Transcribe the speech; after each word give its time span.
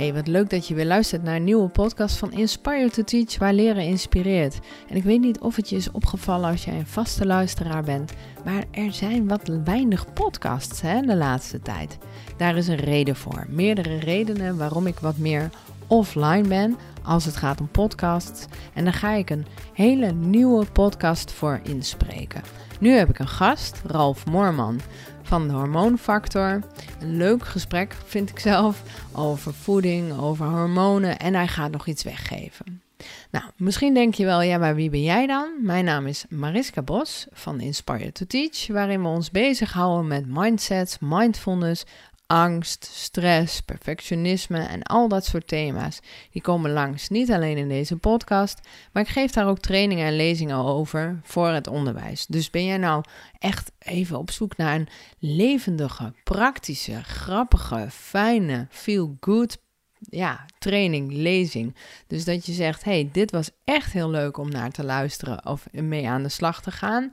Hey, 0.00 0.14
wat 0.14 0.26
leuk 0.26 0.50
dat 0.50 0.68
je 0.68 0.74
weer 0.74 0.86
luistert 0.86 1.22
naar 1.22 1.36
een 1.36 1.44
nieuwe 1.44 1.68
podcast 1.68 2.16
van 2.16 2.32
Inspire 2.32 2.90
to 2.90 3.02
Teach, 3.02 3.38
waar 3.38 3.52
leren 3.52 3.84
inspireert. 3.84 4.58
En 4.88 4.96
ik 4.96 5.02
weet 5.02 5.20
niet 5.20 5.40
of 5.40 5.56
het 5.56 5.68
je 5.68 5.76
is 5.76 5.90
opgevallen 5.90 6.50
als 6.50 6.64
jij 6.64 6.74
een 6.74 6.86
vaste 6.86 7.26
luisteraar 7.26 7.82
bent, 7.82 8.12
maar 8.44 8.64
er 8.70 8.92
zijn 8.92 9.28
wat 9.28 9.60
weinig 9.64 10.12
podcasts 10.12 10.80
hè, 10.80 11.00
de 11.00 11.16
laatste 11.16 11.60
tijd. 11.60 11.98
Daar 12.36 12.56
is 12.56 12.68
een 12.68 12.76
reden 12.76 13.16
voor. 13.16 13.46
Meerdere 13.48 13.98
redenen 13.98 14.56
waarom 14.56 14.86
ik 14.86 14.98
wat 14.98 15.16
meer 15.16 15.50
offline 15.86 16.48
ben 16.48 16.76
als 17.02 17.24
het 17.24 17.36
gaat 17.36 17.60
om 17.60 17.68
podcasts. 17.68 18.46
En 18.74 18.84
daar 18.84 18.92
ga 18.92 19.10
ik 19.10 19.30
een 19.30 19.46
hele 19.72 20.12
nieuwe 20.12 20.66
podcast 20.72 21.32
voor 21.32 21.60
inspreken. 21.62 22.42
Nu 22.80 22.90
heb 22.90 23.08
ik 23.08 23.18
een 23.18 23.28
gast, 23.28 23.82
Ralf 23.86 24.26
Moorman 24.26 24.80
van 25.22 25.48
de 25.48 25.54
hormoonfactor. 25.54 26.60
Een 27.00 27.16
leuk 27.16 27.44
gesprek 27.44 27.96
vind 28.06 28.30
ik 28.30 28.38
zelf 28.38 28.82
over 29.12 29.54
voeding, 29.54 30.18
over 30.18 30.46
hormonen 30.46 31.18
en 31.18 31.34
hij 31.34 31.48
gaat 31.48 31.70
nog 31.70 31.86
iets 31.86 32.02
weggeven. 32.02 32.82
Nou, 33.30 33.44
misschien 33.56 33.94
denk 33.94 34.14
je 34.14 34.24
wel, 34.24 34.42
ja, 34.42 34.58
maar 34.58 34.74
wie 34.74 34.90
ben 34.90 35.02
jij 35.02 35.26
dan? 35.26 35.50
Mijn 35.62 35.84
naam 35.84 36.06
is 36.06 36.24
Mariska 36.28 36.82
Bos 36.82 37.26
van 37.32 37.60
Inspire 37.60 38.12
to 38.12 38.26
Teach, 38.26 38.66
waarin 38.66 39.02
we 39.02 39.08
ons 39.08 39.30
bezighouden 39.30 40.06
met 40.06 40.26
mindsets, 40.26 40.96
mindfulness, 41.00 41.84
angst, 42.30 42.84
stress, 42.92 43.60
perfectionisme 43.60 44.58
en 44.58 44.82
al 44.82 45.08
dat 45.08 45.24
soort 45.24 45.48
thema's. 45.48 46.00
Die 46.30 46.42
komen 46.42 46.70
langs, 46.70 47.08
niet 47.08 47.30
alleen 47.30 47.56
in 47.56 47.68
deze 47.68 47.96
podcast, 47.96 48.60
maar 48.92 49.02
ik 49.02 49.08
geef 49.08 49.30
daar 49.30 49.48
ook 49.48 49.58
trainingen 49.58 50.06
en 50.06 50.16
lezingen 50.16 50.56
over 50.56 51.20
voor 51.22 51.48
het 51.48 51.66
onderwijs. 51.66 52.26
Dus 52.26 52.50
ben 52.50 52.64
jij 52.64 52.76
nou 52.76 53.04
echt 53.38 53.72
even 53.78 54.18
op 54.18 54.30
zoek 54.30 54.56
naar 54.56 54.74
een 54.74 54.88
levendige, 55.18 56.12
praktische, 56.24 57.02
grappige, 57.02 57.86
fijne, 57.90 58.66
feel 58.70 59.16
good 59.20 59.58
ja, 59.98 60.46
training, 60.58 61.12
lezing. 61.12 61.74
Dus 62.06 62.24
dat 62.24 62.46
je 62.46 62.52
zegt: 62.52 62.84
hey, 62.84 63.08
dit 63.12 63.30
was 63.30 63.50
echt 63.64 63.92
heel 63.92 64.10
leuk 64.10 64.36
om 64.36 64.50
naar 64.50 64.70
te 64.70 64.84
luisteren 64.84 65.46
of 65.46 65.66
mee 65.72 66.08
aan 66.08 66.22
de 66.22 66.28
slag 66.28 66.62
te 66.62 66.70
gaan. 66.70 67.12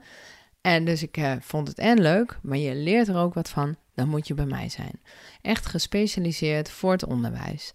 En 0.60 0.84
dus 0.84 1.02
ik 1.02 1.16
eh, 1.16 1.32
vond 1.40 1.68
het 1.68 1.78
en 1.78 2.00
leuk, 2.00 2.38
maar 2.42 2.58
je 2.58 2.74
leert 2.74 3.08
er 3.08 3.16
ook 3.16 3.34
wat 3.34 3.48
van 3.48 3.76
dan 3.98 4.08
moet 4.08 4.26
je 4.26 4.34
bij 4.34 4.46
mij 4.46 4.68
zijn. 4.68 5.00
Echt 5.42 5.66
gespecialiseerd 5.66 6.70
voor 6.70 6.92
het 6.92 7.04
onderwijs. 7.04 7.72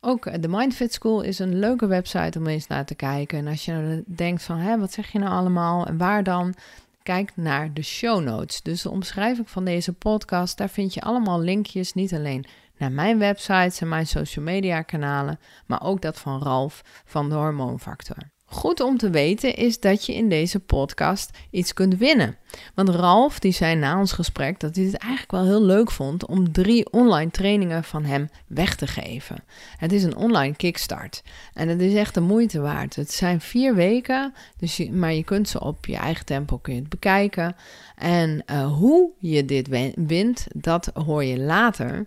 Ook 0.00 0.26
eh, 0.26 0.40
de 0.40 0.48
Mindfit 0.48 0.92
School 0.92 1.22
is 1.22 1.38
een 1.38 1.58
leuke 1.58 1.86
website 1.86 2.38
om 2.38 2.46
eens 2.46 2.66
naar 2.66 2.84
te 2.84 2.94
kijken. 2.94 3.38
En 3.38 3.46
als 3.46 3.64
je 3.64 4.04
denkt 4.06 4.42
van, 4.42 4.58
hé, 4.58 4.78
wat 4.78 4.92
zeg 4.92 5.12
je 5.12 5.18
nou 5.18 5.32
allemaal 5.32 5.86
en 5.86 5.96
waar 5.96 6.22
dan? 6.22 6.54
Kijk 7.02 7.32
naar 7.36 7.72
de 7.72 7.82
show 7.82 8.22
notes. 8.22 8.62
Dus 8.62 8.82
de 8.82 8.90
omschrijving 8.90 9.50
van 9.50 9.64
deze 9.64 9.92
podcast, 9.92 10.56
daar 10.56 10.68
vind 10.68 10.94
je 10.94 11.00
allemaal 11.00 11.40
linkjes, 11.40 11.92
niet 11.92 12.14
alleen 12.14 12.44
naar 12.76 12.92
mijn 12.92 13.18
websites 13.18 13.80
en 13.80 13.88
mijn 13.88 14.06
social 14.06 14.44
media 14.44 14.82
kanalen, 14.82 15.38
maar 15.66 15.82
ook 15.82 16.02
dat 16.02 16.18
van 16.18 16.42
Ralf 16.42 16.82
van 17.04 17.28
de 17.28 17.34
Hormoonfactor. 17.34 18.33
Goed 18.44 18.80
om 18.80 18.96
te 18.96 19.10
weten 19.10 19.54
is 19.54 19.80
dat 19.80 20.06
je 20.06 20.14
in 20.14 20.28
deze 20.28 20.60
podcast 20.60 21.30
iets 21.50 21.72
kunt 21.72 21.96
winnen. 21.96 22.38
Want 22.74 22.88
Ralf 22.88 23.38
die 23.38 23.52
zei 23.52 23.74
na 23.74 23.98
ons 23.98 24.12
gesprek 24.12 24.60
dat 24.60 24.76
hij 24.76 24.84
het 24.84 24.96
eigenlijk 24.96 25.32
wel 25.32 25.44
heel 25.44 25.62
leuk 25.64 25.90
vond 25.90 26.26
om 26.26 26.52
drie 26.52 26.92
online 26.92 27.30
trainingen 27.30 27.84
van 27.84 28.04
hem 28.04 28.30
weg 28.46 28.74
te 28.74 28.86
geven. 28.86 29.44
Het 29.76 29.92
is 29.92 30.02
een 30.02 30.16
online 30.16 30.54
kickstart 30.54 31.22
en 31.54 31.68
het 31.68 31.80
is 31.80 31.94
echt 31.94 32.14
de 32.14 32.20
moeite 32.20 32.60
waard. 32.60 32.96
Het 32.96 33.12
zijn 33.12 33.40
vier 33.40 33.74
weken, 33.74 34.34
dus 34.58 34.88
maar 34.90 35.12
je 35.12 35.24
kunt 35.24 35.48
ze 35.48 35.60
op 35.60 35.86
je 35.86 35.96
eigen 35.96 36.24
tempo 36.24 36.58
kun 36.58 36.74
je 36.74 36.82
bekijken. 36.82 37.56
En 37.96 38.44
uh, 38.50 38.72
hoe 38.72 39.10
je 39.18 39.44
dit 39.44 39.68
wint, 39.94 40.46
dat 40.54 40.90
hoor 40.94 41.24
je 41.24 41.38
later. 41.38 42.06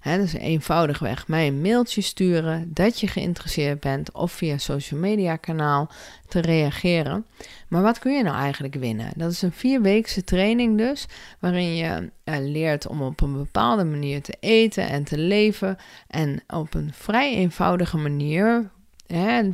He, 0.00 0.18
dus 0.18 0.32
eenvoudigweg 0.32 1.28
mij 1.28 1.46
een 1.46 1.60
mailtje 1.60 2.00
sturen 2.00 2.70
dat 2.74 3.00
je 3.00 3.06
geïnteresseerd 3.06 3.80
bent 3.80 4.12
of 4.12 4.32
via 4.32 4.58
social 4.58 5.00
media 5.00 5.36
kanaal 5.36 5.90
te 6.28 6.40
reageren. 6.40 7.26
Maar 7.68 7.82
wat 7.82 7.98
kun 7.98 8.12
je 8.12 8.22
nou 8.22 8.36
eigenlijk 8.36 8.74
winnen? 8.74 9.12
Dat 9.16 9.30
is 9.30 9.42
een 9.42 9.52
vierweekse 9.52 10.24
training 10.24 10.78
dus, 10.78 11.06
waarin 11.38 11.74
je 11.74 12.10
uh, 12.24 12.36
leert 12.38 12.86
om 12.86 13.02
op 13.02 13.20
een 13.20 13.32
bepaalde 13.32 13.84
manier 13.84 14.22
te 14.22 14.36
eten 14.40 14.88
en 14.88 15.04
te 15.04 15.18
leven 15.18 15.76
en 16.08 16.42
op 16.46 16.74
een 16.74 16.90
vrij 16.92 17.34
eenvoudige 17.34 17.96
manier 17.96 18.70
Hè, 19.06 19.50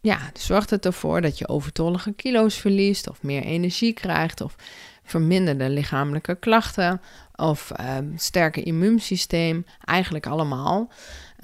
ja, 0.00 0.18
zorgt 0.34 0.70
het 0.70 0.86
ervoor 0.86 1.20
dat 1.20 1.38
je 1.38 1.48
overtollige 1.48 2.12
kilo's 2.12 2.54
verliest 2.54 3.08
of 3.08 3.22
meer 3.22 3.42
energie 3.42 3.92
krijgt 3.92 4.40
of 4.40 4.56
verminderde 5.04 5.68
lichamelijke 5.68 6.34
klachten 6.34 7.00
of 7.34 7.72
uh, 7.80 7.96
sterker 8.16 8.66
immuunsysteem, 8.66 9.66
eigenlijk 9.84 10.26
allemaal. 10.26 10.90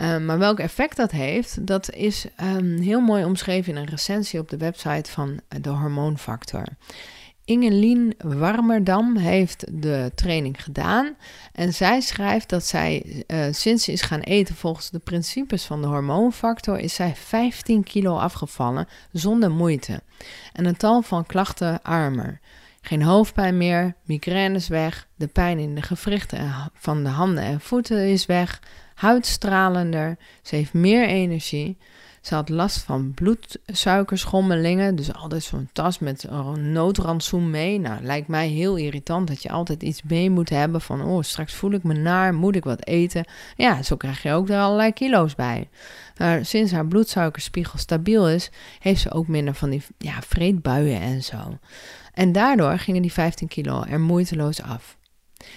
Uh, 0.02 0.18
maar 0.18 0.38
welk 0.38 0.58
effect 0.58 0.96
dat 0.96 1.10
heeft, 1.10 1.66
dat 1.66 1.92
is 1.92 2.26
um, 2.42 2.80
heel 2.80 3.00
mooi 3.00 3.24
omschreven 3.24 3.72
in 3.72 3.78
een 3.78 3.88
recensie 3.88 4.40
op 4.40 4.48
de 4.48 4.56
website 4.56 5.10
van 5.10 5.40
de 5.60 5.68
Hormoonfactor. 5.68 6.64
Ingelien 7.44 8.14
Warmerdam 8.18 9.16
heeft 9.16 9.64
de 9.82 10.12
training 10.14 10.62
gedaan 10.62 11.16
en 11.52 11.74
zij 11.74 12.00
schrijft 12.00 12.48
dat 12.48 12.64
zij 12.64 13.24
uh, 13.26 13.44
sinds 13.50 13.84
ze 13.84 13.92
is 13.92 14.00
gaan 14.00 14.20
eten 14.20 14.54
volgens 14.54 14.90
de 14.90 14.98
principes 14.98 15.64
van 15.64 15.80
de 15.80 15.86
hormoonfactor 15.86 16.78
is 16.78 16.94
zij 16.94 17.14
15 17.16 17.82
kilo 17.82 18.16
afgevallen 18.16 18.88
zonder 19.12 19.50
moeite 19.50 20.02
en 20.52 20.64
een 20.64 20.76
tal 20.76 21.02
van 21.02 21.26
klachten 21.26 21.82
armer. 21.82 22.40
Geen 22.80 23.02
hoofdpijn 23.02 23.56
meer, 23.56 23.94
migraines 24.04 24.69
weg, 24.69 25.08
de 25.16 25.26
pijn 25.26 25.58
in 25.58 25.74
de 25.74 25.82
gewrichten 25.82 26.70
van 26.74 27.02
de 27.02 27.08
handen 27.08 27.44
en 27.44 27.60
voeten 27.60 28.08
is 28.08 28.26
weg, 28.26 28.60
huidstralender, 28.94 30.16
ze 30.42 30.56
heeft 30.56 30.72
meer 30.72 31.06
energie. 31.06 31.76
Ze 32.22 32.34
had 32.34 32.48
last 32.48 32.82
van 32.82 33.12
bloedsuikerschommelingen, 33.14 34.97
dus 34.97 35.14
altijd 35.14 35.42
zo'n 35.42 35.69
tas 35.72 35.98
met 35.98 36.26
een 36.28 36.72
noodrantsoen 36.72 37.50
mee. 37.50 37.78
Nou, 37.78 38.02
lijkt 38.02 38.28
mij 38.28 38.48
heel 38.48 38.76
irritant 38.76 39.28
dat 39.28 39.42
je 39.42 39.50
altijd 39.50 39.82
iets 39.82 40.02
mee 40.02 40.31
moet 40.31 40.48
hebben 40.48 40.81
van, 40.81 41.02
oh, 41.02 41.22
straks 41.22 41.54
voel 41.54 41.72
ik 41.72 41.82
me 41.82 41.94
naar, 41.94 42.34
moet 42.34 42.56
ik 42.56 42.64
wat 42.64 42.86
eten? 42.86 43.25
Ja, 43.56 43.82
zo 43.82 43.97
krijg 43.97 44.22
je 44.22 44.32
ook 44.32 44.48
er 44.48 44.60
allerlei 44.60 44.92
kilo's 44.92 45.34
bij. 45.34 45.69
Maar 46.16 46.44
sinds 46.44 46.72
haar 46.72 46.86
bloedsuikerspiegel 46.86 47.78
stabiel 47.78 48.28
is, 48.28 48.50
heeft 48.78 49.00
ze 49.00 49.12
ook 49.12 49.28
minder 49.28 49.54
van 49.54 49.70
die 49.70 49.82
ja, 49.98 50.22
vreedbuien 50.22 51.00
en 51.00 51.22
zo. 51.22 51.58
En 52.14 52.32
daardoor 52.32 52.78
gingen 52.78 53.02
die 53.02 53.12
15 53.12 53.48
kilo 53.48 53.84
er 53.88 54.00
moeiteloos 54.00 54.62
af. 54.62 54.97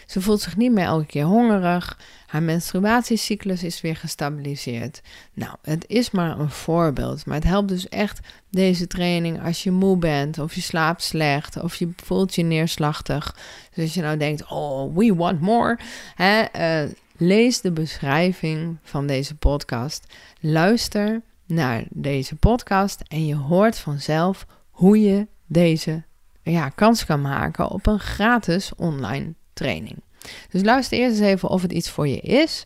Ze 0.05 0.21
voelt 0.21 0.41
zich 0.41 0.57
niet 0.57 0.71
meer 0.71 0.85
elke 0.85 1.05
keer 1.05 1.23
hongerig. 1.23 1.99
Haar 2.25 2.43
menstruatiecyclus 2.43 3.63
is 3.63 3.81
weer 3.81 3.95
gestabiliseerd. 3.95 5.01
Nou, 5.33 5.55
het 5.61 5.85
is 5.87 6.11
maar 6.11 6.39
een 6.39 6.49
voorbeeld. 6.49 7.25
Maar 7.25 7.35
het 7.35 7.43
helpt 7.43 7.67
dus 7.67 7.89
echt 7.89 8.19
deze 8.49 8.87
training 8.87 9.43
als 9.43 9.63
je 9.63 9.71
moe 9.71 9.97
bent, 9.97 10.39
of 10.39 10.55
je 10.55 10.61
slaapt 10.61 11.03
slecht, 11.03 11.61
of 11.61 11.75
je 11.75 11.89
voelt 11.95 12.35
je 12.35 12.43
neerslachtig. 12.43 13.35
Dus 13.73 13.83
als 13.83 13.93
je 13.93 14.01
nou 14.01 14.17
denkt, 14.17 14.49
oh, 14.49 14.95
we 14.95 15.15
want 15.15 15.41
more. 15.41 15.79
Hè, 16.15 16.43
uh, 16.83 16.91
lees 17.17 17.61
de 17.61 17.71
beschrijving 17.71 18.77
van 18.83 19.07
deze 19.07 19.35
podcast. 19.35 20.13
Luister 20.39 21.21
naar 21.45 21.83
deze 21.89 22.35
podcast 22.35 23.01
en 23.07 23.25
je 23.25 23.35
hoort 23.35 23.77
vanzelf 23.77 24.45
hoe 24.69 25.01
je 25.01 25.27
deze 25.45 26.03
ja, 26.41 26.69
kans 26.69 27.05
kan 27.05 27.21
maken 27.21 27.69
op 27.69 27.87
een 27.87 27.99
gratis 27.99 28.75
online 28.75 29.33
training. 29.55 30.03
Dus 30.49 30.63
luister 30.63 30.97
eerst 30.97 31.19
eens 31.19 31.27
even 31.27 31.49
of 31.49 31.61
het 31.61 31.71
iets 31.71 31.89
voor 31.89 32.07
je 32.07 32.19
is. 32.19 32.65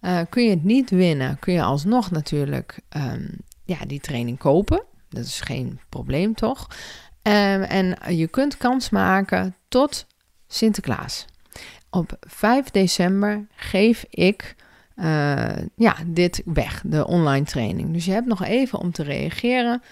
Uh, 0.00 0.20
kun 0.28 0.42
je 0.42 0.50
het 0.50 0.64
niet 0.64 0.90
winnen, 0.90 1.38
kun 1.38 1.52
je 1.52 1.62
alsnog 1.62 2.10
natuurlijk 2.10 2.80
um, 2.96 3.36
ja, 3.64 3.78
die 3.86 4.00
training 4.00 4.38
kopen. 4.38 4.84
Dat 5.08 5.24
is 5.24 5.40
geen 5.40 5.80
probleem, 5.88 6.34
toch? 6.34 6.66
Um, 7.22 7.62
en 7.62 8.16
je 8.16 8.28
kunt 8.28 8.56
kans 8.56 8.90
maken 8.90 9.56
tot 9.68 10.06
Sinterklaas. 10.46 11.24
Op 11.90 12.16
5 12.20 12.70
december 12.70 13.46
geef 13.56 14.04
ik 14.10 14.56
uh, 15.00 15.56
ja, 15.74 15.96
dit 16.06 16.42
weg, 16.44 16.82
de 16.86 17.06
online 17.06 17.44
training. 17.44 17.92
Dus 17.92 18.04
je 18.04 18.12
hebt 18.12 18.26
nog 18.26 18.44
even 18.44 18.78
om 18.78 18.92
te 18.92 19.02
reageren. 19.02 19.82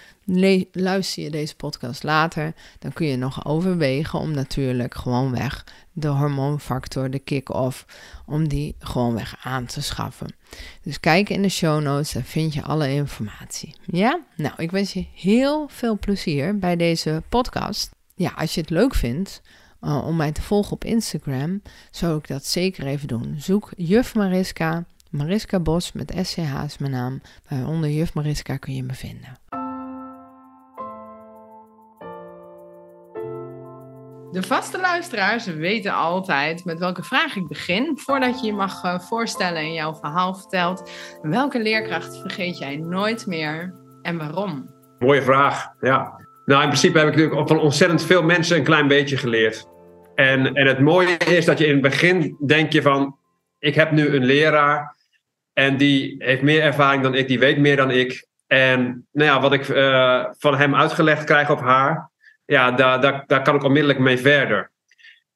luister 0.71 1.23
je 1.23 1.29
deze 1.29 1.55
podcast 1.55 2.03
later, 2.03 2.53
dan 2.79 2.93
kun 2.93 3.07
je 3.07 3.17
nog 3.17 3.45
overwegen 3.45 4.19
om 4.19 4.31
natuurlijk 4.31 4.95
gewoon 4.95 5.31
weg 5.31 5.65
de 5.99 6.07
hormoonfactor, 6.07 7.09
de 7.09 7.19
kick-off, 7.19 7.85
om 8.25 8.47
die 8.47 8.75
gewoon 8.79 9.13
weg 9.13 9.35
aan 9.43 9.65
te 9.65 9.81
schaffen. 9.81 10.35
Dus 10.81 10.99
kijk 10.99 11.29
in 11.29 11.41
de 11.41 11.49
show 11.49 11.81
notes, 11.81 12.11
daar 12.11 12.23
vind 12.23 12.53
je 12.53 12.63
alle 12.63 12.91
informatie. 12.91 13.75
Ja? 13.85 14.19
Nou, 14.35 14.53
ik 14.57 14.71
wens 14.71 14.93
je 14.93 15.05
heel 15.13 15.67
veel 15.67 15.99
plezier 15.99 16.59
bij 16.59 16.75
deze 16.75 17.23
podcast. 17.29 17.95
Ja, 18.15 18.31
als 18.35 18.53
je 18.53 18.61
het 18.61 18.69
leuk 18.69 18.95
vindt, 18.95 19.41
uh, 19.81 20.07
om 20.07 20.15
mij 20.15 20.31
te 20.31 20.41
volgen 20.41 20.71
op 20.71 20.83
Instagram, 20.83 21.61
zou 21.91 22.17
ik 22.17 22.27
dat 22.27 22.45
zeker 22.45 22.85
even 22.85 23.07
doen. 23.07 23.35
Zoek 23.37 23.71
Juf 23.77 24.15
Mariska 24.15 24.85
Mariska 25.11 25.59
Bos 25.59 25.91
met 25.91 26.13
SCH 26.21 26.63
is 26.65 26.77
mijn 26.77 26.91
naam. 26.91 27.21
Bij 27.49 27.63
onder 27.63 27.89
Juf 27.89 28.13
Mariska 28.13 28.57
kun 28.57 28.73
je 28.73 28.83
me 28.83 28.93
vinden. 28.93 29.45
De 34.31 34.43
vaste 34.43 34.79
luisteraars 34.79 35.45
weten 35.45 35.93
altijd 35.93 36.65
met 36.65 36.79
welke 36.79 37.03
vraag 37.03 37.35
ik 37.35 37.47
begin. 37.47 37.91
Voordat 37.95 38.39
je 38.39 38.45
je 38.45 38.53
mag 38.53 38.83
eh, 38.83 38.99
voorstellen 38.99 39.61
en 39.61 39.73
jouw 39.73 39.95
verhaal 39.95 40.35
vertelt. 40.35 40.91
Welke 41.21 41.61
leerkracht 41.61 42.17
vergeet 42.17 42.57
jij 42.57 42.75
nooit 42.75 43.25
meer 43.25 43.73
en 44.01 44.17
waarom? 44.17 44.69
Mooie 44.99 45.21
vraag, 45.21 45.67
ja. 45.79 46.25
Nou, 46.45 46.61
in 46.61 46.67
principe 46.67 46.97
heb 46.97 47.07
ik 47.07 47.15
natuurlijk 47.15 47.47
van 47.47 47.59
ontzettend 47.59 48.03
veel 48.03 48.23
mensen 48.23 48.57
een 48.57 48.63
klein 48.63 48.87
beetje 48.87 49.17
geleerd. 49.17 49.65
En, 50.15 50.53
en 50.53 50.67
het 50.67 50.79
mooie 50.79 51.17
is 51.17 51.45
dat 51.45 51.57
je 51.57 51.65
in 51.65 51.71
het 51.71 51.81
begin 51.81 52.37
denk 52.45 52.71
je 52.71 52.81
van... 52.81 53.17
Ik 53.59 53.75
heb 53.75 53.91
nu 53.91 54.15
een 54.15 54.25
leraar 54.25 54.96
en 55.57 55.77
die 55.77 56.15
heeft 56.19 56.41
meer 56.41 56.61
ervaring 56.61 57.03
dan 57.03 57.15
ik, 57.15 57.27
die 57.27 57.39
weet 57.39 57.57
meer 57.57 57.75
dan 57.75 57.91
ik. 57.91 58.27
En 58.47 59.07
nou 59.11 59.29
ja, 59.29 59.41
wat 59.41 59.53
ik 59.53 59.67
uh, 59.67 60.25
van 60.37 60.57
hem 60.57 60.75
uitgelegd 60.75 61.23
krijg 61.23 61.49
op 61.49 61.59
haar, 61.59 62.09
ja, 62.45 62.71
daar, 62.71 63.01
daar, 63.01 63.23
daar 63.27 63.41
kan 63.41 63.55
ik 63.55 63.63
onmiddellijk 63.63 63.99
mee 63.99 64.17
verder. 64.17 64.71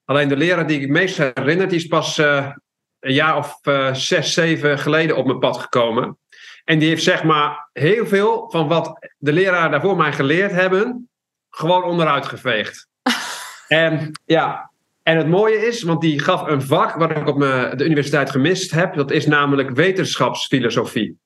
Alleen 0.06 0.28
de 0.28 0.38
leraar 0.38 0.68
die 0.68 0.76
ik 0.76 0.82
het 0.82 0.92
meest 0.92 1.18
herinner, 1.18 1.68
die 1.68 1.78
is 1.78 1.88
pas 1.88 2.18
uh, 2.18 2.52
een 3.00 3.14
jaar 3.14 3.38
of 3.38 3.60
uh, 3.64 3.94
zes, 3.94 4.34
zeven 4.34 4.80
geleden 4.80 5.16
op 5.16 5.26
mijn 5.26 5.40
pad 5.40 5.58
gekomen. 5.58 6.18
En 6.64 6.80
die 6.80 6.90
heeft 6.90 7.04
zeg 7.04 7.24
maar 7.24 7.70
heel 7.74 8.08
veel 8.08 8.50
van 8.50 8.68
wat 8.68 9.10
de 9.18 9.34
leraar 9.34 9.72
daarvoor 9.72 9.98
mij 9.98 10.14
geleerd 10.14 10.52
hebben, 10.52 11.10
gewoon 11.50 11.84
onderuit 11.84 12.26
geveegd. 12.26 12.88
en 13.68 14.12
ja, 14.26 14.71
en 15.04 15.18
het 15.18 15.28
mooie 15.28 15.66
is, 15.68 15.84
want 15.84 16.02
die 16.02 16.20
gaf 16.20 16.48
een 16.48 16.62
vak 16.62 16.96
wat 16.96 17.12
ik 17.12 17.28
op 17.28 17.40
de 17.40 17.86
universiteit 17.86 18.30
gemist 18.30 18.72
heb, 18.72 18.94
dat 18.94 19.12
is 19.12 19.26
namelijk 19.26 19.70
wetenschapsfilosofie. 19.70 21.20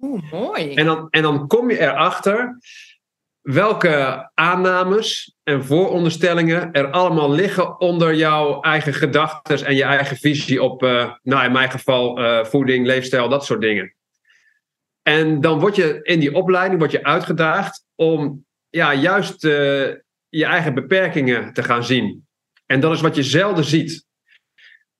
Oeh, 0.00 0.32
mooi. 0.32 0.74
En 0.74 0.86
dan, 0.86 1.06
en 1.10 1.22
dan 1.22 1.46
kom 1.46 1.70
je 1.70 1.80
erachter 1.80 2.58
welke 3.40 4.30
aannames 4.34 5.36
en 5.42 5.64
vooronderstellingen 5.64 6.72
er 6.72 6.90
allemaal 6.90 7.30
liggen 7.30 7.80
onder 7.80 8.14
jouw 8.14 8.60
eigen 8.60 8.94
gedachten 8.94 9.66
en 9.66 9.74
je 9.74 9.82
eigen 9.82 10.16
visie 10.16 10.62
op, 10.62 10.82
uh, 10.82 11.12
nou 11.22 11.44
in 11.44 11.52
mijn 11.52 11.70
geval, 11.70 12.20
uh, 12.20 12.44
voeding, 12.44 12.86
leefstijl, 12.86 13.28
dat 13.28 13.44
soort 13.44 13.60
dingen. 13.60 13.94
En 15.02 15.40
dan 15.40 15.58
word 15.58 15.76
je 15.76 16.00
in 16.02 16.20
die 16.20 16.34
opleiding 16.34 16.78
word 16.78 16.92
je 16.92 17.04
uitgedaagd 17.04 17.84
om 17.94 18.44
ja, 18.68 18.94
juist 18.94 19.44
uh, 19.44 19.52
je 20.28 20.44
eigen 20.44 20.74
beperkingen 20.74 21.52
te 21.52 21.62
gaan 21.62 21.84
zien. 21.84 22.28
En 22.70 22.80
dat 22.80 22.92
is 22.92 23.00
wat 23.00 23.16
je 23.16 23.22
zelden 23.22 23.64
ziet. 23.64 24.06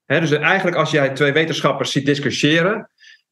Dus 0.06 0.30
eigenlijk 0.30 0.76
als 0.76 0.90
jij 0.90 1.10
twee 1.10 1.32
wetenschappers 1.32 1.92
ziet 1.92 2.06
discussiëren, 2.06 2.90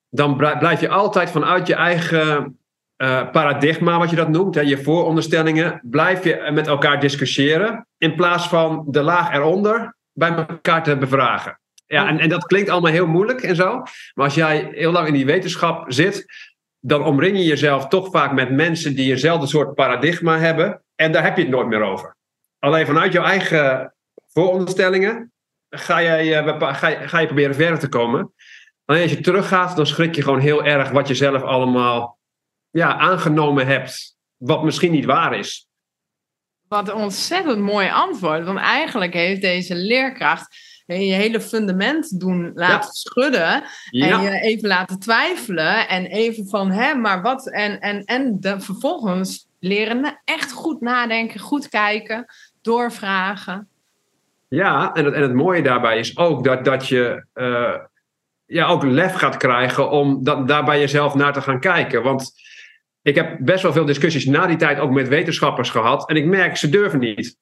dan 0.09 0.37
blijf 0.37 0.81
je 0.81 0.89
altijd 0.89 1.31
vanuit 1.31 1.67
je 1.67 1.75
eigen 1.75 2.59
uh, 2.97 3.31
paradigma, 3.31 3.99
wat 3.99 4.11
je 4.11 4.17
dat 4.17 4.29
noemt, 4.29 4.55
hè, 4.55 4.61
je 4.61 4.83
vooronderstellingen, 4.83 5.81
blijf 5.83 6.25
je 6.25 6.51
met 6.53 6.67
elkaar 6.67 7.01
discussiëren, 7.01 7.87
in 7.97 8.15
plaats 8.15 8.49
van 8.49 8.85
de 8.89 9.03
laag 9.03 9.35
eronder 9.35 9.97
bij 10.13 10.35
elkaar 10.35 10.83
te 10.83 10.97
bevragen. 10.97 11.61
Ja, 11.87 12.09
en, 12.09 12.19
en 12.19 12.29
dat 12.29 12.47
klinkt 12.47 12.71
allemaal 12.71 12.93
heel 12.93 13.07
moeilijk 13.07 13.43
en 13.43 13.57
zo, 13.57 13.83
maar 14.15 14.25
als 14.25 14.35
jij 14.35 14.69
heel 14.73 14.93
lang 14.93 15.07
in 15.07 15.13
die 15.13 15.27
wetenschap 15.27 15.93
zit, 15.93 16.27
dan 16.81 17.05
omring 17.05 17.37
je 17.37 17.45
jezelf 17.45 17.89
toch 17.89 18.11
vaak 18.11 18.33
met 18.33 18.51
mensen 18.51 18.95
die 18.95 19.11
eenzelfde 19.11 19.47
soort 19.47 19.75
paradigma 19.75 20.39
hebben, 20.39 20.83
en 20.95 21.13
daar 21.13 21.23
heb 21.23 21.37
je 21.37 21.43
het 21.43 21.51
nooit 21.51 21.69
meer 21.69 21.83
over. 21.83 22.17
Alleen 22.59 22.87
vanuit 22.87 23.13
jouw 23.13 23.25
eigen 23.25 23.93
vooronderstellingen 24.39 25.33
ga, 25.71 26.03
jij, 26.03 26.45
ga, 26.75 26.89
je, 26.89 27.09
ga 27.09 27.19
je 27.19 27.27
proberen 27.27 27.55
verder 27.55 27.79
te 27.79 27.89
komen. 27.89 28.33
Alleen 28.85 29.03
als 29.03 29.11
je 29.11 29.21
teruggaat, 29.21 29.77
dan 29.77 29.87
schrik 29.87 30.15
je 30.15 30.23
gewoon 30.23 30.41
heel 30.41 30.65
erg 30.65 30.91
wat 30.91 31.09
je 31.09 31.15
zelf 31.15 31.43
allemaal 31.43 32.19
ja, 32.71 32.99
aangenomen 32.99 33.67
hebt, 33.67 34.17
wat 34.37 34.65
misschien 34.65 34.93
niet 34.93 35.05
waar 35.05 35.39
is. 35.39 35.67
Wat 36.69 36.89
een 36.89 36.95
ontzettend 36.95 37.59
mooi 37.59 37.91
antwoord. 37.91 38.45
Want 38.45 38.59
eigenlijk 38.59 39.13
heeft 39.13 39.41
deze 39.41 39.75
leerkracht 39.75 40.57
je 40.87 41.13
hele 41.13 41.41
fundament 41.41 42.21
doen 42.21 42.51
laten 42.55 42.93
schudden. 42.93 43.65
En 43.91 44.21
je 44.21 44.41
even 44.41 44.69
laten 44.69 44.99
twijfelen. 44.99 45.89
En 45.89 46.07
even 46.07 46.49
van, 46.49 46.71
hè, 46.71 46.95
maar 46.95 47.23
wat? 47.23 47.51
En, 47.51 47.81
en, 47.81 48.05
en 48.05 48.41
de, 48.41 48.61
vervolgens 48.61 49.47
leren 49.59 50.21
echt 50.25 50.53
goed 50.53 50.81
nadenken, 50.81 51.41
goed 51.41 51.69
kijken, 51.69 52.27
doorvragen. 52.63 53.69
Ja, 54.49 54.95
en 54.95 55.05
het, 55.05 55.15
en 55.15 55.23
het 55.23 55.35
mooie 55.35 55.63
daarbij 55.63 55.99
is 55.99 56.17
ook 56.17 56.45
dat, 56.45 56.65
dat 56.65 56.89
je 56.89 57.25
uh, 57.35 57.75
ja, 58.45 58.67
ook 58.67 58.83
lef 58.83 59.15
gaat 59.15 59.37
krijgen 59.37 59.91
om 59.91 60.25
dat, 60.25 60.49
daar 60.49 60.65
bij 60.65 60.81
jezelf 60.81 61.15
naar 61.15 61.33
te 61.33 61.41
gaan 61.41 61.61
kijken. 61.61 62.03
Want 62.03 62.33
ik 63.03 63.15
heb 63.15 63.37
best 63.41 63.63
wel 63.63 63.73
veel 63.73 63.85
discussies 63.85 64.27
na 64.27 64.47
die 64.47 64.57
tijd 64.57 64.79
ook 64.79 64.91
met 64.91 65.09
wetenschappers 65.09 65.71
gehad. 65.71 66.09
En 66.09 66.17
ik 66.17 66.25
merk, 66.25 66.57
ze 66.57 66.69
durven 66.69 66.99
niet. 66.99 67.37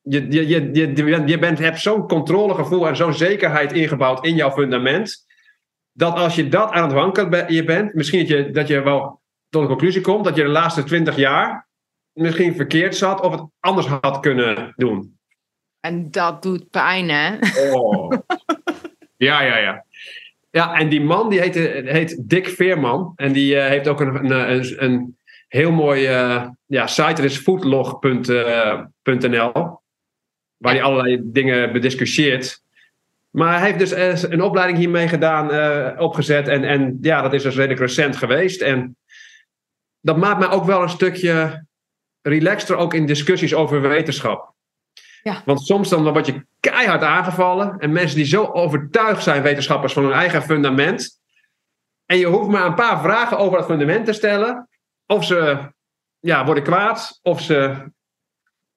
Je, 0.00 0.30
je, 0.30 0.48
je, 0.48 0.70
je, 0.72 1.22
je 1.26 1.38
bent, 1.38 1.58
hebt 1.58 1.80
zo'n 1.80 2.08
controlegevoel 2.08 2.88
en 2.88 2.96
zo'n 2.96 3.14
zekerheid 3.14 3.72
ingebouwd 3.72 4.24
in 4.24 4.34
jouw 4.34 4.50
fundament. 4.50 5.26
Dat 5.92 6.16
als 6.16 6.34
je 6.34 6.48
dat 6.48 6.70
aan 6.70 6.82
het 6.82 6.92
wankelen 6.92 7.64
bent, 7.66 7.94
misschien 7.94 8.18
dat 8.18 8.28
je, 8.28 8.50
dat 8.50 8.68
je 8.68 8.82
wel 8.82 9.22
tot 9.48 9.62
een 9.62 9.68
conclusie 9.68 10.00
komt 10.00 10.24
dat 10.24 10.36
je 10.36 10.42
de 10.42 10.48
laatste 10.48 10.84
twintig 10.84 11.16
jaar 11.16 11.68
misschien 12.12 12.54
verkeerd 12.54 12.96
zat 12.96 13.20
of 13.20 13.32
het 13.32 13.44
anders 13.60 13.86
had 13.86 14.20
kunnen 14.20 14.72
doen. 14.76 15.18
En 15.84 16.10
dat 16.10 16.42
doet 16.42 16.70
pijn, 16.70 17.08
hè? 17.08 17.36
Oh. 17.72 18.12
Ja, 19.16 19.42
ja, 19.42 19.58
ja. 19.58 19.84
Ja, 20.50 20.74
en 20.74 20.88
die 20.88 21.00
man 21.00 21.28
die 21.28 21.40
heet, 21.40 21.54
heet 21.86 22.28
Dick 22.28 22.48
Veerman. 22.48 23.12
En 23.16 23.32
die 23.32 23.54
uh, 23.54 23.66
heeft 23.66 23.88
ook 23.88 24.00
een, 24.00 24.30
een, 24.30 24.84
een 24.84 25.16
heel 25.48 25.72
mooi 25.72 26.08
uh, 26.08 26.46
ja, 26.66 26.86
site. 26.86 27.14
Dat 27.14 27.24
is 27.24 27.36
foodlog.nl. 27.36 29.52
waar 30.56 30.72
hij 30.72 30.82
allerlei 30.82 31.20
dingen 31.22 31.72
bediscussieert. 31.72 32.62
Maar 33.30 33.58
hij 33.58 33.72
heeft 33.72 33.78
dus 33.78 34.22
een 34.22 34.42
opleiding 34.42 34.78
hiermee 34.78 35.08
gedaan, 35.08 35.54
uh, 35.54 36.00
opgezet. 36.00 36.48
En, 36.48 36.64
en 36.64 36.98
ja, 37.00 37.22
dat 37.22 37.32
is 37.32 37.42
dus 37.42 37.56
redelijk 37.56 37.80
recent 37.80 38.16
geweest. 38.16 38.60
En 38.60 38.96
dat 40.00 40.16
maakt 40.16 40.38
mij 40.38 40.50
ook 40.50 40.64
wel 40.64 40.82
een 40.82 40.88
stukje 40.88 41.64
relaxter 42.22 42.76
ook 42.76 42.94
in 42.94 43.06
discussies 43.06 43.54
over 43.54 43.80
wetenschap. 43.80 44.53
Ja. 45.24 45.42
Want 45.44 45.60
soms 45.60 45.88
dan 45.88 46.12
word 46.12 46.26
je 46.26 46.46
keihard 46.60 47.02
aangevallen. 47.02 47.78
En 47.78 47.92
mensen 47.92 48.16
die 48.16 48.26
zo 48.26 48.44
overtuigd 48.44 49.22
zijn, 49.22 49.42
wetenschappers, 49.42 49.92
van 49.92 50.02
hun 50.02 50.12
eigen 50.12 50.42
fundament. 50.42 51.20
En 52.06 52.18
je 52.18 52.26
hoeft 52.26 52.48
maar 52.48 52.66
een 52.66 52.74
paar 52.74 53.02
vragen 53.02 53.38
over 53.38 53.58
dat 53.58 53.66
fundament 53.66 54.06
te 54.06 54.12
stellen. 54.12 54.68
Of 55.06 55.24
ze 55.24 55.58
ja, 56.20 56.44
worden 56.44 56.62
kwaad, 56.62 57.18
of 57.22 57.40
ze 57.40 57.74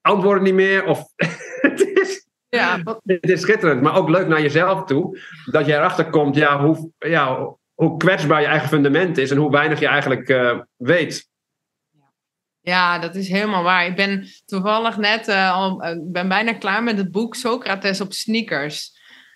antwoorden 0.02 0.44
niet 0.44 0.54
meer. 0.54 0.86
Of 0.86 1.04
het, 1.68 1.82
is, 1.82 2.28
ja, 2.50 2.82
het 3.04 3.30
is 3.30 3.42
schitterend, 3.42 3.82
maar 3.82 3.96
ook 3.96 4.10
leuk 4.10 4.28
naar 4.28 4.42
jezelf 4.42 4.84
toe. 4.84 5.20
Dat 5.46 5.66
je 5.66 5.74
erachter 5.74 6.10
komt 6.10 6.36
ja, 6.36 6.62
hoe, 6.62 6.92
ja, 6.98 7.56
hoe 7.74 7.98
kwetsbaar 7.98 8.42
je 8.42 8.48
eigen 8.48 8.70
fundament 8.70 9.18
is 9.18 9.32
en 9.32 9.38
hoe 9.38 9.52
weinig 9.52 9.80
je 9.80 9.88
eigenlijk 9.88 10.30
uh, 10.30 10.60
weet. 10.76 11.30
Ja, 12.68 13.00
dat 13.00 13.16
is 13.16 13.30
helemaal 13.30 13.64
waar. 13.64 13.86
Ik 13.86 13.96
ben 13.96 14.28
toevallig 14.46 14.98
net 14.98 15.28
uh, 15.28 15.54
al, 15.54 15.86
uh, 15.86 15.92
ben 16.02 16.28
bijna 16.28 16.54
klaar 16.54 16.84
met 16.84 16.98
het 16.98 17.12
boek 17.12 17.36
Socrates 17.36 18.02
op 18.02 18.14
sneakers. 18.14 18.92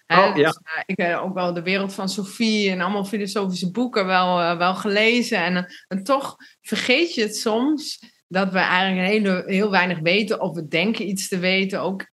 Oh, 0.08 0.18
ja. 0.18 0.34
Dus, 0.34 0.60
uh, 0.64 0.82
ik 0.86 0.98
heb 0.98 1.20
ook 1.20 1.34
wel 1.34 1.54
de 1.54 1.62
wereld 1.62 1.94
van 1.94 2.10
Sophie 2.10 2.70
en 2.70 2.82
allemaal 2.82 3.06
filosofische 3.06 3.72
boeken 3.72 4.06
wel, 4.06 4.58
wel 4.58 4.76
gelezen. 4.76 5.38
En, 5.38 5.74
en 5.88 6.04
toch 6.04 6.36
vergeet 6.62 7.14
je 7.14 7.22
het 7.22 7.36
soms 7.36 8.00
dat 8.28 8.52
we 8.52 8.60
eigenlijk 8.60 9.48
heel 9.48 9.72
weinig 9.72 10.00
weten 10.00 10.42
of 10.42 10.56
we 10.56 10.68
denken 10.68 11.08
iets 11.08 11.28
te 11.28 11.40
weten. 11.40 11.82
Ook 11.82 12.10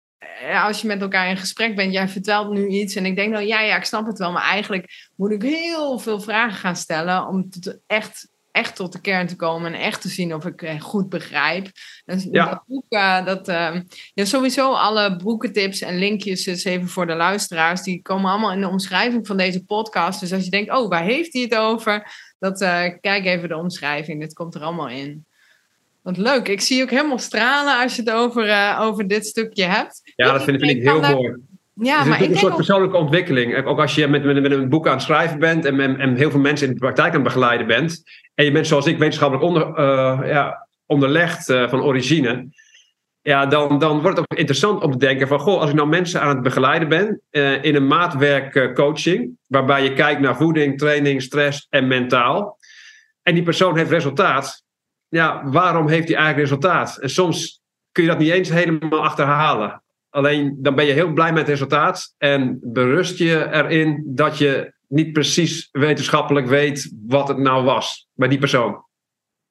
als 0.63 0.81
je 0.81 0.87
met 0.87 1.01
elkaar 1.01 1.29
in 1.29 1.37
gesprek 1.37 1.75
bent, 1.75 1.93
jij 1.93 2.07
vertelt 2.07 2.53
nu 2.53 2.67
iets 2.67 2.95
en 2.95 3.05
ik 3.05 3.15
denk 3.15 3.33
dan, 3.33 3.47
ja, 3.47 3.61
ja, 3.61 3.75
ik 3.75 3.83
snap 3.83 4.05
het 4.05 4.17
wel, 4.17 4.31
maar 4.31 4.43
eigenlijk 4.43 5.11
moet 5.15 5.31
ik 5.31 5.41
heel 5.41 5.99
veel 5.99 6.19
vragen 6.19 6.57
gaan 6.57 6.75
stellen 6.75 7.27
om 7.27 7.49
te, 7.49 7.81
echt 7.87 8.31
echt 8.53 8.75
tot 8.75 8.91
de 8.91 9.01
kern 9.01 9.27
te 9.27 9.35
komen 9.35 9.73
en 9.73 9.79
echt 9.79 10.01
te 10.01 10.07
zien 10.07 10.33
of 10.33 10.45
ik 10.45 10.61
eh, 10.61 10.81
goed 10.81 11.09
begrijp. 11.09 11.67
Dus 12.05 12.27
ja. 12.31 12.49
dat 12.49 12.63
boek, 12.67 12.85
uh, 12.89 13.25
dat, 13.25 13.49
uh, 13.49 13.75
ja, 14.13 14.25
sowieso 14.25 14.73
alle 14.73 15.15
boekentips 15.15 15.81
en 15.81 15.97
linkjes, 15.97 16.47
is 16.47 16.63
even 16.63 16.87
voor 16.87 17.07
de 17.07 17.15
luisteraars, 17.15 17.81
die 17.81 18.01
komen 18.01 18.31
allemaal 18.31 18.51
in 18.51 18.61
de 18.61 18.67
omschrijving 18.67 19.27
van 19.27 19.37
deze 19.37 19.65
podcast. 19.65 20.19
Dus 20.19 20.33
als 20.33 20.43
je 20.43 20.49
denkt, 20.49 20.71
oh, 20.71 20.89
waar 20.89 21.03
heeft 21.03 21.33
hij 21.33 21.41
het 21.41 21.55
over? 21.55 22.11
Dat, 22.39 22.61
uh, 22.61 22.83
kijk 23.01 23.25
even 23.25 23.49
de 23.49 23.57
omschrijving, 23.57 24.19
dit 24.19 24.33
komt 24.33 24.55
er 24.55 24.61
allemaal 24.61 24.89
in. 24.89 25.25
Wat 26.01 26.17
leuk, 26.17 26.47
ik 26.47 26.61
zie 26.61 26.77
je 26.77 26.83
ook 26.83 26.89
helemaal 26.89 27.19
stralen 27.19 27.81
als 27.81 27.95
je 27.95 28.01
het 28.01 28.11
over, 28.11 28.77
over 28.79 29.07
dit 29.07 29.25
stukje 29.25 29.63
hebt. 29.63 30.01
Ja, 30.15 30.31
dat 30.31 30.43
vind, 30.43 30.59
vind 30.59 30.71
ik 30.71 30.81
heel 30.81 30.99
mooi. 30.99 31.35
Ja, 31.75 31.97
het 31.97 32.03
is 32.03 32.09
maar 32.09 32.21
ik 32.21 32.29
een 32.29 32.37
soort 32.37 32.55
persoonlijke 32.55 32.97
ontwikkeling. 32.97 33.65
Ook 33.65 33.79
als 33.79 33.95
je 33.95 34.07
met, 34.07 34.23
met, 34.23 34.41
met, 34.41 34.51
een 34.51 34.69
boek 34.69 34.87
aan 34.87 34.93
het 34.93 35.01
schrijven 35.01 35.39
bent 35.39 35.65
en, 35.65 35.79
en, 35.79 35.99
en, 35.99 36.15
heel 36.15 36.31
veel 36.31 36.39
mensen 36.39 36.67
in 36.67 36.73
de 36.73 36.79
praktijk 36.79 37.07
aan 37.07 37.13
het 37.13 37.23
begeleiden 37.23 37.67
bent. 37.67 38.03
En 38.33 38.45
je 38.45 38.51
bent 38.51 38.67
zoals 38.67 38.85
ik 38.85 38.97
wetenschappelijk 38.97 39.47
onder, 39.47 39.67
uh, 39.79 40.29
ja, 40.29 40.67
onderlegd 40.85 41.49
uh, 41.49 41.69
van 41.69 41.81
origine. 41.81 42.47
Ja, 43.21 43.45
dan, 43.45 43.79
dan 43.79 44.01
wordt 44.01 44.17
het 44.17 44.31
ook 44.31 44.37
interessant 44.37 44.83
om 44.83 44.91
te 44.91 44.97
denken 44.97 45.27
van... 45.27 45.39
Goh, 45.39 45.59
als 45.59 45.69
ik 45.69 45.75
nou 45.75 45.87
mensen 45.87 46.21
aan 46.21 46.29
het 46.29 46.41
begeleiden 46.41 46.89
ben 46.89 47.21
uh, 47.31 47.63
in 47.63 47.75
een 47.75 47.87
maatwerk 47.87 48.73
coaching... 48.75 49.37
waarbij 49.47 49.83
je 49.83 49.93
kijkt 49.93 50.21
naar 50.21 50.37
voeding, 50.37 50.77
training, 50.77 51.21
stress 51.21 51.67
en 51.69 51.87
mentaal... 51.87 52.57
en 53.21 53.33
die 53.33 53.43
persoon 53.43 53.77
heeft 53.77 53.89
resultaat... 53.89 54.63
ja, 55.07 55.41
waarom 55.45 55.87
heeft 55.87 56.07
hij 56.07 56.17
eigenlijk 56.17 56.49
resultaat? 56.49 56.97
En 56.97 57.09
soms 57.09 57.61
kun 57.91 58.03
je 58.03 58.09
dat 58.09 58.19
niet 58.19 58.31
eens 58.31 58.49
helemaal 58.49 59.03
achterhalen. 59.03 59.83
Alleen 60.09 60.57
dan 60.57 60.75
ben 60.75 60.85
je 60.85 60.91
heel 60.91 61.13
blij 61.13 61.31
met 61.31 61.39
het 61.39 61.49
resultaat 61.49 62.13
en 62.17 62.59
berust 62.61 63.17
je 63.17 63.47
erin 63.51 64.03
dat 64.05 64.37
je 64.37 64.73
niet 64.93 65.13
precies 65.13 65.69
wetenschappelijk 65.71 66.47
weet 66.47 66.93
wat 67.07 67.27
het 67.27 67.37
nou 67.37 67.63
was 67.63 68.07
bij 68.13 68.27
die 68.27 68.39
persoon. 68.39 68.85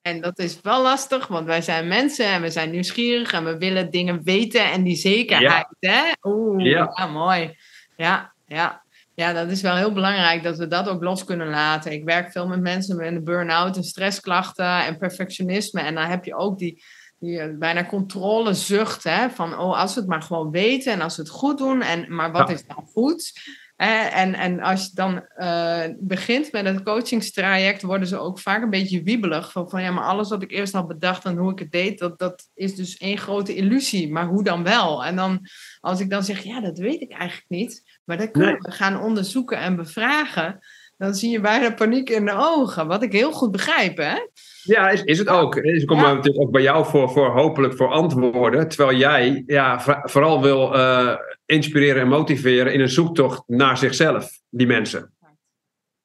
En 0.01 0.21
dat 0.21 0.39
is 0.39 0.61
wel 0.61 0.81
lastig, 0.81 1.27
want 1.27 1.45
wij 1.45 1.61
zijn 1.61 1.87
mensen 1.87 2.25
en 2.25 2.41
we 2.41 2.49
zijn 2.49 2.71
nieuwsgierig 2.71 3.31
en 3.31 3.43
we 3.43 3.57
willen 3.57 3.91
dingen 3.91 4.23
weten 4.23 4.71
en 4.71 4.83
die 4.83 4.95
zekerheid. 4.95 5.67
Hè? 5.79 6.01
Oeh, 6.23 6.65
ja. 6.65 7.07
mooi. 7.07 7.57
Ja, 7.95 8.33
ja. 8.47 8.81
Ja, 9.15 9.33
dat 9.33 9.49
is 9.49 9.61
wel 9.61 9.75
heel 9.75 9.93
belangrijk 9.93 10.43
dat 10.43 10.57
we 10.57 10.67
dat 10.67 10.89
ook 10.89 11.03
los 11.03 11.23
kunnen 11.23 11.49
laten. 11.49 11.91
Ik 11.91 12.03
werk 12.03 12.31
veel 12.31 12.47
met 12.47 12.61
mensen 12.61 12.97
met 12.97 13.23
burn-out 13.23 13.75
en 13.75 13.83
stressklachten 13.83 14.85
en 14.85 14.97
perfectionisme. 14.97 15.81
En 15.81 15.95
dan 15.95 16.05
heb 16.05 16.25
je 16.25 16.35
ook 16.35 16.57
die, 16.57 16.83
die 17.19 17.39
eh, 17.39 17.57
bijna 17.57 17.85
controlezucht. 17.85 19.03
Hè? 19.03 19.29
Van, 19.29 19.59
oh, 19.59 19.79
als 19.79 19.93
we 19.93 19.99
het 19.99 20.09
maar 20.09 20.21
gewoon 20.21 20.51
weten 20.51 20.93
en 20.93 21.01
als 21.01 21.15
we 21.15 21.21
het 21.21 21.31
goed 21.31 21.57
doen. 21.57 21.81
En, 21.81 22.15
maar 22.15 22.31
wat 22.31 22.49
is 22.49 22.65
dan 22.65 22.85
goed? 22.93 23.31
En, 23.75 24.33
en 24.33 24.59
als 24.59 24.85
je 24.85 24.91
dan 24.93 25.25
uh, 25.37 25.83
begint 25.99 26.51
met 26.51 26.65
het 26.65 26.83
coachingstraject, 26.83 27.81
worden 27.81 28.07
ze 28.07 28.17
ook 28.17 28.39
vaak 28.39 28.61
een 28.61 28.69
beetje 28.69 29.03
wiebelig. 29.03 29.51
Van, 29.51 29.69
van 29.69 29.81
ja, 29.81 29.91
maar 29.91 30.03
alles 30.03 30.29
wat 30.29 30.41
ik 30.41 30.51
eerst 30.51 30.73
had 30.73 30.87
bedacht 30.87 31.25
en 31.25 31.37
hoe 31.37 31.51
ik 31.51 31.59
het 31.59 31.71
deed, 31.71 31.99
dat, 31.99 32.19
dat 32.19 32.49
is 32.53 32.75
dus 32.75 32.97
één 32.97 33.17
grote 33.17 33.55
illusie. 33.55 34.11
Maar 34.11 34.25
hoe 34.25 34.43
dan 34.43 34.63
wel? 34.63 35.05
En 35.05 35.15
dan, 35.15 35.47
als 35.79 35.99
ik 35.99 36.09
dan 36.09 36.23
zeg, 36.23 36.43
ja, 36.43 36.61
dat 36.61 36.77
weet 36.77 37.01
ik 37.01 37.11
eigenlijk 37.11 37.49
niet. 37.49 37.99
Maar 38.03 38.17
dat 38.17 38.31
kunnen 38.31 38.61
we 38.61 38.71
gaan 38.71 39.01
onderzoeken 39.01 39.57
en 39.57 39.75
bevragen. 39.75 40.59
Dan 41.03 41.13
zie 41.13 41.31
je 41.31 41.39
bijna 41.39 41.71
paniek 41.71 42.09
in 42.09 42.25
de 42.25 42.33
ogen. 42.35 42.87
Wat 42.87 43.03
ik 43.03 43.11
heel 43.11 43.31
goed 43.31 43.51
begrijp, 43.51 43.97
hè? 43.97 44.15
Ja, 44.63 44.89
is, 44.89 45.03
is 45.03 45.19
het 45.19 45.27
ook. 45.27 45.55
Ik 45.55 45.87
kom 45.87 45.97
natuurlijk 45.97 46.39
ook 46.39 46.51
bij 46.51 46.61
jou 46.61 46.85
voor, 46.85 47.09
voor 47.09 47.29
hopelijk 47.31 47.75
voor 47.75 47.91
antwoorden. 47.91 48.67
Terwijl 48.67 48.97
jij 48.97 49.43
ja, 49.45 49.81
vooral 50.03 50.41
wil 50.41 50.75
uh, 50.75 51.15
inspireren 51.45 52.01
en 52.01 52.07
motiveren 52.07 52.73
in 52.73 52.79
een 52.79 52.89
zoektocht 52.89 53.43
naar 53.47 53.77
zichzelf, 53.77 54.29
die 54.49 54.67
mensen. 54.67 55.13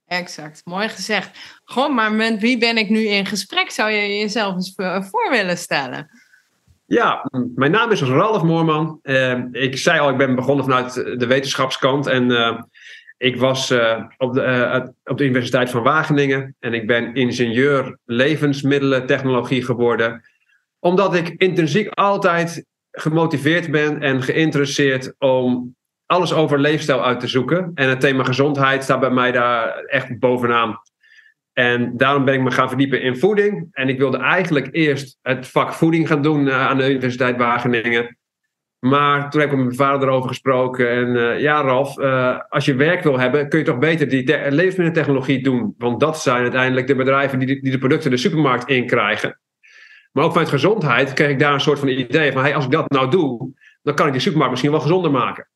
Exact, 0.07 0.61
mooi 0.65 0.89
gezegd. 0.89 1.39
Gewoon, 1.65 1.95
maar 1.95 2.13
met 2.13 2.41
wie 2.41 2.59
ben 2.59 2.77
ik 2.77 2.89
nu 2.89 3.01
in 3.01 3.27
gesprek? 3.27 3.71
Zou 3.71 3.91
je 3.91 4.19
jezelf 4.19 4.55
eens 4.55 4.73
voor 5.11 5.31
willen 5.31 5.59
stellen? 5.59 6.11
Ja, 6.87 7.31
mijn 7.55 7.71
naam 7.71 7.91
is 7.91 8.03
Ralf 8.03 8.43
Moorman. 8.43 8.99
Uh, 9.03 9.39
ik 9.53 9.79
zei 9.79 10.01
al, 10.01 10.11
ik 10.11 10.17
ben 10.17 10.35
begonnen 10.35 10.65
vanuit 10.65 10.95
de 10.95 11.27
wetenschapskant. 11.27 12.07
En 12.07 12.31
uh, 12.31 12.61
ik 13.19 13.37
was 13.37 13.71
uh, 13.71 14.05
op, 14.17 14.35
de, 14.35 14.93
op 15.05 15.19
de 15.19 15.25
Universiteit 15.25 15.71
van 15.71 15.83
Wageningen. 15.83 16.57
En 16.61 16.75
ik 16.75 16.87
ben 16.87 17.15
ingenieur 17.15 17.99
levensmiddelentechnologie 18.05 19.65
geworden. 19.65 20.23
Omdat 20.79 21.15
ik 21.15 21.29
intrinsiek 21.29 21.89
altijd 21.89 22.65
gemotiveerd 22.91 23.71
ben 23.71 24.03
en 24.03 24.23
geïnteresseerd 24.23 25.15
om 25.19 25.77
alles 26.07 26.33
over 26.33 26.61
leefstijl 26.61 27.05
uit 27.05 27.21
te 27.21 27.27
zoeken. 27.27 27.71
En 27.75 27.89
het 27.89 28.01
thema 28.01 28.25
gezondheid 28.25 28.83
staat 28.83 29.01
bij 29.01 29.11
mij 29.11 29.33
daar 29.33 29.75
echt 29.75 30.19
bovenaan. 30.19 30.81
En 31.53 31.97
daarom 31.97 32.25
ben 32.25 32.35
ik 32.35 32.41
me 32.41 32.51
gaan 32.51 32.69
verdiepen 32.69 33.03
in 33.03 33.17
voeding. 33.17 33.69
En 33.73 33.89
ik 33.89 33.99
wilde 33.99 34.19
eigenlijk 34.19 34.69
eerst 34.71 35.19
het 35.23 35.49
vak 35.49 35.73
voeding 35.73 36.09
gaan 36.09 36.23
doen 36.23 36.49
eh, 36.49 36.67
aan 36.67 36.79
de 36.79 36.91
Universiteit 36.91 37.37
Wageningen. 37.37 38.18
Maar 38.79 39.31
toen 39.31 39.41
heb 39.41 39.51
ik 39.51 39.57
met 39.57 39.65
mijn 39.65 39.77
vader 39.77 40.09
erover 40.09 40.29
gesproken. 40.29 40.91
En 40.91 41.09
uh, 41.09 41.41
ja, 41.41 41.61
Ralf, 41.61 41.99
uh, 41.99 42.39
als 42.49 42.65
je 42.65 42.75
werk 42.75 43.03
wil 43.03 43.19
hebben, 43.19 43.49
kun 43.49 43.59
je 43.59 43.65
toch 43.65 43.79
beter 43.79 44.09
die 44.09 44.51
levensmiddeltechnologie 44.51 45.43
doen. 45.43 45.75
Want 45.79 46.01
dat 46.01 46.23
zijn 46.23 46.43
uiteindelijk 46.43 46.87
de 46.87 46.95
bedrijven 46.95 47.39
die 47.39 47.49
de, 47.49 47.61
die 47.61 47.71
de 47.71 47.79
producten 47.79 48.11
de 48.11 48.17
supermarkt 48.17 48.69
inkrijgen. 48.69 49.39
Maar 50.13 50.25
ook 50.25 50.31
vanuit 50.31 50.49
gezondheid 50.49 51.13
kreeg 51.13 51.31
ik 51.31 51.39
daar 51.39 51.53
een 51.53 51.61
soort 51.61 51.79
van 51.79 51.89
idee 51.89 52.33
van: 52.33 52.43
hey, 52.43 52.55
als 52.55 52.65
ik 52.65 52.71
dat 52.71 52.91
nou 52.91 53.11
doe, 53.11 53.51
dan 53.83 53.95
kan 53.95 54.07
ik 54.07 54.13
die 54.13 54.21
supermarkt 54.21 54.51
misschien 54.51 54.73
wel 54.73 54.81
gezonder 54.81 55.11
maken. 55.11 55.49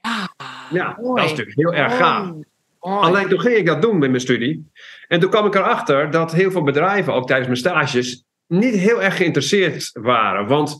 Ja, 0.00 0.30
ja 0.70 0.96
dat 1.00 1.24
is 1.24 1.30
natuurlijk 1.30 1.56
heel 1.56 1.74
erg 1.74 1.96
gaaf. 1.96 2.32
Alleen 2.78 3.28
toen 3.28 3.40
ging 3.40 3.56
ik 3.56 3.66
dat 3.66 3.82
doen 3.82 3.98
met 3.98 4.08
mijn 4.10 4.22
studie. 4.22 4.70
En 5.08 5.20
toen 5.20 5.30
kwam 5.30 5.46
ik 5.46 5.54
erachter 5.54 6.10
dat 6.10 6.32
heel 6.32 6.50
veel 6.50 6.62
bedrijven, 6.62 7.14
ook 7.14 7.26
tijdens 7.26 7.48
mijn 7.48 7.60
stages, 7.60 8.24
niet 8.46 8.74
heel 8.74 9.02
erg 9.02 9.16
geïnteresseerd 9.16 9.90
waren. 9.92 10.46
Want 10.46 10.78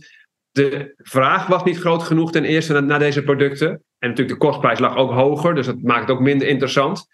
de 0.51 0.95
vraag 0.97 1.47
was 1.47 1.65
niet 1.65 1.79
groot 1.79 2.03
genoeg 2.03 2.33
ten 2.33 2.45
eerste 2.45 2.81
naar, 2.81 2.99
deze 2.99 3.23
producten. 3.23 3.69
En 3.99 4.09
natuurlijk 4.09 4.41
de 4.41 4.47
kostprijs 4.47 4.79
lag 4.79 4.97
ook 4.97 5.11
hoger, 5.11 5.55
dus 5.55 5.67
dat 5.67 5.83
maakt 5.83 6.01
het 6.01 6.11
ook 6.11 6.21
minder 6.21 6.49
interessant. 6.49 7.07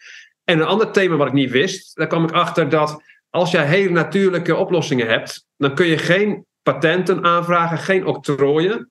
En 0.44 0.58
een 0.58 0.66
ander 0.66 0.92
thema 0.92 1.16
wat 1.16 1.26
ik 1.26 1.32
niet 1.32 1.50
wist, 1.50 1.96
daar 1.96 2.06
kwam 2.06 2.24
ik 2.24 2.32
achter 2.32 2.68
dat 2.68 3.02
als 3.30 3.50
jij 3.50 3.66
hele 3.66 3.90
natuurlijke 3.90 4.56
oplossingen 4.56 5.08
hebt, 5.08 5.46
dan 5.56 5.74
kun 5.74 5.86
je 5.86 5.98
geen 5.98 6.46
patenten 6.62 7.24
aanvragen, 7.24 7.78
geen 7.78 8.06
octrooien. 8.06 8.90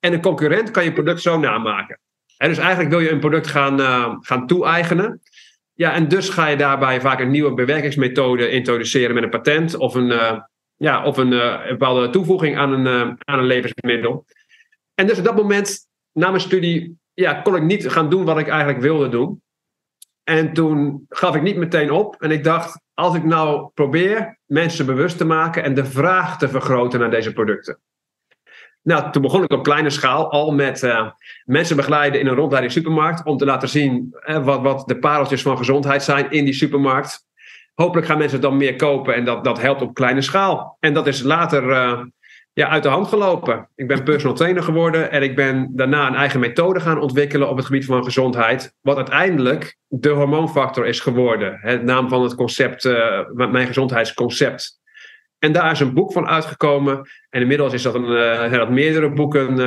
En 0.00 0.12
een 0.12 0.22
concurrent 0.22 0.70
kan 0.70 0.84
je 0.84 0.92
product 0.92 1.22
zo 1.22 1.38
namaken. 1.38 1.98
En 2.36 2.48
dus 2.48 2.58
eigenlijk 2.58 2.90
wil 2.90 3.00
je 3.00 3.10
een 3.10 3.20
product 3.20 3.46
gaan, 3.46 3.80
uh, 3.80 4.14
gaan 4.20 4.46
toe-eigenen. 4.46 5.20
Ja, 5.72 5.92
en 5.92 6.08
dus 6.08 6.28
ga 6.28 6.46
je 6.46 6.56
daarbij 6.56 7.00
vaak 7.00 7.20
een 7.20 7.30
nieuwe 7.30 7.54
bewerkingsmethode 7.54 8.50
introduceren 8.50 9.14
met 9.14 9.24
een 9.24 9.30
patent 9.30 9.76
of 9.76 9.94
een, 9.94 10.10
uh, 10.10 10.38
ja, 10.76 11.04
of 11.04 11.16
een, 11.16 11.32
uh, 11.32 11.60
een, 11.62 11.68
bepaalde 11.68 12.10
toevoeging 12.10 12.56
aan 12.56 12.72
een, 12.72 12.86
uh, 12.86 13.14
aan 13.18 13.38
een 13.38 13.44
levensmiddel. 13.44 14.26
En 14.94 15.06
dus 15.06 15.18
op 15.18 15.24
dat 15.24 15.36
moment, 15.36 15.88
na 16.12 16.28
mijn 16.28 16.40
studie, 16.40 16.98
ja, 17.14 17.34
kon 17.34 17.56
ik 17.56 17.62
niet 17.62 17.90
gaan 17.90 18.10
doen 18.10 18.24
wat 18.24 18.38
ik 18.38 18.48
eigenlijk 18.48 18.80
wilde 18.80 19.08
doen. 19.08 19.42
En 20.24 20.52
toen 20.52 21.06
gaf 21.08 21.34
ik 21.34 21.42
niet 21.42 21.56
meteen 21.56 21.90
op. 21.90 22.22
En 22.22 22.30
ik 22.30 22.44
dacht, 22.44 22.80
als 22.94 23.14
ik 23.14 23.24
nou 23.24 23.70
probeer 23.74 24.38
mensen 24.44 24.86
bewust 24.86 25.18
te 25.18 25.24
maken 25.24 25.62
en 25.62 25.74
de 25.74 25.84
vraag 25.84 26.38
te 26.38 26.48
vergroten 26.48 27.00
naar 27.00 27.10
deze 27.10 27.32
producten. 27.32 27.80
Nou, 28.82 29.12
toen 29.12 29.22
begon 29.22 29.42
ik 29.42 29.52
op 29.52 29.62
kleine 29.62 29.90
schaal 29.90 30.30
al 30.30 30.52
met 30.52 30.82
uh, 30.82 31.10
mensen 31.44 31.76
begeleiden 31.76 32.20
in 32.20 32.26
een 32.26 32.34
rondleiding 32.34 32.72
supermarkt. 32.72 33.24
Om 33.24 33.36
te 33.36 33.44
laten 33.44 33.68
zien 33.68 34.16
wat, 34.42 34.60
wat 34.60 34.88
de 34.88 34.98
pareltjes 34.98 35.42
van 35.42 35.56
gezondheid 35.56 36.02
zijn 36.02 36.30
in 36.30 36.44
die 36.44 36.54
supermarkt. 36.54 37.26
Hopelijk 37.74 38.06
gaan 38.06 38.18
mensen 38.18 38.40
dan 38.40 38.56
meer 38.56 38.76
kopen 38.76 39.14
en 39.14 39.24
dat, 39.24 39.44
dat 39.44 39.60
helpt 39.60 39.82
op 39.82 39.94
kleine 39.94 40.20
schaal. 40.20 40.76
En 40.80 40.94
dat 40.94 41.06
is 41.06 41.22
later 41.22 41.68
uh, 41.68 42.00
ja, 42.52 42.68
uit 42.68 42.82
de 42.82 42.88
hand 42.88 43.08
gelopen. 43.08 43.68
Ik 43.74 43.88
ben 43.88 44.02
personal 44.02 44.36
trainer 44.36 44.62
geworden 44.62 45.10
en 45.10 45.22
ik 45.22 45.36
ben 45.36 45.70
daarna 45.72 46.06
een 46.06 46.14
eigen 46.14 46.40
methode 46.40 46.80
gaan 46.80 47.00
ontwikkelen 47.00 47.48
op 47.48 47.56
het 47.56 47.66
gebied 47.66 47.84
van 47.84 48.04
gezondheid. 48.04 48.74
Wat 48.80 48.96
uiteindelijk 48.96 49.76
de 49.86 50.08
hormoonfactor 50.08 50.86
is 50.86 51.00
geworden. 51.00 51.58
Het 51.60 51.82
naam 51.82 52.08
van 52.08 52.22
het 52.22 52.34
concept, 52.34 52.84
mijn 53.32 53.66
gezondheidsconcept. 53.66 54.82
En 55.38 55.52
daar 55.52 55.70
is 55.70 55.80
een 55.80 55.94
boek 55.94 56.12
van 56.12 56.26
uitgekomen. 56.26 57.08
En 57.30 57.40
inmiddels 57.40 57.72
is 57.72 57.82
dat 57.82 57.94
een, 57.94 58.10
uh, 58.10 58.52
dat 58.52 58.70
meerdere 58.70 59.12
boeken 59.12 59.58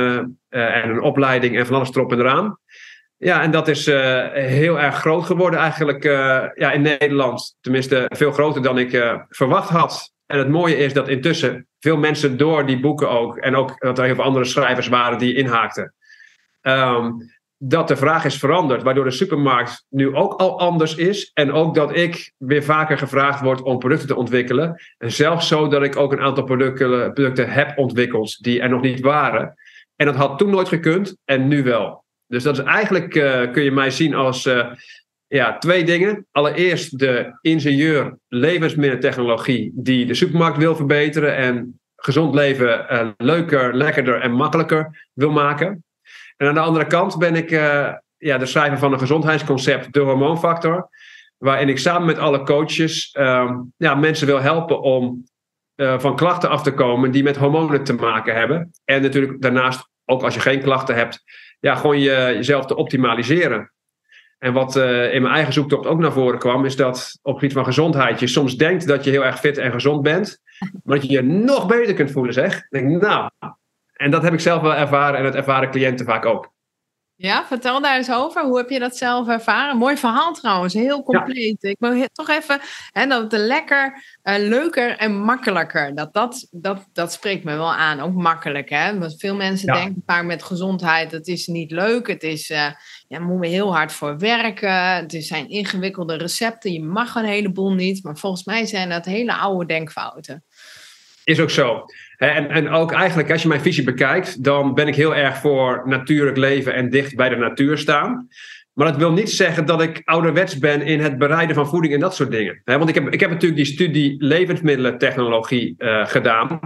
en 0.48 0.90
een 0.90 1.00
opleiding 1.00 1.56
en 1.56 1.66
van 1.66 1.76
alles 1.76 1.94
erop 1.94 2.12
en 2.12 2.18
eraan. 2.18 2.58
Ja, 3.18 3.42
en 3.42 3.50
dat 3.50 3.68
is 3.68 3.86
heel 4.32 4.80
erg 4.80 4.94
groot 4.94 5.24
geworden 5.24 5.60
eigenlijk 5.60 6.02
ja, 6.54 6.72
in 6.72 6.82
Nederland. 6.82 7.56
Tenminste, 7.60 8.06
veel 8.08 8.32
groter 8.32 8.62
dan 8.62 8.78
ik 8.78 9.22
verwacht 9.28 9.68
had. 9.68 10.12
En 10.26 10.38
het 10.38 10.48
mooie 10.48 10.76
is 10.76 10.92
dat 10.92 11.08
intussen 11.08 11.66
veel 11.78 11.96
mensen 11.96 12.36
door 12.36 12.66
die 12.66 12.80
boeken 12.80 13.10
ook... 13.10 13.36
en 13.36 13.56
ook 13.56 13.80
dat 13.80 13.98
er 13.98 14.04
heel 14.04 14.14
veel 14.14 14.24
andere 14.24 14.44
schrijvers 14.44 14.88
waren 14.88 15.18
die 15.18 15.34
inhaakten... 15.34 15.94
Um, 16.62 17.36
dat 17.60 17.88
de 17.88 17.96
vraag 17.96 18.24
is 18.24 18.38
veranderd, 18.38 18.82
waardoor 18.82 19.04
de 19.04 19.10
supermarkt 19.10 19.84
nu 19.88 20.14
ook 20.14 20.34
al 20.34 20.58
anders 20.58 20.94
is. 20.94 21.30
En 21.34 21.52
ook 21.52 21.74
dat 21.74 21.96
ik 21.96 22.32
weer 22.36 22.62
vaker 22.62 22.98
gevraagd 22.98 23.40
word 23.40 23.62
om 23.62 23.78
producten 23.78 24.08
te 24.08 24.16
ontwikkelen. 24.16 24.80
En 24.98 25.12
zelfs 25.12 25.48
zo 25.48 25.68
dat 25.68 25.82
ik 25.82 25.96
ook 25.96 26.12
een 26.12 26.20
aantal 26.20 26.44
producten, 26.44 27.12
producten 27.12 27.50
heb 27.50 27.78
ontwikkeld 27.78 28.42
die 28.42 28.60
er 28.60 28.68
nog 28.68 28.80
niet 28.80 29.00
waren. 29.00 29.54
En 29.96 30.06
dat 30.06 30.14
had 30.14 30.38
toen 30.38 30.50
nooit 30.50 30.68
gekund 30.68 31.16
en 31.24 31.48
nu 31.48 31.62
wel. 31.62 32.04
Dus 32.28 32.42
dat 32.42 32.58
is 32.58 32.64
eigenlijk, 32.64 33.14
uh, 33.14 33.50
kun 33.52 33.62
je 33.62 33.72
mij 33.72 33.90
zien 33.90 34.14
als 34.14 34.46
uh, 34.46 34.66
ja, 35.26 35.58
twee 35.58 35.84
dingen. 35.84 36.26
Allereerst 36.32 36.98
de 36.98 37.38
ingenieur 37.40 38.18
levensmiddeltechnologie 38.28 39.72
die 39.74 40.06
de 40.06 40.14
supermarkt 40.14 40.58
wil 40.58 40.76
verbeteren 40.76 41.36
en 41.36 41.80
gezond 41.96 42.34
leven 42.34 42.86
uh, 42.92 43.08
leuker, 43.16 43.74
lekkerder 43.74 44.20
en 44.20 44.32
makkelijker 44.32 45.08
wil 45.12 45.30
maken. 45.30 45.84
En 46.36 46.46
aan 46.46 46.54
de 46.54 46.60
andere 46.60 46.86
kant 46.86 47.18
ben 47.18 47.34
ik 47.34 47.50
ja, 48.18 48.38
de 48.38 48.46
schrijver 48.46 48.78
van 48.78 48.92
een 48.92 48.98
gezondheidsconcept, 48.98 49.92
de 49.92 50.00
hormoonfactor. 50.00 50.88
Waarin 51.38 51.68
ik 51.68 51.78
samen 51.78 52.06
met 52.06 52.18
alle 52.18 52.42
coaches 52.42 53.14
uh, 53.18 53.50
ja, 53.76 53.94
mensen 53.94 54.26
wil 54.26 54.40
helpen 54.40 54.80
om 54.80 55.24
van 55.76 56.16
klachten 56.16 56.50
af 56.50 56.62
te 56.62 56.74
komen 56.74 57.10
die 57.10 57.22
met 57.22 57.36
hormonen 57.36 57.84
te 57.84 57.92
maken 57.92 58.34
hebben. 58.34 58.70
En 58.84 59.02
natuurlijk 59.02 59.42
daarnaast, 59.42 59.88
ook 60.04 60.22
als 60.22 60.34
je 60.34 60.40
geen 60.40 60.60
klachten 60.60 60.94
hebt, 60.94 61.22
ja, 61.60 61.74
gewoon 61.74 61.98
je, 61.98 62.30
jezelf 62.34 62.66
te 62.66 62.76
optimaliseren. 62.76 63.72
En 64.38 64.52
wat 64.52 64.76
uh, 64.76 65.14
in 65.14 65.22
mijn 65.22 65.34
eigen 65.34 65.52
zoektocht 65.52 65.86
ook 65.86 65.98
naar 65.98 66.12
voren 66.12 66.38
kwam, 66.38 66.64
is 66.64 66.76
dat 66.76 67.18
op 67.22 67.32
het 67.32 67.40
gebied 67.40 67.56
van 67.56 67.64
gezondheid 67.64 68.20
je 68.20 68.26
soms 68.26 68.56
denkt 68.56 68.86
dat 68.86 69.04
je 69.04 69.10
heel 69.10 69.24
erg 69.24 69.38
fit 69.38 69.58
en 69.58 69.72
gezond 69.72 70.02
bent, 70.02 70.42
maar 70.84 70.98
dat 70.98 71.06
je 71.06 71.12
je 71.12 71.22
nog 71.22 71.66
beter 71.66 71.94
kunt 71.94 72.10
voelen, 72.10 72.32
zeg. 72.32 72.68
Denk, 72.68 73.02
nou, 73.02 73.30
en 73.92 74.10
dat 74.10 74.22
heb 74.22 74.32
ik 74.32 74.40
zelf 74.40 74.62
wel 74.62 74.74
ervaren 74.74 75.18
en 75.18 75.24
het 75.24 75.34
ervaren 75.34 75.70
cliënten 75.70 76.06
vaak 76.06 76.24
ook. 76.24 76.52
Ja, 77.20 77.46
vertel 77.46 77.80
daar 77.80 77.96
eens 77.96 78.10
over. 78.10 78.44
Hoe 78.44 78.56
heb 78.56 78.70
je 78.70 78.78
dat 78.78 78.96
zelf 78.96 79.28
ervaren? 79.28 79.76
Mooi 79.76 79.96
verhaal 79.96 80.32
trouwens, 80.32 80.74
heel 80.74 81.02
compleet. 81.02 81.62
Ik 81.62 81.76
wil 81.78 82.06
toch 82.12 82.28
even, 82.28 82.60
hè, 82.92 83.06
dat 83.06 83.32
het 83.32 83.40
lekker, 83.40 84.04
uh, 84.24 84.34
leuker 84.38 84.96
en 84.96 85.16
makkelijker. 85.16 85.94
Dat, 85.94 86.14
dat, 86.14 86.48
dat, 86.50 86.86
dat 86.92 87.12
spreekt 87.12 87.44
me 87.44 87.56
wel 87.56 87.74
aan, 87.74 88.00
ook 88.00 88.14
makkelijk. 88.14 88.70
Hè? 88.70 88.98
Want 88.98 89.14
veel 89.18 89.34
mensen 89.34 89.72
denken 89.72 90.02
vaak 90.06 90.24
met 90.24 90.42
gezondheid, 90.42 91.10
het 91.10 91.26
is 91.26 91.46
niet 91.46 91.70
leuk. 91.70 92.06
Het 92.06 92.22
is, 92.22 92.50
uh, 92.50 92.70
ja, 93.08 93.18
moet 93.20 93.40
we 93.40 93.46
heel 93.46 93.74
hard 93.74 93.92
voor 93.92 94.18
werken. 94.18 94.72
Het 94.72 95.16
zijn 95.18 95.48
ingewikkelde 95.48 96.16
recepten. 96.16 96.72
Je 96.72 96.82
mag 96.82 97.14
een 97.14 97.24
heleboel 97.24 97.72
niet. 97.72 98.04
Maar 98.04 98.16
volgens 98.16 98.44
mij 98.44 98.66
zijn 98.66 98.88
dat 98.88 99.04
hele 99.04 99.34
oude 99.34 99.66
denkfouten. 99.66 100.44
Is 101.24 101.40
ook 101.40 101.50
zo. 101.50 101.84
En, 102.18 102.50
en 102.50 102.68
ook 102.68 102.92
eigenlijk, 102.92 103.30
als 103.30 103.42
je 103.42 103.48
mijn 103.48 103.60
visie 103.60 103.84
bekijkt, 103.84 104.44
dan 104.44 104.74
ben 104.74 104.88
ik 104.88 104.94
heel 104.94 105.14
erg 105.14 105.36
voor 105.36 105.82
natuurlijk 105.84 106.36
leven 106.36 106.74
en 106.74 106.90
dicht 106.90 107.16
bij 107.16 107.28
de 107.28 107.36
natuur 107.36 107.78
staan. 107.78 108.28
Maar 108.72 108.86
dat 108.86 108.96
wil 108.96 109.12
niet 109.12 109.30
zeggen 109.30 109.66
dat 109.66 109.82
ik 109.82 110.02
ouderwets 110.04 110.58
ben 110.58 110.82
in 110.82 111.00
het 111.00 111.18
bereiden 111.18 111.54
van 111.54 111.68
voeding 111.68 111.94
en 111.94 112.00
dat 112.00 112.14
soort 112.14 112.30
dingen. 112.30 112.60
Want 112.64 112.88
ik 112.88 112.94
heb, 112.94 113.08
ik 113.08 113.20
heb 113.20 113.30
natuurlijk 113.30 113.64
die 113.64 113.72
studie 113.74 114.24
levensmiddelentechnologie 114.24 115.74
uh, 115.78 116.06
gedaan. 116.06 116.60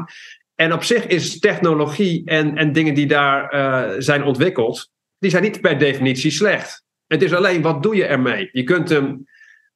En 0.55 0.73
op 0.73 0.85
zich 0.85 1.07
is 1.07 1.39
technologie 1.39 2.23
en, 2.25 2.57
en 2.57 2.73
dingen 2.73 2.95
die 2.95 3.07
daar 3.07 3.55
uh, 3.55 3.91
zijn 3.99 4.25
ontwikkeld, 4.25 4.91
die 5.19 5.31
zijn 5.31 5.43
niet 5.43 5.61
per 5.61 5.79
definitie 5.79 6.31
slecht. 6.31 6.85
Het 7.07 7.23
is 7.23 7.35
alleen 7.35 7.63
wat 7.63 7.83
doe 7.83 7.97
je 7.97 8.05
ermee? 8.05 8.49
Je 8.53 8.65
kunt 8.65 8.89
hem 8.89 9.27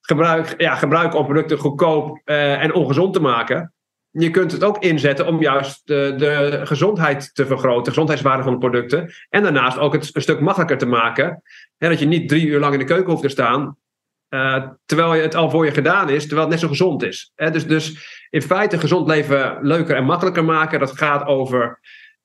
gebruik, 0.00 0.54
ja, 0.60 0.74
gebruiken 0.74 1.18
om 1.18 1.24
producten 1.24 1.58
goedkoop 1.58 2.20
uh, 2.24 2.62
en 2.62 2.74
ongezond 2.74 3.12
te 3.12 3.20
maken 3.20 3.74
je 4.18 4.30
kunt 4.30 4.52
het 4.52 4.64
ook 4.64 4.78
inzetten 4.78 5.26
om 5.26 5.40
juist 5.40 5.86
de, 5.86 6.14
de 6.16 6.60
gezondheid 6.64 7.34
te 7.34 7.46
vergroten, 7.46 7.82
de 7.82 7.88
gezondheidswaarde 7.88 8.42
van 8.42 8.52
de 8.52 8.58
producten. 8.58 9.12
En 9.28 9.42
daarnaast 9.42 9.78
ook 9.78 9.92
het 9.92 10.14
een 10.14 10.22
stuk 10.22 10.40
makkelijker 10.40 10.78
te 10.78 10.86
maken. 10.86 11.42
Hè, 11.76 11.88
dat 11.88 11.98
je 11.98 12.06
niet 12.06 12.28
drie 12.28 12.46
uur 12.46 12.60
lang 12.60 12.72
in 12.72 12.78
de 12.78 12.84
keuken 12.84 13.10
hoeft 13.10 13.22
te 13.22 13.28
staan. 13.28 13.76
Uh, 14.28 14.66
terwijl 14.86 15.22
het 15.22 15.34
al 15.34 15.50
voor 15.50 15.64
je 15.64 15.70
gedaan 15.70 16.08
is, 16.08 16.20
terwijl 16.20 16.40
het 16.40 16.50
net 16.50 16.60
zo 16.60 16.68
gezond 16.68 17.02
is. 17.02 17.32
Hè, 17.34 17.50
dus, 17.50 17.66
dus 17.66 18.08
in 18.30 18.42
feite 18.42 18.78
gezond 18.78 19.08
leven 19.08 19.58
leuker 19.60 19.96
en 19.96 20.04
makkelijker 20.04 20.44
maken. 20.44 20.78
Dat 20.78 20.98
gaat 20.98 21.26
over 21.26 21.80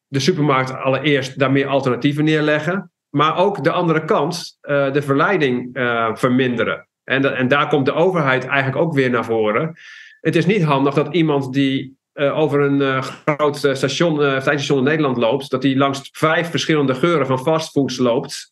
de 0.08 0.20
supermarkt 0.20 0.74
allereerst 0.74 1.40
daar 1.40 1.52
meer 1.52 1.68
alternatieven 1.68 2.24
neerleggen. 2.24 2.92
Maar 3.10 3.38
ook 3.38 3.64
de 3.64 3.72
andere 3.72 4.06
kant, 4.06 4.58
uh, 4.62 4.94
de 4.94 5.02
verleiding 5.02 5.78
uh, 5.78 6.16
verminderen. 6.16 6.88
En, 7.04 7.38
en 7.38 7.48
daar 7.48 7.68
komt 7.68 7.86
de 7.86 7.94
overheid 7.94 8.46
eigenlijk 8.46 8.86
ook 8.86 8.94
weer 8.94 9.10
naar 9.10 9.26
voren. 9.26 9.76
Het 10.22 10.36
is 10.36 10.46
niet 10.46 10.64
handig 10.64 10.94
dat 10.94 11.14
iemand 11.14 11.54
die 11.54 12.00
uh, 12.14 12.38
over 12.38 12.62
een 12.62 12.82
uh, 12.82 13.02
groot 13.02 13.64
uh, 13.64 13.74
station, 13.74 14.42
station 14.42 14.78
in 14.78 14.84
Nederland 14.84 15.18
loopt, 15.18 15.50
dat 15.50 15.64
hij 15.64 15.76
langs 15.76 16.10
vijf 16.12 16.50
verschillende 16.50 16.96
geuren 16.96 17.26
van 17.26 17.40
fastfoods 17.40 17.98
loopt 17.98 18.50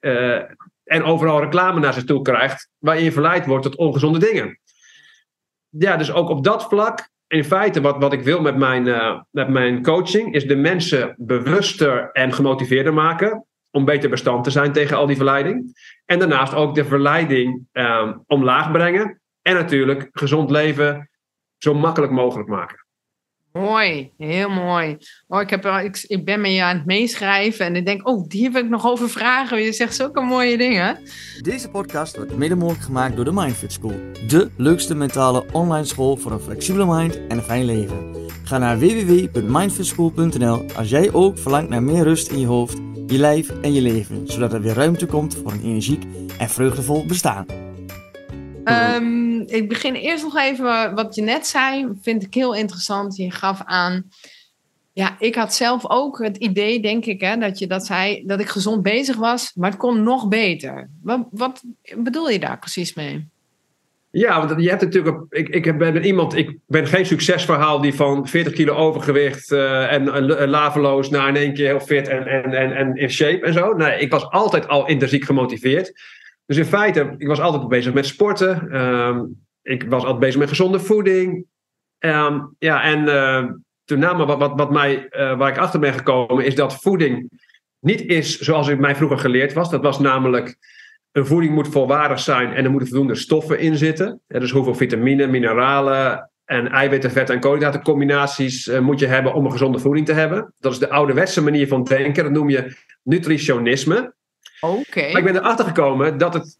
en 0.83 1.03
overal 1.03 1.39
reclame 1.39 1.79
naar 1.79 1.93
zich 1.93 2.03
toe 2.03 2.21
krijgt, 2.21 2.69
waarin 2.77 3.03
je 3.03 3.11
verleid 3.11 3.45
wordt 3.45 3.63
tot 3.63 3.75
ongezonde 3.75 4.19
dingen. 4.19 4.59
Ja, 5.69 5.97
dus 5.97 6.11
ook 6.11 6.29
op 6.29 6.43
dat 6.43 6.63
vlak, 6.63 7.09
in 7.27 7.43
feite 7.43 7.81
wat, 7.81 7.97
wat 7.97 8.13
ik 8.13 8.21
wil 8.21 8.41
met 8.41 8.57
mijn, 8.57 8.83
met 9.31 9.49
mijn 9.49 9.83
coaching, 9.83 10.33
is 10.33 10.47
de 10.47 10.55
mensen 10.55 11.15
bewuster 11.17 12.11
en 12.11 12.33
gemotiveerder 12.33 12.93
maken 12.93 13.45
om 13.71 13.85
beter 13.85 14.09
bestand 14.09 14.43
te 14.43 14.51
zijn 14.51 14.71
tegen 14.71 14.97
al 14.97 15.05
die 15.05 15.15
verleiding. 15.15 15.77
En 16.05 16.19
daarnaast 16.19 16.53
ook 16.53 16.75
de 16.75 16.85
verleiding 16.85 17.67
omlaag 18.27 18.71
brengen. 18.71 19.21
En 19.41 19.53
natuurlijk 19.53 20.09
gezond 20.11 20.51
leven 20.51 21.09
zo 21.59 21.73
makkelijk 21.73 22.11
mogelijk 22.11 22.49
maken. 22.49 22.87
Mooi, 23.51 24.11
heel 24.17 24.49
mooi. 24.49 24.97
Oh, 25.27 25.41
ik, 25.41 25.49
heb, 25.49 25.65
ik, 25.65 26.03
ik 26.07 26.25
ben 26.25 26.41
met 26.41 26.51
je 26.51 26.63
aan 26.63 26.75
het 26.77 26.85
meeschrijven 26.85 27.65
en 27.65 27.75
ik 27.75 27.85
denk, 27.85 28.07
oh, 28.07 28.27
die 28.27 28.43
heb 28.43 28.55
ik 28.55 28.69
nog 28.69 28.85
over 28.85 29.09
vragen. 29.09 29.61
Je 29.61 29.73
zegt 29.73 29.95
zulke 29.95 30.21
mooie 30.21 30.57
dingen. 30.57 30.97
Deze 31.41 31.69
podcast 31.69 32.15
wordt 32.15 32.37
mede 32.37 32.55
mogelijk 32.55 32.83
gemaakt 32.83 33.15
door 33.15 33.25
de 33.25 33.31
Mindfit 33.31 33.71
School. 33.71 33.99
De 34.27 34.51
leukste 34.57 34.95
mentale 34.95 35.45
online 35.51 35.85
school 35.85 36.17
voor 36.17 36.31
een 36.31 36.39
flexibele 36.39 36.85
mind 36.85 37.27
en 37.27 37.37
een 37.37 37.43
fijn 37.43 37.65
leven. 37.65 38.15
Ga 38.43 38.57
naar 38.57 38.79
www.mindfitschool.nl 38.79 40.65
als 40.75 40.89
jij 40.89 41.13
ook 41.13 41.37
verlangt 41.37 41.69
naar 41.69 41.83
meer 41.83 42.03
rust 42.03 42.31
in 42.31 42.39
je 42.39 42.47
hoofd, 42.47 42.77
je 43.07 43.17
lijf 43.17 43.49
en 43.61 43.73
je 43.73 43.81
leven. 43.81 44.27
Zodat 44.27 44.53
er 44.53 44.61
weer 44.61 44.73
ruimte 44.73 45.05
komt 45.05 45.35
voor 45.35 45.51
een 45.51 45.63
energiek 45.63 46.03
en 46.37 46.49
vreugdevol 46.49 47.05
bestaan. 47.05 47.45
Um, 48.69 49.41
ik 49.41 49.69
begin 49.69 49.93
eerst 49.93 50.23
nog 50.23 50.38
even 50.38 50.95
wat 50.95 51.15
je 51.15 51.21
net 51.21 51.47
zei. 51.47 51.88
Vind 52.01 52.23
ik 52.23 52.33
heel 52.33 52.55
interessant. 52.55 53.15
Je 53.15 53.31
gaf 53.31 53.61
aan. 53.65 54.03
Ja, 54.94 55.15
ik 55.20 55.35
had 55.35 55.53
zelf 55.53 55.89
ook 55.89 56.24
het 56.24 56.37
idee, 56.37 56.81
denk 56.81 57.05
ik, 57.05 57.22
hè, 57.22 57.37
dat 57.37 57.59
je 57.59 57.67
dat 57.67 57.85
zei, 57.85 58.24
dat 58.25 58.39
ik 58.39 58.50
gezond 58.50 58.83
bezig 58.83 59.15
was, 59.15 59.51
maar 59.55 59.70
het 59.70 59.79
kon 59.79 60.03
nog 60.03 60.27
beter. 60.27 60.89
Wat, 61.01 61.27
wat 61.31 61.63
bedoel 61.98 62.29
je 62.29 62.39
daar 62.39 62.59
precies 62.59 62.94
mee? 62.94 63.27
Ja, 64.11 64.48
want 64.48 64.61
je 64.61 64.70
hebt 64.70 64.81
natuurlijk. 64.81 65.25
Ik, 65.29 65.50
ik 65.50 65.77
ben 65.77 66.05
iemand. 66.05 66.35
Ik 66.35 66.57
ben 66.67 66.87
geen 66.87 67.05
succesverhaal 67.05 67.81
die 67.81 67.94
van 67.94 68.27
40 68.27 68.53
kilo 68.53 68.74
overgewicht 68.74 69.51
uh, 69.51 69.91
en 69.91 70.25
laveloos 70.50 71.09
naar 71.09 71.27
in 71.27 71.35
één 71.35 71.53
keer 71.53 71.67
heel 71.67 71.79
fit 71.79 72.07
en, 72.07 72.25
en, 72.27 72.53
en, 72.53 72.72
en 72.72 72.96
in 72.96 73.09
shape 73.09 73.46
en 73.46 73.53
zo. 73.53 73.74
Nee, 73.74 74.00
ik 74.00 74.11
was 74.11 74.29
altijd 74.29 74.67
al 74.67 74.87
intrinsiek 74.87 75.25
gemotiveerd. 75.25 75.94
Dus 76.50 76.57
in 76.57 76.66
feite, 76.66 77.16
ik 77.18 77.27
was 77.27 77.40
altijd 77.40 77.68
bezig 77.68 77.94
met 77.94 78.05
sporten. 78.05 78.72
Ehm, 78.72 79.25
ik 79.62 79.83
was 79.90 80.01
altijd 80.03 80.20
bezig 80.20 80.40
met 80.40 80.50
gezonde 80.50 80.79
voeding. 80.79 81.46
Ehm, 81.98 82.40
ja, 82.59 82.83
en 82.83 83.03
uh, 83.03 83.51
toen 83.83 84.00
name 84.00 84.25
wat, 84.25 84.53
wat, 84.55 84.72
mij, 84.72 85.07
uh, 85.12 85.38
waar 85.38 85.50
ik 85.50 85.57
achter 85.57 85.79
ben 85.79 85.94
gekomen, 85.94 86.46
is 86.46 86.55
dat 86.55 86.81
voeding 86.81 87.29
niet 87.79 88.01
is 88.01 88.40
zoals 88.40 88.68
ik 88.68 88.79
mij 88.79 88.96
vroeger 88.96 89.18
geleerd 89.18 89.53
was. 89.53 89.70
Dat 89.70 89.81
was 89.81 90.00
namelijk, 90.00 90.57
een 91.12 91.25
voeding 91.25 91.53
moet 91.53 91.68
volwaardig 91.68 92.20
zijn 92.20 92.53
en 92.53 92.64
er 92.64 92.72
moeten 92.72 92.90
voldoende 92.90 93.16
stoffen 93.16 93.59
in 93.59 93.77
zitten. 93.77 94.22
Dus 94.27 94.51
hoeveel 94.51 94.75
vitamine, 94.75 95.27
mineralen 95.27 96.31
en 96.46 96.68
eiwitten, 96.68 97.12
vetten 97.12 97.35
en 97.35 97.42
koolhydratencombinaties 97.42 98.68
uh, 98.68 98.79
moet 98.79 99.00
je 99.00 99.07
hebben 99.07 99.33
om 99.33 99.46
een 99.46 99.51
gezonde 99.51 99.79
voeding 99.79 100.05
te 100.05 100.14
hebben. 100.14 100.53
Dat 100.59 100.72
is 100.72 100.79
de 100.79 100.90
ouderwetse 100.90 101.44
manier 101.44 101.68
van 101.68 101.83
denken. 101.83 102.24
Dat 102.24 102.33
noem 102.33 102.50
je 102.50 102.75
nutritionisme. 103.03 104.18
Oké. 104.59 105.01
Maar 105.01 105.17
ik 105.17 105.24
ben 105.24 105.35
erachter 105.35 105.65
gekomen 105.65 106.17
dat, 106.17 106.33
het, 106.33 106.59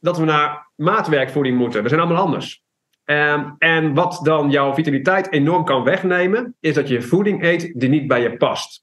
dat 0.00 0.18
we 0.18 0.24
naar 0.24 0.66
maatwerkvoeding 0.74 1.58
moeten. 1.58 1.82
We 1.82 1.88
zijn 1.88 2.00
allemaal 2.00 2.24
anders. 2.24 2.62
Um, 3.04 3.54
en 3.58 3.94
wat 3.94 4.20
dan 4.22 4.50
jouw 4.50 4.74
vitaliteit 4.74 5.32
enorm 5.32 5.64
kan 5.64 5.84
wegnemen, 5.84 6.56
is 6.60 6.74
dat 6.74 6.88
je 6.88 7.02
voeding 7.02 7.42
eet 7.42 7.72
die 7.74 7.88
niet 7.88 8.06
bij 8.06 8.22
je 8.22 8.36
past. 8.36 8.82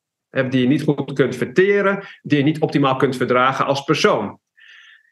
Die 0.50 0.62
je 0.62 0.68
niet 0.68 0.84
goed 0.84 1.14
kunt 1.14 1.36
verteren, 1.36 2.04
die 2.22 2.38
je 2.38 2.44
niet 2.44 2.60
optimaal 2.60 2.96
kunt 2.96 3.16
verdragen 3.16 3.66
als 3.66 3.84
persoon. 3.84 4.40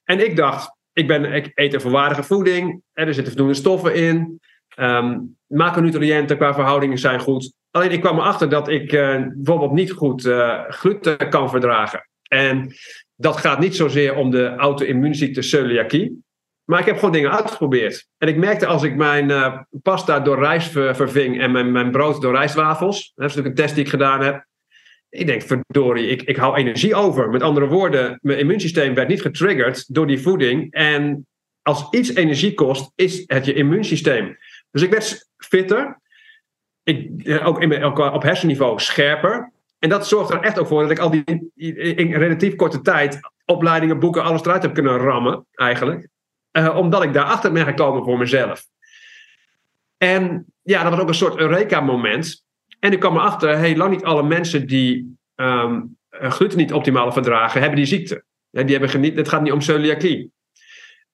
En 0.04 0.26
ik 0.26 0.36
dacht, 0.36 0.76
ik, 0.94 1.08
ben, 1.08 1.34
ik 1.34 1.52
eet 1.56 1.74
een 1.74 1.82
volwaardige 1.82 2.24
voeding, 2.24 2.82
er 2.94 3.14
zitten 3.14 3.34
voldoende 3.34 3.54
stoffen 3.54 3.96
in, 3.96 4.40
um, 4.80 5.38
macronutriënten 5.48 6.38
qua 6.38 6.54
verhoudingen 6.54 6.98
zijn 6.98 7.20
goed. 7.20 7.54
Alleen 7.72 7.92
ik 7.92 8.02
kwam 8.02 8.18
erachter 8.18 8.50
dat 8.50 8.68
ik 8.68 8.92
uh, 8.92 9.24
bijvoorbeeld 9.28 9.72
niet 9.72 9.92
goed 9.92 10.26
uh, 10.26 10.64
gluten 10.68 11.30
kan 11.30 11.50
verdragen. 11.50 12.10
En 12.28 12.74
dat 13.20 13.38
gaat 13.38 13.60
niet 13.60 13.76
zozeer 13.76 14.16
om 14.16 14.32
de 14.32 14.56
auto-immuunziekte 14.56 15.42
celiakie. 15.42 16.24
Maar 16.66 16.80
ik 16.80 16.86
heb 16.86 16.96
gewoon 16.96 17.12
dingen 17.12 17.32
uitgeprobeerd. 17.32 18.08
En 18.18 18.28
ik 18.28 18.38
merkte 18.38 18.66
als 18.66 18.84
ik 18.84 18.96
mijn 18.96 19.30
uh, 19.30 19.58
pasta 19.82 20.20
door 20.20 20.40
rijst 20.40 20.72
verving 20.72 21.42
en 21.42 21.52
mijn, 21.52 21.72
mijn 21.72 21.92
brood 21.92 22.22
door 22.22 22.34
rijstwafels. 22.34 23.12
Dat 23.16 23.30
is 23.30 23.36
natuurlijk 23.36 23.48
een 23.48 23.64
test 23.64 23.76
die 23.76 23.84
ik 23.84 23.90
gedaan 23.90 24.22
heb. 24.22 24.46
Ik 25.10 25.26
denk, 25.26 25.42
verdorie, 25.42 26.08
ik, 26.08 26.22
ik 26.22 26.36
hou 26.36 26.58
energie 26.58 26.96
over. 26.96 27.30
Met 27.30 27.42
andere 27.42 27.68
woorden, 27.68 28.20
mijn 28.22 28.40
immuunsysteem 28.40 28.94
werd 28.94 29.08
niet 29.08 29.22
getriggerd 29.22 29.94
door 29.94 30.08
die 30.08 30.22
voeding. 30.22 30.74
En 30.74 31.28
als 31.62 31.88
iets 31.92 32.14
energie 32.14 32.54
kost, 32.54 32.92
is 32.96 33.24
het 33.26 33.46
je 33.46 33.54
immuunsysteem. 33.54 34.38
Dus 34.72 34.82
ik 34.82 34.90
werd 34.90 35.30
fitter. 35.38 36.02
Ik, 36.84 37.24
eh, 37.24 37.48
ook, 37.48 37.62
in, 37.62 37.84
ook 37.84 37.98
op 37.98 38.24
hersenniveau 38.24 38.80
scherper. 38.80 39.52
En 39.80 39.90
dat 39.90 40.08
zorgt 40.08 40.30
er 40.30 40.42
echt 40.42 40.60
ook 40.60 40.68
voor 40.68 40.82
dat 40.82 40.92
ik 40.92 41.00
al 41.00 41.10
die 41.10 41.24
in 41.96 42.14
relatief 42.14 42.56
korte 42.56 42.82
tijd 42.82 43.20
opleidingen, 43.46 44.00
boeken, 44.00 44.24
alles 44.24 44.42
eruit 44.42 44.62
heb 44.62 44.74
kunnen 44.74 44.98
rammen, 44.98 45.46
eigenlijk. 45.54 46.08
Uh, 46.52 46.78
omdat 46.78 47.04
ik 47.04 47.14
daarachter 47.14 47.52
ben 47.52 47.66
gekomen 47.66 48.04
voor 48.04 48.18
mezelf. 48.18 48.66
En 49.98 50.46
ja, 50.62 50.84
dat 50.84 50.92
was 50.92 51.02
ook 51.02 51.08
een 51.08 51.14
soort 51.14 51.38
Eureka-moment. 51.38 52.44
En 52.80 52.92
ik 52.92 53.00
kwam 53.00 53.16
erachter, 53.16 53.58
hey, 53.58 53.76
lang 53.76 53.92
niet 53.92 54.04
alle 54.04 54.24
mensen 54.24 54.68
die 54.68 55.18
um, 55.36 55.98
gluten 56.12 56.58
niet 56.58 56.74
optimaal 56.74 57.12
verdragen, 57.12 57.60
hebben 57.60 57.78
die 57.78 57.88
ziekte. 57.88 58.24
Ja, 58.50 58.62
die 58.62 58.72
hebben 58.72 58.90
geniet, 58.90 59.18
het 59.18 59.30
gaat 59.30 59.42
niet 59.42 59.52
om 59.52 59.62
celiakie. 59.62 60.32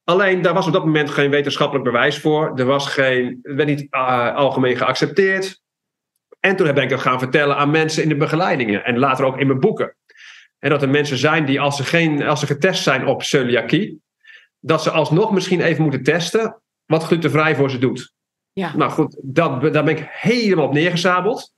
Alleen 0.03 0.41
daar 0.41 0.53
was 0.53 0.67
op 0.67 0.73
dat 0.73 0.85
moment 0.85 1.09
geen 1.09 1.29
wetenschappelijk 1.29 1.85
bewijs 1.85 2.19
voor. 2.19 2.51
Er 2.55 2.65
was 2.65 2.87
geen, 2.87 3.39
het 3.41 3.55
werd 3.55 3.69
niet 3.69 3.87
uh, 3.89 4.35
algemeen 4.35 4.77
geaccepteerd. 4.77 5.61
En 6.45 6.55
toen 6.55 6.73
ben 6.73 6.83
ik 6.83 6.89
dat 6.89 6.99
gaan 6.99 7.19
vertellen 7.19 7.57
aan 7.57 7.71
mensen 7.71 8.03
in 8.03 8.09
de 8.09 8.15
begeleidingen 8.15 8.83
en 8.83 8.97
later 8.97 9.25
ook 9.25 9.39
in 9.39 9.47
mijn 9.47 9.59
boeken. 9.59 9.95
En 10.59 10.69
dat 10.69 10.81
er 10.81 10.89
mensen 10.89 11.17
zijn 11.17 11.45
die, 11.45 11.59
als 11.59 11.75
ze, 11.75 11.83
geen, 11.83 12.23
als 12.23 12.39
ze 12.39 12.45
getest 12.45 12.83
zijn 12.83 13.05
op 13.07 13.23
celiakie, 13.23 14.01
dat 14.59 14.83
ze 14.83 14.91
alsnog 14.91 15.31
misschien 15.31 15.61
even 15.61 15.81
moeten 15.81 16.03
testen 16.03 16.61
wat 16.85 17.03
glutenvrij 17.03 17.55
voor 17.55 17.69
ze 17.69 17.77
doet. 17.77 18.13
Ja. 18.53 18.75
Nou 18.75 18.91
goed, 18.91 19.19
dat, 19.21 19.61
daar 19.61 19.83
ben 19.83 19.97
ik 19.97 20.07
helemaal 20.11 20.65
op 20.65 20.73
neergezabeld. 20.73 21.53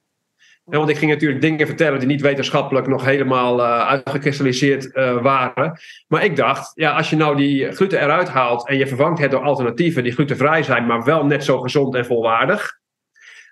want 0.63 0.89
ik 0.89 0.97
ging 0.97 1.11
natuurlijk 1.11 1.41
dingen 1.41 1.67
vertellen 1.67 1.99
die 1.99 2.07
niet 2.07 2.21
wetenschappelijk 2.21 2.87
nog 2.87 3.05
helemaal 3.05 3.59
uh, 3.59 3.87
uitgekristalliseerd 3.87 4.95
uh, 4.95 5.21
waren. 5.21 5.79
Maar 6.07 6.23
ik 6.23 6.35
dacht, 6.35 6.71
ja, 6.75 6.91
als 6.91 7.09
je 7.09 7.15
nou 7.15 7.35
die 7.35 7.71
gluten 7.71 8.01
eruit 8.01 8.29
haalt 8.29 8.67
en 8.67 8.77
je 8.77 8.87
vervangt 8.87 9.19
het 9.19 9.31
door 9.31 9.43
alternatieven 9.43 10.03
die 10.03 10.11
glutenvrij 10.11 10.63
zijn, 10.63 10.85
maar 10.85 11.03
wel 11.03 11.25
net 11.25 11.43
zo 11.43 11.59
gezond 11.59 11.95
en 11.95 12.05
volwaardig, 12.05 12.76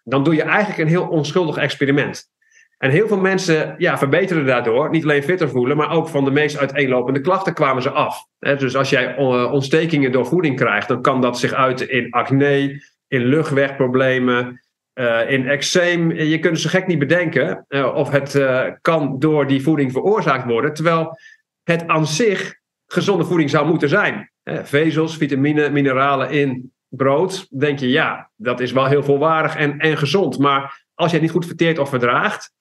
dan 0.05 0.23
doe 0.23 0.35
je 0.35 0.41
eigenlijk 0.41 0.79
een 0.79 0.87
heel 0.87 1.07
onschuldig 1.07 1.57
experiment. 1.57 2.29
En 2.77 2.89
heel 2.89 3.07
veel 3.07 3.19
mensen 3.19 3.75
ja, 3.77 3.97
verbeteren 3.97 4.45
daardoor, 4.45 4.89
niet 4.89 5.03
alleen 5.03 5.23
fitter 5.23 5.49
voelen, 5.49 5.77
maar 5.77 5.91
ook 5.91 6.07
van 6.07 6.25
de 6.25 6.31
meest 6.31 6.57
uiteenlopende 6.57 7.21
klachten 7.21 7.53
kwamen 7.53 7.81
ze 7.81 7.89
af. 7.89 8.27
dus 8.39 8.75
als 8.75 8.89
jij 8.89 9.15
eh, 9.15 9.51
ontstekingen 9.51 10.11
door 10.11 10.25
voeding 10.25 10.55
krijgt, 10.55 10.87
dan 10.87 11.01
kan 11.01 11.21
dat 11.21 11.39
zich 11.39 11.53
uiten 11.53 11.89
in 11.89 12.11
acne, 12.11 12.83
in 13.07 13.25
luchtwegproblemen, 13.25 14.61
uh, 14.99 15.29
in 15.31 15.47
eczeem. 15.47 16.11
Je 16.11 16.39
kunt 16.39 16.59
ze 16.59 16.69
gek 16.69 16.87
niet 16.87 16.99
bedenken 16.99 17.65
uh, 17.69 17.95
of 17.95 18.09
het 18.09 18.41
kan 18.81 19.19
door 19.19 19.47
die 19.47 19.61
voeding 19.61 19.91
veroorzaakt 19.91 20.45
worden, 20.45 20.73
terwijl 20.73 21.17
het 21.63 21.87
aan 21.87 22.07
zich 22.07 22.55
gezonde 22.87 23.25
voeding 23.25 23.49
zou 23.49 23.67
moeten 23.67 23.89
zijn. 23.89 24.31
vezels, 24.43 25.17
vitamine, 25.17 25.69
mineralen 25.69 26.29
in 26.29 26.74
brood, 26.95 27.47
denk 27.60 27.79
je 27.79 27.89
ja, 27.89 28.29
dat 28.36 28.60
is 28.60 28.71
wel 28.71 28.86
heel 28.86 29.03
volwaardig 29.03 29.55
en, 29.55 29.79
en 29.79 29.97
gezond. 29.97 30.38
Maar 30.39 30.86
als 30.93 31.08
je 31.08 31.13
het 31.13 31.25
niet 31.25 31.36
goed 31.36 31.45
verteert 31.45 31.79
of 31.79 31.89
verdraagt, 31.89 32.51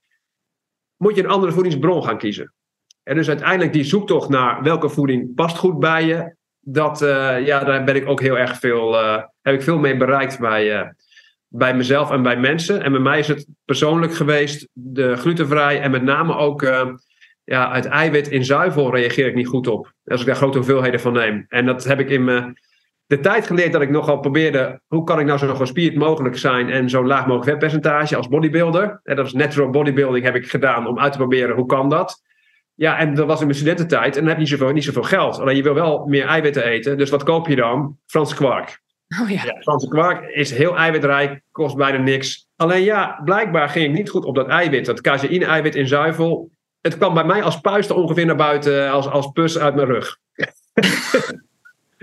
moet 0.96 1.16
je 1.16 1.22
een 1.22 1.30
andere 1.30 1.52
voedingsbron 1.52 2.04
gaan 2.04 2.18
kiezen. 2.18 2.52
En 3.02 3.16
dus 3.16 3.28
uiteindelijk 3.28 3.72
die 3.72 3.84
zoektocht 3.84 4.28
naar 4.28 4.62
welke 4.62 4.88
voeding 4.88 5.34
past 5.34 5.56
goed 5.56 5.78
bij 5.78 6.06
je, 6.06 6.36
dat, 6.60 7.02
uh, 7.02 7.46
ja, 7.46 7.64
daar 7.64 7.84
ben 7.84 7.96
ik 7.96 8.08
ook 8.08 8.20
heel 8.20 8.38
erg 8.38 8.58
veel, 8.58 8.94
uh, 8.94 9.22
heb 9.42 9.54
ik 9.54 9.62
veel 9.62 9.78
mee 9.78 9.96
bereikt 9.96 10.38
bij, 10.38 10.82
uh, 10.82 10.88
bij 11.48 11.76
mezelf 11.76 12.10
en 12.10 12.22
bij 12.22 12.36
mensen. 12.36 12.82
En 12.82 12.92
bij 12.92 13.00
mij 13.00 13.18
is 13.18 13.28
het 13.28 13.46
persoonlijk 13.64 14.14
geweest 14.14 14.68
de 14.72 15.16
glutenvrij 15.16 15.80
en 15.80 15.90
met 15.90 16.02
name 16.02 16.36
ook 16.36 16.62
ja, 17.44 17.74
het 17.74 17.84
eiwit 17.84 18.28
in 18.28 18.44
zuivel 18.44 18.94
reageer 18.94 19.26
ik 19.26 19.34
niet 19.34 19.46
goed 19.46 19.66
op. 19.66 19.92
Als 20.04 20.20
ik 20.20 20.26
daar 20.26 20.36
grote 20.36 20.58
hoeveelheden 20.58 21.00
van 21.00 21.12
neem. 21.12 21.44
En 21.48 21.66
dat 21.66 21.84
heb 21.84 22.00
ik 22.00 22.10
in 22.10 22.24
mijn 22.24 22.58
de 23.06 23.20
tijd 23.20 23.46
geleerd 23.46 23.72
dat 23.72 23.82
ik 23.82 23.90
nogal 23.90 24.18
probeerde, 24.18 24.80
hoe 24.86 25.04
kan 25.04 25.20
ik 25.20 25.26
nou 25.26 25.38
zo 25.38 25.54
gespierd 25.54 25.94
mogelijk 25.94 26.38
zijn 26.38 26.70
en 26.70 26.90
zo 26.90 27.06
laag 27.06 27.26
mogelijk 27.26 27.50
vetpercentage 27.50 28.16
als 28.16 28.28
bodybuilder. 28.28 29.00
En 29.02 29.16
dat 29.16 29.26
is 29.26 29.32
natural 29.32 29.70
bodybuilding 29.70 30.24
heb 30.24 30.34
ik 30.34 30.50
gedaan 30.50 30.86
om 30.86 30.98
uit 30.98 31.12
te 31.12 31.18
proberen 31.18 31.56
hoe 31.56 31.66
kan 31.66 31.88
dat. 31.88 32.22
Ja, 32.74 32.98
en 32.98 33.14
dat 33.14 33.26
was 33.26 33.40
in 33.40 33.46
mijn 33.46 33.58
studententijd 33.58 34.16
en 34.16 34.20
dan 34.20 34.28
heb 34.28 34.34
je 34.34 34.40
niet 34.40 34.48
zoveel, 34.48 34.72
niet 34.72 34.84
zoveel 34.84 35.02
geld. 35.02 35.38
Alleen 35.38 35.56
je 35.56 35.62
wil 35.62 35.74
wel 35.74 36.06
meer 36.06 36.26
eiwitten 36.26 36.64
eten, 36.64 36.98
dus 36.98 37.10
wat 37.10 37.22
koop 37.22 37.48
je 37.48 37.56
dan? 37.56 37.98
Franse 38.06 38.34
kwark. 38.34 38.82
Oh 39.22 39.30
ja. 39.30 39.44
ja. 39.44 39.56
Franse 39.60 39.88
kwark 39.88 40.30
is 40.30 40.50
heel 40.50 40.76
eiwitrijk, 40.76 41.42
kost 41.50 41.76
bijna 41.76 41.98
niks. 41.98 42.48
Alleen 42.56 42.82
ja, 42.82 43.20
blijkbaar 43.24 43.68
ging 43.68 43.86
ik 43.86 43.92
niet 43.92 44.10
goed 44.10 44.24
op 44.24 44.34
dat 44.34 44.48
eiwit, 44.48 44.86
dat 44.86 45.00
caseïne-eiwit 45.00 45.74
in 45.74 45.88
zuivel. 45.88 46.50
Het 46.80 46.96
kwam 46.96 47.14
bij 47.14 47.24
mij 47.24 47.42
als 47.42 47.60
puisten 47.60 47.96
ongeveer 47.96 48.26
naar 48.26 48.36
buiten, 48.36 48.90
als, 48.90 49.08
als 49.08 49.26
pus 49.32 49.58
uit 49.58 49.74
mijn 49.74 49.86
rug. 49.86 50.16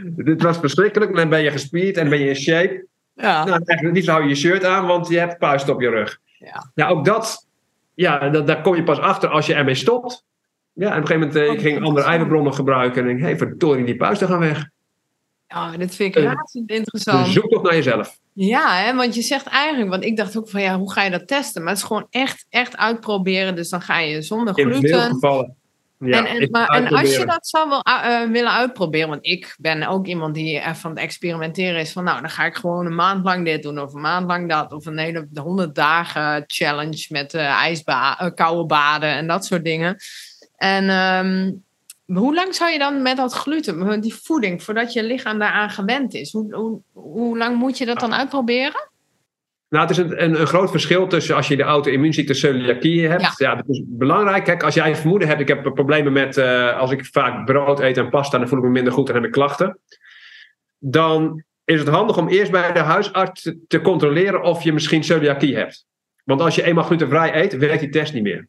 Dit 0.04 0.42
was 0.42 0.58
verschrikkelijk. 0.58 1.16
Dan 1.16 1.30
ben 1.30 1.42
je 1.42 1.52
gespierd 1.52 1.98
en 1.98 2.10
ben 2.10 2.20
je 2.20 2.28
in 2.28 2.36
shape. 2.36 2.86
Ja. 3.16 3.44
Nou, 3.44 3.62
eigenlijk 3.66 3.98
niet 3.98 4.08
hou 4.08 4.24
je 4.24 4.30
je 4.30 4.36
shirt 4.36 4.66
aan, 4.66 4.88
want 4.88 5.08
je 5.08 5.20
hebt 5.20 5.38
puist 5.38 5.70
op 5.70 5.82
je 5.82 5.90
rug. 5.90 6.20
Ja. 6.40 6.72
Nou, 6.76 6.98
ook 6.98 7.06
dat, 7.06 7.48
ja, 7.94 8.30
dat, 8.30 8.48
daar 8.48 8.62
kom 8.62 8.76
je 8.76 8.84
pas 8.84 9.00
achter 9.00 9.30
als 9.30 9.46
je 9.46 9.54
ermee 9.54 9.76
stopt. 9.76 10.26
Ja, 10.74 10.92
en 10.92 10.98
op 10.98 11.02
een 11.02 11.08
gegeven 11.08 11.28
moment 11.28 11.50
uh, 11.50 11.54
ik 11.54 11.62
ging 11.62 11.84
andere 11.84 12.08
eiwitbronnen 12.08 12.54
gebruiken 12.54 13.02
en 13.02 13.08
denk, 13.08 13.20
hé, 13.20 13.26
hey, 13.26 13.38
verdorie, 13.38 13.86
die 13.86 13.96
puisten 13.96 14.28
gaan 14.28 14.40
weg. 14.40 14.70
Ja, 15.48 15.78
dat 15.78 15.96
vind 15.96 16.16
ik 16.16 16.24
uh, 16.24 16.32
razend 16.32 16.70
interessant. 16.70 17.26
Dus 17.26 17.34
zoek 17.34 17.50
toch 17.50 17.64
naar 17.64 17.76
jezelf. 17.76 18.20
Ja, 18.34 18.76
hè, 18.76 18.96
want 18.96 19.16
je 19.16 19.22
zegt 19.22 19.46
eigenlijk, 19.46 19.90
want 19.90 20.04
ik 20.04 20.18
dacht 20.18 20.38
ook 20.38 20.50
van 20.50 20.62
ja, 20.62 20.78
hoe 20.78 20.92
ga 20.92 21.04
je 21.04 21.12
dat 21.12 21.28
testen? 21.28 21.62
Maar 21.62 21.72
het 21.72 21.82
is 21.82 21.88
gewoon 21.88 22.08
echt, 22.10 22.46
echt 22.50 22.78
uitproberen. 22.78 23.56
Dus 23.56 23.70
dan 23.70 23.82
ga 23.82 24.00
je 24.00 24.22
zonder 24.22 24.54
gluten. 24.54 24.82
In 24.82 24.88
veel 24.88 25.02
gevallen 25.02 25.56
ja, 26.10 26.26
en, 26.26 26.42
en, 26.42 26.50
maar, 26.52 26.68
en 26.68 26.88
als 26.88 27.16
je 27.16 27.26
dat 27.26 27.48
zou 27.48 27.70
wel, 27.70 27.84
uh, 27.88 28.32
willen 28.32 28.52
uitproberen, 28.52 29.10
want 29.10 29.26
ik 29.26 29.56
ben 29.60 29.88
ook 29.88 30.08
iemand 30.08 30.36
die 30.36 30.60
er 30.60 30.76
van 30.76 30.90
het 30.90 31.00
experimenteren 31.00 31.80
is 31.80 31.92
van, 31.92 32.04
nou, 32.04 32.22
dan 32.22 32.30
ga 32.30 32.46
ik 32.46 32.56
gewoon 32.56 32.86
een 32.86 32.96
maand 32.96 33.26
lang 33.26 33.46
dit 33.46 33.64
doen, 33.64 33.80
of 33.80 33.94
een 33.94 34.02
maand 34.02 34.28
lang 34.28 34.50
dat, 34.50 34.72
of 34.72 34.86
een 34.86 34.98
hele 34.98 35.28
100 35.34 35.76
dagen 35.76 36.44
challenge 36.48 37.06
met 37.10 37.34
uh, 37.34 37.46
ijsba 37.46 38.22
uh, 38.22 38.30
koude 38.36 38.66
baden 38.66 39.10
en 39.10 39.28
dat 39.28 39.46
soort 39.46 39.64
dingen. 39.64 39.98
En 40.56 40.90
um, 40.90 41.64
hoe 42.06 42.34
lang 42.34 42.56
zou 42.56 42.72
je 42.72 42.80
dan 42.80 43.02
met 43.02 43.18
dat 43.18 43.34
gluten, 43.34 44.02
die 44.02 44.16
voeding, 44.16 44.64
voordat 44.64 44.94
je 44.94 45.04
lichaam 45.04 45.40
daaraan 45.40 45.70
gewend 45.70 46.14
is, 46.14 46.32
hoe, 46.32 46.56
hoe, 46.56 46.82
hoe 46.94 47.38
lang 47.38 47.58
moet 47.58 47.78
je 47.78 47.86
dat 47.86 48.00
dan 48.00 48.14
uitproberen? 48.14 48.90
Nou, 49.72 49.88
het 49.88 49.98
is 49.98 50.04
een, 50.04 50.24
een, 50.24 50.40
een, 50.40 50.48
groot 50.48 50.72
verschil 50.72 51.08
tussen 51.08 51.36
als 51.36 51.48
je 51.48 51.56
de 51.56 51.64
auto-immuunziekte 51.64 52.34
celiakie 52.34 53.08
hebt. 53.08 53.38
Ja. 53.38 53.56
dat 53.56 53.70
is 53.70 53.84
belangrijk. 53.86 54.44
Kijk, 54.44 54.64
als 54.64 54.74
jij 54.74 54.96
vermoeden 54.96 55.28
hebt, 55.28 55.42
ik 55.42 55.48
heb 55.48 55.64
problemen 55.74 56.14
met, 56.14 56.38
uh, 56.38 56.78
als 56.78 56.92
ik 56.92 57.06
vaak 57.06 57.46
brood 57.46 57.80
eet 57.80 57.98
en 57.98 58.10
pasta, 58.10 58.38
dan 58.38 58.48
voel 58.48 58.58
ik 58.58 58.64
me 58.64 58.70
minder 58.70 58.94
goed 58.94 59.10
en 59.10 59.16
heb 59.16 59.24
ik 59.24 59.32
klachten. 59.32 59.80
Dan 60.78 61.44
is 61.64 61.80
het 61.80 61.88
handig 61.88 62.18
om 62.18 62.28
eerst 62.28 62.52
bij 62.52 62.72
de 62.74 62.80
huisarts 62.80 63.54
te 63.68 63.82
controleren 63.82 64.42
of 64.42 64.64
je 64.64 64.74
misschien 64.74 65.04
celiakie 65.04 65.56
hebt. 65.56 65.86
Want 66.24 66.42
als 66.42 66.56
je 66.56 66.64
eenmaal 66.64 66.84
glutenvrij 66.84 67.36
eet, 67.36 67.58
werkt 67.58 67.80
die 67.80 67.90
test 67.90 68.14
niet 68.14 68.24
meer. 68.24 68.48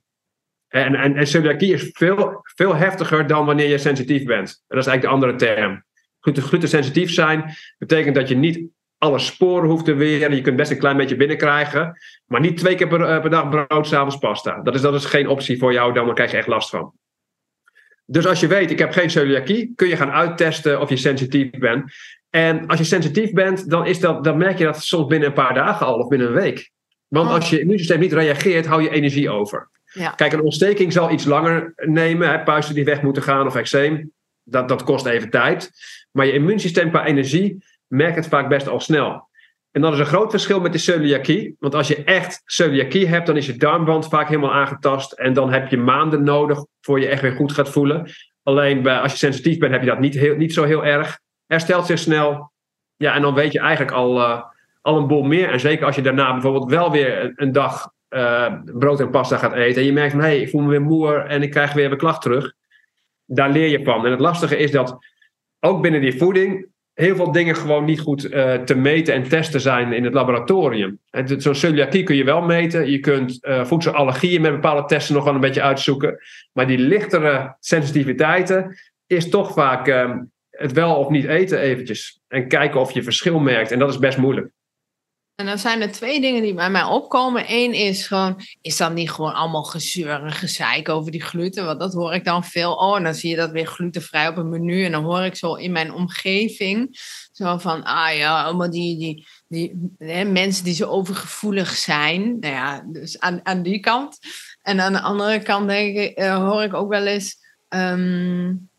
En, 0.69 0.95
en, 0.95 1.17
en 1.17 1.27
celiakie 1.27 1.73
is 1.73 1.91
veel, 1.93 2.41
veel 2.43 2.75
heftiger 2.75 3.27
dan 3.27 3.47
wanneer 3.47 3.69
je 3.69 3.79
sensitief 3.79 4.25
bent. 4.25 4.63
dat 4.69 4.79
is 4.79 4.87
eigenlijk 4.87 5.03
de 5.03 5.09
andere 5.09 5.35
term. 5.35 5.85
Gluten, 6.21 6.43
glutensensitief 6.43 7.13
zijn 7.13 7.55
betekent 7.79 8.15
dat 8.15 8.29
je 8.29 8.37
niet 8.37 8.71
alle 9.03 9.19
sporen 9.19 9.69
hoeft 9.69 9.85
te 9.85 9.95
weren. 9.95 10.35
Je 10.35 10.41
kunt 10.41 10.57
best 10.57 10.71
een 10.71 10.79
klein 10.79 10.97
beetje 10.97 11.17
binnenkrijgen. 11.17 11.99
Maar 12.27 12.41
niet 12.41 12.57
twee 12.57 12.75
keer 12.75 12.88
per, 12.88 13.01
eh, 13.01 13.21
per 13.21 13.31
dag 13.31 13.49
brood, 13.49 13.87
s'avonds 13.87 14.17
pasta. 14.17 14.61
Dat 14.62 14.75
is, 14.75 14.81
dat 14.81 14.95
is 14.95 15.05
geen 15.05 15.29
optie 15.29 15.59
voor 15.59 15.73
jou, 15.73 15.93
dan 15.93 16.15
krijg 16.15 16.31
je 16.31 16.37
echt 16.37 16.47
last 16.47 16.71
van. 16.71 16.93
Dus 18.07 18.27
als 18.27 18.41
je 18.41 18.47
weet, 18.47 18.71
ik 18.71 18.79
heb 18.79 18.93
geen 18.93 19.11
celiakie, 19.11 19.73
kun 19.75 19.88
je 19.88 19.97
gaan 19.97 20.11
uittesten 20.11 20.81
of 20.81 20.88
je 20.88 20.97
sensitief 20.97 21.51
bent. 21.51 21.93
En 22.31 22.67
als 22.67 22.79
je 22.79 22.85
sensitief 22.85 23.33
bent, 23.33 23.71
dan, 23.71 23.87
is 23.87 24.01
dat, 24.01 24.25
dan 24.25 24.37
merk 24.38 24.59
je 24.59 24.65
dat 24.65 24.83
soms 24.83 25.07
binnen 25.07 25.29
een 25.29 25.35
paar 25.35 25.55
dagen 25.55 25.87
al 25.87 25.95
of 25.95 26.09
binnen 26.09 26.27
een 26.27 26.35
week. 26.35 26.71
Want 27.09 27.29
oh. 27.29 27.35
als 27.35 27.51
je 27.51 27.61
immuunsysteem 27.61 28.01
niet 28.01 28.12
reageert, 28.12 28.67
hou 28.67 28.83
je 28.83 28.91
energie 28.91 29.31
over. 29.31 29.71
Ja. 29.93 30.11
Kijk, 30.11 30.33
een 30.33 30.43
ontsteking 30.43 30.93
zal 30.93 31.11
iets 31.11 31.25
langer 31.25 31.73
nemen. 31.77 32.29
Hè, 32.29 32.43
puisten 32.43 32.75
die 32.75 32.85
weg 32.85 33.03
moeten 33.03 33.23
gaan 33.23 33.47
of 33.47 33.57
eczeem. 33.57 34.12
Dat, 34.43 34.69
dat 34.69 34.83
kost 34.83 35.07
even 35.07 35.31
tijd. 35.31 35.71
Maar 36.11 36.27
je 36.27 36.33
immuunsysteem 36.33 36.91
qua 36.91 37.07
energie 37.07 37.65
merk 37.92 38.14
het 38.14 38.28
vaak 38.28 38.48
best 38.48 38.68
al 38.68 38.81
snel. 38.81 39.31
En 39.70 39.81
dat 39.81 39.92
is 39.92 39.98
een 39.98 40.07
groot 40.07 40.31
verschil 40.31 40.61
met 40.61 40.72
de 40.72 40.78
celiakie. 40.78 41.57
Want 41.59 41.74
als 41.74 41.88
je 41.88 42.05
echt 42.05 42.42
celiakie 42.44 43.07
hebt, 43.07 43.26
dan 43.26 43.37
is 43.37 43.46
je 43.46 43.57
darmwand 43.57 44.09
vaak 44.09 44.28
helemaal 44.28 44.52
aangetast. 44.52 45.12
En 45.12 45.33
dan 45.33 45.52
heb 45.52 45.68
je 45.68 45.76
maanden 45.76 46.24
nodig 46.24 46.64
voor 46.81 47.00
je 47.00 47.09
echt 47.09 47.22
weer 47.22 47.33
goed 47.33 47.52
gaat 47.52 47.68
voelen. 47.68 48.11
Alleen 48.42 48.83
bij, 48.83 48.98
als 48.98 49.12
je 49.12 49.18
sensitief 49.18 49.59
bent, 49.59 49.72
heb 49.72 49.81
je 49.81 49.88
dat 49.88 49.98
niet, 49.98 50.14
heel, 50.14 50.37
niet 50.37 50.52
zo 50.52 50.64
heel 50.64 50.85
erg. 50.85 51.20
Herstelt 51.46 51.87
zich 51.87 51.98
snel. 51.98 52.52
Ja, 52.96 53.14
en 53.14 53.22
dan 53.22 53.35
weet 53.35 53.52
je 53.52 53.59
eigenlijk 53.59 53.96
al, 53.96 54.18
uh, 54.18 54.42
al 54.81 54.96
een 54.96 55.07
boel 55.07 55.22
meer. 55.22 55.50
En 55.50 55.61
zeker 55.61 55.87
als 55.87 55.96
je 55.96 56.02
daarna 56.02 56.33
bijvoorbeeld 56.33 56.70
wel 56.70 56.90
weer 56.90 57.33
een, 57.35 57.52
dag 57.52 57.90
uh, 58.11 58.55
brood 58.64 59.00
en 59.00 59.11
pasta 59.11 59.37
gaat 59.37 59.52
eten. 59.52 59.81
En 59.81 59.87
je 59.87 59.92
merkt 59.92 60.12
van, 60.12 60.20
hé, 60.20 60.26
hey, 60.26 60.40
ik 60.40 60.50
voel 60.50 60.62
me 60.62 60.68
weer 60.68 60.83
moer 60.83 61.26
en 61.26 61.42
ik 61.42 61.50
krijg 61.50 61.72
weer 61.72 61.87
mijn 61.87 62.00
klacht 62.00 62.22
terug. 62.22 62.52
Daar 63.24 63.50
leer 63.50 63.68
je 63.68 63.85
van. 63.85 64.05
En 64.05 64.11
het 64.11 64.20
lastige 64.20 64.57
is 64.57 64.70
dat 64.70 64.98
ook 65.61 65.83
binnen 65.83 66.00
die 66.00 66.18
voeding 66.18 66.70
heel 67.03 67.17
veel 67.17 67.33
dingen 67.33 67.57
gewoon 67.57 67.85
niet 67.85 68.01
goed 68.01 68.33
uh, 68.33 68.55
te 68.55 68.75
meten 68.75 69.15
en 69.15 69.29
testen 69.29 69.61
zijn 69.61 69.93
in 69.93 70.05
het 70.05 70.15
laboratorium. 70.15 70.99
Zo'n 71.37 71.55
celiakie 71.55 72.03
kun 72.03 72.17
je 72.17 72.25
wel 72.25 72.43
meten. 72.43 72.91
Je 72.91 72.99
kunt 72.99 73.38
uh, 73.41 73.65
voedselallergieën 73.65 74.41
met 74.41 74.53
bepaalde 74.53 74.85
testen 74.85 75.15
nog 75.15 75.25
wel 75.25 75.35
een 75.35 75.41
beetje 75.41 75.62
uitzoeken. 75.62 76.19
Maar 76.53 76.67
die 76.67 76.79
lichtere 76.79 77.57
sensitiviteiten 77.61 78.77
is 79.07 79.29
toch 79.29 79.53
vaak 79.53 79.88
uh, 79.88 80.17
het 80.51 80.73
wel 80.73 80.97
of 80.97 81.09
niet 81.09 81.25
eten 81.25 81.59
eventjes. 81.59 82.21
En 82.29 82.49
kijken 82.49 82.81
of 82.81 82.93
je 82.93 83.03
verschil 83.03 83.38
merkt. 83.38 83.71
En 83.71 83.79
dat 83.79 83.91
is 83.91 83.99
best 83.99 84.19
moeilijk. 84.19 84.51
En 85.35 85.47
dan 85.47 85.59
zijn 85.59 85.81
er 85.81 85.92
twee 85.92 86.21
dingen 86.21 86.42
die 86.42 86.55
bij 86.55 86.71
mij 86.71 86.83
opkomen. 86.83 87.45
Eén 87.49 87.73
is 87.73 88.07
gewoon, 88.07 88.40
is 88.61 88.77
dat 88.77 88.92
niet 88.92 89.11
gewoon 89.11 89.35
allemaal 89.35 89.62
gezeur 89.62 90.23
en 90.23 90.33
gezeik 90.33 90.88
over 90.88 91.11
die 91.11 91.23
gluten? 91.23 91.64
Want 91.64 91.81
dat 91.81 91.92
hoor 91.92 92.14
ik 92.14 92.25
dan 92.25 92.45
veel. 92.45 92.75
Oh, 92.75 92.97
en 92.97 93.03
dan 93.03 93.14
zie 93.14 93.31
je 93.31 93.37
dat 93.37 93.51
weer 93.51 93.66
glutenvrij 93.66 94.29
op 94.29 94.37
een 94.37 94.49
menu. 94.49 94.85
En 94.85 94.92
dan 94.92 95.05
hoor 95.05 95.23
ik 95.23 95.37
zo 95.37 95.55
in 95.55 95.73
mijn 95.73 95.92
omgeving 95.92 96.99
zo 97.33 97.59
van, 97.59 97.83
ah 97.83 98.16
ja, 98.16 98.45
allemaal 98.45 98.71
die, 98.71 98.99
die, 98.99 99.27
die 99.49 100.25
mensen 100.25 100.64
die 100.64 100.75
zo 100.75 100.88
overgevoelig 100.88 101.77
zijn. 101.77 102.38
Nou 102.38 102.55
ja, 102.55 102.85
dus 102.87 103.18
aan, 103.18 103.40
aan 103.42 103.62
die 103.62 103.81
kant. 103.81 104.18
En 104.62 104.81
aan 104.81 104.92
de 104.92 105.01
andere 105.01 105.42
kant 105.42 105.68
denk 105.68 105.97
ik, 105.97 106.18
uh, 106.18 106.37
hoor 106.37 106.62
ik 106.62 106.75
ook 106.75 106.88
wel 106.88 107.07
eens... 107.07 107.37
Um, 107.68 108.71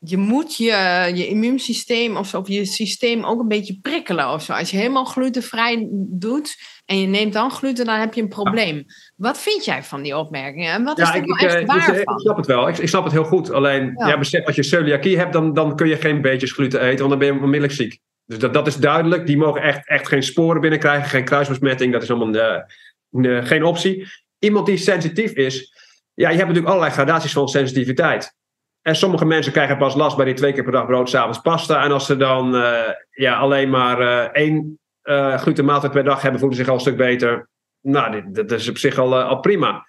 je 0.00 0.16
moet 0.16 0.56
je, 0.56 1.10
je 1.14 1.26
immuunsysteem 1.26 2.16
of, 2.16 2.34
of 2.34 2.48
je 2.48 2.64
systeem 2.64 3.24
ook 3.24 3.40
een 3.40 3.48
beetje 3.48 3.78
prikkelen 3.82 4.32
of 4.32 4.42
zo. 4.42 4.52
Als 4.52 4.70
je 4.70 4.76
helemaal 4.76 5.04
glutenvrij 5.04 5.88
doet 6.08 6.56
en 6.84 7.00
je 7.00 7.06
neemt 7.06 7.32
dan 7.32 7.50
gluten, 7.50 7.84
dan 7.84 7.98
heb 7.98 8.14
je 8.14 8.22
een 8.22 8.28
probleem. 8.28 8.84
Wat 9.16 9.38
vind 9.38 9.64
jij 9.64 9.82
van 9.82 10.02
die 10.02 10.16
opmerkingen? 10.16 10.72
En 10.72 10.84
wat 10.84 10.98
is 10.98 11.08
er 11.08 11.20
nou 11.20 11.38
echt 11.38 11.54
eh, 11.54 11.66
waar 11.66 11.94
ik, 11.94 12.08
ik, 12.08 12.18
snap 12.20 12.36
het 12.36 12.46
wel. 12.46 12.68
Ik, 12.68 12.78
ik, 12.78 12.88
snap 12.88 13.04
het 13.04 13.12
heel 13.12 13.24
goed. 13.24 13.50
Alleen, 13.50 13.92
ja. 13.96 14.18
besef, 14.18 14.46
als 14.46 14.56
je 14.56 14.62
celiakie 14.62 15.18
hebt, 15.18 15.32
dan, 15.32 15.54
dan 15.54 15.76
kun 15.76 15.88
je 15.88 15.96
geen 15.96 16.20
beetjes 16.20 16.52
gluten 16.52 16.80
eten, 16.80 16.98
want 16.98 17.10
dan 17.10 17.18
ben 17.18 17.28
je 17.28 17.42
onmiddellijk 17.42 17.72
ziek. 17.72 17.98
Dus 18.26 18.38
dat, 18.38 18.54
dat 18.54 18.66
is 18.66 18.76
duidelijk. 18.76 19.26
Die 19.26 19.36
mogen 19.36 19.62
echt, 19.62 19.88
echt 19.88 20.08
geen 20.08 20.22
sporen 20.22 20.60
binnenkrijgen, 20.60 21.08
geen 21.08 21.24
kruisbesmetting. 21.24 21.92
Dat 21.92 22.02
is 22.02 22.10
allemaal 22.10 22.64
uh, 23.10 23.44
geen 23.44 23.64
optie. 23.64 24.08
iemand 24.38 24.66
die 24.66 24.76
sensitief 24.76 25.32
is, 25.32 25.72
ja, 26.14 26.28
je 26.28 26.36
hebt 26.36 26.48
natuurlijk 26.48 26.66
allerlei 26.66 26.92
gradaties 26.92 27.32
van 27.32 27.48
sensitiviteit. 27.48 28.34
En 28.86 28.96
sommige 28.96 29.24
mensen 29.24 29.52
krijgen 29.52 29.76
pas 29.76 29.94
last 29.94 30.16
bij 30.16 30.24
die 30.24 30.34
twee 30.34 30.52
keer 30.52 30.62
per 30.62 30.72
dag 30.72 30.86
brood, 30.86 31.10
s'avonds 31.10 31.40
pasta. 31.40 31.84
En 31.84 31.92
als 31.92 32.06
ze 32.06 32.16
dan 32.16 32.54
uh, 32.54 32.78
ja, 33.10 33.36
alleen 33.36 33.70
maar 33.70 34.00
uh, 34.00 34.20
één 34.20 34.78
uh, 35.04 35.38
glutenmaaltijd 35.38 35.92
per 35.92 36.04
dag 36.04 36.22
hebben, 36.22 36.40
voelen 36.40 36.58
ze 36.58 36.62
zich 36.62 36.72
al 36.72 36.78
een 36.78 36.84
stuk 36.84 36.96
beter. 36.96 37.48
Nou, 37.80 38.32
dat 38.32 38.50
is 38.50 38.68
op 38.68 38.78
zich 38.78 38.98
al, 38.98 39.40
prima. 39.40 39.86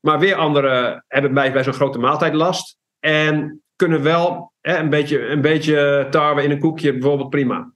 Maar 0.00 0.18
weer 0.18 0.34
anderen 0.34 1.04
hebben 1.08 1.34
bij, 1.34 1.52
bij 1.52 1.64
zo'n 1.64 1.72
grote 1.72 1.98
maaltijd 1.98 2.34
last. 2.34 2.76
En 3.00 3.62
kunnen 3.76 4.02
wel 4.02 4.52
hè, 4.60 4.76
een, 4.76 4.90
beetje, 4.90 5.26
een 5.26 5.40
beetje 5.40 6.06
tarwe 6.10 6.42
in 6.42 6.50
een 6.50 6.58
koekje 6.58 6.92
bijvoorbeeld 6.92 7.30
prima. 7.30 7.72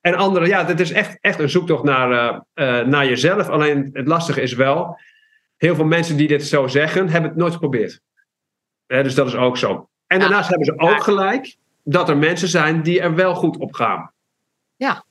En 0.00 0.14
anderen, 0.14 0.48
ja, 0.48 0.66
het 0.66 0.80
is 0.80 0.92
echt, 0.92 1.18
echt 1.20 1.38
een 1.38 1.50
zoektocht 1.50 1.84
naar, 1.84 2.42
naar 2.86 3.06
jezelf. 3.06 3.48
Alleen 3.48 3.90
het 3.92 4.06
lastige 4.06 4.40
is 4.40 4.52
wel, 4.52 4.98
heel 5.56 5.74
veel 5.74 5.84
mensen 5.84 6.16
die 6.16 6.28
dit 6.28 6.46
zo 6.46 6.66
zeggen, 6.66 7.08
hebben 7.08 7.30
het 7.30 7.38
nooit 7.38 7.52
geprobeerd. 7.52 8.00
Dus 8.88 9.14
dat 9.14 9.26
is 9.26 9.34
ook 9.34 9.56
zo. 9.56 9.88
En 10.06 10.20
daarnaast 10.20 10.48
hebben 10.48 10.66
ze 10.66 10.78
ook 10.78 11.02
gelijk 11.02 11.56
dat 11.82 12.08
er 12.08 12.16
mensen 12.16 12.48
zijn 12.48 12.82
die 12.82 13.00
er 13.00 13.14
wel 13.14 13.34
goed 13.34 13.56
op 13.56 13.74
gaan. 13.74 14.12
Ja, 14.76 15.04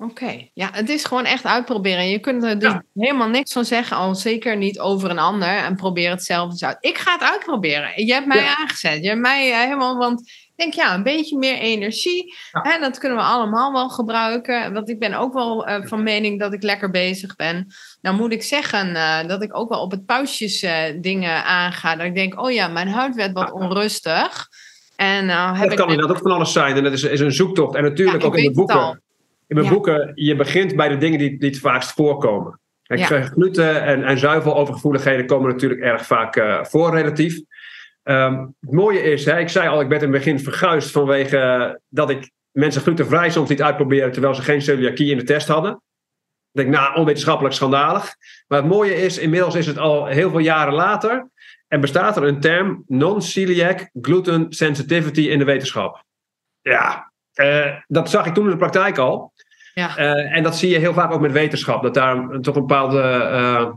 Oké, 0.00 0.48
ja, 0.54 0.68
het 0.72 0.88
is 0.88 1.04
gewoon 1.04 1.24
echt 1.24 1.44
uitproberen. 1.44 2.08
Je 2.08 2.18
kunt 2.18 2.44
er 2.44 2.58
dus 2.58 2.74
helemaal 2.94 3.28
niks 3.28 3.52
van 3.52 3.64
zeggen, 3.64 3.96
al 3.96 4.14
zeker 4.14 4.56
niet 4.56 4.78
over 4.78 5.10
een 5.10 5.18
ander. 5.18 5.48
En 5.48 5.76
probeer 5.76 6.10
het 6.10 6.24
zelf 6.24 6.50
eens 6.50 6.64
uit. 6.64 6.76
Ik 6.80 6.98
ga 6.98 7.12
het 7.12 7.22
uitproberen. 7.22 8.06
Je 8.06 8.12
hebt 8.12 8.26
mij 8.26 8.46
aangezet. 8.58 9.02
Je 9.02 9.08
hebt 9.08 9.20
mij 9.20 9.50
uh, 9.50 9.60
helemaal, 9.60 9.96
want 9.96 10.20
ik 10.20 10.52
denk 10.56 10.74
ja, 10.74 10.94
een 10.94 11.02
beetje 11.02 11.38
meer 11.38 11.58
energie. 11.58 12.34
En 12.62 12.80
dat 12.80 12.98
kunnen 12.98 13.18
we 13.18 13.24
allemaal 13.24 13.72
wel 13.72 13.88
gebruiken. 13.88 14.72
Want 14.72 14.88
ik 14.88 14.98
ben 14.98 15.14
ook 15.14 15.32
wel 15.32 15.68
uh, 15.68 15.86
van 15.86 16.02
mening 16.02 16.40
dat 16.40 16.52
ik 16.52 16.62
lekker 16.62 16.90
bezig 16.90 17.36
ben. 17.36 17.66
Nou 18.00 18.16
moet 18.16 18.32
ik 18.32 18.42
zeggen 18.42 18.88
uh, 18.88 19.26
dat 19.26 19.42
ik 19.42 19.56
ook 19.56 19.68
wel 19.68 19.80
op 19.80 19.90
het 19.90 20.06
puistjes 20.06 20.66
dingen 21.00 21.44
aanga. 21.44 21.96
Dat 21.96 22.06
ik 22.06 22.14
denk, 22.14 22.40
oh 22.40 22.50
ja, 22.50 22.68
mijn 22.68 22.88
huid 22.88 23.14
werd 23.14 23.32
wat 23.32 23.52
onrustig. 23.52 24.48
En, 24.96 25.26
nou 25.26 25.56
heb 25.56 25.68
dat 25.68 25.78
kan 25.78 25.90
inderdaad 25.90 26.16
ook 26.16 26.22
van 26.22 26.32
alles 26.32 26.52
zijn. 26.52 26.76
En 26.76 26.82
dat 26.82 26.92
is, 26.92 27.02
is 27.02 27.20
een 27.20 27.32
zoektocht. 27.32 27.74
En 27.74 27.82
natuurlijk 27.82 28.24
ook 28.24 28.36
in 28.36 28.44
de 28.44 28.52
boeken 28.52 29.02
in 29.48 29.56
mijn 29.56 29.68
boeken, 29.68 30.12
je 30.14 30.36
begint 30.36 30.76
bij 30.76 30.88
de 30.88 30.96
dingen 30.96 31.18
die, 31.18 31.38
die 31.38 31.48
het 31.48 31.58
vaakst 31.58 31.92
voorkomen. 31.92 32.60
Ja. 32.82 33.22
gluten 33.22 33.82
en, 33.82 34.04
en 34.04 34.18
zuivalovergevoeligheden 34.18 35.26
komen 35.26 35.50
natuurlijk 35.50 35.80
erg 35.80 36.06
vaak 36.06 36.36
uh, 36.36 36.64
voor, 36.64 36.94
relatief. 36.94 37.40
Um, 38.02 38.54
het 38.60 38.72
mooie 38.72 39.02
is, 39.02 39.24
hè, 39.24 39.38
ik 39.38 39.48
zei 39.48 39.68
al, 39.68 39.80
ik 39.80 39.88
ben 39.88 39.96
in 39.96 40.02
het 40.02 40.12
begin 40.12 40.40
verguisd 40.40 40.90
vanwege 40.90 41.36
uh, 41.36 41.74
dat 41.88 42.10
ik 42.10 42.30
mensen 42.50 42.82
glutenvrij 42.82 43.30
soms 43.30 43.48
niet 43.48 43.62
uitproberen 43.62 44.12
terwijl 44.12 44.34
ze 44.34 44.42
geen 44.42 44.62
celiakie 44.62 45.10
in 45.10 45.18
de 45.18 45.24
test 45.24 45.48
hadden. 45.48 45.72
Ik 46.52 46.64
denk, 46.64 46.68
nou, 46.68 46.96
onwetenschappelijk 46.96 47.54
schandalig. 47.54 48.14
Maar 48.46 48.58
het 48.58 48.68
mooie 48.68 48.94
is, 48.94 49.18
inmiddels 49.18 49.54
is 49.54 49.66
het 49.66 49.78
al 49.78 50.06
heel 50.06 50.30
veel 50.30 50.38
jaren 50.38 50.74
later 50.74 51.30
en 51.68 51.80
bestaat 51.80 52.16
er 52.16 52.22
een 52.22 52.40
term 52.40 52.84
non-celiac 52.86 53.90
gluten 54.00 54.46
sensitivity 54.48 55.20
in 55.20 55.38
de 55.38 55.44
wetenschap. 55.44 56.04
Ja, 56.60 57.12
uh, 57.34 57.76
dat 57.86 58.10
zag 58.10 58.26
ik 58.26 58.34
toen 58.34 58.44
in 58.44 58.50
de 58.50 58.56
praktijk 58.56 58.98
al. 58.98 59.32
Ja. 59.78 59.98
Uh, 59.98 60.36
en 60.36 60.42
dat 60.42 60.56
zie 60.56 60.70
je 60.70 60.78
heel 60.78 60.92
vaak 60.92 61.12
ook 61.12 61.20
met 61.20 61.32
wetenschap, 61.32 61.82
dat 61.82 61.94
daar 61.94 62.40
toch 62.40 62.54
een 62.54 62.66
bepaalde 62.66 63.02
uh, 63.32 63.72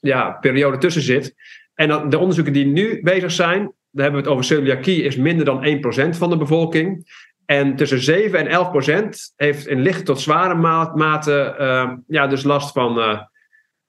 ja, 0.00 0.30
periode 0.30 0.78
tussen 0.78 1.02
zit. 1.02 1.34
En 1.74 1.88
dat, 1.88 2.10
de 2.10 2.18
onderzoeken 2.18 2.52
die 2.52 2.66
nu 2.66 3.02
bezig 3.02 3.30
zijn, 3.30 3.60
daar 3.90 4.04
hebben 4.04 4.22
we 4.22 4.28
het 4.28 4.28
over 4.28 4.44
celiakie, 4.44 5.02
is 5.02 5.16
minder 5.16 5.44
dan 5.44 5.66
1% 6.14 6.16
van 6.16 6.30
de 6.30 6.36
bevolking. 6.36 7.22
En 7.46 7.76
tussen 7.76 8.00
7 8.00 8.48
en 8.48 9.06
11% 9.06 9.08
heeft 9.36 9.66
in 9.66 9.80
lichte 9.80 10.02
tot 10.02 10.20
zware 10.20 10.54
mate 10.94 11.56
uh, 11.60 11.92
ja, 12.06 12.26
dus 12.26 12.42
last 12.42 12.72
van, 12.72 13.26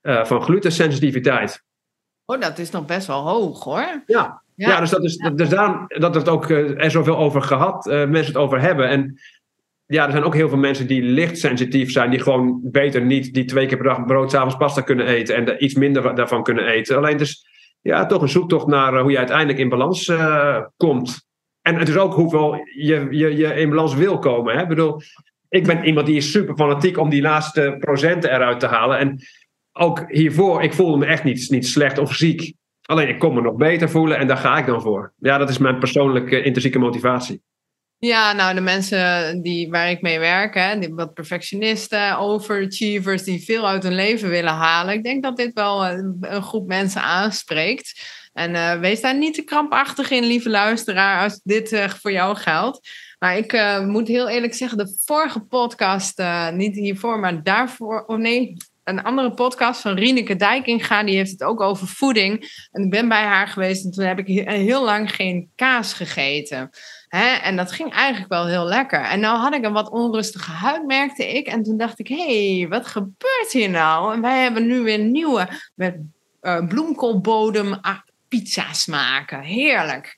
van 0.02 0.42
glutensensitiviteit. 0.42 1.64
Oh, 2.26 2.42
dat 2.42 2.58
is 2.58 2.72
nog 2.72 2.86
best 2.86 3.08
wel 3.08 3.28
hoog 3.28 3.64
hoor. 3.64 4.04
Ja, 4.06 4.42
ja. 4.56 4.70
ja 4.70 4.80
dus, 4.80 4.90
dat 4.90 5.04
is, 5.04 5.18
dus 5.34 5.50
daarom 5.50 5.86
dat 5.88 6.16
het 6.16 6.30
ook 6.30 6.50
er 6.50 6.92
zoveel 6.92 7.18
over 7.18 7.42
gehad, 7.42 7.86
mensen 7.86 8.26
het 8.26 8.38
over 8.38 8.62
hebben. 8.62 8.90
En 8.90 9.20
ja, 9.86 10.06
er 10.06 10.12
zijn 10.12 10.24
ook 10.24 10.34
heel 10.34 10.50
veel 10.50 10.58
mensen 10.58 10.88
die 10.88 11.02
licht 11.02 11.38
sensitief 11.38 11.92
zijn, 11.92 12.10
die 12.10 12.20
gewoon 12.20 12.60
beter 12.64 13.02
niet 13.02 13.34
die 13.34 13.46
twee 13.46 13.66
keer 13.66 13.78
per 13.78 13.86
dag 13.86 14.06
brood, 14.06 14.32
s'avonds 14.32 14.58
pasta 14.58 14.82
kunnen 14.82 15.08
eten 15.08 15.36
en 15.36 15.64
iets 15.64 15.74
minder 15.74 16.16
daarvan 16.16 16.44
kunnen 16.44 16.68
eten. 16.68 16.98
Alleen 16.98 17.18
dus 17.18 17.48
ja, 17.82 18.06
toch 18.06 18.22
een 18.22 18.30
zoektocht 18.30 18.68
naar 18.68 18.94
uh, 18.94 19.02
hoe 19.02 19.12
je 19.12 19.18
uiteindelijk 19.18 19.60
in 19.60 19.70
balans 19.70 20.08
uh, 20.08 20.62
komt. 20.78 21.28
En 21.62 21.76
het 21.76 21.88
is 21.88 21.98
ook 21.98 22.14
hoeveel 22.14 22.56
je, 22.76 23.08
je, 23.10 23.36
je 23.36 23.54
in 23.54 23.70
balans 23.70 23.96
wil 23.96 24.20
komen. 24.20 24.56
Hè? 24.56 24.62
Ik 24.62 24.68
bedoel, 24.68 25.02
ik 25.50 25.66
ben 25.66 25.84
iemand 25.84 26.06
die 26.06 26.16
is 26.16 26.32
super 26.32 26.56
fanatiek 26.56 26.98
om 26.98 27.10
die 27.10 27.22
laatste 27.22 27.76
procenten 27.80 28.34
eruit 28.34 28.60
te 28.60 28.66
halen. 28.66 28.98
En 28.98 29.20
ook 29.74 30.04
hiervoor, 30.08 30.64
ik 30.64 30.74
voelde 30.74 30.98
me 30.98 31.06
echt 31.06 31.24
niet, 31.24 31.50
niet 31.50 31.68
slecht 31.68 31.98
of 31.98 32.14
ziek. 32.14 32.54
Alleen 32.82 33.10
ik 33.10 33.20
kon 33.20 33.34
me 33.34 33.42
nog 33.42 33.56
beter 33.56 33.90
voelen 33.90 34.18
en 34.18 34.28
daar 34.28 34.38
ga 34.38 34.58
ik 34.58 34.66
dan 34.66 34.82
voor. 34.82 35.14
Ja, 35.18 35.38
dat 35.38 35.50
is 35.50 35.58
mijn 35.58 35.80
persoonlijke 35.80 36.38
intrinsieke 36.38 36.80
motivatie. 36.80 37.42
Ja, 38.00 38.34
nou, 38.34 38.56
de 38.56 38.62
mensen 38.62 39.42
die, 39.42 39.70
waar 39.70 39.90
ik 39.90 40.02
mee 40.02 40.20
werk, 40.20 40.54
hè, 40.54 40.80
die, 40.80 40.94
wat 40.94 41.14
perfectionisten, 41.14 42.18
overachievers, 42.18 43.24
die 43.24 43.44
veel 43.44 43.68
uit 43.68 43.84
hun 43.84 43.96
leven 43.96 44.30
willen 44.30 44.54
halen. 44.54 44.94
Ik 44.94 45.04
denk 45.04 45.24
dat 45.24 45.38
dit 45.38 45.54
wel 45.54 45.86
een, 45.86 46.18
groep 46.22 46.68
mensen 46.68 47.02
aanspreekt. 47.02 48.02
En 48.34 48.54
uh, 48.54 48.80
wees 48.80 49.02
daar 49.02 49.18
niet 49.18 49.34
te 49.34 49.44
krampachtig 49.44 50.12
in, 50.12 50.24
lieve 50.24 50.50
luisteraar, 50.50 51.24
als 51.24 51.40
dit 51.44 51.72
uh, 51.72 51.90
voor 51.90 52.12
jou 52.12 52.36
geldt. 52.36 52.90
Maar 53.20 53.38
ik 53.38 53.54
uh, 53.54 53.86
moet 53.86 54.08
heel 54.08 54.30
eerlijk 54.30 54.54
zeggen, 54.54 54.78
de 54.78 54.98
vorige 55.06 55.40
podcast, 55.40 56.24
niet 56.54 56.76
hiervoor, 56.76 57.20
maar 57.20 57.44
daarvoor, 57.44 58.04
oh 58.06 58.18
nee, 58.18 58.56
een 58.86 59.04
andere 59.04 59.34
podcast 59.34 59.82
van 59.82 59.98
Rieneke 59.98 60.36
Dijkinga, 60.36 61.04
die 61.04 61.16
heeft 61.16 61.32
het 61.32 61.44
ook 61.44 61.62
over 61.62 61.88
voeding. 61.88 62.68
En 62.72 62.84
ik 62.84 62.90
ben 62.90 63.08
bij 63.08 63.24
haar 63.24 63.48
geweest 63.48 63.86
en 63.86 63.92
toen 63.92 64.06
heb 64.06 64.20
ik 64.20 64.48
heel 64.50 64.84
lang 64.84 65.16
geen 65.16 65.52
kaas 65.56 65.94
gegeten. 65.94 66.70
Hè? 67.16 67.36
En 67.36 67.56
dat 67.56 67.72
ging 67.72 67.94
eigenlijk 67.94 68.32
wel 68.32 68.48
heel 68.48 68.66
lekker. 68.66 69.02
En 69.02 69.20
nou 69.20 69.38
had 69.38 69.54
ik 69.54 69.66
een 69.66 69.74
wat 69.74 69.90
onrustige 69.90 70.52
huid, 70.52 70.86
merkte 70.86 71.34
ik. 71.34 71.48
En 71.48 71.64
toen 71.64 71.78
dacht 71.78 72.00
ik, 72.00 72.08
hé, 72.08 72.58
hey, 72.58 72.68
wat 72.70 72.88
gebeurt 72.88 73.52
hier 73.52 73.70
nou? 73.70 74.14
En 74.14 74.22
wij 74.22 74.42
hebben 74.42 74.68
nu 74.68 74.80
weer 74.80 75.00
nieuwe 75.00 75.48
met 75.76 75.96
uh, 76.42 76.68
bloemkoolbodem 76.68 77.74
ah, 77.74 78.00
pizza's 78.28 78.86
maken. 78.86 79.42
Heerlijk. 79.42 80.16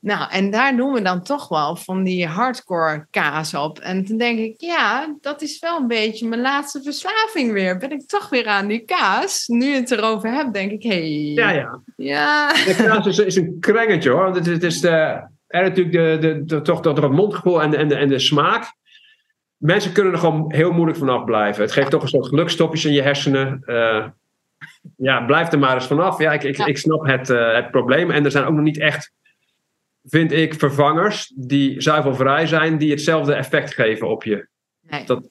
Nou, 0.00 0.30
en 0.30 0.50
daar 0.50 0.76
doen 0.76 0.92
we 0.92 1.02
dan 1.02 1.22
toch 1.22 1.48
wel 1.48 1.76
van 1.76 2.02
die 2.02 2.26
hardcore 2.26 3.06
kaas 3.10 3.54
op. 3.54 3.78
En 3.78 4.04
toen 4.04 4.16
denk 4.16 4.38
ik, 4.38 4.54
ja, 4.56 5.16
dat 5.20 5.42
is 5.42 5.58
wel 5.58 5.78
een 5.78 5.86
beetje 5.86 6.28
mijn 6.28 6.40
laatste 6.40 6.82
verslaving 6.82 7.52
weer. 7.52 7.76
Ben 7.76 7.90
ik 7.90 8.06
toch 8.06 8.28
weer 8.28 8.46
aan 8.46 8.66
die 8.66 8.84
kaas? 8.84 9.46
Nu 9.46 9.66
je 9.66 9.74
het 9.74 9.90
erover 9.90 10.30
hebt, 10.32 10.54
denk 10.54 10.70
ik, 10.70 10.82
hé. 10.82 10.88
Hey, 10.88 11.32
ja, 11.34 11.50
ja. 11.50 11.80
Ja. 11.96 12.52
De 12.52 12.74
kaas 12.76 13.06
is, 13.06 13.18
is 13.18 13.36
een 13.36 13.56
krengetje 13.60 14.10
hoor. 14.10 14.34
Het 14.34 14.46
het 14.46 14.62
is 14.62 14.80
de, 14.80 15.22
en 15.52 15.62
natuurlijk 15.62 15.92
de, 15.92 16.28
de, 16.28 16.44
de, 16.44 16.62
toch, 16.62 16.84
het 16.84 17.10
mondgevoel 17.10 17.62
en 17.62 17.70
de, 17.70 17.76
en, 17.76 17.88
de, 17.88 17.94
en 17.94 18.08
de 18.08 18.18
smaak. 18.18 18.74
Mensen 19.56 19.92
kunnen 19.92 20.12
er 20.12 20.18
gewoon 20.18 20.52
heel 20.52 20.72
moeilijk 20.72 20.98
vanaf 20.98 21.24
blijven. 21.24 21.62
Het 21.62 21.72
geeft 21.72 21.90
toch 21.90 22.02
een 22.02 22.08
soort 22.08 22.26
gelukstopjes 22.26 22.84
in 22.84 22.92
je 22.92 23.02
hersenen. 23.02 23.62
Uh, 23.66 24.06
ja, 24.96 25.24
blijf 25.24 25.52
er 25.52 25.58
maar 25.58 25.74
eens 25.74 25.86
vanaf. 25.86 26.18
Ja, 26.18 26.32
ik, 26.32 26.42
ik, 26.42 26.58
ik 26.58 26.78
snap 26.78 27.06
het, 27.06 27.28
uh, 27.28 27.54
het 27.54 27.70
probleem. 27.70 28.10
En 28.10 28.24
er 28.24 28.30
zijn 28.30 28.44
ook 28.44 28.54
nog 28.54 28.64
niet 28.64 28.78
echt, 28.78 29.12
vind 30.04 30.32
ik, 30.32 30.54
vervangers 30.54 31.32
die 31.36 31.80
zuivelvrij 31.80 32.46
zijn, 32.46 32.78
die 32.78 32.90
hetzelfde 32.90 33.34
effect 33.34 33.74
geven 33.74 34.08
op 34.08 34.24
je. 34.24 34.48
Nee. 34.80 35.04
Dat, 35.04 35.28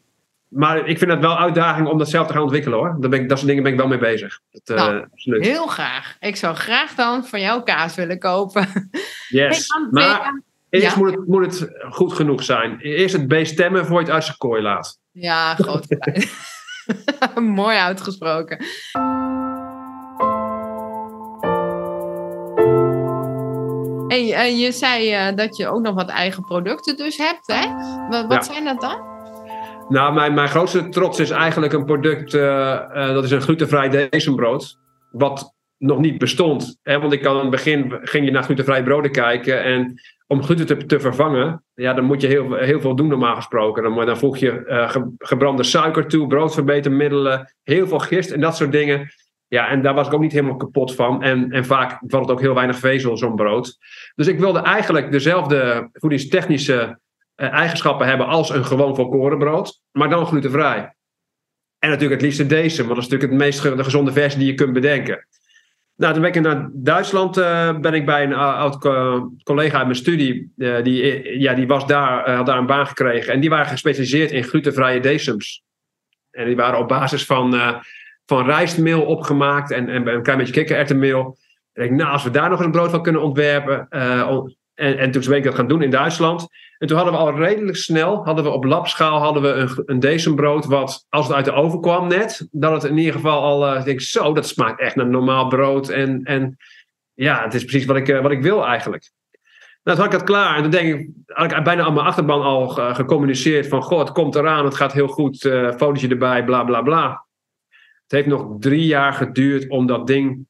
maar 0.52 0.88
ik 0.88 0.98
vind 0.98 1.12
het 1.12 1.20
wel 1.20 1.38
uitdaging 1.38 1.88
om 1.88 1.98
dat 1.98 2.10
zelf 2.10 2.28
te 2.28 2.34
gaan 2.34 2.42
ontwikkelen 2.42 2.78
hoor. 2.78 2.96
Daar 3.00 3.10
ben 3.10 3.22
ik, 3.22 3.30
dat 3.30 3.38
soort 3.38 3.50
dingen 3.50 3.64
ben 3.64 3.72
ik 3.72 3.78
wel 3.78 3.88
mee 3.88 3.98
bezig. 3.98 4.40
Dat, 4.52 4.78
nou, 4.78 5.06
uh, 5.26 5.42
heel 5.42 5.68
graag. 5.68 6.18
Ik 6.20 6.36
zou 6.36 6.56
graag 6.56 6.96
dan 6.96 7.26
van 7.26 7.42
jou 7.42 7.64
kaas 7.64 7.96
willen 7.96 8.20
kopen. 8.20 8.68
Yes. 9.28 9.68
Hey, 9.68 9.88
maar 9.92 10.44
eerst 10.70 10.96
ja. 10.96 10.98
moet, 10.98 11.12
het, 11.12 11.28
moet 11.28 11.46
het 11.46 11.72
goed 11.90 12.14
genoeg 12.14 12.44
zijn. 12.44 12.80
Eerst 12.80 13.16
het 13.16 13.28
beest 13.28 13.52
stemmen 13.54 13.86
voor 13.86 14.00
je 14.00 14.06
het 14.06 14.14
uit 14.14 14.24
zijn 14.24 14.38
kooi 14.38 14.62
laat. 14.62 15.00
Ja, 15.12 15.56
groot. 15.56 15.86
Mooi 17.42 17.78
uitgesproken. 17.78 18.58
Hey, 24.08 24.50
uh, 24.50 24.60
je 24.60 24.72
zei 24.72 25.30
uh, 25.30 25.36
dat 25.36 25.58
je 25.58 25.68
ook 25.68 25.82
nog 25.82 25.96
wat 25.96 26.10
eigen 26.10 26.44
producten 26.44 26.98
dus 26.98 27.18
hebt. 27.18 27.48
Hè? 27.48 27.68
Wat, 28.10 28.28
wat 28.28 28.46
ja. 28.46 28.54
zijn 28.54 28.64
dat 28.64 28.82
dan? 28.82 29.11
Nou, 29.89 30.13
mijn, 30.13 30.34
mijn 30.34 30.50
grootste 30.50 30.89
trots 30.89 31.20
is 31.20 31.30
eigenlijk 31.30 31.74
een 31.74 31.86
product, 31.86 32.34
uh, 32.34 32.41
uh, 32.41 33.13
dat 33.13 33.24
is 33.24 33.32
een 33.32 33.41
glutenvrij 33.41 34.10
decembrood. 34.10 34.78
Wat 35.12 35.56
nog 35.78 36.00
niet 36.00 36.17
bestond. 36.17 36.80
Want 36.84 37.13
ik 37.13 37.22
kan 37.22 37.36
in 37.36 37.41
het 37.41 37.50
begin, 37.50 38.00
ging 38.02 38.26
je 38.26 38.32
naar 38.32 38.44
glutenvrij 38.44 38.84
broden 38.84 39.12
kijken 39.12 39.63
en 39.63 40.02
om 40.28 40.44
gluten 40.44 40.65
te, 40.65 40.86
te, 40.86 41.00
vervangen, 41.00 41.63
ja, 41.74 41.94
dan 41.94 42.06
moet 42.06 42.22
je 42.22 42.28
heel, 42.28 42.56
heel 42.56 42.80
veel 42.80 42.96
doen 42.96 43.08
normaal 43.08 43.36
gesproken. 43.36 43.84
Dan, 43.84 44.06
dan 44.06 44.17
voeg 44.17 44.38
je 44.38 44.63
uh, 44.67 44.89
ge, 44.89 45.12
gebrande 45.17 45.63
suiker 45.63 46.08
toe, 46.08 46.28
broodverbetermiddelen, 46.28 47.54
heel 47.63 47.88
veel 47.88 48.00
gist 48.00 48.32
en 48.32 48.41
dat 48.41 48.56
soort 48.56 48.72
dingen. 48.72 49.10
Ja, 49.48 49.70
en 49.70 49.82
daar 49.82 49.94
was 49.94 50.08
ik 50.08 50.13
ook 50.13 50.22
niet 50.22 50.32
helemaal 50.32 50.56
kapot 50.56 50.96
van. 50.96 51.24
En, 51.24 51.52
en 51.52 51.65
vaak 51.65 52.00
valt 52.08 52.24
het 52.24 52.32
ook 52.32 52.41
heel 52.41 52.54
weinig 52.54 52.78
vezel, 52.78 53.17
zo'n 53.17 53.36
brood. 53.36 53.78
Dus 54.15 54.28
ik 54.28 54.39
wilde 54.39 54.60
eigenlijk 54.60 55.12
dezelfde 55.12 55.89
voedingstechnische 55.94 57.00
eigenschappen 57.48 58.08
hebben 58.08 58.28
als 58.28 58.50
een 58.50 58.66
gewoon 58.66 58.96
volkorenbrood, 58.96 59.82
maar 59.92 60.10
dan 60.10 60.26
glutenvrij. 60.26 60.96
En 61.80 61.90
natuurlijk 61.90 62.22
het 62.22 62.30
liefste 62.30 62.46
deze, 62.46 62.84
want 62.84 62.96
dat 62.96 63.04
is 63.04 63.10
natuurlijk 63.10 63.32
het 63.32 63.42
meest 63.42 63.78
de 63.78 63.84
gezonde 63.84 64.12
versie 64.12 64.40
die 64.40 64.48
je 64.48 64.54
kunt 64.54 64.74
bedenken. 64.74 65.28
Nou, 65.96 66.14
toen 66.14 66.22
ben 66.22 66.34
ik 66.34 66.42
naar 66.42 66.70
Duitsland 66.74 67.38
uh, 67.38 67.80
ben 67.80 67.94
ik 67.94 68.06
bij 68.06 68.24
een 68.24 68.34
oud 68.34 68.78
collega 69.44 69.78
uit 69.78 69.86
mijn 69.86 69.96
studie. 69.96 70.54
Uh, 70.58 70.84
die, 70.84 71.40
ja, 71.40 71.54
die 71.54 71.68
was 71.68 71.88
daar, 71.88 72.32
had 72.32 72.46
daar 72.46 72.58
een 72.58 72.66
baan 72.66 72.88
gekregen. 72.88 73.34
En 73.34 73.40
die 73.40 73.50
waren 73.50 73.66
gespecialiseerd 73.66 74.32
in 74.32 74.44
glutenvrije 74.44 75.00
desums. 75.00 75.64
En 76.32 76.46
die 76.46 76.56
waren 76.56 76.80
op 76.80 76.88
basis 76.88 77.26
van, 77.26 77.82
van 78.26 78.46
rijstmeel 78.46 79.02
opgemaakt 79.06 79.72
en, 79.72 79.90
en 79.90 80.08
een 80.08 80.24
klein 80.24 80.38
beetje 80.38 80.54
kikkererwtenmeel. 80.54 81.38
En 81.74 81.84
ik, 81.84 81.92
nou, 81.92 82.12
als 82.12 82.24
we 82.24 82.32
daar 82.32 82.50
nog 82.50 82.58
eens 82.58 82.66
een 82.66 82.72
brood 82.72 82.92
van 82.92 83.04
kunnen 83.04 83.22
ontwerpen. 83.22 83.88
En, 84.82 84.98
en 84.98 85.12
toen 85.12 85.24
ben 85.28 85.38
ik 85.38 85.44
dat 85.44 85.56
gaan 85.56 85.67
doen 85.67 85.82
in 85.82 85.89
Duitsland. 85.89 86.48
En 86.78 86.88
toen 86.88 86.98
hadden 86.98 87.15
we 87.15 87.20
al 87.20 87.36
redelijk 87.36 87.78
snel, 87.78 88.26
hadden 88.26 88.44
we 88.44 88.50
op 88.50 88.63
labschaal 88.63 89.20
hadden 89.20 89.44
we 89.44 89.50
een, 89.50 89.84
een 89.86 90.00
decembrood 90.00 90.65
wat, 90.65 91.06
als 91.10 91.28
het 91.28 91.36
uit 91.36 91.46
de 91.46 91.52
oven 91.52 91.82
kwam 91.82 92.08
net, 92.08 92.48
dat 92.52 92.72
het 92.72 92.91
in 92.91 92.98
ieder 92.98 93.13
geval 93.13 93.41
al, 93.41 93.74
uh, 93.74 93.80
ik 93.80 93.86
denk 93.86 94.02
zo, 94.02 94.34
dat 94.34 94.48
smaakt 94.48 94.80
echt 94.80 94.96
naar 94.96 95.08
normaal 95.08 95.48
brood. 95.48 95.89
En, 95.89 96.24
en 96.24 96.58
ja, 97.13 97.44
het 97.44 97.54
is 97.54 97.65
precies 97.65 97.86
wat 97.86 97.96
ik, 97.96 98.08
uh, 98.08 98.22
wat 98.22 98.32
ik 98.32 98.41
wil 98.41 98.65
eigenlijk. 98.65 99.12
Nou, 99.84 99.98
toen 99.98 100.06
had 100.06 100.13
ik 100.13 100.20
dat 100.20 100.30
klaar. 100.30 100.56
En 100.56 100.62
toen 100.62 100.72
denk 100.72 101.00
ik, 101.00 101.10
had 101.26 101.52
ik 101.52 101.63
bijna 101.63 101.84
aan 101.84 101.94
mijn 101.94 102.06
achterban 102.06 102.41
al 102.41 102.67
gecommuniceerd 102.70 103.67
van, 103.67 103.82
goh, 103.82 104.00
het 104.00 104.12
komt 104.12 104.36
eraan, 104.36 104.65
het 104.65 104.76
gaat 104.76 104.94
heel 104.94 105.08
goed, 105.08 105.44
uh, 105.44 105.72
fotootje 105.72 106.08
erbij, 106.08 106.44
bla 106.44 106.63
bla 106.63 106.82
bla. 106.82 107.26
Het 108.04 108.12
heeft 108.12 108.28
nog 108.28 108.56
drie 108.60 108.86
jaar 108.86 109.13
geduurd 109.13 109.70
om 109.70 109.86
dat 109.86 110.08
ding 110.08 110.46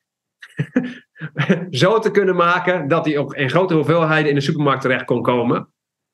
zo 1.69 1.99
te 1.99 2.11
kunnen 2.11 2.35
maken 2.35 2.87
dat 2.87 3.05
hij 3.05 3.17
op 3.17 3.33
in 3.33 3.49
grote 3.49 3.73
hoeveelheden 3.73 4.29
in 4.29 4.35
de 4.35 4.41
supermarkt 4.41 4.81
terecht 4.81 5.05
kon 5.05 5.21
komen. 5.21 5.57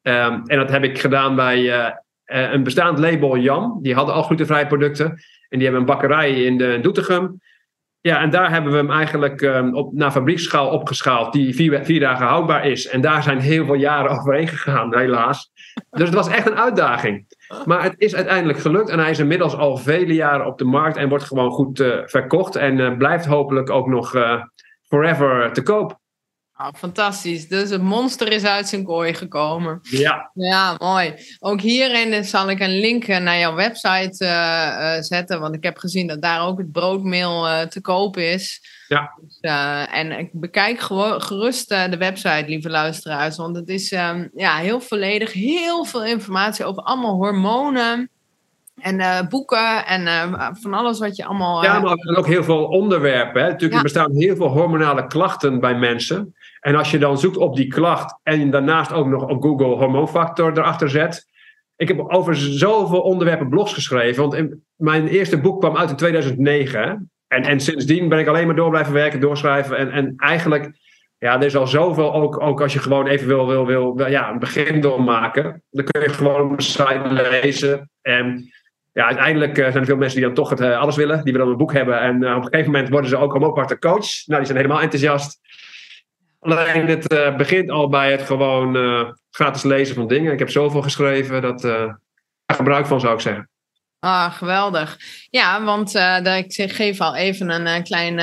Um, 0.01 0.41
en 0.45 0.57
dat 0.57 0.69
heb 0.69 0.83
ik 0.83 0.99
gedaan 0.99 1.35
bij 1.35 1.61
uh, 1.61 1.89
een 2.25 2.63
bestaand 2.63 2.99
label 2.99 3.37
Jan. 3.37 3.79
Die 3.81 3.93
hadden 3.93 4.15
al 4.15 4.23
glutenvrije 4.23 4.67
producten. 4.67 5.05
En 5.49 5.59
die 5.59 5.61
hebben 5.61 5.79
een 5.79 5.85
bakkerij 5.85 6.43
in 6.43 6.57
de 6.57 6.79
Doetinchem. 6.81 7.39
Ja, 8.01 8.21
en 8.21 8.29
daar 8.29 8.51
hebben 8.51 8.71
we 8.71 8.77
hem 8.77 8.91
eigenlijk 8.91 9.41
um, 9.41 9.75
op, 9.75 9.93
naar 9.93 10.11
fabrieksschaal 10.11 10.69
opgeschaald, 10.69 11.33
die 11.33 11.55
vier, 11.55 11.85
vier, 11.85 11.99
dagen 11.99 12.25
houdbaar 12.25 12.65
is. 12.65 12.87
En 12.87 13.01
daar 13.01 13.23
zijn 13.23 13.39
heel 13.39 13.65
veel 13.65 13.75
jaren 13.75 14.11
overheen 14.17 14.47
gegaan, 14.47 14.97
helaas. 14.97 15.51
Dus 15.89 16.05
het 16.05 16.13
was 16.13 16.27
echt 16.27 16.47
een 16.47 16.57
uitdaging. 16.57 17.25
Maar 17.65 17.83
het 17.83 17.95
is 17.97 18.15
uiteindelijk 18.15 18.59
gelukt 18.59 18.89
en 18.89 18.99
hij 18.99 19.09
is 19.09 19.19
inmiddels 19.19 19.55
al 19.55 19.77
vele 19.77 20.13
jaren 20.13 20.45
op 20.45 20.57
de 20.57 20.65
markt 20.65 20.97
en 20.97 21.09
wordt 21.09 21.23
gewoon 21.23 21.51
goed 21.51 21.83
verkocht. 22.05 22.55
En 22.55 22.97
blijft 22.97 23.25
hopelijk 23.25 23.69
ook 23.69 23.87
nog 23.87 24.13
forever 24.87 25.53
te 25.53 25.63
koop. 25.63 25.99
Oh, 26.59 26.69
fantastisch. 26.75 27.47
Dus 27.47 27.69
het 27.69 27.81
monster 27.81 28.31
is 28.31 28.43
uit 28.43 28.67
zijn 28.67 28.83
kooi 28.83 29.13
gekomen. 29.13 29.79
Ja. 29.81 30.31
Ja, 30.33 30.75
mooi. 30.79 31.13
Ook 31.39 31.61
hierin 31.61 32.23
zal 32.25 32.49
ik 32.49 32.59
een 32.59 32.79
link 32.79 33.07
naar 33.07 33.37
jouw 33.37 33.55
website 33.55 34.25
uh, 34.25 34.29
uh, 34.29 35.01
zetten. 35.01 35.39
Want 35.39 35.55
ik 35.55 35.63
heb 35.63 35.77
gezien 35.77 36.07
dat 36.07 36.21
daar 36.21 36.47
ook 36.47 36.57
het 36.57 36.71
broodmeel 36.71 37.47
uh, 37.47 37.61
te 37.61 37.81
koop 37.81 38.17
is. 38.17 38.61
Ja. 38.87 39.11
Dus, 39.21 39.37
en 39.91 40.11
ik 40.11 40.29
bekijk 40.33 40.79
gewoon 40.79 41.21
gerust 41.21 41.69
de 41.69 41.97
website, 41.97 42.45
lieve 42.47 42.69
luisteraars. 42.69 43.37
Want 43.37 43.55
het 43.55 43.69
is 43.69 43.91
um, 43.91 44.29
ja, 44.33 44.57
heel 44.57 44.81
volledig. 44.81 45.33
Heel 45.33 45.85
veel 45.85 46.05
informatie 46.05 46.65
over 46.65 46.83
allemaal 46.83 47.15
hormonen. 47.15 48.09
En 48.81 49.27
boeken 49.29 49.85
en 49.85 50.07
van 50.61 50.73
alles 50.73 50.99
wat 50.99 51.15
je 51.15 51.25
allemaal. 51.25 51.63
ja, 51.63 51.79
maar 51.79 52.17
ook 52.17 52.27
heel 52.27 52.43
veel 52.43 52.65
onderwerpen. 52.65 53.41
Hè? 53.41 53.47
Natuurlijk, 53.47 53.71
ja. 53.71 53.77
er 53.77 53.83
bestaan 53.83 54.15
heel 54.15 54.35
veel 54.35 54.47
hormonale 54.47 55.07
klachten 55.07 55.59
bij 55.59 55.75
mensen. 55.75 56.35
En 56.59 56.75
als 56.75 56.91
je 56.91 56.97
dan 56.97 57.17
zoekt 57.17 57.37
op 57.37 57.55
die 57.55 57.67
klacht 57.67 58.19
en 58.23 58.49
daarnaast 58.49 58.93
ook 58.93 59.07
nog 59.07 59.27
op 59.27 59.41
Google 59.41 59.75
hormoonfactor 59.75 60.57
erachter 60.57 60.89
zet. 60.89 61.27
Ik 61.75 61.87
heb 61.87 61.99
over 61.99 62.35
zoveel 62.35 63.01
onderwerpen 63.01 63.49
blogs 63.49 63.73
geschreven. 63.73 64.21
Want 64.21 64.33
in, 64.33 64.63
mijn 64.75 65.07
eerste 65.07 65.39
boek 65.39 65.59
kwam 65.59 65.77
uit 65.77 65.89
in 65.89 65.95
2009. 65.95 67.11
En, 67.27 67.43
en 67.43 67.59
sindsdien 67.59 68.09
ben 68.09 68.19
ik 68.19 68.27
alleen 68.27 68.45
maar 68.45 68.55
door 68.55 68.69
blijven 68.69 68.93
werken, 68.93 69.19
doorschrijven. 69.19 69.77
En, 69.77 69.91
en 69.91 70.13
eigenlijk, 70.17 70.71
ja, 71.17 71.35
er 71.35 71.45
is 71.45 71.55
al 71.55 71.67
zoveel, 71.67 72.13
ook, 72.13 72.41
ook 72.41 72.61
als 72.61 72.73
je 72.73 72.79
gewoon 72.79 73.07
even 73.07 73.27
wil, 73.27 73.47
wil, 73.47 73.65
wil, 73.65 74.07
ja, 74.07 74.29
een 74.29 74.39
begin 74.39 74.81
doormaken. 74.81 75.63
Dan 75.69 75.85
kun 75.85 76.01
je 76.01 76.09
gewoon 76.09 76.51
een 76.51 76.61
site 76.61 77.29
lezen. 77.41 77.89
En 78.01 78.51
ja, 78.97 79.05
uiteindelijk 79.05 79.55
zijn 79.55 79.75
er 79.75 79.85
veel 79.85 79.95
mensen 79.95 80.17
die 80.17 80.25
dan 80.25 80.35
toch 80.35 80.49
het, 80.49 80.61
alles 80.61 80.95
willen. 80.95 81.23
Die 81.23 81.33
willen 81.33 81.47
een 81.47 81.57
boek 81.57 81.73
hebben. 81.73 81.99
En 81.99 82.21
uh, 82.21 82.35
op 82.35 82.43
een 82.43 82.49
gegeven 82.49 82.71
moment 82.71 82.89
worden 82.89 83.09
ze 83.09 83.17
ook 83.17 83.33
homeopathe 83.33 83.79
coach. 83.79 84.25
Nou, 84.25 84.37
die 84.37 84.45
zijn 84.45 84.57
helemaal 84.57 84.81
enthousiast. 84.81 85.39
Alleen 86.39 86.87
het 86.87 87.37
begint 87.37 87.69
al 87.69 87.89
bij 87.89 88.11
het 88.11 88.21
gewoon 88.21 88.75
gratis 89.31 89.63
lezen 89.63 89.95
van 89.95 90.07
dingen. 90.07 90.33
Ik 90.33 90.39
heb 90.39 90.49
zoveel 90.49 90.81
geschreven, 90.81 91.41
dat 91.41 91.63
uh, 91.63 91.93
gebruik 92.45 92.85
van 92.85 92.99
zou 92.99 93.13
ik 93.13 93.19
zeggen. 93.19 93.49
Ah, 93.99 94.33
geweldig. 94.33 94.97
Ja, 95.29 95.63
want 95.63 95.95
ik 96.47 96.71
geef 96.71 97.01
al 97.01 97.15
even 97.15 97.49
een 97.49 97.83
klein, 97.83 98.15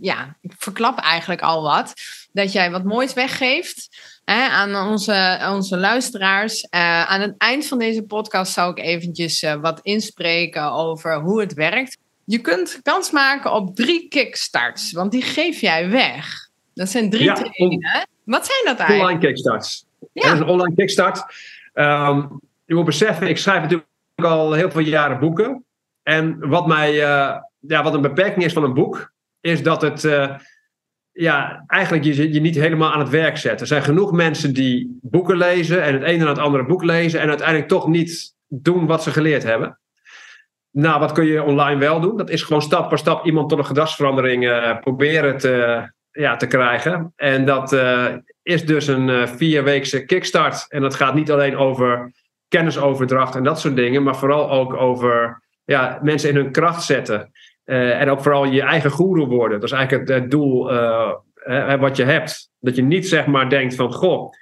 ja, 0.00 0.36
ik 0.40 0.52
verklap 0.58 0.98
eigenlijk 0.98 1.40
al 1.40 1.62
wat. 1.62 1.92
Dat 2.32 2.52
jij 2.52 2.70
wat 2.70 2.84
moois 2.84 3.14
weggeeft 3.14 3.88
hè, 4.26 4.48
aan 4.48 4.88
onze, 4.88 5.46
onze 5.50 5.76
luisteraars. 5.76 6.70
aan 6.70 7.20
het 7.20 7.34
eind 7.38 7.66
van 7.66 7.78
deze 7.78 8.02
podcast 8.02 8.52
zou 8.52 8.70
ik 8.70 8.78
eventjes 8.78 9.44
wat 9.60 9.80
inspreken 9.82 10.72
over 10.72 11.20
hoe 11.20 11.40
het 11.40 11.54
werkt. 11.54 11.98
Je 12.24 12.38
kunt 12.38 12.80
kans 12.82 13.10
maken 13.10 13.52
op 13.52 13.76
drie 13.76 14.08
kickstarts, 14.08 14.92
want 14.92 15.12
die 15.12 15.22
geef 15.22 15.60
jij 15.60 15.90
weg. 15.90 16.48
Dat 16.74 16.88
zijn 16.88 17.10
drie 17.10 17.32
trainingen. 17.32 18.06
Wat 18.24 18.46
zijn 18.46 18.62
dat 18.64 18.78
eigenlijk? 18.78 19.10
Online 19.10 19.26
kickstarts. 19.26 19.86
Ja. 20.12 20.22
Dat 20.22 20.32
is 20.32 20.38
een 20.38 20.46
online 20.46 20.74
kickstart. 20.74 21.24
Um, 21.74 22.40
je 22.64 22.74
moet 22.74 22.84
beseffen, 22.84 23.28
ik 23.28 23.38
schrijf 23.38 23.62
natuurlijk 23.62 23.86
al 24.14 24.52
heel 24.52 24.70
veel 24.70 24.80
jaren 24.80 25.18
boeken. 25.18 25.64
En 26.02 26.48
wat, 26.48 26.66
mij, 26.66 26.92
uh, 26.92 27.36
ja, 27.60 27.82
wat 27.82 27.94
een 27.94 28.00
beperking 28.00 28.44
is 28.44 28.52
van 28.52 28.64
een 28.64 28.74
boek, 28.74 29.12
is 29.40 29.62
dat 29.62 29.82
het 29.82 30.04
ja, 31.16 31.64
eigenlijk 31.66 32.04
je, 32.04 32.32
je 32.32 32.40
niet 32.40 32.54
helemaal 32.54 32.92
aan 32.92 33.00
het 33.00 33.08
werk 33.08 33.36
zet. 33.36 33.60
Er 33.60 33.66
zijn 33.66 33.82
genoeg 33.82 34.12
mensen 34.12 34.54
die 34.54 34.98
boeken 35.02 35.36
lezen 35.36 35.82
en 35.82 35.94
het 35.94 36.02
ene 36.02 36.22
en 36.22 36.28
het 36.28 36.38
andere 36.38 36.64
boek 36.64 36.84
lezen 36.84 37.20
en 37.20 37.28
uiteindelijk 37.28 37.68
toch 37.68 37.86
niet 37.86 38.34
doen 38.48 38.86
wat 38.86 39.02
ze 39.02 39.10
geleerd 39.10 39.42
hebben. 39.42 39.78
Nou, 40.70 41.00
wat 41.00 41.12
kun 41.12 41.26
je 41.26 41.42
online 41.42 41.80
wel 41.80 42.00
doen? 42.00 42.16
Dat 42.16 42.30
is 42.30 42.42
gewoon 42.42 42.62
stap 42.62 42.88
voor 42.88 42.98
stap 42.98 43.24
iemand 43.24 43.48
tot 43.48 43.58
een 43.58 43.66
gedragsverandering 43.66 44.44
uh, 44.44 44.78
proberen 44.78 45.38
te, 45.38 45.86
ja, 46.10 46.36
te 46.36 46.46
krijgen. 46.46 47.12
En 47.16 47.44
dat 47.44 47.72
uh, 47.72 48.06
is 48.42 48.66
dus 48.66 48.86
een 48.86 49.08
uh, 49.08 49.26
vierweekse 49.26 50.04
kickstart. 50.04 50.66
En 50.68 50.80
dat 50.80 50.94
gaat 50.94 51.14
niet 51.14 51.30
alleen 51.30 51.56
over 51.56 52.12
kennisoverdracht 52.48 53.34
en 53.34 53.44
dat 53.44 53.60
soort 53.60 53.76
dingen, 53.76 54.02
maar 54.02 54.16
vooral 54.16 54.50
ook 54.50 54.74
over 54.74 55.42
ja, 55.64 55.98
mensen 56.02 56.28
in 56.28 56.36
hun 56.36 56.52
kracht 56.52 56.82
zetten. 56.82 57.30
Uh, 57.66 58.00
en 58.00 58.10
ook 58.10 58.22
vooral 58.22 58.44
je 58.44 58.62
eigen 58.62 58.90
goeroe 58.90 59.26
worden. 59.26 59.60
Dat 59.60 59.70
is 59.70 59.76
eigenlijk 59.76 60.08
het, 60.08 60.20
het 60.20 60.30
doel 60.30 60.64
wat 61.78 61.96
je 61.96 62.04
hebt. 62.04 62.50
Dat 62.60 62.76
je 62.76 62.82
niet 62.82 63.08
zeg 63.08 63.26
maar 63.26 63.48
denkt 63.48 63.74
van, 63.74 63.92
goh, 63.92 64.32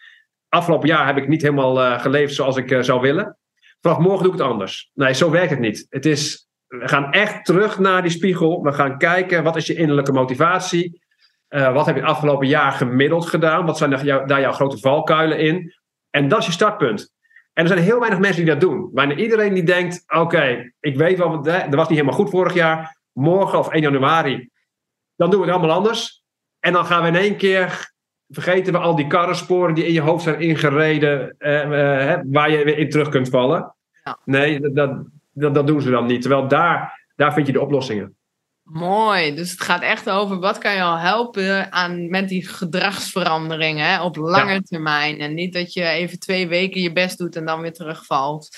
afgelopen 0.48 0.88
jaar 0.88 1.06
heb 1.06 1.16
ik 1.16 1.28
niet 1.28 1.42
helemaal 1.42 1.98
geleefd 1.98 2.34
zoals 2.34 2.56
ik 2.56 2.76
zou 2.80 3.00
willen. 3.00 3.38
Vanaf 3.80 3.98
morgen 3.98 4.22
doe 4.22 4.32
ik 4.32 4.38
het 4.38 4.48
anders. 4.48 4.90
Nee, 4.94 5.14
zo 5.14 5.30
werkt 5.30 5.50
het 5.50 5.58
niet. 5.58 5.86
Het 5.88 6.06
is, 6.06 6.48
we 6.66 6.88
gaan 6.88 7.12
echt 7.12 7.44
terug 7.44 7.78
naar 7.78 8.02
die 8.02 8.10
spiegel. 8.10 8.62
We 8.62 8.72
gaan 8.72 8.98
kijken, 8.98 9.42
wat 9.42 9.56
is 9.56 9.66
je 9.66 9.74
innerlijke 9.74 10.12
motivatie? 10.12 11.02
Uh, 11.48 11.72
wat 11.72 11.86
heb 11.86 11.96
je 11.96 12.04
afgelopen 12.04 12.46
jaar 12.46 12.72
gemiddeld 12.72 13.26
gedaan? 13.26 13.66
Wat 13.66 13.78
zijn 13.78 13.90
daar, 13.90 14.04
jou, 14.04 14.26
daar 14.26 14.40
jouw 14.40 14.52
grote 14.52 14.78
valkuilen 14.78 15.38
in? 15.38 15.74
En 16.10 16.28
dat 16.28 16.38
is 16.38 16.46
je 16.46 16.52
startpunt. 16.52 17.12
En 17.52 17.62
er 17.62 17.68
zijn 17.68 17.82
heel 17.82 17.98
weinig 17.98 18.20
mensen 18.20 18.44
die 18.44 18.52
dat 18.52 18.60
doen. 18.60 18.90
Bijna 18.92 19.14
iedereen 19.14 19.54
die 19.54 19.62
denkt: 19.62 20.04
oké, 20.06 20.72
ik 20.80 20.96
weet 20.96 21.18
wel, 21.18 21.42
dat 21.42 21.74
was 21.74 21.88
niet 21.88 21.98
helemaal 21.98 22.18
goed 22.18 22.30
vorig 22.30 22.54
jaar. 22.54 22.96
Morgen 23.14 23.58
of 23.58 23.68
1 23.68 23.82
januari, 23.82 24.48
dan 25.16 25.30
doen 25.30 25.40
we 25.40 25.46
het 25.46 25.54
allemaal 25.54 25.76
anders. 25.76 26.22
En 26.60 26.72
dan 26.72 26.84
gaan 26.84 27.02
we 27.02 27.08
in 27.08 27.16
één 27.16 27.36
keer, 27.36 27.92
vergeten 28.28 28.72
we 28.72 28.78
al 28.78 28.96
die 28.96 29.06
karrensporen 29.06 29.74
die 29.74 29.86
in 29.86 29.92
je 29.92 30.00
hoofd 30.00 30.22
zijn 30.22 30.40
ingereden, 30.40 31.34
uh, 31.38 31.64
uh, 31.64 32.18
waar 32.24 32.50
je 32.50 32.64
weer 32.64 32.78
in 32.78 32.90
terug 32.90 33.08
kunt 33.08 33.28
vallen. 33.28 33.74
Ja. 34.04 34.18
Nee, 34.24 34.60
dat, 34.60 35.04
dat, 35.32 35.54
dat 35.54 35.66
doen 35.66 35.80
ze 35.80 35.90
dan 35.90 36.06
niet. 36.06 36.20
Terwijl 36.20 36.48
daar, 36.48 37.06
daar 37.16 37.32
vind 37.32 37.46
je 37.46 37.52
de 37.52 37.60
oplossingen. 37.60 38.16
Mooi. 38.62 39.34
Dus 39.34 39.50
het 39.50 39.60
gaat 39.60 39.82
echt 39.82 40.10
over 40.10 40.38
wat 40.38 40.58
kan 40.58 40.74
je 40.74 40.82
al 40.82 40.98
helpen 40.98 41.72
aan, 41.72 42.10
met 42.10 42.28
die 42.28 42.48
gedragsveranderingen 42.48 44.02
op 44.02 44.16
lange 44.16 44.62
termijn. 44.62 45.18
En 45.18 45.34
niet 45.34 45.52
dat 45.52 45.72
je 45.72 45.84
even 45.84 46.18
twee 46.18 46.48
weken 46.48 46.80
je 46.80 46.92
best 46.92 47.18
doet 47.18 47.36
en 47.36 47.44
dan 47.44 47.60
weer 47.60 47.72
terugvalt. 47.72 48.56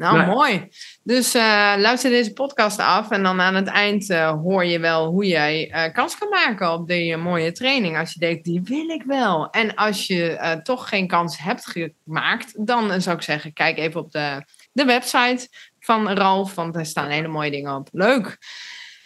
Nou, 0.00 0.26
mooi. 0.26 0.68
Dus 1.02 1.34
uh, 1.34 1.74
luister 1.76 2.10
deze 2.10 2.32
podcast 2.32 2.78
af 2.78 3.10
en 3.10 3.22
dan 3.22 3.40
aan 3.40 3.54
het 3.54 3.66
eind 3.66 4.10
uh, 4.10 4.30
hoor 4.30 4.64
je 4.64 4.78
wel 4.78 5.06
hoe 5.06 5.26
jij 5.26 5.72
uh, 5.74 5.92
kans 5.92 6.18
kan 6.18 6.28
maken 6.28 6.72
op 6.72 6.88
die 6.88 7.16
mooie 7.16 7.52
training. 7.52 7.98
Als 7.98 8.12
je 8.12 8.18
denkt, 8.18 8.44
die 8.44 8.60
wil 8.64 8.88
ik 8.88 9.02
wel. 9.02 9.50
En 9.50 9.74
als 9.74 10.06
je 10.06 10.60
toch 10.62 10.88
geen 10.88 11.06
kans 11.06 11.38
hebt 11.38 11.66
gemaakt, 12.04 12.66
dan 12.66 13.00
zou 13.02 13.16
ik 13.16 13.22
zeggen, 13.22 13.52
kijk 13.52 13.78
even 13.78 14.00
op 14.00 14.12
de, 14.12 14.44
de 14.72 14.84
website 14.84 15.48
van 15.80 16.08
Ralf, 16.08 16.54
want 16.54 16.76
er 16.76 16.86
staan 16.86 17.08
hele 17.08 17.28
mooie 17.28 17.50
dingen 17.50 17.74
op. 17.74 17.88
Leuk 17.92 18.38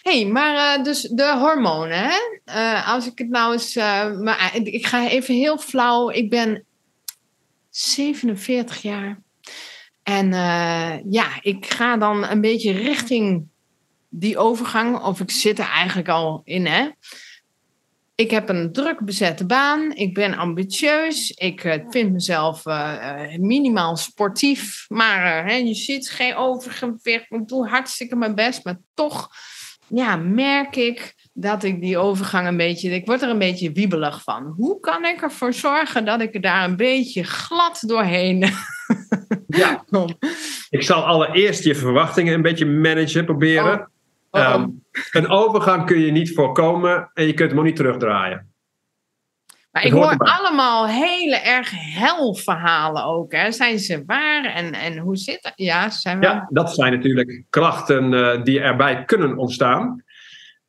hey, 0.03 0.27
maar 0.27 0.83
dus 0.83 1.01
de 1.01 1.37
hormonen, 1.39 2.11
hè? 2.45 2.83
Als 2.83 3.07
ik 3.07 3.19
het 3.19 3.29
nou 3.29 3.53
eens... 3.53 3.75
Maar 4.21 4.57
ik 4.63 4.87
ga 4.87 5.09
even 5.09 5.35
heel 5.35 5.59
flauw. 5.59 6.11
Ik 6.11 6.31
ben 6.31 6.65
47 7.71 8.83
jaar. 8.83 9.23
En 10.05 10.29
ja, 11.11 11.27
ik 11.41 11.67
ga 11.67 11.97
dan 11.97 12.29
een 12.29 12.41
beetje 12.41 12.73
richting 12.73 13.47
die 14.09 14.39
overgang, 14.39 14.99
of 14.99 15.21
ik 15.21 15.31
zit 15.31 15.59
er 15.59 15.69
eigenlijk 15.69 16.09
al 16.09 16.41
in, 16.45 16.67
hè. 16.67 16.89
Ik 18.17 18.31
heb 18.31 18.49
een 18.49 18.73
druk 18.73 19.05
bezette 19.05 19.47
baan. 19.47 19.93
Ik 19.93 20.15
ben 20.15 20.37
ambitieus. 20.37 21.31
Ik 21.31 21.65
uh, 21.65 21.75
vind 21.89 22.13
mezelf 22.13 22.67
uh, 22.67 23.37
minimaal 23.37 23.97
sportief. 23.97 24.85
Maar 24.89 25.51
uh, 25.51 25.67
je 25.67 25.75
ziet 25.75 26.11
geen 26.11 26.35
overgewicht. 26.35 27.31
Ik 27.31 27.49
doe 27.49 27.69
hartstikke 27.69 28.17
mijn 28.17 28.35
best. 28.35 28.65
Maar 28.65 28.79
toch 28.95 29.29
ja, 29.89 30.17
merk 30.17 30.77
ik 30.77 31.15
dat 31.33 31.63
ik 31.63 31.81
die 31.81 31.99
overgang 31.99 32.47
een 32.47 32.57
beetje. 32.57 32.91
Ik 32.91 33.07
word 33.07 33.23
er 33.23 33.29
een 33.29 33.39
beetje 33.39 33.73
wiebelig 33.73 34.23
van. 34.23 34.55
Hoe 34.57 34.81
kan 34.81 35.05
ik 35.05 35.23
ervoor 35.23 35.53
zorgen 35.53 36.05
dat 36.05 36.21
ik 36.21 36.35
er 36.35 36.41
daar 36.41 36.65
een 36.65 36.77
beetje 36.77 37.23
glad 37.23 37.83
doorheen 37.87 38.39
ja. 39.47 39.85
kom? 39.91 40.19
Ik 40.71 40.83
zal 40.83 41.05
allereerst 41.05 41.65
je 41.65 41.75
verwachtingen 41.75 42.35
een 42.35 42.43
beetje 42.43 42.67
managen, 42.67 43.25
proberen. 43.25 43.91
Oh. 44.31 44.41
Ehm, 44.41 44.69
een 45.13 45.29
overgang 45.29 45.87
kun 45.87 45.99
je 45.99 46.13
niet 46.13 46.35
voorkomen 46.35 47.11
en 47.15 47.27
je 47.27 47.35
kunt 47.35 47.51
hem 47.51 47.59
ook 47.59 47.65
niet 47.65 47.77
terugdraaien. 47.77 48.53
Maar 49.71 49.85
ik 49.85 49.93
hoor 49.93 50.17
allemaal 50.17 50.87
hele 50.87 51.37
erg 51.37 51.71
helverhalen 51.95 53.05
ook. 53.05 53.33
Hè. 53.33 53.53
Zijn 53.53 53.79
ze 53.79 54.03
waar 54.07 54.45
en, 54.45 54.73
en 54.73 54.99
hoe 54.99 55.17
zit 55.17 55.43
dat? 55.43 55.53
Ja, 55.57 55.91
zijn 55.91 56.21
wel... 56.21 56.31
ja, 56.31 56.49
dat 56.51 56.75
zijn 56.75 56.93
natuurlijk 56.93 57.45
klachten 57.51 58.13
uh, 58.13 58.43
die 58.43 58.61
erbij 58.61 59.05
kunnen 59.05 59.37
ontstaan. 59.37 60.05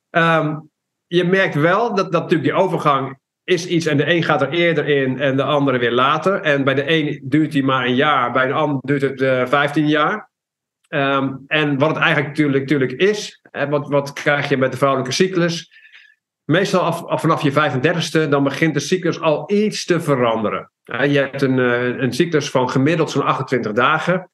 Um, 0.09 0.69
je 1.07 1.23
merkt 1.23 1.55
wel 1.55 1.95
dat, 1.95 2.11
dat 2.11 2.21
natuurlijk 2.21 2.43
die 2.43 2.61
overgang 2.63 3.19
is 3.45 3.67
iets 3.67 3.85
en 3.85 3.97
de 3.97 4.09
een 4.13 4.23
gaat 4.23 4.41
er 4.41 4.49
eerder 4.49 4.87
in 4.87 5.19
en 5.19 5.37
de 5.37 5.43
andere 5.43 5.77
weer 5.77 5.91
later. 5.91 6.41
En 6.41 6.63
bij 6.63 6.73
de 6.73 6.91
een 6.91 7.19
duurt 7.23 7.51
die 7.51 7.63
maar 7.63 7.85
een 7.85 7.95
jaar, 7.95 8.31
bij 8.31 8.47
de 8.47 8.53
ander 8.53 8.79
duurt 8.81 9.01
het 9.01 9.21
eh, 9.21 9.45
15 9.47 9.87
jaar. 9.87 10.29
Um, 10.89 11.43
en 11.47 11.77
wat 11.77 11.89
het 11.89 11.97
eigenlijk 11.97 12.27
natuurlijk, 12.27 12.59
natuurlijk 12.59 12.91
is, 12.91 13.41
hè, 13.51 13.69
wat, 13.69 13.89
wat 13.89 14.13
krijg 14.13 14.49
je 14.49 14.57
met 14.57 14.71
de 14.71 14.77
vrouwelijke 14.77 15.13
cyclus? 15.13 15.71
Meestal 16.43 16.81
af, 16.81 17.05
af, 17.05 17.21
vanaf 17.21 17.41
je 17.41 17.51
35ste, 17.51 18.29
dan 18.29 18.43
begint 18.43 18.73
de 18.73 18.79
cyclus 18.79 19.21
al 19.21 19.51
iets 19.51 19.85
te 19.85 20.01
veranderen. 20.01 20.71
Je 20.83 21.17
hebt 21.17 21.41
een, 21.41 21.59
eh, 21.59 21.97
een 21.97 22.13
cyclus 22.13 22.49
van 22.49 22.69
gemiddeld 22.69 23.11
zo'n 23.11 23.25
28 23.25 23.71
dagen. 23.71 24.29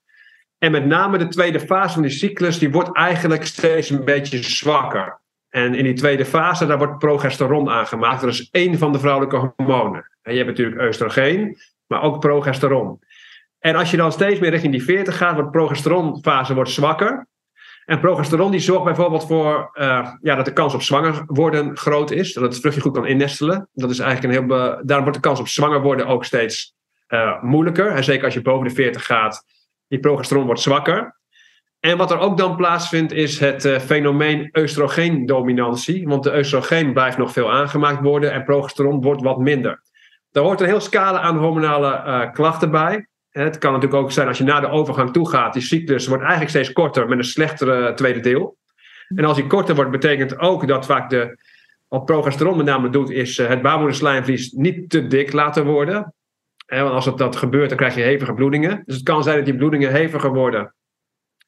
En 0.58 0.72
met 0.72 0.86
name 0.86 1.18
de 1.18 1.28
tweede 1.28 1.60
fase 1.60 1.94
van 1.94 2.02
die 2.02 2.12
cyclus, 2.12 2.60
die 2.60 2.72
wordt 2.72 2.96
eigenlijk 2.96 3.46
steeds 3.46 3.90
een 3.90 4.06
beetje 4.06 4.44
zwakker. 4.44 5.21
En 5.52 5.76
in 5.76 5.84
die 5.84 5.94
tweede 5.94 6.26
fase, 6.26 6.66
daar 6.66 6.78
wordt 6.78 6.98
progesteron 6.98 7.70
aangemaakt. 7.70 8.22
Dat 8.22 8.30
is 8.30 8.50
één 8.52 8.78
van 8.78 8.92
de 8.92 9.00
vrouwelijke 9.00 9.36
hormonen. 9.56 10.12
En 10.22 10.32
je 10.32 10.38
hebt 10.38 10.50
natuurlijk 10.50 10.82
oestrogeen, 10.82 11.58
maar 11.88 12.02
ook 12.02 12.20
progesteron. 12.20 13.00
En 13.60 13.76
als 13.76 13.92
je 13.92 13.98
dan 13.98 14.12
steeds 14.12 14.40
meer 14.40 14.50
richting 14.50 14.72
die 14.72 14.84
40 14.84 15.18
gaat, 15.18 15.34
wordt 15.34 15.52
progesteronfase 15.52 16.54
wordt 16.54 16.70
zwakker. 16.70 17.28
En 17.86 18.00
progesteron 18.00 18.52
die 18.52 18.60
zorgt 18.60 18.84
bijvoorbeeld 18.84 19.28
voor 19.28 19.70
uh, 19.74 20.12
ja, 20.22 20.36
dat 20.36 20.46
de 20.46 20.54
kans 20.54 20.74
op 20.74 20.82
zwanger 20.82 21.24
worden 21.26 21.78
groot 21.78 22.12
is. 22.12 22.34
Dat 22.34 22.44
het 22.44 22.60
vruchtje 22.60 22.82
goed 22.82 22.94
kan 22.94 23.06
innestelen. 23.06 23.70
Dat 23.74 23.90
is 23.90 24.00
eigenlijk 24.00 24.34
een 24.34 24.48
heel. 24.48 24.58
Daarom 24.86 25.04
wordt 25.04 25.14
de 25.14 25.28
kans 25.28 25.40
op 25.40 25.48
zwanger 25.48 25.82
worden 25.82 26.08
ook 26.08 26.26
steeds 26.26 26.76
uh, 27.08 27.42
moeilijker. 27.42 27.88
En 27.88 28.04
zeker 28.04 28.26
als 28.26 28.34
je 28.34 28.42
boven 28.42 28.68
de 28.68 28.74
40 28.74 29.06
gaat, 29.06 29.44
die 29.88 30.00
progesteron 30.00 30.46
wordt 30.46 30.62
zwakker. 30.62 31.20
En 31.82 31.98
wat 31.98 32.12
er 32.12 32.20
ook 32.20 32.38
dan 32.38 32.56
plaatsvindt, 32.56 33.12
is 33.12 33.40
het 33.40 33.66
uh, 33.66 33.80
fenomeen 33.80 34.50
oestrogeendominantie. 34.60 36.08
Want 36.08 36.24
de 36.24 36.38
oestrogeen 36.38 36.94
blijft 36.94 37.18
nog 37.18 37.32
veel 37.32 37.52
aangemaakt 37.52 38.02
worden 38.02 38.32
en 38.32 38.44
progesteron 38.44 39.02
wordt 39.02 39.22
wat 39.22 39.40
minder. 39.40 39.82
Daar 40.32 40.44
hoort 40.44 40.62
een 40.62 40.68
heel 40.68 40.80
scala 40.80 41.20
aan 41.20 41.38
hormonale 41.38 42.30
klachten 42.34 42.72
bij. 42.72 43.08
Het 43.30 43.58
kan 43.58 43.74
natuurlijk 43.74 44.02
ook 44.02 44.12
zijn 44.12 44.28
als 44.28 44.38
je 44.38 44.44
naar 44.44 44.62
de 44.62 44.70
overgang 44.70 45.12
toe 45.12 45.30
gaat, 45.30 45.54
die 45.54 45.62
cyclus 45.62 46.08
wordt 46.08 46.22
eigenlijk 46.22 46.52
steeds 46.52 46.72
korter 46.72 47.08
met 47.08 47.18
een 47.18 47.24
slechtere 47.24 47.94
tweede 47.94 48.20
deel. 48.20 48.58
En 49.16 49.26
als 49.26 49.36
die 49.36 49.48
korter 49.48 49.76
wordt, 49.76 49.92
betekent 49.92 50.40
ook 50.40 50.68
dat 50.68 50.86
vaak 50.86 51.10
de, 51.10 51.38
wat 51.88 52.06
progesteron 52.06 52.58
met 52.58 52.66
name 52.66 52.90
doet, 52.90 53.10
is 53.10 53.38
eh, 53.38 53.48
het 53.48 53.62
baarmoederslijmvlies 53.62 54.52
niet 54.52 54.90
te 54.90 55.08
dik 55.08 55.34
laten 55.34 55.66
worden. 55.66 56.14
Want 56.68 56.92
als 56.92 57.06
het 57.06 57.18
dat 57.18 57.36
gebeurt, 57.36 57.70
dan 57.70 57.78
krijg 57.78 57.96
je 57.96 58.02
hevige 58.02 58.34
bloedingen. 58.34 58.84
Dus 58.86 58.96
het 58.96 59.04
kan 59.04 59.24
zijn 59.24 59.36
dat 59.36 59.46
die 59.46 59.56
bloedingen 59.56 59.92
heviger 59.92 60.34
worden. 60.34 60.74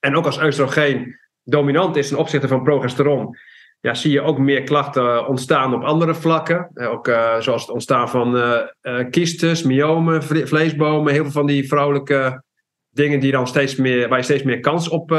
En 0.04 0.16
ook 0.16 0.26
als 0.26 0.44
oestrogeen 0.44 1.20
dominant 1.44 1.96
is 1.96 2.08
ten 2.08 2.18
opzichte 2.18 2.48
van 2.48 2.64
progesteron, 2.64 3.38
ja, 3.80 3.94
zie 3.94 4.12
je 4.12 4.22
ook 4.22 4.38
meer 4.38 4.64
klachten 4.64 5.28
ontstaan 5.28 5.74
op 5.74 5.84
andere 5.84 6.16
vlakken. 6.16 6.70
Eh, 6.74 6.92
ook 6.92 7.08
uh, 7.08 7.40
zoals 7.40 7.62
het 7.62 7.72
ontstaan 7.72 8.10
van 8.10 8.36
uh, 8.36 8.60
uh, 8.82 9.10
kystes, 9.10 9.64
myomen, 9.64 10.24
vleesbomen, 10.24 11.14
heel 11.14 11.24
veel 11.24 11.32
van 11.32 11.46
die 11.46 11.68
vrouwelijke 11.68 12.44
dingen 12.90 13.20
die 13.20 13.32
dan 13.32 13.48
steeds 13.48 13.76
meer, 13.76 14.10
waar 14.10 14.18
je 14.18 14.24
steeds 14.24 14.44
meer 14.44 14.60
kans 14.60 14.90
op, 14.90 15.12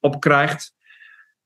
op 0.00 0.20
krijgt. 0.20 0.72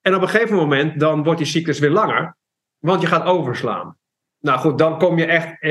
En 0.00 0.14
op 0.14 0.22
een 0.22 0.28
gegeven 0.28 0.56
moment 0.56 1.00
dan 1.00 1.22
wordt 1.22 1.38
die 1.38 1.48
cyclus 1.48 1.78
weer 1.78 1.90
langer, 1.90 2.36
want 2.78 3.00
je 3.00 3.06
gaat 3.06 3.24
overslaan. 3.24 3.96
Nou 4.40 4.58
goed, 4.58 4.78
dan 4.78 4.98
kom 4.98 5.18
je 5.18 5.26
echt, 5.26 5.62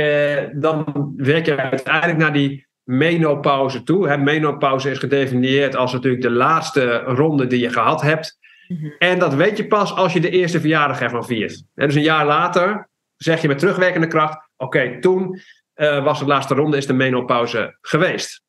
dan 0.61 1.13
werk 1.17 1.45
je 1.45 1.55
uiteindelijk 1.55 2.17
naar 2.17 2.33
die 2.33 2.66
menopauze 2.87 3.83
toe. 3.83 4.07
Hè, 4.07 4.17
menopauze 4.17 4.91
is 4.91 4.97
gedefinieerd 4.97 5.75
als 5.75 5.93
natuurlijk 5.93 6.23
de 6.23 6.29
laatste 6.29 6.97
ronde 6.97 7.47
die 7.47 7.59
je 7.59 7.69
gehad 7.69 8.01
hebt. 8.01 8.37
Mhm. 8.67 8.89
En 8.99 9.19
dat 9.19 9.33
weet 9.33 9.57
je 9.57 9.67
pas 9.67 9.95
als 9.95 10.13
je 10.13 10.19
de 10.19 10.29
eerste 10.29 10.59
verjaardag 10.59 11.01
ervan 11.01 11.25
viert. 11.25 11.63
En 11.75 11.87
dus 11.87 11.95
een 11.95 12.01
jaar 12.01 12.25
later 12.25 12.89
zeg 13.15 13.41
je 13.41 13.47
met 13.47 13.59
terugwerkende 13.59 14.07
kracht: 14.07 14.49
Oké, 14.57 14.99
toen 14.99 15.39
uh, 15.75 16.03
was 16.03 16.19
de 16.19 16.25
laatste 16.25 16.53
ronde, 16.53 16.77
is 16.77 16.85
de 16.85 16.93
menopauze 16.93 17.77
geweest. 17.81 18.41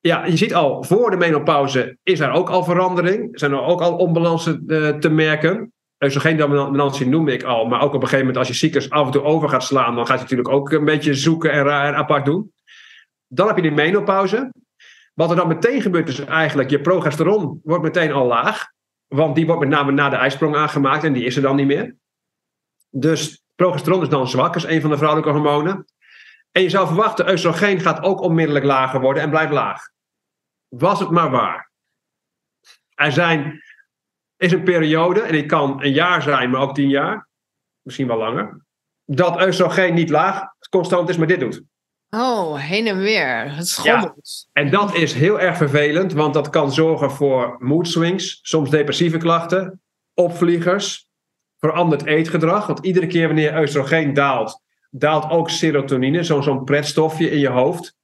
Ja, 0.00 0.26
je 0.26 0.36
ziet 0.36 0.54
al, 0.54 0.84
voor 0.84 1.10
de 1.10 1.16
menopauze 1.16 1.98
is 2.02 2.20
er 2.20 2.30
ook 2.30 2.50
al 2.50 2.64
verandering. 2.64 3.38
Zijn 3.38 3.52
er 3.52 3.62
ook 3.62 3.80
al 3.80 3.96
onbalansen 3.96 4.64
uh, 4.66 4.88
te 4.88 5.10
merken. 5.10 5.72
geen 5.98 6.36
dominantie 6.36 7.06
noem 7.06 7.28
ik 7.28 7.42
al, 7.42 7.66
maar 7.66 7.80
ook 7.80 7.94
op 7.94 7.94
een 7.94 8.00
gegeven 8.00 8.18
moment 8.18 8.36
als 8.36 8.48
je 8.48 8.54
cyclus 8.54 8.90
af 8.90 9.06
en 9.06 9.12
toe 9.12 9.22
over 9.22 9.48
gaat 9.48 9.64
slaan, 9.64 9.94
dan 9.94 10.06
gaat 10.06 10.16
je 10.16 10.22
natuurlijk 10.22 10.48
ook 10.48 10.72
een 10.72 10.84
beetje 10.84 11.14
zoeken 11.14 11.52
en 11.52 11.62
raar 11.62 11.86
en 11.86 11.94
apart 11.94 12.24
doen. 12.24 12.52
Dan 13.34 13.46
heb 13.46 13.56
je 13.56 13.62
de 13.62 13.70
menopauze. 13.70 14.52
Wat 15.14 15.30
er 15.30 15.36
dan 15.36 15.48
meteen 15.48 15.82
gebeurt 15.82 16.08
is 16.08 16.18
eigenlijk, 16.18 16.70
je 16.70 16.80
progesteron 16.80 17.60
wordt 17.64 17.82
meteen 17.82 18.12
al 18.12 18.26
laag. 18.26 18.70
Want 19.06 19.34
die 19.34 19.46
wordt 19.46 19.60
met 19.60 19.68
name 19.68 19.92
na 19.92 20.08
de 20.08 20.16
ijsprong 20.16 20.56
aangemaakt 20.56 21.04
en 21.04 21.12
die 21.12 21.24
is 21.24 21.36
er 21.36 21.42
dan 21.42 21.56
niet 21.56 21.66
meer. 21.66 21.96
Dus 22.90 23.42
progesteron 23.54 24.02
is 24.02 24.08
dan 24.08 24.28
zwak, 24.28 24.56
is 24.56 24.64
een 24.64 24.80
van 24.80 24.90
de 24.90 24.96
vrouwelijke 24.96 25.32
hormonen. 25.32 25.84
En 26.50 26.62
je 26.62 26.68
zou 26.68 26.86
verwachten, 26.86 27.30
oestrogeen 27.30 27.80
gaat 27.80 28.02
ook 28.02 28.20
onmiddellijk 28.20 28.64
lager 28.64 29.00
worden 29.00 29.22
en 29.22 29.30
blijft 29.30 29.52
laag. 29.52 29.88
Was 30.68 31.00
het 31.00 31.10
maar 31.10 31.30
waar. 31.30 31.70
Er 32.94 33.12
zijn, 33.12 33.62
is 34.36 34.52
een 34.52 34.64
periode, 34.64 35.20
en 35.20 35.32
die 35.32 35.46
kan 35.46 35.82
een 35.82 35.92
jaar 35.92 36.22
zijn, 36.22 36.50
maar 36.50 36.60
ook 36.60 36.74
tien 36.74 36.88
jaar, 36.88 37.28
misschien 37.82 38.06
wel 38.06 38.18
langer, 38.18 38.64
dat 39.04 39.46
oestrogeen 39.46 39.94
niet 39.94 40.10
laag 40.10 40.44
constant 40.70 41.08
is, 41.08 41.16
maar 41.16 41.26
dit 41.26 41.40
doet. 41.40 41.62
Oh, 42.16 42.58
heen 42.58 42.86
en 42.86 42.98
weer. 42.98 43.54
Het 43.54 43.68
schommelt. 43.68 44.46
Ja, 44.52 44.62
en 44.62 44.70
dat 44.70 44.94
is 44.94 45.12
heel 45.12 45.40
erg 45.40 45.56
vervelend, 45.56 46.12
want 46.12 46.34
dat 46.34 46.50
kan 46.50 46.72
zorgen 46.72 47.10
voor 47.10 47.56
mood 47.58 47.88
swings, 47.88 48.38
soms 48.42 48.70
depressieve 48.70 49.16
klachten, 49.16 49.80
opvliegers, 50.14 51.06
veranderd 51.58 52.06
eetgedrag. 52.06 52.66
Want 52.66 52.84
iedere 52.84 53.06
keer 53.06 53.26
wanneer 53.26 53.60
oestrogeen 53.60 54.14
daalt, 54.14 54.60
daalt 54.90 55.30
ook 55.30 55.50
serotonine, 55.50 56.22
zo'n 56.22 56.42
zo'n 56.42 56.64
pretstofje 56.64 57.30
in 57.30 57.38
je 57.38 57.48
hoofd. 57.48 57.96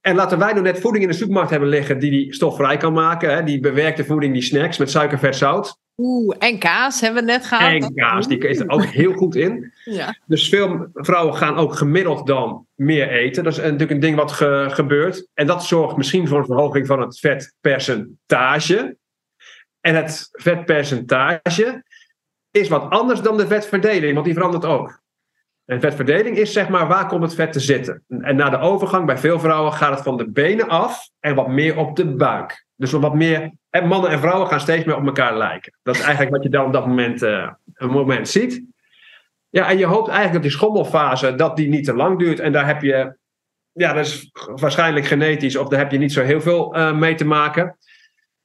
En 0.00 0.14
laten 0.14 0.38
wij 0.38 0.52
nou 0.52 0.62
net 0.62 0.80
voeding 0.80 1.04
in 1.04 1.10
de 1.10 1.16
supermarkt 1.16 1.50
hebben 1.50 1.68
liggen 1.68 1.98
die 1.98 2.10
die 2.10 2.34
stof 2.34 2.56
vrij 2.56 2.76
kan 2.76 2.92
maken. 2.92 3.34
Hè? 3.34 3.42
Die 3.42 3.60
bewerkte 3.60 4.04
voeding, 4.04 4.32
die 4.32 4.42
snacks 4.42 4.78
met 4.78 4.90
suiker, 4.90 5.18
vet, 5.18 5.36
zout. 5.36 5.78
Oeh, 5.96 6.36
en 6.38 6.58
kaas 6.58 7.00
hebben 7.00 7.24
we 7.24 7.30
net 7.30 7.46
gehad. 7.46 7.70
En 7.70 7.94
kaas, 7.94 8.28
die 8.28 8.38
is 8.38 8.58
er 8.58 8.68
ook 8.68 8.84
heel 8.84 9.12
goed 9.12 9.34
in. 9.34 9.72
Ja. 9.84 10.16
Dus 10.26 10.48
veel 10.48 10.88
vrouwen 10.92 11.34
gaan 11.34 11.56
ook 11.56 11.74
gemiddeld 11.74 12.26
dan 12.26 12.66
meer 12.74 13.08
eten. 13.08 13.44
Dat 13.44 13.52
is 13.52 13.58
natuurlijk 13.58 13.90
een 13.90 14.00
ding 14.00 14.16
wat 14.16 14.32
gebeurt. 14.72 15.28
En 15.34 15.46
dat 15.46 15.64
zorgt 15.64 15.96
misschien 15.96 16.28
voor 16.28 16.38
een 16.38 16.44
verhoging 16.44 16.86
van 16.86 17.00
het 17.00 17.18
vetpercentage. 17.18 18.96
En 19.80 19.94
het 19.94 20.28
vetpercentage 20.32 21.84
is 22.50 22.68
wat 22.68 22.90
anders 22.90 23.20
dan 23.20 23.36
de 23.36 23.46
vetverdeling, 23.46 24.14
want 24.14 24.24
die 24.24 24.34
verandert 24.34 24.64
ook. 24.64 25.00
En 25.64 25.80
vetverdeling 25.80 26.36
is 26.36 26.52
zeg 26.52 26.68
maar 26.68 26.88
waar 26.88 27.06
komt 27.06 27.22
het 27.22 27.34
vet 27.34 27.52
te 27.52 27.60
zitten. 27.60 28.04
En 28.08 28.36
na 28.36 28.50
de 28.50 28.58
overgang 28.58 29.06
bij 29.06 29.18
veel 29.18 29.40
vrouwen 29.40 29.72
gaat 29.72 29.94
het 29.94 30.02
van 30.02 30.16
de 30.16 30.30
benen 30.30 30.68
af 30.68 31.10
en 31.20 31.34
wat 31.34 31.48
meer 31.48 31.76
op 31.76 31.96
de 31.96 32.14
buik. 32.14 32.66
Dus 32.76 32.92
wat 32.92 33.14
meer, 33.14 33.52
en 33.76 33.88
mannen 33.88 34.10
en 34.10 34.18
vrouwen 34.18 34.48
gaan 34.48 34.60
steeds 34.60 34.84
meer 34.84 34.96
op 34.96 35.06
elkaar 35.06 35.36
lijken. 35.36 35.72
Dat 35.82 35.94
is 35.94 36.00
eigenlijk 36.00 36.30
wat 36.30 36.42
je 36.42 36.48
dan 36.48 36.64
op 36.64 36.72
dat 36.72 36.86
moment, 36.86 37.22
uh, 37.22 37.50
een 37.74 37.90
moment 37.90 38.28
ziet. 38.28 38.62
Ja, 39.48 39.68
en 39.68 39.78
je 39.78 39.86
hoopt 39.86 40.08
eigenlijk 40.08 40.32
dat 40.32 40.42
die 40.42 40.50
schommelfase 40.50 41.34
dat 41.34 41.56
die 41.56 41.68
niet 41.68 41.84
te 41.84 41.94
lang 41.94 42.18
duurt. 42.18 42.40
En 42.40 42.52
daar 42.52 42.66
heb 42.66 42.82
je, 42.82 43.16
ja, 43.72 43.92
dat 43.92 44.06
is 44.06 44.30
waarschijnlijk 44.54 45.06
genetisch, 45.06 45.56
of 45.56 45.68
daar 45.68 45.78
heb 45.78 45.90
je 45.90 45.98
niet 45.98 46.12
zo 46.12 46.22
heel 46.22 46.40
veel 46.40 46.76
uh, 46.76 46.98
mee 46.98 47.14
te 47.14 47.24
maken. 47.24 47.76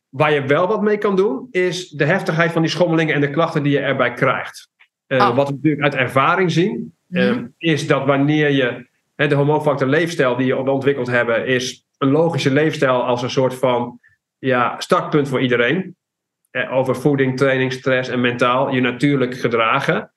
Waar 0.10 0.34
je 0.34 0.46
wel 0.46 0.68
wat 0.68 0.82
mee 0.82 0.98
kan 0.98 1.16
doen, 1.16 1.48
is 1.52 1.90
de 1.90 2.06
heftigheid 2.06 2.52
van 2.52 2.62
die 2.62 2.72
schommelingen 2.72 3.16
en 3.16 3.22
de 3.22 3.30
klachten 3.30 3.64
die 3.64 3.72
je 3.72 3.80
erbij 3.80 4.14
krijgt. 4.14 4.70
Uh, 5.08 5.36
Wat 5.36 5.48
we 5.48 5.54
natuurlijk 5.54 5.84
uit 5.84 5.96
ervaring 5.96 6.52
zien, 6.52 6.96
mm 7.08 7.54
is 7.58 7.88
dat 7.88 8.06
wanneer 8.06 8.50
je 8.52 8.90
de 9.16 9.36
hormoonfactor 9.36 9.88
leefstijl 9.88 10.36
die 10.36 10.46
je 10.46 10.58
ontwikkeld 10.58 11.08
hebben, 11.08 11.48
is 11.48 11.86
een 11.98 12.12
logische 12.12 12.52
leefstijl 12.52 13.04
als 13.04 13.22
een 13.22 13.30
soort 13.30 13.56
van 13.56 14.00
ja, 14.42 14.80
startpunt 14.80 15.30
voor 15.30 15.42
iedereen. 15.42 15.96
eh, 16.52 16.74
over 16.74 16.96
voeding, 16.96 17.38
training, 17.38 17.74
stress 17.74 18.10
en 18.10 18.22
mentaal 18.22 18.72
je 18.74 18.82
natuurlijk 18.82 19.38
gedragen. 19.38 20.14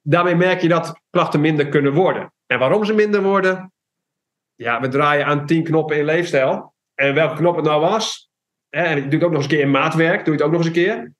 Daarmee 0.00 0.34
merk 0.34 0.60
je 0.60 0.68
dat 0.68 1.00
klachten 1.10 1.40
minder 1.40 1.68
kunnen 1.68 1.92
worden. 1.92 2.32
En 2.46 2.58
waarom 2.58 2.84
ze 2.84 2.94
minder 2.94 3.22
worden? 3.22 3.72
Ja, 4.54 4.80
we 4.80 4.88
draaien 4.88 5.26
aan 5.26 5.46
tien 5.46 5.64
knoppen 5.64 5.96
in 5.96 6.04
leefstijl. 6.04 6.74
En 6.94 7.14
welke 7.14 7.36
knop 7.36 7.56
het 7.56 7.64
nou 7.64 7.80
was, 7.80 8.30
en 8.70 8.96
ik 8.96 9.02
doe 9.02 9.12
het 9.12 9.22
ook 9.22 9.30
nog 9.30 9.42
eens 9.42 9.50
een 9.50 9.56
keer 9.56 9.66
in 9.66 9.70
maatwerk, 9.70 10.24
doe 10.24 10.34
het 10.34 10.42
ook 10.42 10.50
nog 10.50 10.58
eens 10.58 10.66
een 10.66 10.72
keer. 10.72 11.12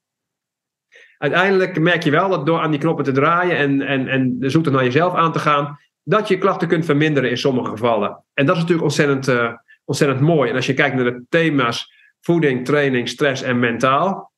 Uiteindelijk 1.19 1.79
merk 1.79 2.03
je 2.03 2.11
wel 2.11 2.29
dat 2.29 2.47
door 2.47 2.59
aan 2.59 2.71
die 2.71 2.81
knoppen 2.81 3.05
te 3.05 3.13
draaien 3.13 3.57
en, 3.57 3.83
en, 3.83 4.09
en 4.09 4.39
de 4.39 4.51
zoektocht 4.51 4.77
naar 4.77 4.85
jezelf 4.85 5.15
aan 5.15 5.33
te 5.33 5.39
gaan, 5.39 5.79
dat 6.03 6.29
je 6.29 6.39
klachten 6.39 6.69
kunt 6.69 6.85
verminderen 6.85 7.31
in 7.31 7.39
sommige 7.39 7.71
gevallen. 7.71 8.25
En 8.35 8.47
dat 8.47 8.55
is 8.55 8.61
natuurlijk 8.61 8.89
ontzettend, 8.89 9.29
uh, 9.29 9.53
ontzettend 9.85 10.21
mooi. 10.21 10.51
En 10.51 10.57
als 10.57 10.67
je 10.67 10.75
kijkt 10.75 10.97
naar 10.97 11.05
de 11.05 11.25
thema's 11.29 11.93
voeding, 12.25 12.65
training, 12.65 13.09
stress 13.09 13.43
en 13.43 13.59
mentaal. 13.59 14.33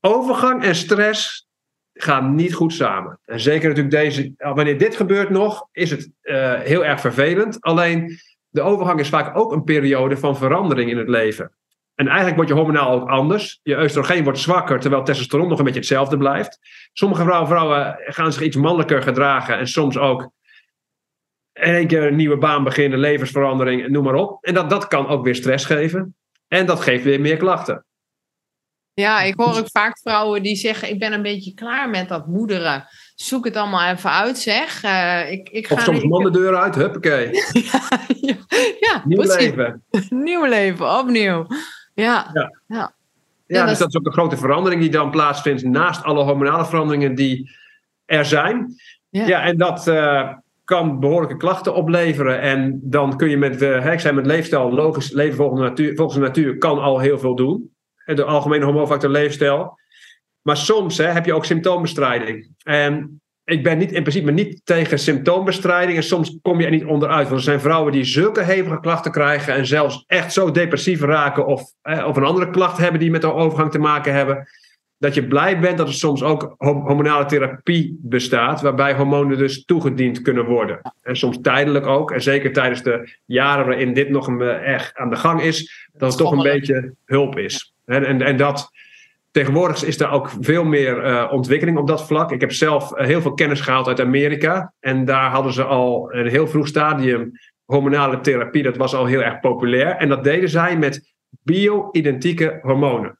Overgang 0.00 0.64
en 0.64 0.74
stress 0.74 1.48
gaan 1.92 2.34
niet 2.34 2.54
goed 2.54 2.72
samen. 2.72 3.20
En 3.24 3.40
zeker 3.40 3.68
natuurlijk 3.68 3.94
deze, 3.96 4.32
wanneer 4.36 4.78
dit 4.78 4.96
gebeurt 4.96 5.30
nog, 5.30 5.68
is 5.72 5.90
het 5.90 6.10
uh, 6.22 6.60
heel 6.60 6.84
erg 6.84 7.00
vervelend. 7.00 7.60
Alleen 7.60 8.18
de 8.48 8.60
overgang 8.60 9.00
is 9.00 9.08
vaak 9.08 9.36
ook 9.36 9.52
een 9.52 9.64
periode 9.64 10.16
van 10.16 10.36
verandering 10.36 10.90
in 10.90 10.98
het 10.98 11.08
leven. 11.08 11.54
En 11.94 12.06
eigenlijk 12.06 12.36
wordt 12.36 12.50
je 12.50 12.56
hormonaal 12.56 12.92
ook 12.92 13.08
anders. 13.08 13.60
Je 13.62 13.82
oestrogeen 13.82 14.24
wordt 14.24 14.38
zwakker, 14.38 14.80
terwijl 14.80 15.04
testosteron 15.04 15.48
nog 15.48 15.58
een 15.58 15.64
beetje 15.64 15.80
hetzelfde 15.80 16.16
blijft. 16.16 16.58
Sommige 16.92 17.22
vrouwen, 17.22 17.48
vrouwen 17.48 17.96
gaan 17.98 18.32
zich 18.32 18.42
iets 18.42 18.56
mannelijker 18.56 19.02
gedragen 19.02 19.58
en 19.58 19.66
soms 19.66 19.98
ook 19.98 20.30
in 21.52 21.74
één 21.74 21.86
keer 21.86 22.02
een 22.02 22.16
nieuwe 22.16 22.38
baan 22.38 22.64
beginnen, 22.64 22.98
levensverandering, 22.98 23.88
noem 23.88 24.04
maar 24.04 24.14
op. 24.14 24.44
En 24.44 24.54
dat, 24.54 24.70
dat 24.70 24.86
kan 24.86 25.06
ook 25.06 25.24
weer 25.24 25.34
stress 25.34 25.64
geven. 25.64 26.14
En 26.50 26.66
dat 26.66 26.80
geeft 26.80 27.04
weer 27.04 27.20
meer 27.20 27.36
klachten. 27.36 27.84
Ja, 28.94 29.20
ik 29.20 29.34
hoor 29.36 29.58
ook 29.58 29.70
vaak 29.70 29.98
vrouwen 29.98 30.42
die 30.42 30.56
zeggen: 30.56 30.90
Ik 30.90 30.98
ben 30.98 31.12
een 31.12 31.22
beetje 31.22 31.54
klaar 31.54 31.90
met 31.90 32.08
dat 32.08 32.26
moederen. 32.26 32.86
Zoek 33.14 33.44
het 33.44 33.56
allemaal 33.56 33.90
even 33.90 34.10
uit, 34.10 34.38
zeg. 34.38 34.84
Uh, 34.84 35.32
ik, 35.32 35.48
ik 35.48 35.66
ga 35.66 35.74
of 35.74 35.80
soms 35.80 36.04
man 36.04 36.22
de 36.22 36.30
deur 36.30 36.56
uit, 36.56 36.74
huppakee. 36.74 37.30
ja, 37.70 37.80
ja, 38.20 38.36
ja, 38.80 39.02
Nieuw 39.04 39.36
leven. 39.36 39.84
Nieuw 40.08 40.44
leven, 40.44 40.98
opnieuw. 40.98 41.46
Ja, 41.94 42.30
ja. 42.32 42.60
ja. 42.66 42.94
ja 43.46 43.66
dus 43.66 43.78
dat 43.78 43.88
is 43.88 43.96
ook 43.96 44.06
een 44.06 44.12
grote 44.12 44.36
verandering 44.36 44.80
die 44.80 44.90
dan 44.90 45.10
plaatsvindt 45.10 45.62
naast 45.62 46.02
alle 46.02 46.24
hormonale 46.24 46.66
veranderingen 46.66 47.14
die 47.14 47.50
er 48.04 48.24
zijn. 48.24 48.74
Ja, 49.08 49.26
ja 49.26 49.42
en 49.42 49.58
dat, 49.58 49.86
uh, 49.86 50.32
kan 50.70 51.00
behoorlijke 51.00 51.36
klachten 51.36 51.74
opleveren. 51.74 52.40
En 52.40 52.80
dan 52.82 53.16
kun 53.16 53.30
je 53.30 53.36
met, 53.36 53.62
uh, 53.62 54.12
met 54.12 54.26
leefstijl, 54.26 54.72
logisch 54.72 55.10
leven 55.10 55.36
volgens 55.36 55.60
de, 55.60 55.66
natuur, 55.66 55.96
volgens 55.96 56.18
de 56.18 56.24
natuur, 56.24 56.58
kan 56.58 56.78
al 56.78 56.98
heel 56.98 57.18
veel 57.18 57.34
doen. 57.34 57.70
De 58.04 58.24
algemene 58.24 58.64
hormoonfactor 58.64 59.10
leefstijl. 59.10 59.78
Maar 60.42 60.56
soms 60.56 60.98
hè, 60.98 61.04
heb 61.04 61.26
je 61.26 61.32
ook 61.32 61.44
symptoombestrijding. 61.44 62.48
En 62.62 63.20
ik 63.44 63.62
ben 63.62 63.78
niet, 63.78 63.92
in 63.92 64.02
principe 64.02 64.30
niet 64.30 64.60
tegen 64.64 64.98
symptoombestrijding. 64.98 65.96
En 65.96 66.04
soms 66.04 66.38
kom 66.42 66.58
je 66.60 66.64
er 66.64 66.70
niet 66.70 66.84
onderuit. 66.84 67.28
Want 67.28 67.38
er 67.40 67.46
zijn 67.46 67.60
vrouwen 67.60 67.92
die 67.92 68.04
zulke 68.04 68.42
hevige 68.42 68.80
klachten 68.80 69.12
krijgen. 69.12 69.54
En 69.54 69.66
zelfs 69.66 70.04
echt 70.06 70.32
zo 70.32 70.50
depressief 70.50 71.00
raken. 71.00 71.46
Of, 71.46 71.62
of 72.06 72.16
een 72.16 72.24
andere 72.24 72.50
klacht 72.50 72.78
hebben 72.78 73.00
die 73.00 73.10
met 73.10 73.20
de 73.20 73.32
overgang 73.32 73.70
te 73.70 73.78
maken 73.78 74.14
hebben 74.14 74.48
dat 75.00 75.14
je 75.14 75.26
blij 75.26 75.60
bent 75.60 75.78
dat 75.78 75.88
er 75.88 75.94
soms 75.94 76.22
ook 76.22 76.54
hormonale 76.58 77.24
therapie 77.24 77.98
bestaat, 78.02 78.60
waarbij 78.60 78.94
hormonen 78.94 79.38
dus 79.38 79.64
toegediend 79.64 80.22
kunnen 80.22 80.44
worden. 80.44 80.80
En 81.02 81.16
soms 81.16 81.40
tijdelijk 81.40 81.86
ook, 81.86 82.10
en 82.10 82.22
zeker 82.22 82.52
tijdens 82.52 82.82
de 82.82 83.16
jaren 83.24 83.66
waarin 83.66 83.94
dit 83.94 84.08
nog 84.08 84.26
een, 84.26 84.40
eh, 84.40 84.74
echt 84.74 84.96
aan 84.96 85.10
de 85.10 85.16
gang 85.16 85.42
is, 85.42 85.88
dat 85.92 86.08
het 86.08 86.18
toch 86.18 86.32
een 86.32 86.42
beetje 86.42 86.94
hulp 87.04 87.38
is. 87.38 87.74
En, 87.84 88.04
en, 88.04 88.22
en 88.22 88.36
dat, 88.36 88.70
tegenwoordig 89.30 89.84
is 89.84 90.00
er 90.00 90.10
ook 90.10 90.30
veel 90.40 90.64
meer 90.64 91.06
uh, 91.06 91.28
ontwikkeling 91.32 91.78
op 91.78 91.86
dat 91.86 92.06
vlak. 92.06 92.32
Ik 92.32 92.40
heb 92.40 92.52
zelf 92.52 92.92
eh, 92.92 93.06
heel 93.06 93.20
veel 93.20 93.34
kennis 93.34 93.60
gehaald 93.60 93.86
uit 93.88 94.00
Amerika, 94.00 94.72
en 94.80 95.04
daar 95.04 95.30
hadden 95.30 95.52
ze 95.52 95.64
al 95.64 96.14
een 96.14 96.28
heel 96.28 96.46
vroeg 96.46 96.66
stadium 96.66 97.32
hormonale 97.64 98.20
therapie, 98.20 98.62
dat 98.62 98.76
was 98.76 98.94
al 98.94 99.06
heel 99.06 99.22
erg 99.22 99.40
populair. 99.40 99.96
En 99.96 100.08
dat 100.08 100.24
deden 100.24 100.48
zij 100.48 100.78
met 100.78 101.14
bio-identieke 101.42 102.58
hormonen. 102.62 103.19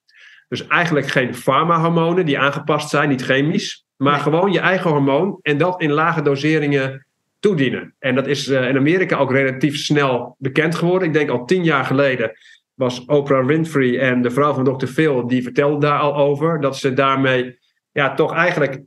Dus 0.50 0.66
eigenlijk 0.66 1.06
geen 1.06 1.34
farmahormonen 1.34 2.26
die 2.26 2.38
aangepast 2.38 2.90
zijn, 2.90 3.08
niet 3.08 3.22
chemisch, 3.22 3.84
maar 3.96 4.18
gewoon 4.18 4.52
je 4.52 4.58
eigen 4.58 4.90
hormoon 4.90 5.38
en 5.42 5.58
dat 5.58 5.80
in 5.80 5.90
lage 5.90 6.22
doseringen 6.22 7.06
toedienen. 7.40 7.94
En 7.98 8.14
dat 8.14 8.26
is 8.26 8.48
uh, 8.48 8.68
in 8.68 8.76
Amerika 8.76 9.16
ook 9.16 9.32
relatief 9.32 9.76
snel 9.76 10.36
bekend 10.38 10.74
geworden. 10.74 11.08
Ik 11.08 11.14
denk 11.14 11.30
al 11.30 11.44
tien 11.44 11.64
jaar 11.64 11.84
geleden 11.84 12.32
was 12.74 13.04
Oprah 13.04 13.46
Winfrey 13.46 13.98
en 13.98 14.22
de 14.22 14.30
vrouw 14.30 14.54
van 14.54 14.64
Dr. 14.64 14.86
Phil, 14.86 15.26
die 15.26 15.42
vertelde 15.42 15.86
daar 15.86 15.98
al 15.98 16.16
over, 16.16 16.60
dat 16.60 16.76
ze 16.76 16.92
daarmee 16.92 17.58
ja, 17.92 18.14
toch 18.14 18.34
eigenlijk 18.34 18.82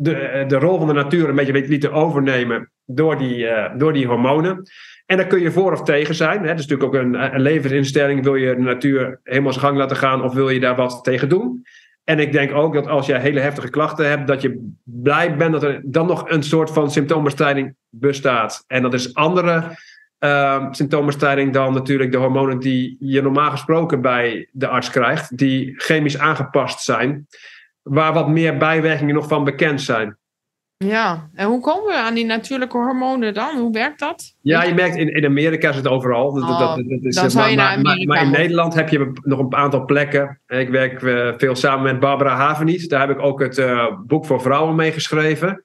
de, 0.00 0.14
eh, 0.14 0.48
de 0.48 0.56
rol 0.58 0.78
van 0.78 0.86
de 0.86 0.92
natuur 0.92 1.28
een 1.28 1.34
beetje 1.34 1.68
lieten 1.68 1.92
overnemen 1.92 2.70
door 2.84 3.18
die, 3.18 3.36
uh, 3.36 3.66
door 3.76 3.92
die 3.92 4.06
hormonen. 4.06 4.62
En 5.06 5.16
daar 5.16 5.26
kun 5.26 5.40
je 5.40 5.50
voor 5.50 5.72
of 5.72 5.82
tegen 5.82 6.14
zijn. 6.14 6.42
Dat 6.42 6.58
is 6.58 6.66
natuurlijk 6.66 6.94
ook 6.94 7.02
een, 7.02 7.34
een 7.34 7.40
levensinstelling. 7.40 8.22
Wil 8.22 8.34
je 8.34 8.54
de 8.54 8.62
natuur 8.62 9.20
helemaal 9.22 9.52
zijn 9.52 9.64
gang 9.64 9.76
laten 9.76 9.96
gaan 9.96 10.22
of 10.22 10.34
wil 10.34 10.48
je 10.48 10.60
daar 10.60 10.76
wat 10.76 11.04
tegen 11.04 11.28
doen? 11.28 11.64
En 12.04 12.18
ik 12.18 12.32
denk 12.32 12.54
ook 12.54 12.74
dat 12.74 12.86
als 12.86 13.06
jij 13.06 13.20
hele 13.20 13.40
heftige 13.40 13.70
klachten 13.70 14.08
hebt, 14.08 14.26
dat 14.26 14.42
je 14.42 14.72
blij 14.84 15.36
bent 15.36 15.52
dat 15.52 15.62
er 15.62 15.80
dan 15.84 16.06
nog 16.06 16.30
een 16.30 16.42
soort 16.42 16.70
van 16.70 16.90
symptoombestrijding 16.90 17.74
bestaat. 17.88 18.64
En 18.66 18.82
dat 18.82 18.94
is 18.94 19.14
andere 19.14 19.62
uh, 20.20 20.66
symptoombestrijding 20.70 21.52
dan 21.52 21.72
natuurlijk 21.72 22.12
de 22.12 22.18
hormonen 22.18 22.58
die 22.58 22.96
je 23.00 23.22
normaal 23.22 23.50
gesproken 23.50 24.00
bij 24.00 24.48
de 24.52 24.68
arts 24.68 24.90
krijgt, 24.90 25.36
die 25.36 25.74
chemisch 25.76 26.18
aangepast 26.18 26.80
zijn, 26.80 27.26
waar 27.82 28.12
wat 28.12 28.28
meer 28.28 28.56
bijwerkingen 28.56 29.14
nog 29.14 29.28
van 29.28 29.44
bekend 29.44 29.80
zijn. 29.80 30.18
Ja, 30.84 31.30
en 31.34 31.46
hoe 31.46 31.60
komen 31.60 31.86
we 31.86 31.98
aan 31.98 32.14
die 32.14 32.24
natuurlijke 32.24 32.76
hormonen 32.76 33.34
dan? 33.34 33.58
Hoe 33.58 33.72
werkt 33.72 33.98
dat? 33.98 34.34
Ja, 34.40 34.62
je 34.62 34.74
merkt 34.74 34.96
in, 34.96 35.14
in 35.14 35.24
Amerika 35.24 35.68
is 35.68 35.76
het 35.76 35.88
overal. 35.88 36.34
Dat, 36.34 36.42
oh, 36.42 36.58
dat, 36.58 36.76
dat 36.88 37.02
is, 37.02 37.14
dan 37.14 37.30
zou 37.30 37.50
je 37.50 37.56
naar 37.56 37.80
maar, 37.80 38.04
maar, 38.06 38.22
in 38.22 38.30
Nederland 38.30 38.74
heb 38.74 38.88
je 38.88 39.12
nog 39.22 39.38
een 39.38 39.54
aantal 39.54 39.84
plekken. 39.84 40.40
Ik 40.46 40.68
werk 40.68 41.02
uh, 41.02 41.32
veel 41.36 41.54
samen 41.54 41.82
met 41.82 42.00
Barbara 42.00 42.36
Haveniet. 42.36 42.88
Daar 42.88 43.00
heb 43.00 43.16
ik 43.16 43.22
ook 43.22 43.40
het 43.40 43.58
uh, 43.58 43.86
boek 44.06 44.26
voor 44.26 44.40
vrouwen 44.40 44.74
mee 44.74 44.92
geschreven. 44.92 45.64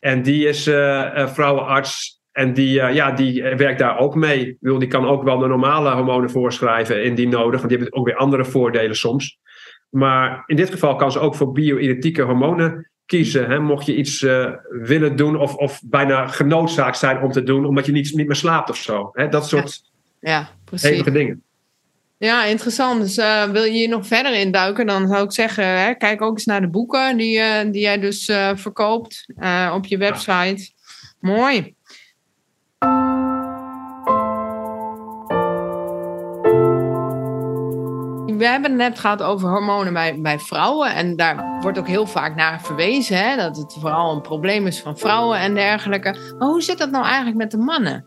En 0.00 0.22
die 0.22 0.48
is 0.48 0.66
uh, 0.66 1.26
vrouwenarts. 1.26 2.20
En 2.32 2.54
die, 2.54 2.72
ja, 2.72 3.10
die 3.10 3.42
werkt 3.42 3.78
daar 3.78 3.98
ook 3.98 4.14
mee. 4.14 4.56
Wil, 4.60 4.78
die 4.78 4.88
kan 4.88 5.06
ook 5.06 5.22
wel 5.22 5.38
de 5.38 5.46
normale 5.46 5.90
hormonen 5.90 6.30
voorschrijven 6.30 7.04
indien 7.04 7.30
nodig. 7.30 7.60
Want 7.60 7.68
die 7.68 7.78
hebben 7.78 7.98
ook 7.98 8.06
weer 8.06 8.16
andere 8.16 8.44
voordelen 8.44 8.96
soms. 8.96 9.38
Maar 9.90 10.42
in 10.46 10.56
dit 10.56 10.70
geval 10.70 10.96
kan 10.96 11.12
ze 11.12 11.18
ook 11.18 11.34
voor 11.34 11.52
bio-identieke 11.52 12.22
hormonen 12.22 12.90
kiezen. 13.06 13.50
Hè? 13.50 13.58
Mocht 13.58 13.86
je 13.86 13.96
iets 13.96 14.22
uh, 14.22 14.50
willen 14.68 15.16
doen 15.16 15.36
of, 15.36 15.54
of 15.54 15.80
bijna 15.84 16.26
genoodzaakt 16.26 16.98
zijn 16.98 17.22
om 17.22 17.32
te 17.32 17.42
doen, 17.42 17.64
omdat 17.64 17.86
je 17.86 17.92
niet, 17.92 18.14
niet 18.14 18.26
meer 18.26 18.36
slaapt 18.36 18.70
of 18.70 18.76
zo. 18.76 19.10
Hè? 19.12 19.28
Dat 19.28 19.48
soort 19.48 19.80
ja, 20.20 20.30
ja 20.30 20.48
precies. 20.64 20.88
hevige 20.88 21.10
dingen. 21.10 21.42
Ja, 22.18 22.44
interessant. 22.44 23.00
Dus 23.00 23.18
uh, 23.18 23.44
wil 23.44 23.64
je 23.64 23.70
hier 23.70 23.88
nog 23.88 24.06
verder 24.06 24.34
induiken, 24.34 24.86
dan 24.86 25.08
zou 25.08 25.24
ik 25.24 25.32
zeggen, 25.32 25.64
hè, 25.64 25.94
kijk 25.94 26.22
ook 26.22 26.34
eens 26.34 26.44
naar 26.44 26.60
de 26.60 26.68
boeken 26.68 27.16
die, 27.16 27.38
uh, 27.38 27.60
die 27.70 27.80
jij 27.80 27.98
dus 27.98 28.24
verkoopt 28.54 29.26
op 29.72 29.86
je 29.86 29.98
website. 29.98 30.70
Mooi. 31.20 31.76
We 38.38 38.46
hebben 38.46 38.70
het 38.70 38.80
net 38.80 38.98
gehad 38.98 39.22
over 39.22 39.48
hormonen 39.48 39.92
bij, 39.92 40.20
bij 40.20 40.38
vrouwen. 40.38 40.94
En 40.94 41.16
daar 41.16 41.58
wordt 41.60 41.78
ook 41.78 41.86
heel 41.86 42.06
vaak 42.06 42.34
naar 42.34 42.60
verwezen. 42.60 43.16
Hè, 43.16 43.36
dat 43.36 43.56
het 43.56 43.76
vooral 43.80 44.14
een 44.14 44.20
probleem 44.20 44.66
is 44.66 44.80
van 44.80 44.98
vrouwen 44.98 45.38
en 45.38 45.54
dergelijke. 45.54 46.34
Maar 46.38 46.48
hoe 46.48 46.62
zit 46.62 46.78
dat 46.78 46.90
nou 46.90 47.04
eigenlijk 47.04 47.36
met 47.36 47.50
de 47.50 47.58
mannen? 47.58 48.06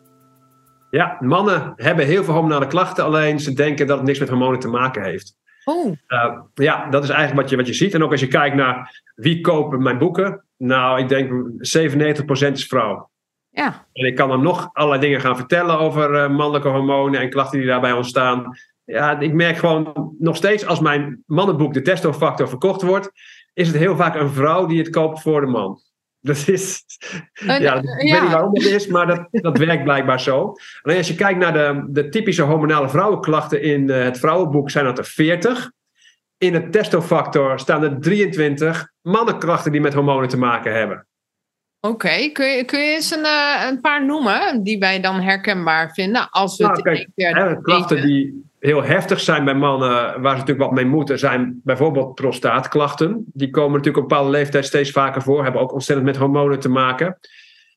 Ja, 0.90 1.18
mannen 1.20 1.74
hebben 1.76 2.06
heel 2.06 2.24
veel 2.24 2.34
hormonale 2.34 2.68
klachten. 2.68 3.04
Alleen 3.04 3.40
ze 3.40 3.54
denken 3.54 3.88
dat 3.88 3.98
het 3.98 4.06
niks 4.06 4.20
met 4.20 4.30
hormonen 4.30 4.60
te 4.60 4.68
maken 4.68 5.04
heeft. 5.04 5.36
Oh. 5.64 5.96
Uh, 6.08 6.40
ja, 6.54 6.90
dat 6.90 7.04
is 7.04 7.10
eigenlijk 7.10 7.42
wat 7.42 7.50
je, 7.50 7.56
wat 7.56 7.68
je 7.68 7.74
ziet. 7.74 7.94
En 7.94 8.04
ook 8.04 8.12
als 8.12 8.20
je 8.20 8.28
kijkt 8.28 8.56
naar 8.56 9.02
wie 9.16 9.42
kopen 9.42 9.84
mijn 9.84 9.98
boeken. 9.98 10.46
Nou, 10.58 11.00
ik 11.00 11.10
denk 11.10 11.32
97% 11.32 12.52
is 12.52 12.66
vrouw. 12.66 13.10
Ja. 13.50 13.86
En 13.94 14.06
ik 14.06 14.16
kan 14.16 14.30
dan 14.30 14.42
nog 14.42 14.70
allerlei 14.74 15.02
dingen 15.02 15.22
gaan 15.22 15.38
vertellen 15.38 15.80
over 15.80 16.14
uh, 16.14 16.30
mannelijke 16.30 16.68
hormonen 16.68 17.20
en 17.20 17.30
klachten 17.30 17.60
die 17.60 17.68
daarbij 17.68 17.92
ontstaan 17.92 18.58
ja, 18.92 19.20
ik 19.20 19.34
merk 19.34 19.58
gewoon 19.58 20.14
nog 20.20 20.36
steeds 20.36 20.66
als 20.66 20.80
mijn 20.80 21.24
mannenboek 21.26 21.74
de 21.74 21.82
testofactor 21.82 22.50
verkocht 22.50 22.82
wordt, 22.82 23.12
is 23.54 23.68
het 23.68 23.78
heel 23.78 23.96
vaak 23.96 24.16
een 24.16 24.30
vrouw 24.30 24.66
die 24.66 24.78
het 24.78 24.90
koopt 24.90 25.22
voor 25.22 25.42
de 25.42 25.48
man. 25.48 25.82
Dat 26.20 26.48
is, 26.48 26.84
ja, 27.34 27.76
ik 27.76 27.84
weet 27.84 28.22
niet 28.22 28.32
waarom 28.32 28.54
dat 28.54 28.64
is, 28.64 28.88
maar 28.88 29.08
dat, 29.08 29.28
dat 29.32 29.58
werkt 29.58 29.84
blijkbaar 29.84 30.20
zo. 30.20 30.54
Alleen 30.82 30.98
als 30.98 31.08
je 31.08 31.16
kijkt 31.16 31.40
naar 31.40 31.54
de, 31.54 31.86
de 31.90 32.10
typische 32.10 32.42
hormonale 32.42 32.90
vrouwenklachten 32.90 33.62
in 33.62 33.90
eh, 33.90 34.04
het 34.04 34.20
vrouwenboek, 34.20 34.70
zijn 34.70 34.86
dat 34.86 34.98
er 34.98 35.06
40. 35.06 35.72
In 36.38 36.54
het 36.54 36.72
testofactor 36.72 37.60
staan 37.60 37.84
er 37.84 38.00
23 38.00 38.92
mannenkrachten 39.02 39.72
die 39.72 39.82
met 39.82 39.94
hormonen 39.94 40.30
te 40.30 40.38
maken 40.38 40.74
hebben. 40.74 41.08
Oké, 41.80 42.30
kun, 42.32 42.46
je, 42.46 42.66
kun 42.66 42.80
je 42.80 42.96
eens 42.96 43.12
een, 43.12 43.26
uh, 43.26 43.68
een 43.70 43.82
paar 43.82 44.06
noemen 44.06 44.64
die 44.64 44.80
wij 44.80 45.02
dan 45.02 45.22
herkenbaar 45.22 45.92
vinden? 45.94 46.30
Als 46.30 46.58
we 46.58 46.64
nou, 46.64 46.82
kijk, 46.82 47.62
klachten 47.64 48.02
die 48.02 48.51
heel 48.62 48.84
heftig 48.84 49.20
zijn 49.20 49.46
bij 49.46 49.54
mannen, 49.54 49.90
waar 50.22 50.32
ze 50.32 50.40
natuurlijk 50.40 50.60
wat 50.60 50.72
mee 50.72 50.86
moeten, 50.86 51.20
zijn 51.20 51.62
bijvoorbeeld 51.64 52.16
prostaatklachten. 52.16 53.26
Die 53.34 53.50
komen 53.50 53.72
natuurlijk 53.72 53.98
op 53.98 54.04
een 54.04 54.18
bepaalde 54.18 54.38
leeftijd 54.38 54.66
steeds 54.66 54.92
vaker 54.92 55.22
voor, 55.22 55.44
hebben 55.44 55.62
ook 55.62 55.74
ontzettend 55.74 56.08
met 56.08 56.18
hormonen 56.18 56.60
te 56.60 56.70
maken. 56.70 57.20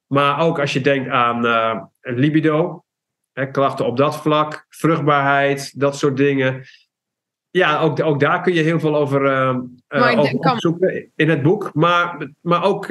Maar 0.07 0.41
ook 0.41 0.61
als 0.61 0.73
je 0.73 0.81
denkt 0.81 1.09
aan 1.09 1.47
uh, 1.47 1.83
libido, 2.01 2.85
hè, 3.33 3.51
klachten 3.51 3.87
op 3.87 3.97
dat 3.97 4.17
vlak, 4.17 4.67
vruchtbaarheid, 4.69 5.81
dat 5.81 5.97
soort 5.97 6.17
dingen. 6.17 6.63
Ja, 7.51 7.81
ook, 7.81 8.03
ook 8.03 8.21
daar 8.21 8.43
kun 8.43 8.55
je 8.55 8.63
heel 8.63 8.81
veel 8.81 8.97
over, 8.97 9.25
uh, 9.25 10.19
over 10.19 10.39
opzoeken 10.39 11.11
in 11.15 11.29
het 11.29 11.43
boek. 11.43 11.71
Maar, 11.75 12.31
maar 12.41 12.65
ook 12.65 12.87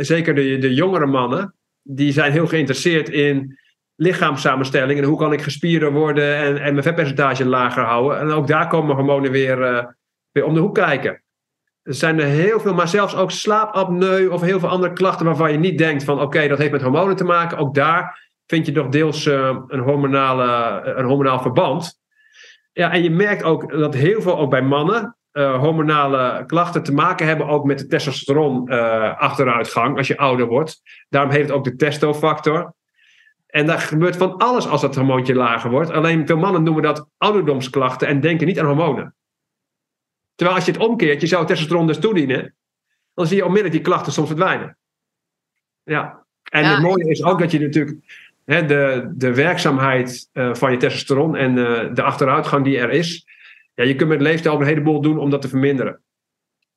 zeker 0.00 0.34
de, 0.34 0.58
de 0.58 0.74
jongere 0.74 1.06
mannen, 1.06 1.54
die 1.82 2.12
zijn 2.12 2.32
heel 2.32 2.46
geïnteresseerd 2.46 3.08
in 3.08 3.58
lichaamssamenstelling 4.00 4.98
en 4.98 5.04
hoe 5.04 5.18
kan 5.18 5.32
ik 5.32 5.42
gespierder 5.42 5.92
worden 5.92 6.36
en, 6.36 6.56
en 6.56 6.72
mijn 6.72 6.82
vetpercentage 6.82 7.46
lager 7.46 7.82
houden. 7.82 8.20
En 8.20 8.30
ook 8.30 8.46
daar 8.46 8.68
komen 8.68 8.94
hormonen 8.94 9.30
weer, 9.30 9.58
uh, 9.58 9.84
weer 10.32 10.44
om 10.44 10.54
de 10.54 10.60
hoek 10.60 10.74
kijken. 10.74 11.22
Er 11.82 11.94
zijn 11.94 12.20
er 12.20 12.26
heel 12.26 12.60
veel, 12.60 12.74
maar 12.74 12.88
zelfs 12.88 13.16
ook 13.16 13.30
slaapapneu 13.30 14.26
of 14.26 14.40
heel 14.40 14.60
veel 14.60 14.68
andere 14.68 14.92
klachten 14.92 15.26
waarvan 15.26 15.52
je 15.52 15.58
niet 15.58 15.78
denkt 15.78 16.04
van 16.04 16.20
oké, 16.20 16.48
dat 16.48 16.58
heeft 16.58 16.72
met 16.72 16.82
hormonen 16.82 17.16
te 17.16 17.24
maken. 17.24 17.58
Ook 17.58 17.74
daar 17.74 18.30
vind 18.46 18.66
je 18.66 18.72
toch 18.72 18.88
deels 18.88 19.26
uh, 19.26 19.56
een, 19.66 19.80
hormonale, 19.80 20.80
een 20.84 21.04
hormonaal 21.04 21.40
verband. 21.40 22.00
Ja, 22.72 22.92
en 22.92 23.02
je 23.02 23.10
merkt 23.10 23.42
ook 23.42 23.70
dat 23.70 23.94
heel 23.94 24.22
veel, 24.22 24.38
ook 24.38 24.50
bij 24.50 24.62
mannen, 24.62 25.16
uh, 25.32 25.58
hormonale 25.58 26.44
klachten 26.46 26.82
te 26.82 26.92
maken 26.92 27.26
hebben 27.26 27.46
ook 27.46 27.64
met 27.64 27.78
de 27.78 27.86
testosteron 27.86 28.68
achteruitgang 29.18 29.96
als 29.96 30.06
je 30.06 30.18
ouder 30.18 30.46
wordt. 30.46 30.80
Daarom 31.08 31.30
heeft 31.30 31.48
het 31.48 31.56
ook 31.56 31.64
de 31.64 31.76
testofactor. 31.76 32.76
En 33.48 33.66
daar 33.66 33.78
gebeurt 33.78 34.16
van 34.16 34.36
alles 34.36 34.66
als 34.66 34.80
dat 34.80 34.94
hormoontje 34.94 35.34
lager 35.34 35.70
wordt. 35.70 35.90
Alleen 35.90 36.26
veel 36.26 36.36
mannen 36.36 36.62
noemen 36.62 36.82
dat 36.82 37.08
ouderdomsklachten 37.16 38.08
en 38.08 38.20
denken 38.20 38.46
niet 38.46 38.58
aan 38.58 38.66
hormonen. 38.66 39.14
Terwijl 40.34 40.58
als 40.58 40.66
je 40.66 40.72
het 40.72 40.80
omkeert, 40.80 41.20
je 41.20 41.26
zou 41.26 41.46
testosteron 41.46 41.86
dus 41.86 41.98
toedienen, 41.98 42.54
dan 43.14 43.26
zie 43.26 43.36
je 43.36 43.44
onmiddellijk 43.44 43.76
die 43.76 43.92
klachten 43.92 44.12
soms 44.12 44.26
verdwijnen. 44.26 44.78
Ja. 45.82 46.26
En 46.50 46.64
het 46.64 46.82
mooie 46.82 47.08
is 47.08 47.22
ook 47.22 47.38
dat 47.38 47.50
je 47.50 47.60
natuurlijk 47.60 47.96
hè, 48.44 48.66
de, 48.66 49.12
de 49.14 49.34
werkzaamheid 49.34 50.28
uh, 50.32 50.54
van 50.54 50.70
je 50.70 50.76
testosteron 50.76 51.36
en 51.36 51.56
uh, 51.56 51.94
de 51.94 52.02
achteruitgang 52.02 52.64
die 52.64 52.78
er 52.78 52.90
is, 52.90 53.26
ja, 53.74 53.84
je 53.84 53.94
kunt 53.94 54.08
met 54.08 54.20
leefstijl 54.20 54.60
een 54.60 54.66
heleboel 54.66 55.00
doen 55.00 55.18
om 55.18 55.30
dat 55.30 55.42
te 55.42 55.48
verminderen 55.48 56.02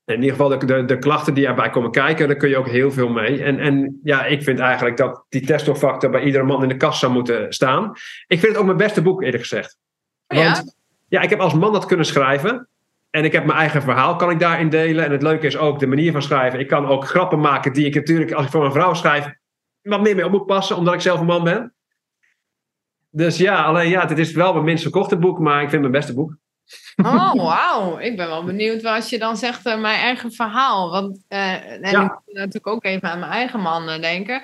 in 0.06 0.16
ieder 0.16 0.32
geval 0.32 0.50
de, 0.50 0.66
de, 0.66 0.86
de, 0.86 0.98
klachten 0.98 1.34
die 1.34 1.48
erbij 1.48 1.70
komen 1.70 1.92
kijken, 1.92 2.28
daar 2.28 2.38
kun 2.38 2.50
je 2.50 2.58
ook 2.58 2.70
heel 2.70 2.92
veel 2.92 3.10
mee. 3.10 3.44
En, 3.44 3.60
en 3.60 4.00
ja, 4.04 4.26
ik 4.26 4.44
vind 4.44 4.60
eigenlijk 4.60 4.98
dat 4.98 5.26
die 5.30 5.46
testofactor 5.46 6.10
bij 6.10 6.24
iedere 6.24 6.44
man 6.44 6.64
in 6.64 6.70
de 6.70 6.78
kast 6.78 7.00
zou 7.00 7.12
moeten 7.12 7.54
staan. 7.54 7.92
Ik 8.28 8.40
vind 8.40 8.52
het 8.52 8.58
ook 8.58 8.66
mijn 8.66 8.78
beste 8.78 9.02
boek, 9.02 9.22
eerlijk 9.24 9.42
gezegd. 9.44 9.78
Oh 10.28 10.38
Want 10.38 10.58
ja, 10.58 10.64
ja 11.08 11.22
ik 11.22 11.30
heb 11.30 11.40
als 11.40 11.54
man 11.54 11.74
dat 11.74 11.86
kunnen 11.86 12.06
schrijven. 12.06 12.68
En 13.10 13.24
ik 13.24 13.32
heb 13.32 13.46
mijn 13.46 13.58
eigen 13.58 13.82
verhaal, 13.82 14.16
kan 14.16 14.30
ik 14.30 14.40
daarin 14.40 14.70
delen. 14.70 15.06
En 15.06 15.12
het 15.12 15.22
leuke 15.22 15.48
is 15.48 15.58
ook 15.58 15.80
de 15.80 15.88
manier 15.88 16.12
van 16.12 16.22
schrijven. 16.22 16.60
Ik 16.60 16.68
kan 16.68 16.86
ook 16.86 17.08
grappen 17.08 17.40
maken 17.40 17.74
die 17.74 17.86
ik 17.86 17.96
natuurlijk, 17.96 18.32
als 18.32 18.46
ik 18.46 18.52
voor 18.52 18.62
mijn 18.62 18.74
vrouw 18.74 18.94
schrijf, 18.94 19.34
wat 19.82 20.02
meer 20.02 20.16
mee 20.16 20.26
op 20.26 20.32
moet 20.32 20.46
passen, 20.46 20.78
omdat 20.78 20.94
ik 20.94 21.02
zelf 21.02 21.20
een 21.20 21.26
man 21.26 21.44
ben. 21.44 21.74
Dus 23.10 23.38
ja, 23.38 23.64
alleen 23.64 23.90
ja, 23.90 24.08
het 24.08 24.18
is 24.18 24.32
wel 24.32 24.54
mijn 24.54 24.66
minst 24.66 24.84
verkochte 24.84 25.18
boek, 25.18 25.40
maar 25.40 25.62
ik 25.62 25.70
vind 25.70 25.84
het 25.84 25.92
mijn 25.92 25.92
beste 25.92 26.14
boek. 26.14 26.36
Oh, 26.96 27.34
wauw. 27.50 28.00
Ik 28.00 28.18
ben 28.18 28.28
wel 28.28 28.44
benieuwd 28.44 28.82
wat 28.82 29.10
je 29.10 29.20
dan 29.20 29.38
zegt, 29.38 29.66
uh, 29.66 29.80
mijn 29.80 30.00
eigen 30.00 30.32
verhaal. 30.32 30.92
Want, 30.92 31.24
uh, 31.30 31.72
en 31.72 31.92
ja. 31.92 32.04
ik 32.04 32.20
moet 32.26 32.36
natuurlijk 32.36 32.68
ook 32.68 32.84
even 32.84 33.10
aan 33.10 33.20
mijn 33.20 33.32
eigen 33.32 33.60
man 33.60 33.90
uh, 33.90 34.00
denken. 34.02 34.44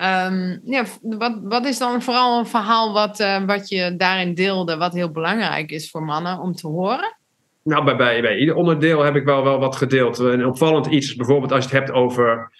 Um, 0.00 0.60
ja, 0.64 0.84
wat, 1.00 1.38
wat 1.42 1.64
is 1.64 1.78
dan 1.78 2.02
vooral 2.02 2.38
een 2.38 2.46
verhaal 2.46 2.92
wat, 2.92 3.24
wat 3.46 3.68
je 3.68 3.96
daarin 3.96 4.34
deelde, 4.34 4.76
wat 4.76 4.92
heel 4.92 5.10
belangrijk 5.10 5.70
is 5.70 5.90
voor 5.90 6.02
mannen 6.02 6.38
om 6.38 6.54
te 6.54 6.66
horen? 6.66 7.16
Nou, 7.62 7.84
bij, 7.84 7.96
bij, 7.96 8.20
bij 8.20 8.36
ieder 8.36 8.54
onderdeel 8.54 9.02
heb 9.02 9.16
ik 9.16 9.24
wel, 9.24 9.42
wel 9.44 9.58
wat 9.58 9.76
gedeeld. 9.76 10.18
Een 10.18 10.46
opvallend 10.46 10.86
iets, 10.86 11.14
bijvoorbeeld 11.14 11.52
als 11.52 11.64
je 11.64 11.70
het 11.70 11.78
hebt 11.78 11.98
over 11.98 12.52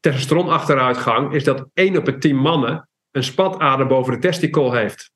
testosteronachteruitgang, 0.00 1.34
is 1.34 1.44
dat 1.44 1.66
1 1.74 1.96
op 1.96 2.04
de 2.04 2.18
10 2.18 2.36
mannen 2.36 2.88
een 3.10 3.24
spatader 3.24 3.86
boven 3.86 4.12
de 4.12 4.18
testikel 4.18 4.72
heeft. 4.72 5.10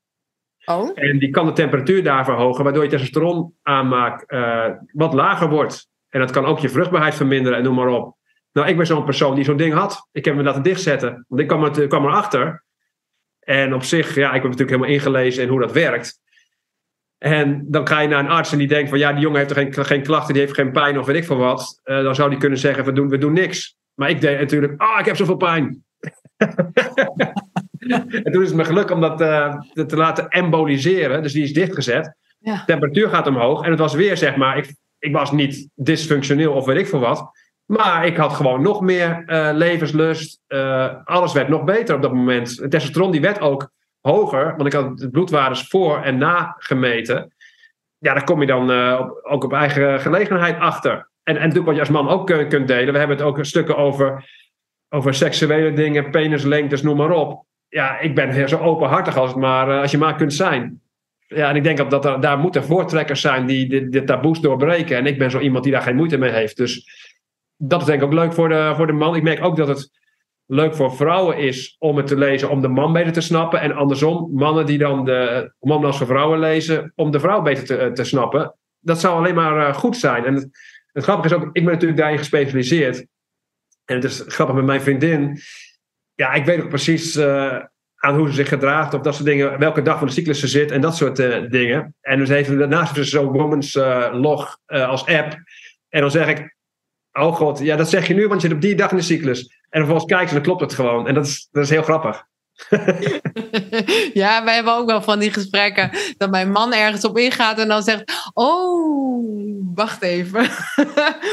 Oh. 0.67 0.91
En 0.95 1.19
die 1.19 1.31
kan 1.31 1.47
de 1.47 1.53
temperatuur 1.53 2.03
daar 2.03 2.25
verhogen, 2.25 2.64
waardoor 2.64 2.83
je 2.83 2.89
testosteron 2.89 3.55
aanmaak 3.62 4.25
uh, 4.33 4.67
wat 4.93 5.14
lager 5.14 5.49
wordt. 5.49 5.89
En 6.09 6.21
dat 6.21 6.31
kan 6.31 6.45
ook 6.45 6.59
je 6.59 6.69
vruchtbaarheid 6.69 7.14
verminderen 7.14 7.59
en 7.59 7.64
noem 7.64 7.75
maar 7.75 7.89
op. 7.89 8.17
Nou, 8.53 8.69
ik 8.69 8.77
ben 8.77 8.87
zo'n 8.87 9.05
persoon 9.05 9.35
die 9.35 9.45
zo'n 9.45 9.57
ding 9.57 9.75
had. 9.75 10.09
Ik 10.12 10.25
heb 10.25 10.35
me 10.35 10.43
laten 10.43 10.62
dichtzetten, 10.62 11.25
want 11.29 11.41
ik 11.41 11.49
kwam, 11.49 11.64
er, 11.64 11.87
kwam 11.87 12.05
erachter. 12.05 12.64
En 13.41 13.75
op 13.75 13.83
zich, 13.83 14.14
ja, 14.14 14.27
ik 14.27 14.43
heb 14.43 14.51
natuurlijk 14.51 14.71
helemaal 14.71 14.91
ingelezen 14.91 15.43
in 15.43 15.49
hoe 15.49 15.61
dat 15.61 15.73
werkt. 15.73 16.21
En 17.19 17.64
dan 17.69 17.89
ga 17.89 18.01
je 18.01 18.09
naar 18.09 18.25
een 18.25 18.31
arts 18.31 18.53
en 18.53 18.59
die 18.59 18.69
denkt 18.69 18.89
van 18.89 18.99
ja, 18.99 19.12
die 19.12 19.21
jongen 19.21 19.39
heeft 19.39 19.51
er 19.51 19.57
geen, 19.57 19.85
geen 19.85 20.03
klachten, 20.03 20.33
die 20.33 20.43
heeft 20.43 20.55
geen 20.55 20.73
pijn 20.73 20.99
of 20.99 21.07
weet 21.07 21.17
ik 21.17 21.25
veel 21.25 21.37
wat. 21.37 21.81
Uh, 21.85 22.03
dan 22.03 22.14
zou 22.14 22.31
die 22.31 22.39
kunnen 22.39 22.59
zeggen, 22.59 22.85
we 22.85 22.93
doen, 22.93 23.09
we 23.09 23.19
doen 23.19 23.33
niks. 23.33 23.77
Maar 23.95 24.11
ik 24.11 24.21
deed 24.21 24.39
natuurlijk, 24.39 24.81
ah, 24.81 24.93
oh, 24.93 24.99
ik 24.99 25.05
heb 25.05 25.17
zoveel 25.17 25.37
pijn. 25.37 25.85
en 28.24 28.32
toen 28.32 28.43
is 28.43 28.49
het 28.49 28.57
me 28.57 28.64
geluk 28.64 28.91
om 28.91 29.01
dat 29.01 29.20
uh, 29.20 29.61
te 29.72 29.97
laten 29.97 30.28
emboliseren. 30.28 31.22
Dus 31.22 31.32
die 31.32 31.43
is 31.43 31.53
dichtgezet. 31.53 32.14
Ja. 32.39 32.55
De 32.55 32.62
temperatuur 32.66 33.09
gaat 33.09 33.26
omhoog. 33.26 33.64
En 33.64 33.70
het 33.70 33.78
was 33.78 33.95
weer, 33.95 34.16
zeg 34.16 34.37
maar, 34.37 34.59
ik, 34.59 34.74
ik 34.99 35.12
was 35.12 35.32
niet 35.32 35.68
dysfunctioneel 35.74 36.53
of 36.53 36.64
weet 36.64 36.78
ik 36.78 36.87
veel 36.87 36.99
wat. 36.99 37.30
Maar 37.64 38.07
ik 38.07 38.16
had 38.16 38.32
gewoon 38.32 38.62
nog 38.62 38.80
meer 38.80 39.22
uh, 39.26 39.51
levenslust. 39.53 40.41
Uh, 40.49 40.95
alles 41.05 41.32
werd 41.32 41.49
nog 41.49 41.64
beter 41.64 41.95
op 41.95 42.03
dat 42.03 42.12
moment. 42.12 42.57
Het 42.57 42.70
testosteron 42.70 43.11
die 43.11 43.20
werd 43.20 43.41
ook 43.41 43.70
hoger. 44.01 44.57
Want 44.57 44.66
ik 44.66 44.72
had 44.72 44.99
de 44.99 45.11
bloedwaardes 45.11 45.68
voor 45.68 46.03
en 46.03 46.18
na 46.18 46.55
gemeten. 46.59 47.34
Ja, 47.99 48.14
daar 48.14 48.24
kom 48.24 48.41
je 48.41 48.47
dan 48.47 48.99
op, 48.99 49.18
ook 49.22 49.45
op 49.45 49.53
eigen 49.53 50.01
gelegenheid 50.01 50.59
achter. 50.59 51.09
En, 51.22 51.34
en 51.37 51.41
natuurlijk 51.41 51.66
wat 51.66 51.74
je 51.74 51.80
als 51.80 51.89
man 51.89 52.09
ook 52.09 52.26
kunt 52.26 52.68
delen. 52.68 52.93
We 52.93 52.99
hebben 52.99 53.16
het 53.16 53.26
ook 53.26 53.45
stukken 53.45 53.76
over, 53.76 54.30
over 54.89 55.14
seksuele 55.14 55.72
dingen, 55.72 56.11
penislengtes, 56.11 56.82
noem 56.82 56.97
maar 56.97 57.11
op 57.11 57.45
ja, 57.77 57.99
ik 57.99 58.14
ben 58.14 58.49
zo 58.49 58.59
openhartig 58.59 59.16
als, 59.16 59.31
het 59.31 59.39
maar, 59.39 59.68
uh, 59.68 59.81
als 59.81 59.91
je 59.91 59.99
maar 59.99 60.16
kunt 60.16 60.35
zijn. 60.35 60.81
Ja, 61.27 61.49
en 61.49 61.57
ik 61.57 61.62
denk 61.62 61.91
dat, 61.91 62.05
er, 62.05 62.20
daar 62.20 62.39
moeten 62.39 62.64
voortrekkers 62.64 63.20
zijn 63.20 63.47
die 63.47 63.89
de, 63.89 64.05
taboes 64.05 64.41
doorbreken. 64.41 64.97
En 64.97 65.07
ik 65.07 65.18
ben 65.18 65.31
zo 65.31 65.39
iemand 65.39 65.64
die 65.64 65.72
daar 65.72 65.83
geen 65.83 65.97
moeite 65.97 66.16
mee 66.16 66.31
heeft. 66.31 66.57
Dus 66.57 66.89
dat 67.57 67.81
is 67.81 67.87
denk 67.87 68.01
ik 68.01 68.07
ook 68.07 68.12
leuk 68.12 68.33
voor 68.33 68.49
de, 68.49 68.72
voor 68.77 68.87
de 68.87 68.93
man. 68.93 69.16
Ik 69.16 69.22
merk 69.22 69.45
ook 69.45 69.57
dat 69.57 69.68
het 69.68 69.91
leuk 70.47 70.74
voor 70.74 70.97
vrouwen 70.97 71.39
is 71.39 71.77
om 71.79 71.97
het 71.97 72.07
te 72.07 72.18
lezen 72.18 72.51
om 72.51 72.61
de 72.61 72.68
man 72.68 72.93
beter 72.93 73.12
te 73.12 73.20
snappen. 73.20 73.61
En 73.61 73.72
andersom, 73.72 74.31
mannen 74.35 74.66
die 74.66 74.79
dan 74.79 75.05
de 75.05 75.53
mannen 75.61 75.87
als 75.87 75.99
vrouwen 75.99 76.39
lezen 76.39 76.93
om 76.95 77.11
de 77.11 77.20
vrouw 77.20 77.43
beter 77.43 77.64
te, 77.64 77.91
te 77.93 78.05
snappen. 78.05 78.55
Dat 78.81 79.01
zou 79.01 79.18
alleen 79.18 79.35
maar 79.35 79.68
uh, 79.68 79.74
goed 79.74 79.97
zijn. 79.97 80.24
En 80.24 80.35
het, 80.35 80.49
het 80.93 81.05
grappige 81.05 81.35
is 81.35 81.41
ook, 81.41 81.47
ik 81.47 81.64
ben 81.64 81.72
natuurlijk 81.72 82.01
daarin 82.01 82.18
gespecialiseerd. 82.18 83.07
En 83.85 83.95
het 83.95 84.05
is 84.05 84.24
grappig 84.27 84.55
met 84.57 84.64
mijn 84.64 84.81
vriendin 84.81 85.39
ja, 86.17 86.33
ik 86.33 86.45
weet 86.45 86.62
ook 86.62 86.69
precies 86.69 87.17
uh, 87.17 87.59
aan 87.97 88.17
hoe 88.17 88.29
ze 88.29 88.35
zich 88.35 88.49
gedraagt 88.49 88.95
of 88.95 89.01
dat 89.01 89.14
soort 89.14 89.27
dingen, 89.27 89.59
welke 89.59 89.83
dag 89.83 89.99
van 89.99 90.07
de 90.07 90.12
cyclus 90.12 90.41
ze 90.41 90.49
zit 90.49 90.71
en 90.71 90.81
dat 90.81 90.97
soort 90.97 91.19
uh, 91.19 91.51
dingen. 91.51 91.95
En 92.01 92.19
dus 92.19 92.29
heeft 92.29 92.59
daarnaast 92.59 92.95
dus 92.95 93.11
zo'n 93.11 93.33
Woman's 93.33 93.75
uh, 93.75 94.09
log 94.12 94.59
als 94.67 95.07
app. 95.07 95.37
En 95.89 96.01
dan 96.01 96.11
zeg 96.11 96.29
ik, 96.29 96.57
oh 97.12 97.35
god, 97.35 97.59
ja, 97.59 97.77
dat 97.77 97.91
zeg 97.91 98.07
je 98.07 98.14
nu, 98.14 98.29
want 98.29 98.41
je 98.41 98.47
zit 98.47 98.57
op 98.57 98.62
die 98.62 98.75
dag 98.75 98.91
in 98.91 98.97
de 98.97 99.03
cyclus. 99.03 99.41
En 99.71 99.81
vervolgens 99.81 100.05
kijken 100.05 100.29
ze, 100.29 100.35
dan 100.35 100.43
klopt 100.43 100.61
het 100.61 100.75
gewoon. 100.75 101.07
En 101.07 101.14
dat 101.14 101.27
is, 101.27 101.49
dat 101.51 101.64
is 101.64 101.71
heel 101.71 101.83
grappig. 101.83 102.25
ja, 104.23 104.45
wij 104.45 104.55
hebben 104.55 104.75
ook 104.75 104.87
wel 104.87 105.03
van 105.03 105.19
die 105.19 105.33
gesprekken 105.33 105.91
dat 106.17 106.31
mijn 106.31 106.51
man 106.51 106.75
ergens 106.75 107.05
op 107.05 107.19
ingaat 107.19 107.59
en 107.59 107.69
dan 107.69 107.83
zegt: 107.83 108.31
Oh, 108.35 109.47
wacht 109.75 110.03
even. 110.03 110.49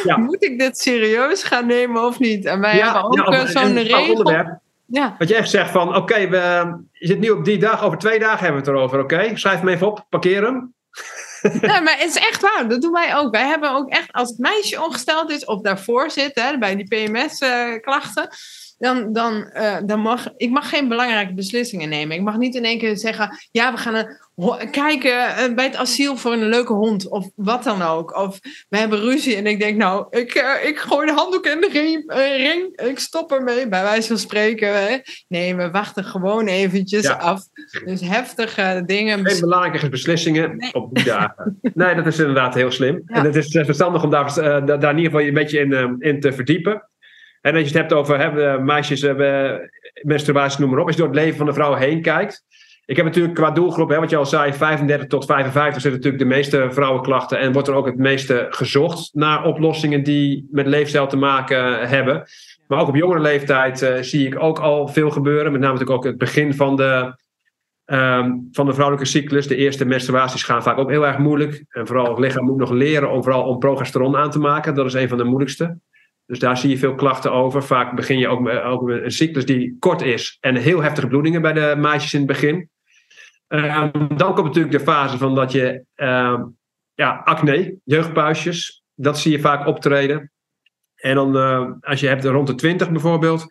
Ja. 0.04 0.18
Moet 0.28 0.44
ik 0.44 0.60
dit 0.60 0.78
serieus 0.78 1.44
gaan 1.44 1.68
nemen 1.68 2.06
of 2.06 2.20
niet? 2.20 2.46
En 2.46 2.60
wij 2.60 2.78
ja, 2.78 2.94
hebben 2.94 3.04
ook 3.04 3.34
ja, 3.34 3.46
zo'n 3.46 3.78
regel. 3.78 4.62
Ja. 4.94 5.16
Dat 5.18 5.30
je 5.30 5.36
echt 5.36 5.50
zegt 5.50 5.72
van, 5.72 5.88
oké, 5.88 5.98
okay, 5.98 6.22
je 6.92 7.08
zit 7.08 7.20
nu 7.20 7.30
op 7.30 7.46
die 7.46 7.58
dag, 7.58 7.84
over 7.84 7.98
twee 7.98 8.20
dagen 8.20 8.44
hebben 8.44 8.64
we 8.64 8.70
het 8.70 8.78
erover, 8.78 9.00
oké? 9.00 9.14
Okay? 9.14 9.36
Schrijf 9.36 9.60
hem 9.60 9.68
even 9.68 9.88
op, 9.88 10.06
parkeer 10.10 10.44
hem. 10.44 10.74
ja, 11.62 11.80
maar 11.80 11.98
het 11.98 12.10
is 12.10 12.28
echt 12.28 12.42
waar, 12.42 12.68
dat 12.68 12.82
doen 12.82 12.92
wij 12.92 13.16
ook. 13.16 13.32
Wij 13.32 13.46
hebben 13.46 13.72
ook 13.72 13.90
echt, 13.90 14.12
als 14.12 14.30
het 14.30 14.38
meisje 14.38 14.84
ongesteld 14.84 15.32
is 15.32 15.46
of 15.46 15.62
daarvoor 15.62 16.12
zit, 16.12 16.32
hè, 16.36 16.58
bij 16.58 16.76
die 16.76 16.88
PMS-klachten, 16.88 18.24
uh, 18.24 18.38
dan, 18.78 19.14
dan, 19.14 19.52
uh, 19.54 19.78
dan 19.86 20.00
mag 20.00 20.34
ik 20.38 20.50
mag 20.50 20.70
geen 20.70 20.88
belangrijke 20.88 21.34
beslissingen 21.34 21.90
nemen. 21.90 22.16
Ik 22.16 22.24
mag 22.24 22.38
niet 22.38 22.56
in 22.56 22.66
één 22.66 22.78
keer 22.78 22.98
zeggen: 22.98 23.30
ja, 23.52 23.72
we 23.72 23.78
gaan 23.78 23.96
een, 23.96 24.18
kijken 24.72 25.12
uh, 25.12 25.56
bij 25.56 25.66
het 25.66 25.76
asiel 25.76 26.18
voor 26.18 26.34
een 26.34 26.50
leuke 26.50 26.74
hond 26.74 27.10
of 27.10 27.30
wat 27.36 27.64
dan 27.64 27.82
ook. 27.82 28.18
Of 28.18 28.40
we 28.70 28.78
hebben 28.78 29.00
ruzie 29.00 29.36
en 29.36 29.48
ik 29.48 29.60
denk: 29.60 29.78
nou, 29.78 30.06
ik, 30.10 30.36
uh, 30.36 30.70
ik 30.70 30.78
gooi 30.78 31.08
de 31.08 31.14
handdoek 31.14 31.46
in 31.46 31.62
de 31.62 31.70
ring, 31.72 32.14
ring, 32.38 32.90
ik 32.90 33.00
stop 33.00 33.32
ermee, 33.32 33.68
bij 33.68 33.84
wijze 33.84 34.08
van 34.08 34.18
spreken. 34.18 34.88
Hè. 34.88 34.98
Nee, 35.28 35.56
we 35.56 35.72
wachten 35.72 36.04
gewoon 36.04 36.48
eventjes 36.48 37.04
ja. 37.04 37.14
af. 37.14 37.42
Dus 37.86 38.02
heftige 38.02 38.84
dingen. 38.86 39.26
Geen 39.28 39.40
belangrijke 39.40 39.90
beslissingen 39.90 40.58
nee. 40.58 40.74
op 40.74 40.96
die 40.96 41.04
dagen. 41.04 41.60
nee, 41.74 41.96
dat 41.96 42.08
is 42.08 42.20
inderdaad 42.20 42.54
heel 42.54 42.72
slim. 42.72 43.02
Ja. 43.06 43.16
En 43.16 43.26
het 43.26 43.36
is 43.36 43.48
verstandig 43.52 44.04
om 44.04 44.10
daar, 44.10 44.36
daar 44.66 44.92
in 44.92 44.98
ieder 44.98 45.12
geval 45.12 45.22
een 45.22 45.34
beetje 45.34 45.60
in, 45.60 45.96
in 46.00 46.20
te 46.20 46.34
verdiepen. 46.34 46.88
En 47.44 47.54
als 47.54 47.62
je 47.62 47.68
het 47.68 47.78
hebt 47.78 47.94
over 47.94 48.64
meisjes, 48.64 49.04
uh, 49.04 49.52
menstruatie, 50.02 50.60
noem 50.60 50.70
maar 50.70 50.80
op. 50.80 50.86
Als 50.86 50.96
je 50.96 51.02
door 51.02 51.12
het 51.12 51.20
leven 51.20 51.38
van 51.38 51.46
de 51.46 51.54
vrouw 51.54 51.74
heen 51.74 52.02
kijkt. 52.02 52.46
ik 52.86 52.96
heb 52.96 53.06
natuurlijk 53.06 53.36
qua 53.36 53.52
doelgroep, 53.52 53.90
hè, 53.90 54.00
wat 54.00 54.10
je 54.10 54.16
al 54.16 54.26
zei, 54.26 54.54
35 54.54 55.08
tot 55.08 55.26
55 55.26 55.82
zitten 55.82 56.02
natuurlijk 56.02 56.24
de 56.24 56.36
meeste 56.36 56.68
vrouwenklachten. 56.72 57.40
En 57.40 57.52
wordt 57.52 57.68
er 57.68 57.74
ook 57.74 57.86
het 57.86 57.98
meeste 57.98 58.48
gezocht 58.50 59.10
naar 59.14 59.46
oplossingen 59.46 60.04
die 60.04 60.48
met 60.52 60.68
leefstijl 60.68 61.08
te 61.08 61.18
maken 61.18 61.88
hebben. 61.88 62.24
Maar 62.68 62.80
ook 62.80 62.88
op 62.88 62.96
jongere 62.96 63.20
leeftijd 63.20 63.82
uh, 63.82 63.98
zie 64.02 64.28
ik 64.28 64.44
ook 64.44 64.60
al 64.60 64.88
veel 64.88 65.10
gebeuren. 65.10 65.52
Met 65.52 65.62
name 65.62 65.74
natuurlijk 65.74 65.98
ook 65.98 66.06
het 66.06 66.18
begin 66.18 66.54
van 66.54 66.76
de, 66.76 67.16
um, 67.86 68.48
van 68.52 68.66
de 68.66 68.74
vrouwelijke 68.74 69.10
cyclus. 69.10 69.48
De 69.48 69.56
eerste 69.56 69.86
menstruaties 69.86 70.44
gaan 70.44 70.64
vaak 70.64 70.78
ook 70.78 70.90
heel 70.90 71.06
erg 71.06 71.18
moeilijk. 71.18 71.66
En 71.70 71.88
vooral 71.88 72.10
het 72.10 72.20
lichaam 72.20 72.46
moet 72.46 72.58
nog 72.58 72.72
leren 72.72 73.12
om 73.12 73.24
vooral 73.24 73.44
om 73.44 73.60
progesteron 73.60 74.16
aan 74.16 74.32
te 74.32 74.40
maken. 74.40 74.76
Dat 74.76 74.86
is 74.86 74.94
een 74.94 75.10
van 75.10 75.18
de 75.18 75.24
moeilijkste. 75.24 75.78
Dus 76.26 76.40
daar 76.40 76.58
zie 76.58 76.70
je 76.70 76.78
veel 76.78 76.96
klachten 76.96 77.32
over. 77.32 77.64
Vaak 77.64 77.96
begin 77.96 78.18
je 78.18 78.28
ook 78.28 78.40
met, 78.40 78.62
ook 78.62 78.90
een 78.90 79.12
cyclus 79.12 79.46
die 79.46 79.76
kort 79.80 80.02
is 80.02 80.38
en 80.40 80.56
heel 80.56 80.82
heftige 80.82 81.08
bloedingen 81.08 81.42
bij 81.42 81.54
de 81.54 81.76
meisjes 81.78 82.14
in 82.14 82.20
het 82.20 82.28
begin. 82.28 82.70
Uh, 83.48 83.88
dan 84.16 84.34
komt 84.34 84.48
natuurlijk 84.48 84.78
de 84.78 84.80
fase 84.80 85.18
van 85.18 85.36
dat 85.36 85.52
je 85.52 85.84
uh, 85.96 86.40
ja, 86.94 87.22
acne, 87.24 87.76
jeugdpuistjes, 87.84 88.84
dat 88.96 89.20
zie 89.20 89.32
je 89.32 89.40
vaak 89.40 89.68
optreden. 89.68 90.32
En 90.96 91.16
dan 91.16 91.38
uh, 91.38 91.72
als 91.80 92.00
je 92.00 92.08
hebt 92.08 92.26
rond 92.26 92.48
de 92.48 92.56
20 92.56 92.92
bijvoorbeeld. 92.92 93.46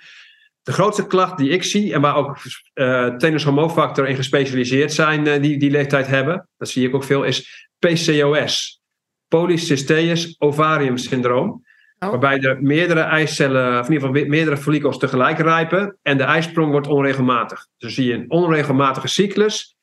De 0.63 0.73
grootste 0.73 1.07
klacht 1.07 1.39
die 1.39 1.51
ik 1.51 1.63
zie, 1.63 1.93
en 1.93 2.01
waar 2.01 2.17
ook 2.17 2.37
uh, 2.75 3.17
tennis 3.17 3.45
hormoonfactor 3.45 4.09
in 4.09 4.17
gespecialiseerd 4.17 4.93
zijn, 4.93 5.27
uh, 5.27 5.43
die 5.43 5.59
die 5.59 5.71
leeftijd 5.71 6.07
hebben, 6.07 6.49
dat 6.57 6.69
zie 6.69 6.89
ik 6.89 6.95
ook 6.95 7.05
veel, 7.05 7.23
is 7.23 7.69
PCOS. 7.79 8.81
Polycysteus 9.29 10.35
ovarium 10.39 10.97
syndroom. 10.97 11.65
Oh. 12.03 12.09
Waarbij 12.09 12.41
er 12.41 12.63
meerdere 12.63 13.01
eicellen, 13.01 13.81
of 13.81 13.87
in 13.87 13.93
ieder 13.93 14.09
geval 14.09 14.29
meerdere 14.29 14.57
follicels 14.57 14.99
tegelijk 14.99 15.39
rijpen 15.39 15.97
en 16.03 16.17
de 16.17 16.23
ijsprong 16.23 16.71
wordt 16.71 16.87
onregelmatig. 16.87 17.67
Dus 17.79 17.95
zie 17.95 18.07
je 18.07 18.15
een 18.15 18.31
onregelmatige 18.31 19.09
cyclus. 19.09 19.77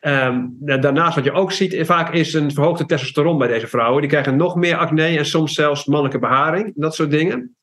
Um, 0.00 0.56
daarnaast 0.58 1.14
wat 1.14 1.24
je 1.24 1.32
ook 1.32 1.52
ziet 1.52 1.86
vaak 1.86 2.12
is 2.12 2.34
een 2.34 2.52
verhoogde 2.52 2.86
testosteron 2.86 3.38
bij 3.38 3.48
deze 3.48 3.66
vrouwen. 3.66 4.00
Die 4.00 4.10
krijgen 4.10 4.36
nog 4.36 4.56
meer 4.56 4.76
acne 4.76 5.04
en 5.04 5.26
soms 5.26 5.54
zelfs 5.54 5.84
mannelijke 5.84 6.18
beharing, 6.18 6.72
dat 6.76 6.94
soort 6.94 7.10
dingen. 7.10 7.56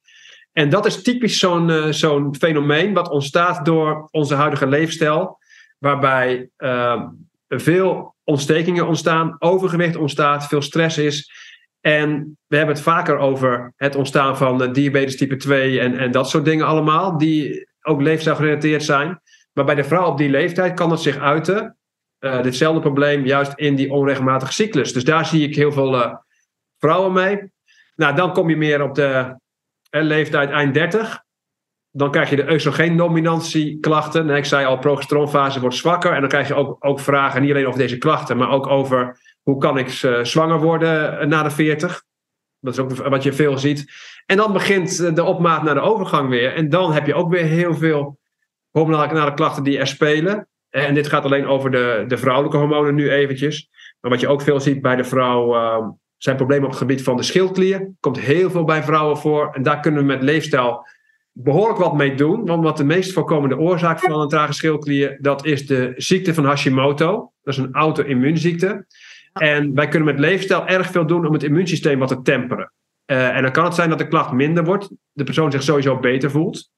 En 0.53 0.69
dat 0.69 0.85
is 0.85 1.01
typisch 1.01 1.39
zo'n 1.39 1.93
zo'n 1.93 2.35
fenomeen 2.35 2.93
wat 2.93 3.09
ontstaat 3.09 3.65
door 3.65 4.07
onze 4.11 4.35
huidige 4.35 4.67
leefstijl, 4.67 5.37
waarbij 5.77 6.49
uh, 6.57 7.01
veel 7.47 8.15
ontstekingen 8.23 8.87
ontstaan, 8.87 9.35
overgewicht 9.39 9.95
ontstaat, 9.95 10.47
veel 10.47 10.61
stress 10.61 10.97
is. 10.97 11.38
En 11.81 12.37
we 12.47 12.57
hebben 12.57 12.75
het 12.75 12.83
vaker 12.83 13.17
over 13.17 13.73
het 13.75 13.95
ontstaan 13.95 14.37
van 14.37 14.73
diabetes 14.73 15.17
type 15.17 15.35
2 15.35 15.79
en, 15.79 15.97
en 15.97 16.11
dat 16.11 16.29
soort 16.29 16.45
dingen 16.45 16.65
allemaal, 16.65 17.17
die 17.17 17.67
ook 17.81 18.01
leefstijlgerelateerd 18.01 18.83
zijn. 18.83 19.21
Maar 19.53 19.65
bij 19.65 19.75
de 19.75 19.83
vrouw 19.83 20.05
op 20.05 20.17
die 20.17 20.29
leeftijd 20.29 20.73
kan 20.73 20.91
het 20.91 20.99
zich 20.99 21.17
uiten, 21.17 21.77
uh, 22.19 22.41
ditzelfde 22.41 22.81
probleem, 22.81 23.25
juist 23.25 23.53
in 23.55 23.75
die 23.75 23.91
onregelmatige 23.91 24.53
cyclus. 24.53 24.93
Dus 24.93 25.03
daar 25.03 25.25
zie 25.25 25.47
ik 25.47 25.55
heel 25.55 25.71
veel 25.71 25.95
uh, 25.95 26.13
vrouwen 26.77 27.13
mee. 27.13 27.51
Nou, 27.95 28.15
dan 28.15 28.33
kom 28.33 28.49
je 28.49 28.57
meer 28.57 28.81
op 28.81 28.95
de 28.95 29.35
leeftijd 29.89 30.49
eind 30.49 30.73
30. 30.73 31.23
Dan 31.91 32.11
krijg 32.11 32.29
je 32.29 32.35
de 32.35 32.51
oestrogeendominantieklachten. 32.51 34.29
Ik 34.29 34.45
zei 34.45 34.65
al, 34.65 34.77
progesteronfase 34.77 35.59
wordt 35.59 35.75
zwakker. 35.75 36.13
En 36.13 36.19
dan 36.19 36.29
krijg 36.29 36.47
je 36.47 36.53
ook, 36.53 36.85
ook 36.85 36.99
vragen, 36.99 37.41
niet 37.41 37.51
alleen 37.51 37.67
over 37.67 37.79
deze 37.79 37.97
klachten, 37.97 38.37
maar 38.37 38.49
ook 38.49 38.67
over 38.67 39.19
hoe 39.49 39.59
kan 39.59 39.77
ik 39.77 39.89
zwanger 40.21 40.59
worden 40.59 41.29
na 41.29 41.43
de 41.43 41.49
40. 41.49 42.03
Dat 42.59 42.73
is 42.73 42.79
ook 42.79 42.95
wat 42.95 43.23
je 43.23 43.33
veel 43.33 43.57
ziet. 43.57 43.91
En 44.25 44.37
dan 44.37 44.53
begint 44.53 45.15
de 45.15 45.23
opmaat 45.23 45.63
naar 45.63 45.73
de 45.73 45.79
overgang 45.79 46.29
weer. 46.29 46.53
En 46.53 46.69
dan 46.69 46.93
heb 46.93 47.05
je 47.05 47.13
ook 47.13 47.31
weer 47.31 47.43
heel 47.43 47.75
veel 47.75 48.19
hormonale 48.69 49.33
klachten 49.33 49.63
die 49.63 49.77
er 49.77 49.87
spelen. 49.87 50.47
En 50.69 50.93
dit 50.93 51.07
gaat 51.07 51.23
alleen 51.23 51.47
over 51.47 51.71
de, 51.71 52.03
de 52.07 52.17
vrouwelijke 52.17 52.57
hormonen 52.57 52.95
nu 52.95 53.11
eventjes. 53.11 53.69
Maar 53.99 54.11
wat 54.11 54.19
je 54.19 54.27
ook 54.27 54.41
veel 54.41 54.59
ziet 54.59 54.81
bij 54.81 54.95
de 54.95 55.03
vrouw 55.03 55.55
uh, 55.55 55.87
zijn 56.17 56.35
problemen 56.35 56.63
op 56.63 56.69
het 56.69 56.79
gebied 56.79 57.03
van 57.03 57.17
de 57.17 57.23
schildklier. 57.23 57.91
Komt 57.99 58.19
heel 58.19 58.49
veel 58.49 58.63
bij 58.63 58.83
vrouwen 58.83 59.17
voor. 59.17 59.53
En 59.53 59.63
daar 59.63 59.79
kunnen 59.79 59.99
we 59.99 60.05
met 60.05 60.23
leefstijl 60.23 60.85
behoorlijk 61.31 61.79
wat 61.79 61.95
mee 61.95 62.15
doen. 62.15 62.45
Want 62.45 62.63
wat 62.63 62.77
de 62.77 62.83
meest 62.83 63.13
voorkomende 63.13 63.57
oorzaak 63.57 63.99
van 63.99 64.21
een 64.21 64.27
trage 64.27 64.53
schildklier, 64.53 65.17
dat 65.21 65.45
is 65.45 65.67
de 65.67 65.93
ziekte 65.95 66.33
van 66.33 66.45
Hashimoto. 66.45 67.31
Dat 67.43 67.53
is 67.53 67.59
een 67.59 67.73
auto-immuunziekte. 67.73 68.85
En 69.33 69.75
wij 69.75 69.87
kunnen 69.87 70.07
met 70.07 70.19
leefstijl 70.19 70.67
erg 70.67 70.87
veel 70.87 71.05
doen 71.05 71.25
om 71.25 71.33
het 71.33 71.43
immuunsysteem 71.43 71.99
wat 71.99 72.07
te 72.07 72.21
temperen. 72.21 72.71
Uh, 73.05 73.35
en 73.35 73.41
dan 73.41 73.51
kan 73.51 73.63
het 73.63 73.75
zijn 73.75 73.89
dat 73.89 73.97
de 73.97 74.07
klacht 74.07 74.31
minder 74.31 74.63
wordt, 74.63 74.89
de 75.11 75.23
persoon 75.23 75.51
zich 75.51 75.63
sowieso 75.63 75.99
beter 75.99 76.31
voelt. 76.31 76.69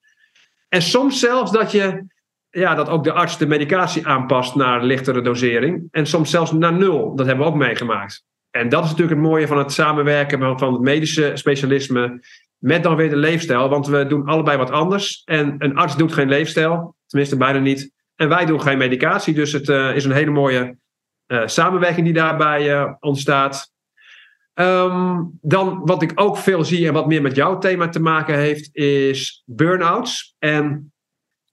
En 0.69 0.81
soms 0.81 1.19
zelfs 1.19 1.51
dat 1.51 1.71
je 1.71 2.05
ja, 2.51 2.75
dat 2.75 2.89
ook 2.89 3.03
de 3.03 3.11
arts 3.11 3.37
de 3.37 3.47
medicatie 3.47 4.07
aanpast 4.07 4.55
naar 4.55 4.83
lichtere 4.83 5.21
dosering. 5.21 5.87
En 5.91 6.07
soms 6.07 6.29
zelfs 6.29 6.51
naar 6.51 6.73
nul. 6.73 7.15
Dat 7.15 7.25
hebben 7.25 7.45
we 7.45 7.51
ook 7.51 7.57
meegemaakt. 7.57 8.23
En 8.49 8.69
dat 8.69 8.83
is 8.83 8.89
natuurlijk 8.89 9.19
het 9.19 9.27
mooie 9.27 9.47
van 9.47 9.57
het 9.57 9.71
samenwerken 9.71 10.59
van 10.59 10.73
het 10.73 10.81
medische 10.81 11.31
specialisme 11.33 12.19
met 12.57 12.83
dan 12.83 12.95
weer 12.95 13.09
de 13.09 13.15
leefstijl. 13.15 13.69
Want 13.69 13.87
we 13.87 14.05
doen 14.07 14.25
allebei 14.25 14.57
wat 14.57 14.71
anders. 14.71 15.21
En 15.25 15.55
een 15.57 15.75
arts 15.75 15.97
doet 15.97 16.13
geen 16.13 16.29
leefstijl, 16.29 16.95
tenminste 17.07 17.37
bijna 17.37 17.59
niet. 17.59 17.91
En 18.15 18.29
wij 18.29 18.45
doen 18.45 18.61
geen 18.61 18.77
medicatie. 18.77 19.33
Dus 19.33 19.51
het 19.51 19.69
uh, 19.69 19.95
is 19.95 20.05
een 20.05 20.11
hele 20.11 20.31
mooie 20.31 20.77
samenwerking 21.45 22.05
die 22.05 22.13
daarbij 22.13 22.69
uh, 22.69 22.91
ontstaat. 22.99 23.71
Um, 24.53 25.37
dan 25.41 25.81
wat 25.85 26.01
ik 26.01 26.11
ook 26.15 26.37
veel 26.37 26.63
zie 26.63 26.87
en 26.87 26.93
wat 26.93 27.07
meer 27.07 27.21
met 27.21 27.35
jouw 27.35 27.57
thema 27.57 27.89
te 27.89 28.01
maken 28.01 28.37
heeft, 28.37 28.75
is 28.75 29.43
burn-outs. 29.45 30.35
En 30.39 30.91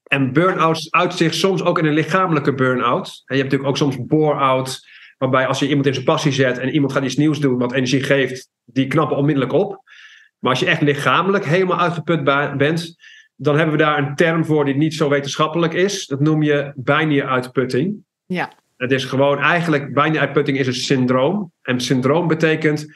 en 0.09 0.33
burn-out 0.33 0.87
uit 0.91 1.15
zich 1.15 1.35
soms 1.35 1.63
ook 1.63 1.79
in 1.79 1.85
een 1.85 1.93
lichamelijke 1.93 2.55
burn-out. 2.55 3.23
En 3.25 3.37
je 3.37 3.43
hebt 3.43 3.53
natuurlijk 3.53 3.69
ook 3.69 3.77
soms 3.77 4.07
bore-out, 4.07 4.89
waarbij 5.19 5.47
als 5.47 5.59
je 5.59 5.69
iemand 5.69 5.87
in 5.87 5.93
zijn 5.93 6.05
passie 6.05 6.33
zet 6.33 6.59
en 6.59 6.69
iemand 6.69 6.93
gaat 6.93 7.05
iets 7.05 7.17
nieuws 7.17 7.41
doen 7.41 7.59
wat 7.59 7.73
energie 7.73 8.03
geeft, 8.03 8.51
die 8.65 8.87
knappen 8.87 9.17
onmiddellijk 9.17 9.53
op. 9.53 9.83
Maar 10.39 10.51
als 10.51 10.61
je 10.61 10.67
echt 10.67 10.81
lichamelijk 10.81 11.45
helemaal 11.45 11.79
uitgeput 11.79 12.25
bent, 12.57 12.97
dan 13.35 13.57
hebben 13.57 13.77
we 13.77 13.83
daar 13.83 13.99
een 13.99 14.15
term 14.15 14.45
voor 14.45 14.65
die 14.65 14.77
niet 14.77 14.95
zo 14.95 15.09
wetenschappelijk 15.09 15.73
is. 15.73 16.07
Dat 16.07 16.21
noem 16.21 16.43
je 16.43 16.73
bijnieruitputting. 16.77 17.97
Ja. 18.27 18.53
Het 18.79 18.93
is 18.93 19.05
gewoon 19.05 19.39
eigenlijk, 19.39 19.95
bijnieruitputting 19.95 20.59
is 20.59 20.67
een 20.67 20.75
syndroom. 20.75 21.53
En 21.63 21.81
syndroom 21.81 22.29
betekent 22.29 22.87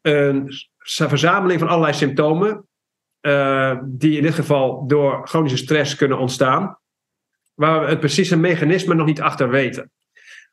een 0.00 0.52
verzameling 0.78 1.60
van 1.60 1.68
allerlei 1.68 1.94
symptomen 1.94 2.66
uh, 3.20 3.78
die 3.84 4.16
in 4.16 4.22
dit 4.22 4.34
geval 4.34 4.86
door 4.86 5.28
chronische 5.28 5.56
stress 5.56 5.94
kunnen 5.94 6.18
ontstaan, 6.18 6.78
waar 7.54 7.80
we 7.80 7.86
het 7.86 8.00
precieze 8.00 8.36
mechanisme 8.36 8.94
nog 8.94 9.06
niet 9.06 9.20
achter 9.20 9.50
weten. 9.50 9.90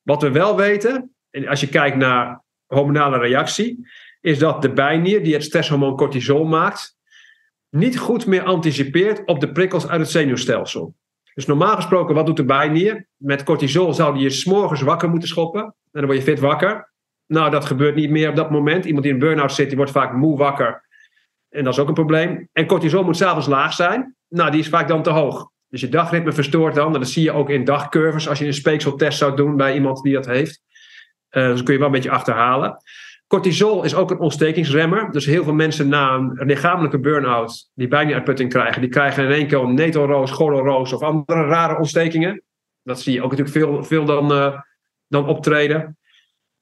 Wat 0.01 0.21
we 0.21 0.31
wel 0.31 0.55
weten, 0.55 1.15
en 1.29 1.47
als 1.47 1.59
je 1.59 1.67
kijkt 1.67 1.97
naar 1.97 2.43
hormonale 2.65 3.17
reactie, 3.17 3.87
is 4.21 4.39
dat 4.39 4.61
de 4.61 4.73
bijnier 4.73 5.23
die 5.23 5.33
het 5.33 5.43
stresshormoon 5.43 5.95
cortisol 5.95 6.43
maakt, 6.43 6.97
niet 7.69 7.97
goed 7.97 8.25
meer 8.25 8.43
anticipeert 8.43 9.25
op 9.25 9.39
de 9.39 9.51
prikkels 9.51 9.87
uit 9.87 9.99
het 9.99 10.09
zenuwstelsel. 10.09 10.95
Dus 11.35 11.45
normaal 11.45 11.75
gesproken, 11.75 12.15
wat 12.15 12.25
doet 12.25 12.37
de 12.37 12.45
bijnier? 12.45 13.07
Met 13.15 13.43
cortisol 13.43 13.93
zou 13.93 14.13
die 14.13 14.23
je 14.23 14.29
s'morgens 14.29 14.81
wakker 14.81 15.09
moeten 15.09 15.29
schoppen. 15.29 15.61
En 15.61 15.73
dan 15.91 16.05
word 16.05 16.17
je 16.17 16.23
fit 16.23 16.39
wakker. 16.39 16.93
Nou, 17.27 17.49
dat 17.49 17.65
gebeurt 17.65 17.95
niet 17.95 18.09
meer 18.09 18.29
op 18.29 18.35
dat 18.35 18.51
moment. 18.51 18.85
Iemand 18.85 19.03
die 19.03 19.13
in 19.13 19.19
burn-out 19.19 19.53
zit, 19.53 19.67
die 19.67 19.77
wordt 19.77 19.91
vaak 19.91 20.13
moe 20.13 20.37
wakker. 20.37 20.85
En 21.49 21.63
dat 21.63 21.73
is 21.73 21.79
ook 21.79 21.87
een 21.87 21.93
probleem. 21.93 22.49
En 22.51 22.65
cortisol 22.65 23.03
moet 23.03 23.17
s'avonds 23.17 23.47
laag 23.47 23.73
zijn. 23.73 24.15
Nou, 24.27 24.51
die 24.51 24.59
is 24.59 24.69
vaak 24.69 24.87
dan 24.87 25.03
te 25.03 25.09
hoog. 25.09 25.49
Dus 25.67 25.81
je 25.81 25.89
dagritme 25.89 26.31
verstoort 26.31 26.75
dan. 26.75 26.93
En 26.93 26.99
dat 26.99 27.09
zie 27.09 27.23
je 27.23 27.31
ook 27.31 27.49
in 27.49 27.63
dagcurves 27.63 28.29
als 28.29 28.39
je 28.39 28.45
een 28.45 28.53
speekseltest 28.53 29.17
zou 29.17 29.35
doen 29.35 29.57
bij 29.57 29.73
iemand 29.73 30.03
die 30.03 30.13
dat 30.13 30.25
heeft. 30.25 30.61
Uh, 31.31 31.47
dus 31.47 31.63
kun 31.63 31.73
je 31.73 31.79
wel 31.79 31.87
een 31.87 31.93
beetje 31.93 32.09
achterhalen. 32.09 32.77
Cortisol 33.27 33.83
is 33.83 33.95
ook 33.95 34.11
een 34.11 34.19
ontstekingsremmer. 34.19 35.11
Dus 35.11 35.25
heel 35.25 35.43
veel 35.43 35.53
mensen 35.53 35.87
na 35.87 36.13
een 36.13 36.45
lichamelijke 36.45 36.99
burn-out 36.99 37.69
die 37.73 37.87
bijna 37.87 38.13
uitputting 38.13 38.49
krijgen, 38.49 38.81
die 38.81 38.89
krijgen 38.89 39.23
in 39.23 39.31
één 39.31 39.47
keer 39.47 39.59
een 39.59 39.73
netelroos, 39.73 40.31
gordelroos 40.31 40.93
of 40.93 41.01
andere 41.01 41.45
rare 41.45 41.77
ontstekingen. 41.77 42.43
Dat 42.83 43.01
zie 43.01 43.13
je 43.13 43.23
ook 43.23 43.31
natuurlijk 43.31 43.57
veel, 43.57 43.83
veel 43.83 44.05
dan, 44.05 44.31
uh, 44.31 44.59
dan 45.07 45.27
optreden. 45.27 45.97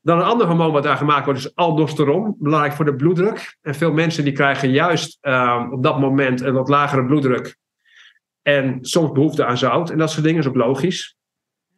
Dan 0.02 0.18
een 0.18 0.26
ander 0.26 0.48
hormoon 0.48 0.72
wat 0.72 0.84
daar 0.84 0.98
gemaakt 0.98 1.26
wordt 1.26 1.40
is 1.40 1.56
aldosteron, 1.56 2.36
belangrijk 2.40 2.74
voor 2.74 2.86
de 2.86 2.96
bloeddruk. 2.96 3.58
En 3.62 3.76
veel 3.76 3.92
mensen 3.92 4.24
die 4.24 4.34
krijgen 4.34 4.72
juist 4.72 5.18
uh, 5.22 5.68
op 5.72 5.84
dat 5.84 6.00
moment 6.00 6.42
een 6.42 6.54
wat 6.54 6.70
lagere 6.70 7.06
bloeddruk. 7.06 7.58
En 8.42 8.78
soms 8.82 9.12
behoefte 9.12 9.46
aan 9.46 9.58
zout 9.58 9.90
en 9.90 9.98
dat 9.98 10.12
soort 10.12 10.24
dingen 10.24 10.40
is 10.40 10.48
ook 10.48 10.56
logisch. 10.56 11.16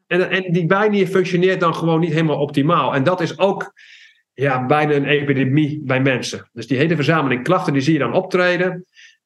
En, 0.07 0.29
en 0.29 0.51
die 0.51 0.65
bijnier 0.65 1.07
functioneert 1.07 1.59
dan 1.59 1.75
gewoon 1.75 1.99
niet 1.99 2.13
helemaal 2.13 2.39
optimaal. 2.39 2.95
En 2.95 3.03
dat 3.03 3.21
is 3.21 3.39
ook 3.39 3.73
ja, 4.35 4.65
bijna 4.65 4.93
een 4.93 5.05
epidemie 5.05 5.81
bij 5.83 6.01
mensen. 6.01 6.49
Dus 6.53 6.67
die 6.67 6.77
hele 6.77 6.95
verzameling 6.95 7.43
klachten 7.43 7.73
die 7.73 7.81
zie 7.81 7.93
je 7.93 7.99
dan 7.99 8.13
optreden. 8.13 8.85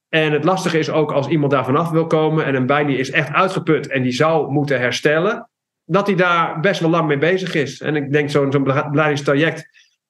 En 0.09 0.31
het 0.31 0.43
lastige 0.43 0.79
is 0.79 0.89
ook 0.89 1.11
als 1.11 1.27
iemand 1.27 1.51
daar 1.51 1.65
vanaf 1.65 1.89
wil 1.89 2.07
komen 2.07 2.45
en 2.45 2.55
een 2.55 2.65
bijnier 2.65 2.99
is 2.99 3.11
echt 3.11 3.33
uitgeput 3.33 3.87
en 3.87 4.03
die 4.03 4.11
zou 4.11 4.51
moeten 4.51 4.79
herstellen 4.79 5.49
dat 5.85 6.07
hij 6.07 6.15
daar 6.15 6.59
best 6.59 6.79
wel 6.79 6.89
lang 6.89 7.07
mee 7.07 7.17
bezig 7.17 7.53
is. 7.53 7.81
En 7.81 7.95
ik 7.95 8.11
denk 8.11 8.29
zo'n 8.29 8.51
zo'n 8.51 8.65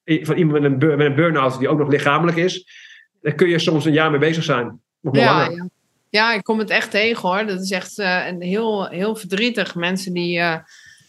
van 0.04 0.36
iemand 0.36 0.60
met 0.60 0.64
een, 0.64 0.96
met 0.96 1.06
een 1.06 1.14
burn-out 1.14 1.58
die 1.58 1.68
ook 1.68 1.78
nog 1.78 1.88
lichamelijk 1.88 2.36
is, 2.36 2.66
daar 3.20 3.34
kun 3.34 3.48
je 3.48 3.58
soms 3.58 3.84
een 3.84 3.92
jaar 3.92 4.10
mee 4.10 4.20
bezig 4.20 4.44
zijn. 4.44 4.80
ja, 5.12 5.20
ja, 5.50 5.68
ja. 6.10 6.34
ik 6.34 6.42
kom 6.42 6.58
het 6.58 6.70
echt 6.70 6.90
tegen 6.90 7.28
hoor. 7.28 7.46
Dat 7.46 7.60
is 7.60 7.70
echt 7.70 7.98
uh, 7.98 8.24
heel, 8.38 8.86
heel 8.86 9.16
verdrietig. 9.16 9.74
Mensen 9.74 10.12
die, 10.12 10.38
uh, 10.38 10.56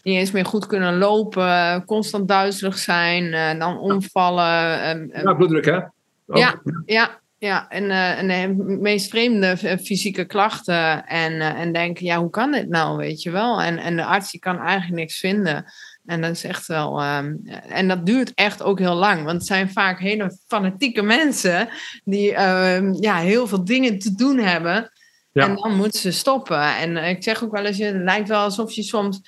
niet 0.02 0.16
eens 0.16 0.30
meer 0.30 0.44
goed 0.44 0.66
kunnen 0.66 0.98
lopen, 0.98 1.84
constant 1.84 2.28
duizelig 2.28 2.78
zijn, 2.78 3.24
uh, 3.24 3.58
dan 3.58 3.78
omvallen. 3.78 4.88
Um, 4.88 5.10
ja, 5.12 5.34
bloeddruk 5.34 5.64
hè? 5.64 5.78
Ja, 6.26 6.62
ja, 6.86 7.20
ja, 7.38 7.68
en, 7.68 7.84
uh, 7.84 8.18
en 8.18 8.56
de 8.56 8.64
meest 8.80 9.10
vreemde 9.10 9.56
fysieke 9.82 10.24
klachten. 10.24 11.06
En, 11.06 11.32
uh, 11.32 11.60
en 11.60 11.72
denken, 11.72 12.04
ja, 12.04 12.18
hoe 12.18 12.30
kan 12.30 12.52
dit 12.52 12.68
nou, 12.68 12.96
weet 12.96 13.22
je 13.22 13.30
wel? 13.30 13.60
En, 13.60 13.78
en 13.78 13.96
de 13.96 14.04
arts 14.04 14.30
die 14.30 14.40
kan 14.40 14.58
eigenlijk 14.58 15.00
niks 15.00 15.18
vinden. 15.18 15.64
En 16.06 16.20
dat 16.20 16.30
is 16.30 16.44
echt 16.44 16.66
wel. 16.66 17.04
Um, 17.04 17.40
en 17.68 17.88
dat 17.88 18.06
duurt 18.06 18.32
echt 18.34 18.62
ook 18.62 18.78
heel 18.78 18.94
lang. 18.94 19.24
Want 19.24 19.38
het 19.38 19.46
zijn 19.46 19.70
vaak 19.70 20.00
hele 20.00 20.38
fanatieke 20.46 21.02
mensen 21.02 21.68
die 22.04 22.30
uh, 22.30 22.92
ja, 22.92 23.16
heel 23.16 23.46
veel 23.46 23.64
dingen 23.64 23.98
te 23.98 24.14
doen 24.14 24.38
hebben. 24.38 24.90
Ja. 25.32 25.46
En 25.46 25.54
dan 25.54 25.76
moeten 25.76 26.00
ze 26.00 26.10
stoppen. 26.10 26.76
En 26.76 26.96
ik 26.96 27.22
zeg 27.22 27.44
ook 27.44 27.52
wel 27.52 27.64
eens, 27.64 27.78
het 27.78 27.96
lijkt 27.96 28.28
wel 28.28 28.42
alsof 28.42 28.72
je 28.72 28.82
soms 28.82 29.20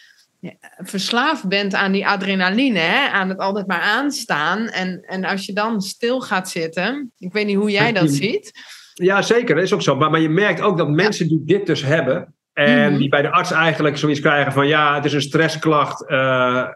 verslaafd 0.76 1.48
bent 1.48 1.74
aan 1.74 1.92
die 1.92 2.06
adrenaline, 2.06 2.78
hè? 2.78 3.08
aan 3.08 3.28
het 3.28 3.38
altijd 3.38 3.66
maar 3.66 3.80
aanstaan. 3.80 4.68
En, 4.68 5.02
en 5.02 5.24
als 5.24 5.46
je 5.46 5.52
dan 5.52 5.80
stil 5.80 6.20
gaat 6.20 6.50
zitten, 6.50 7.12
ik 7.18 7.32
weet 7.32 7.46
niet 7.46 7.56
hoe 7.56 7.70
jij 7.70 7.92
dat 7.92 8.10
ziet. 8.10 8.52
Ja, 8.94 9.22
zeker, 9.22 9.54
dat 9.54 9.64
is 9.64 9.72
ook 9.72 9.82
zo. 9.82 9.96
Maar, 9.96 10.10
maar 10.10 10.20
je 10.20 10.28
merkt 10.28 10.60
ook 10.60 10.78
dat 10.78 10.88
mensen 10.88 11.28
die 11.28 11.42
dit 11.44 11.66
dus 11.66 11.82
hebben, 11.82 12.34
en 12.54 12.90
mhm. 12.90 12.98
die 12.98 13.08
bij 13.08 13.22
de 13.22 13.30
arts 13.30 13.50
eigenlijk 13.50 13.98
zoiets 13.98 14.20
krijgen 14.20 14.52
van 14.52 14.66
ja, 14.66 14.94
het 14.94 15.04
is 15.04 15.12
een 15.12 15.22
stressklacht. 15.22 16.10
Uh, 16.10 16.68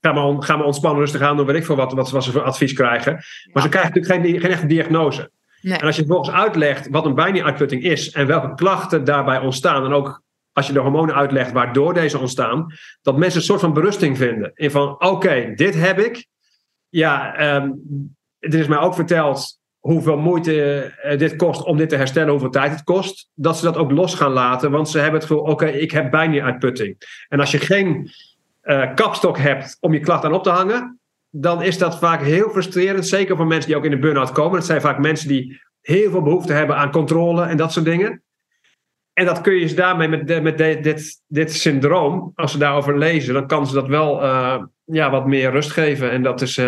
ga, 0.00 0.12
maar, 0.12 0.42
ga 0.42 0.56
maar 0.56 0.66
ontspannen, 0.66 1.00
rustig 1.00 1.20
aan 1.20 1.36
doen, 1.36 1.46
weet 1.46 1.56
ik 1.56 1.64
veel 1.64 1.76
wat, 1.76 1.92
wat, 1.92 2.10
wat 2.10 2.24
ze 2.24 2.32
voor 2.32 2.42
advies 2.42 2.72
krijgen. 2.72 3.12
Maar 3.52 3.62
ze 3.62 3.68
krijgen 3.68 3.92
natuurlijk 3.92 4.26
geen, 4.26 4.40
geen 4.40 4.50
echte 4.50 4.66
diagnose. 4.66 5.30
Nee. 5.60 5.78
En 5.78 5.86
als 5.86 5.96
je 5.96 6.02
vervolgens 6.02 6.36
uitlegt 6.36 6.88
wat 6.90 7.06
een 7.06 7.14
bijnieruitputting 7.14 7.82
is 7.82 8.10
en 8.10 8.26
welke 8.26 8.54
klachten 8.54 9.04
daarbij 9.04 9.38
ontstaan, 9.38 9.84
en 9.84 9.92
ook 9.92 10.22
als 10.52 10.66
je 10.66 10.72
de 10.72 10.78
hormonen 10.78 11.14
uitlegt 11.14 11.52
waardoor 11.52 11.94
deze 11.94 12.18
ontstaan, 12.18 12.66
dat 13.02 13.16
mensen 13.16 13.38
een 13.38 13.46
soort 13.46 13.60
van 13.60 13.72
berusting 13.72 14.16
vinden. 14.16 14.50
In 14.54 14.70
van 14.70 15.04
oké, 15.04 15.52
dit 15.54 15.74
heb 15.74 15.98
ik. 15.98 16.26
Ja, 16.88 17.40
um, 17.56 17.82
er 18.38 18.54
is 18.54 18.66
mij 18.66 18.78
ook 18.78 18.94
verteld 18.94 19.60
hoeveel 19.78 20.16
moeite 20.16 20.82
eh, 20.82 21.18
dit 21.18 21.36
kost 21.36 21.64
om 21.64 21.76
dit 21.76 21.88
te 21.88 21.96
herstellen, 21.96 22.30
hoeveel 22.30 22.50
tijd 22.50 22.70
het 22.70 22.82
kost, 22.82 23.30
dat 23.34 23.56
ze 23.56 23.64
dat 23.64 23.76
ook 23.76 23.90
los 23.90 24.14
gaan 24.14 24.32
laten. 24.32 24.70
Want 24.70 24.88
ze 24.88 24.98
hebben 24.98 25.20
het 25.20 25.28
gevoel, 25.28 25.44
oké, 25.44 25.66
ik 25.66 25.90
heb 25.90 26.10
bijna 26.10 26.44
uitputting. 26.44 26.96
En 27.28 27.40
als 27.40 27.50
je 27.50 27.58
geen 27.58 28.10
uh, 28.64 28.94
kapstok 28.94 29.38
hebt 29.38 29.76
om 29.80 29.92
je 29.92 30.00
klacht 30.00 30.24
aan 30.24 30.32
op 30.32 30.42
te 30.42 30.50
hangen, 30.50 31.00
dan 31.30 31.62
is 31.62 31.78
dat 31.78 31.98
vaak 31.98 32.22
heel 32.22 32.50
frustrerend. 32.50 33.06
Zeker 33.06 33.36
voor 33.36 33.46
mensen 33.46 33.68
die 33.68 33.76
ook 33.76 33.84
in 33.84 33.90
de 33.90 33.98
burn-out 33.98 34.32
komen. 34.32 34.56
Het 34.56 34.66
zijn 34.66 34.80
vaak 34.80 34.98
mensen 34.98 35.28
die 35.28 35.60
heel 35.80 36.10
veel 36.10 36.22
behoefte 36.22 36.52
hebben 36.52 36.76
aan 36.76 36.90
controle 36.90 37.44
en 37.44 37.56
dat 37.56 37.72
soort 37.72 37.84
dingen. 37.84 38.22
En 39.12 39.24
dat 39.24 39.40
kun 39.40 39.54
je 39.54 39.68
ze 39.68 39.74
daarmee 39.74 40.08
met, 40.08 40.42
met 40.42 40.58
dit, 40.58 41.22
dit 41.26 41.52
syndroom, 41.52 42.32
als 42.34 42.52
ze 42.52 42.58
daarover 42.58 42.98
lezen, 42.98 43.34
dan 43.34 43.46
kan 43.46 43.66
ze 43.66 43.74
dat 43.74 43.88
wel 43.88 44.22
uh, 44.22 44.62
ja, 44.84 45.10
wat 45.10 45.26
meer 45.26 45.50
rust 45.50 45.70
geven. 45.70 46.10
En 46.10 46.22
dat 46.22 46.40
is 46.40 46.60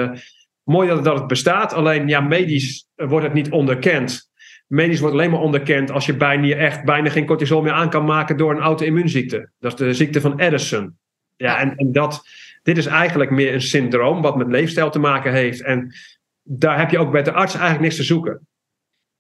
mooi 0.63 0.89
dat, 0.89 1.05
dat 1.05 1.19
het 1.19 1.27
bestaat. 1.27 1.73
Alleen 1.73 2.09
ja, 2.09 2.21
medisch 2.21 2.87
wordt 2.95 3.25
het 3.25 3.35
niet 3.35 3.51
onderkend. 3.51 4.33
Medisch 4.67 5.01
wordt 5.01 5.15
alleen 5.15 5.31
maar 5.31 5.41
onderkend 5.41 5.91
als 5.91 6.07
je 6.07 6.17
bijna, 6.17 6.55
echt 6.55 6.85
bijna 6.85 7.11
geen 7.11 7.27
cortisol 7.27 7.63
meer 7.63 7.73
aan 7.73 7.91
kan 7.91 8.05
maken 8.05 8.37
door 8.37 8.51
een 8.51 8.63
auto-immuunziekte. 8.63 9.51
Dat 9.59 9.73
is 9.73 9.79
de 9.79 9.95
ziekte 9.95 10.21
van 10.21 10.41
Addison. 10.41 10.99
Ja, 11.37 11.59
en, 11.61 11.77
en 11.77 11.93
dat, 11.93 12.23
dit 12.63 12.77
is 12.77 12.87
eigenlijk 12.87 13.31
meer 13.31 13.55
een 13.55 13.63
syndroom 13.63 14.23
wat 14.23 14.37
met 14.37 14.49
leefstijl 14.49 14.91
te 14.91 14.99
maken 14.99 15.33
heeft. 15.33 15.63
En 15.63 15.95
daar 16.43 16.79
heb 16.79 16.91
je 16.91 16.99
ook 16.99 17.13
bij 17.13 17.23
de 17.23 17.33
arts 17.33 17.53
eigenlijk 17.55 17.83
niks 17.83 17.97
te 17.97 18.03
zoeken. 18.03 18.47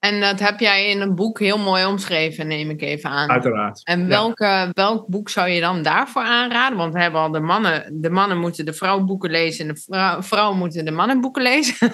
En 0.04 0.20
dat 0.20 0.40
heb 0.40 0.60
jij 0.60 0.90
in 0.90 1.00
een 1.00 1.14
boek 1.14 1.38
heel 1.38 1.58
mooi 1.58 1.84
omschreven, 1.84 2.46
neem 2.46 2.70
ik 2.70 2.82
even 2.82 3.10
aan. 3.10 3.30
Uiteraard. 3.30 3.80
En 3.84 4.08
welke, 4.08 4.70
welk 4.72 5.06
boek 5.06 5.28
zou 5.28 5.48
je 5.48 5.60
dan 5.60 5.82
daarvoor 5.82 6.22
aanraden? 6.22 6.78
Want 6.78 6.92
we 6.92 7.00
hebben 7.00 7.20
al 7.20 7.30
de 7.30 7.40
mannen, 7.40 8.00
de 8.00 8.10
mannen 8.10 8.38
moeten 8.38 8.64
de 8.64 8.72
vrouwenboeken 8.72 9.30
lezen 9.30 9.68
en 9.68 9.74
de 9.74 9.80
vrouw, 9.80 10.22
vrouwen 10.22 10.58
moeten 10.58 10.84
de 10.84 10.90
mannenboeken 10.90 11.42
lezen. 11.42 11.90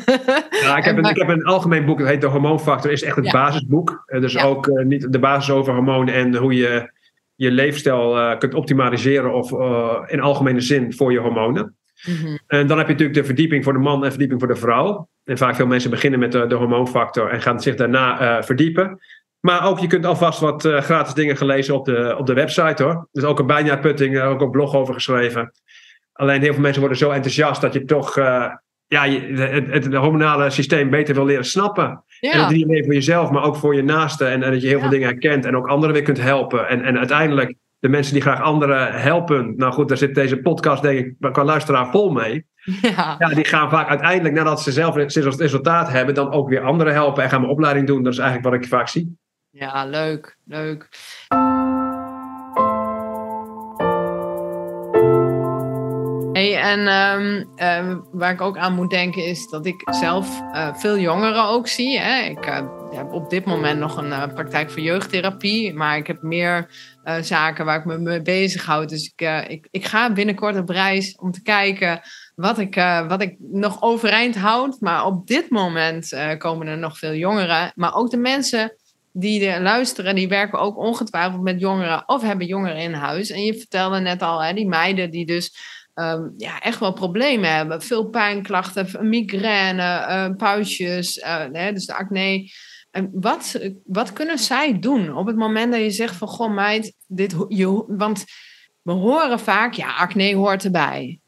Ja, 0.63 0.77
ik 0.77 0.85
heb, 0.85 0.97
een, 0.97 1.05
ik 1.05 1.17
heb 1.17 1.29
een 1.29 1.45
algemeen 1.45 1.85
boek, 1.85 1.99
dat 1.99 2.09
heet 2.09 2.21
De 2.21 2.27
Hormoonfactor, 2.27 2.91
is 2.91 3.03
echt 3.03 3.17
het 3.17 3.33
basisboek. 3.33 4.03
Eh, 4.07 4.21
dus 4.21 4.39
ook 4.39 4.67
uh, 4.67 4.85
niet 4.85 5.13
de 5.13 5.19
basis 5.19 5.55
over 5.55 5.75
hormonen 5.75 6.15
en 6.15 6.37
hoe 6.37 6.55
je 6.55 6.93
je 7.35 7.51
leefstijl 7.51 8.19
uh, 8.19 8.39
kunt 8.39 8.55
optimaliseren 8.55 9.35
of 9.35 9.51
uh, 9.51 10.03
in 10.07 10.21
algemene 10.21 10.61
zin 10.61 10.93
voor 10.95 11.13
je 11.13 11.19
hormonen. 11.19 11.77
Mm 12.07 12.39
En 12.47 12.67
dan 12.67 12.79
heb 12.79 12.87
je 12.87 12.93
natuurlijk 12.93 13.19
de 13.19 13.25
verdieping 13.25 13.65
voor 13.65 13.73
de 13.73 13.79
man 13.79 14.05
en 14.05 14.11
verdieping 14.11 14.41
voor 14.41 14.49
de 14.49 14.61
vrouw. 14.61 15.09
En 15.25 15.39
vaak 15.39 15.55
veel 15.55 15.67
mensen 15.67 15.91
beginnen 15.91 16.21
met 16.21 16.33
de, 16.33 16.47
de 16.47 16.55
hormoonfactor 16.55 17.31
en 17.31 17.43
gaan 17.43 17.61
zich 17.61 17.75
daarna 17.75 18.39
uh, 18.39 18.43
verdiepen. 18.43 18.99
Maar 19.41 19.67
ook 19.67 19.79
je 19.79 19.87
kunt 19.87 20.07
alvast 20.07 20.41
wat 20.41 20.65
uh, 20.65 20.81
gratis 20.81 21.15
dingen 21.15 21.37
gelezen 21.37 21.75
op 21.75 21.85
de, 21.85 22.15
op 22.19 22.27
de 22.27 22.35
website 22.35 22.83
hoor. 22.83 23.09
Dus 23.13 23.25
ook 23.25 23.39
een 23.39 23.47
bijna 23.47 23.77
putting, 23.77 24.21
ook 24.21 24.41
een 24.41 24.51
blog 24.51 24.75
over 24.75 24.95
geschreven. 24.95 25.53
Alleen 26.13 26.41
heel 26.41 26.53
veel 26.53 26.63
mensen 26.63 26.81
worden 26.81 26.99
zo 26.99 27.11
enthousiast 27.11 27.61
dat 27.61 27.73
je 27.73 27.85
toch 27.85 28.19
ja, 28.91 29.09
het, 29.09 29.67
het, 29.67 29.95
hormonale 29.95 30.51
systeem 30.51 30.91
beter 30.91 31.15
wil 31.15 31.25
leren 31.25 31.45
snappen. 31.45 32.05
Ja. 32.21 32.33
En 32.33 32.39
dat 32.39 32.51
niet 32.51 32.65
alleen 32.65 32.85
voor 32.85 32.95
jezelf, 32.95 33.31
maar 33.31 33.43
ook 33.43 33.57
voor 33.57 33.75
je 33.75 33.83
naasten. 33.83 34.31
En, 34.31 34.43
en 34.43 34.51
dat 34.53 34.61
je 34.61 34.67
heel 34.67 34.77
ja. 34.77 34.83
veel 34.83 34.91
dingen 34.91 35.09
herkent 35.09 35.45
en 35.45 35.57
ook 35.57 35.69
anderen 35.69 35.95
weer 35.95 36.05
kunt 36.05 36.21
helpen. 36.21 36.69
En, 36.69 36.83
en 36.83 36.99
uiteindelijk 36.99 37.55
de 37.81 37.89
mensen 37.89 38.13
die 38.13 38.23
graag 38.23 38.41
anderen 38.41 38.93
helpen. 38.93 39.57
Nou 39.57 39.73
goed, 39.73 39.89
daar 39.89 39.97
zit 39.97 40.15
deze 40.15 40.37
podcast 40.37 40.83
denk 40.83 40.99
ik 40.99 41.33
qua 41.33 41.45
luisteraar 41.45 41.91
vol 41.91 42.11
mee. 42.11 42.49
Ja. 42.83 43.17
ja. 43.19 43.29
die 43.29 43.45
gaan 43.45 43.71
vaak 43.71 43.89
uiteindelijk, 43.89 44.35
nadat 44.35 44.63
ze 44.63 44.73
zelf 44.73 44.95
het 44.95 45.15
resultaat 45.15 45.91
hebben, 45.93 46.15
dan 46.15 46.33
ook 46.33 46.49
weer 46.49 46.63
anderen 46.63 46.93
helpen 46.93 47.23
en 47.23 47.31
gaan 47.31 47.43
een 47.43 47.49
opleiding 47.49 47.87
doen. 47.87 48.03
Dat 48.03 48.13
is 48.13 48.19
eigenlijk 48.19 48.49
wat 48.49 48.63
ik 48.63 48.69
vaak 48.69 48.89
zie. 48.89 49.19
Ja, 49.51 49.85
leuk, 49.85 50.37
leuk. 50.45 50.89
En 56.71 56.89
um, 56.89 57.49
um, 57.57 58.05
waar 58.13 58.33
ik 58.33 58.41
ook 58.41 58.59
aan 58.59 58.75
moet 58.75 58.91
denken 58.91 59.25
is 59.25 59.49
dat 59.49 59.67
ik 59.67 59.83
zelf 59.85 60.41
uh, 60.41 60.75
veel 60.75 60.99
jongeren 60.99 61.45
ook 61.45 61.69
zie. 61.69 61.99
Hè? 61.99 62.23
Ik 62.23 62.47
uh, 62.47 62.57
heb 62.91 63.13
op 63.13 63.31
dit 63.31 63.45
moment 63.45 63.79
nog 63.79 63.97
een 63.97 64.09
uh, 64.09 64.27
praktijk 64.35 64.71
voor 64.71 64.81
jeugdtherapie, 64.81 65.75
maar 65.75 65.97
ik 65.97 66.07
heb 66.07 66.23
meer 66.23 66.71
zaken 67.21 67.65
waar 67.65 67.79
ik 67.79 67.85
me 67.85 67.99
mee 67.99 68.23
bezighoud. 68.23 68.89
Dus 68.89 69.13
ik, 69.15 69.49
ik, 69.49 69.69
ik 69.71 69.87
ga 69.87 70.13
binnenkort 70.13 70.59
op 70.59 70.69
reis 70.69 71.17
om 71.21 71.31
te 71.31 71.43
kijken 71.43 72.01
wat 72.35 72.59
ik, 72.59 72.75
wat 73.09 73.23
ik 73.23 73.37
nog 73.39 73.83
overeind 73.83 74.37
houd. 74.37 74.81
Maar 74.81 75.05
op 75.05 75.27
dit 75.27 75.51
moment 75.51 76.17
komen 76.39 76.67
er 76.67 76.79
nog 76.79 76.99
veel 76.99 77.15
jongeren, 77.15 77.73
maar 77.75 77.95
ook 77.95 78.11
de 78.11 78.17
mensen 78.17 78.75
die 79.13 79.61
luisteren, 79.61 80.15
die 80.15 80.29
werken 80.29 80.59
ook 80.59 80.79
ongetwijfeld 80.79 81.43
met 81.43 81.61
jongeren 81.61 82.03
of 82.07 82.23
hebben 82.23 82.47
jongeren 82.47 82.77
in 82.77 82.93
huis. 82.93 83.31
En 83.31 83.45
je 83.45 83.55
vertelde 83.55 84.01
net 84.01 84.23
al, 84.23 84.43
hè, 84.43 84.53
die 84.53 84.69
meiden 84.69 85.11
die 85.11 85.27
dus 85.27 85.55
um, 86.01 86.35
ja, 86.37 86.61
echt 86.61 86.79
wel 86.79 86.93
problemen 86.93 87.55
hebben. 87.55 87.83
Veel 87.83 88.05
pijnklachten, 88.09 89.09
migraine, 89.09 89.83
uh, 89.83 90.37
puistjes, 90.37 91.17
uh, 91.17 91.45
hè, 91.53 91.73
dus 91.73 91.87
de 91.87 91.95
acne. 91.95 92.51
En 92.91 93.11
wat, 93.13 93.61
wat 93.85 94.13
kunnen 94.13 94.39
zij 94.39 94.79
doen 94.79 95.17
op 95.17 95.27
het 95.27 95.37
moment 95.37 95.73
dat 95.73 95.81
je 95.81 95.91
zegt 95.91 96.17
van... 96.17 96.29
Goh 96.29 96.55
meid, 96.55 96.95
dit, 97.07 97.35
je, 97.49 97.85
want 97.87 98.25
we 98.83 98.93
horen 98.93 99.41
vaak, 99.41 99.73
ja, 99.73 99.97
acne 99.97 100.35
hoort 100.35 100.65
erbij. 100.65 101.21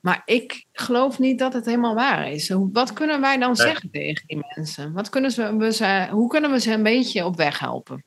Maar 0.00 0.22
ik 0.24 0.64
geloof 0.72 1.18
niet 1.18 1.38
dat 1.38 1.52
het 1.52 1.64
helemaal 1.64 1.94
waar 1.94 2.30
is. 2.30 2.54
Wat 2.72 2.92
kunnen 2.92 3.20
wij 3.20 3.38
dan 3.38 3.56
zeggen 3.56 3.90
tegen 3.90 4.26
die 4.26 4.44
mensen? 4.54 4.92
Wat 4.92 5.08
kunnen 5.08 5.30
ze, 5.30 6.08
hoe 6.10 6.28
kunnen 6.28 6.50
we 6.50 6.60
ze 6.60 6.72
een 6.72 6.82
beetje 6.82 7.24
op 7.24 7.36
weg 7.36 7.58
helpen? 7.58 8.04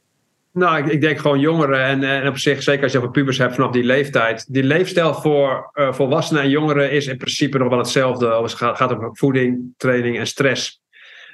Nou, 0.58 0.90
ik, 0.90 1.02
denk 1.02 1.20
gewoon 1.20 1.40
jongeren 1.40 1.84
en, 1.84 2.04
en 2.04 2.28
op 2.28 2.38
zich, 2.38 2.64
zeker 2.64 2.84
als 2.84 2.92
je 2.92 2.98
over 2.98 3.12
pubers 3.12 3.38
hebt 3.38 3.56
vanaf 3.56 3.72
die 3.72 3.84
leeftijd. 3.84 4.54
Die 4.54 4.64
leefstijl 4.64 5.14
voor 5.14 5.72
uh, 5.74 5.94
volwassenen 5.94 6.44
en 6.44 6.50
jongeren 6.50 6.92
is 6.92 7.08
in 7.08 7.18
principe 7.18 7.58
nog 7.58 7.70
wel 7.70 7.78
hetzelfde. 7.78 8.30
Als 8.30 8.60
het 8.60 8.78
gaat, 8.78 8.92
om 8.92 9.16
voeding, 9.18 9.74
training 9.78 10.18
en 10.18 10.28
stress. 10.28 10.82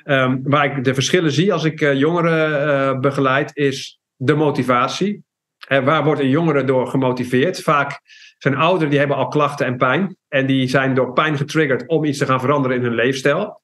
Um, 0.05 0.39
waar 0.43 0.65
ik 0.65 0.83
de 0.83 0.93
verschillen 0.93 1.31
zie 1.31 1.53
als 1.53 1.63
ik 1.63 1.81
uh, 1.81 1.93
jongeren 1.93 3.01
begeleid, 3.01 3.51
is 3.53 3.99
de 4.15 4.33
motivatie. 4.33 5.23
Waar 5.67 6.03
wordt 6.03 6.21
een 6.21 6.29
jongere 6.29 6.63
door 6.63 6.87
gemotiveerd? 6.87 7.61
Vaak 7.61 8.01
zijn 8.37 8.55
ouderen 8.55 8.89
die 8.89 8.99
hebben 8.99 9.17
al 9.17 9.27
klachten 9.27 9.65
en 9.65 9.77
pijn. 9.77 10.17
En 10.27 10.45
die 10.45 10.67
zijn 10.67 10.93
door 10.93 11.13
pijn 11.13 11.37
getriggerd 11.37 11.87
om 11.87 12.03
iets 12.03 12.17
te 12.17 12.25
gaan 12.25 12.39
veranderen 12.39 12.77
in 12.77 12.83
hun 12.83 12.95
leefstijl. 12.95 13.61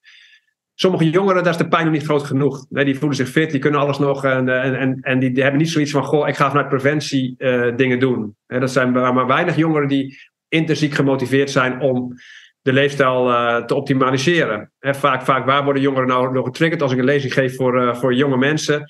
Sommige 0.82 1.10
jongeren, 1.10 1.44
daar 1.44 1.52
is 1.52 1.60
de 1.60 1.68
pijn 1.68 1.84
nog 1.84 1.94
niet 1.94 2.04
groot 2.04 2.24
genoeg. 2.24 2.66
Die 2.70 2.98
voelen 2.98 3.18
zich 3.18 3.30
fit, 3.30 3.52
die 3.52 3.60
kunnen 3.60 3.80
alles 3.80 3.98
nog. 3.98 4.24
En, 4.24 4.50
eh, 4.50 4.82
en, 4.82 5.00
en 5.02 5.20
die, 5.20 5.42
hebben 5.42 5.60
niet 5.60 5.70
zoiets 5.70 5.92
van: 5.92 6.04
goh, 6.04 6.28
ik 6.28 6.36
ga 6.36 6.50
vanuit 6.50 6.70
preventie 6.70 7.36
uh, 7.38 7.76
dingen 7.76 8.00
doen. 8.00 8.36
dat 8.48 8.72
zijn 8.72 8.92
maar 8.92 9.28
weinig 9.28 9.56
jongeren 9.56 9.88
die 9.88 10.18
intrinsiek 10.48 10.94
gemotiveerd 10.94 11.50
zijn 11.50 11.82
om 11.82 12.14
de 12.62 12.74
leefstijl 12.74 13.30
uh, 13.30 13.66
te 13.66 13.76
optimaliseren. 13.76 14.72
He, 14.80 14.94
vaak, 14.94 15.22
vaak 15.22 15.46
waar 15.46 15.64
worden 15.64 15.82
jongeren 15.82 16.08
nou 16.08 16.34
door 16.34 16.46
getriggerd? 16.46 16.82
Als 16.82 16.92
ik 16.92 16.98
een 16.98 17.06
lezing 17.06 17.34
geef 17.34 17.56
voor, 17.56 17.82
uh, 17.82 17.96
voor 17.96 18.14
jonge 18.14 18.38
mensen, 18.38 18.84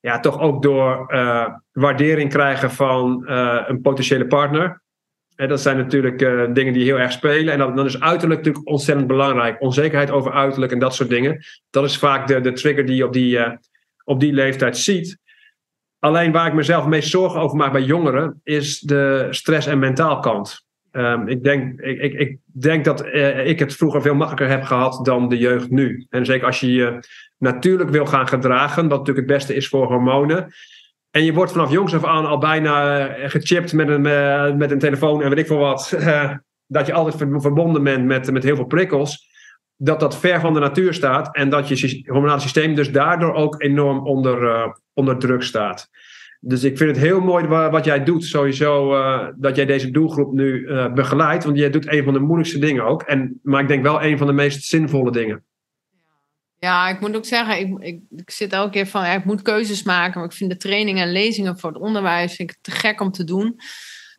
ja, 0.00 0.20
toch 0.20 0.40
ook 0.40 0.62
door 0.62 1.06
waardering 1.72 2.30
krijgen 2.30 2.70
van 2.70 3.28
een 3.66 3.80
potentiële 3.80 4.26
partner. 4.26 4.82
Dat 5.36 5.60
zijn 5.60 5.76
natuurlijk 5.76 6.22
uh, 6.22 6.52
dingen 6.52 6.72
die 6.72 6.84
heel 6.84 6.98
erg 6.98 7.12
spelen. 7.12 7.52
En 7.52 7.58
dan, 7.58 7.76
dan, 7.76 7.86
is 7.86 8.00
uiterlijk 8.00 8.40
natuurlijk 8.40 8.68
ontzettend 8.68 9.06
belangrijk. 9.06 9.60
Onzekerheid 9.60 10.10
over 10.10 10.32
uiterlijk 10.32 10.72
en 10.72 10.78
dat 10.78 10.94
soort 10.94 11.08
dingen. 11.08 11.44
Dat 11.70 11.84
is 11.84 11.98
vaak 11.98 12.26
de, 12.26 12.40
de 12.40 12.52
trigger 12.52 12.86
die 12.86 12.96
je 12.96 13.06
op 13.06 13.12
die, 13.12 13.36
uh, 13.36 13.50
op 14.04 14.20
die 14.20 14.32
leeftijd 14.32 14.76
ziet. 14.76 15.18
Alleen 15.98 16.32
waar 16.32 16.46
ik 16.46 16.54
mezelf 16.54 16.86
meest 16.86 17.08
zorgen 17.08 17.40
over 17.40 17.56
maak 17.56 17.72
bij 17.72 17.82
jongeren, 17.82 18.40
is 18.42 18.80
de 18.80 19.26
stress- 19.30 19.66
en 19.66 19.78
mentaal 19.78 20.20
kant. 20.20 20.64
Ehm, 20.90 21.28
ik, 21.28 21.44
denk, 21.44 21.80
ik, 21.80 22.00
ik, 22.00 22.12
ik 22.12 22.38
denk 22.44 22.84
dat 22.84 23.00
eh, 23.00 23.46
ik 23.46 23.58
het 23.58 23.74
vroeger 23.74 24.02
veel 24.02 24.14
makkelijker 24.14 24.56
heb 24.56 24.64
gehad 24.64 25.04
dan 25.04 25.28
de 25.28 25.38
jeugd 25.38 25.70
nu. 25.70 26.06
En 26.10 26.26
zeker 26.26 26.46
als 26.46 26.60
je 26.60 26.72
je 26.72 26.98
natuurlijk 27.38 27.90
wil 27.90 28.06
gaan 28.06 28.28
gedragen, 28.28 28.88
wat 28.88 28.98
natuurlijk 28.98 29.26
het 29.26 29.36
beste 29.36 29.54
is 29.54 29.68
voor 29.68 29.86
hormonen. 29.86 30.52
En 31.14 31.24
je 31.24 31.32
wordt 31.32 31.52
vanaf 31.52 31.70
jongs 31.70 31.94
af 31.94 32.04
aan 32.04 32.26
al 32.26 32.38
bijna 32.38 33.06
eh, 33.06 33.30
gechipt 33.30 33.72
met 33.72 33.88
een, 33.88 34.06
eh, 34.06 34.54
met 34.54 34.70
een 34.70 34.78
telefoon 34.78 35.22
en 35.22 35.28
weet 35.28 35.38
ik 35.38 35.46
veel 35.46 35.58
wat. 35.58 35.98
dat 36.66 36.86
je 36.86 36.92
altijd 36.92 37.16
verbonden 37.42 37.82
bent 37.82 38.04
met, 38.04 38.32
met 38.32 38.42
heel 38.42 38.56
veel 38.56 38.64
prikkels. 38.64 39.28
Dat 39.76 40.00
dat 40.00 40.18
ver 40.18 40.40
van 40.40 40.54
de 40.54 40.60
natuur 40.60 40.94
staat 40.94 41.36
en 41.36 41.48
dat 41.48 41.68
je 41.68 42.02
hormonale 42.06 42.40
systeem 42.40 42.74
dus 42.74 42.92
daardoor 42.92 43.34
ook 43.34 43.62
enorm 43.62 44.06
onder, 44.06 44.72
onder 44.92 45.18
druk 45.18 45.42
staat. 45.42 45.88
Dus 46.40 46.64
ik 46.64 46.78
vind 46.78 46.90
het 46.90 47.04
heel 47.04 47.20
mooi 47.20 47.46
wat 47.46 47.84
jij 47.84 48.04
doet, 48.04 48.24
sowieso, 48.24 48.90
dat 49.36 49.56
jij 49.56 49.66
deze 49.66 49.90
doelgroep 49.90 50.32
nu 50.32 50.68
begeleidt. 50.94 51.44
Want 51.44 51.58
jij 51.58 51.70
doet 51.70 51.92
een 51.92 52.04
van 52.04 52.12
de 52.12 52.20
moeilijkste 52.20 52.58
dingen 52.58 52.84
ook. 52.84 53.02
En, 53.02 53.40
maar 53.42 53.60
ik 53.60 53.68
denk 53.68 53.82
wel 53.82 54.02
een 54.02 54.18
van 54.18 54.26
de 54.26 54.32
meest 54.32 54.64
zinvolle 54.64 55.10
dingen. 55.10 55.44
Ja, 56.64 56.88
ik 56.88 57.00
moet 57.00 57.16
ook 57.16 57.24
zeggen, 57.24 57.58
ik, 57.58 58.00
ik, 58.10 58.30
zit 58.30 58.52
elke 58.52 58.70
keer 58.70 58.86
van, 58.86 59.04
ik 59.04 59.24
moet 59.24 59.42
keuzes 59.42 59.82
maken. 59.82 60.20
Maar 60.20 60.30
ik 60.30 60.36
vind 60.36 60.50
de 60.50 60.56
trainingen 60.56 61.02
en 61.02 61.12
lezingen 61.12 61.58
voor 61.58 61.72
het 61.72 61.82
onderwijs 61.82 62.34
vind 62.34 62.50
ik 62.50 62.56
te 62.60 62.70
gek 62.70 63.00
om 63.00 63.10
te 63.10 63.24
doen. 63.24 63.56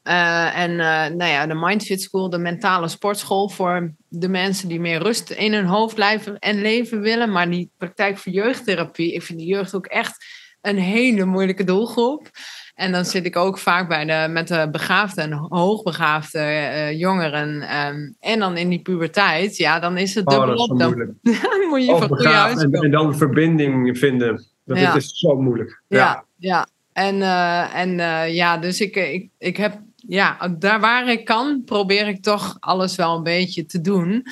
Uh, 0.03 0.57
en 0.57 0.75
nou 1.17 1.31
ja, 1.31 1.47
de 1.47 1.55
Mindfit 1.55 2.01
School, 2.01 2.29
de 2.29 2.37
mentale 2.37 2.87
sportschool 2.87 3.49
voor 3.49 3.93
de 4.07 4.27
mensen 4.27 4.67
die 4.67 4.79
meer 4.79 5.01
rust 5.01 5.29
in 5.29 5.53
hun 5.53 5.65
hoofd 5.65 5.95
blijven 5.95 6.39
en 6.39 6.61
leven 6.61 7.01
willen. 7.01 7.31
Maar 7.31 7.49
die 7.49 7.71
praktijk 7.77 8.17
voor 8.17 8.31
jeugdtherapie, 8.31 9.13
ik 9.13 9.23
vind 9.23 9.39
de 9.39 9.45
jeugd 9.45 9.75
ook 9.75 9.85
echt 9.85 10.25
een 10.61 10.77
hele 10.77 11.25
moeilijke 11.25 11.63
doelgroep. 11.63 12.29
En 12.75 12.91
dan 12.91 13.05
zit 13.05 13.25
ik 13.25 13.35
ook 13.35 13.57
vaak 13.57 13.87
bij 13.87 14.05
de, 14.05 14.33
met 14.33 14.47
de 14.47 14.67
begaafde 14.71 15.21
en 15.21 15.31
hoogbegaafde 15.31 16.39
uh, 16.39 16.99
jongeren. 16.99 17.77
Um, 17.87 18.15
en 18.19 18.39
dan 18.39 18.57
in 18.57 18.69
die 18.69 18.81
puberteit, 18.81 19.57
ja, 19.57 19.79
dan 19.79 19.97
is 19.97 20.15
het 20.15 20.27
dubbel 20.27 20.55
oh, 20.55 20.77
Dan 20.79 21.67
moet 21.69 21.85
je 21.85 21.95
van 21.97 22.07
goede 22.07 22.29
en, 22.29 22.71
en 22.71 22.91
dan 22.91 23.15
verbinding 23.15 23.97
vinden. 23.97 24.45
Dat 24.65 24.79
ja. 24.79 24.95
is 24.95 25.19
zo 25.19 25.35
moeilijk. 25.35 25.81
Ja, 25.87 25.97
ja. 25.97 26.25
ja. 26.37 26.67
En, 26.93 27.15
uh, 27.15 27.75
en 27.75 27.89
uh, 27.89 28.33
ja, 28.33 28.57
dus 28.57 28.81
ik, 28.81 28.95
ik, 28.95 29.29
ik 29.37 29.57
heb, 29.57 29.79
ja, 29.95 30.55
daar 30.57 30.79
waar 30.79 31.07
ik 31.09 31.25
kan, 31.25 31.61
probeer 31.65 32.07
ik 32.07 32.21
toch 32.21 32.57
alles 32.59 32.95
wel 32.95 33.15
een 33.15 33.23
beetje 33.23 33.65
te 33.65 33.81
doen. 33.81 34.25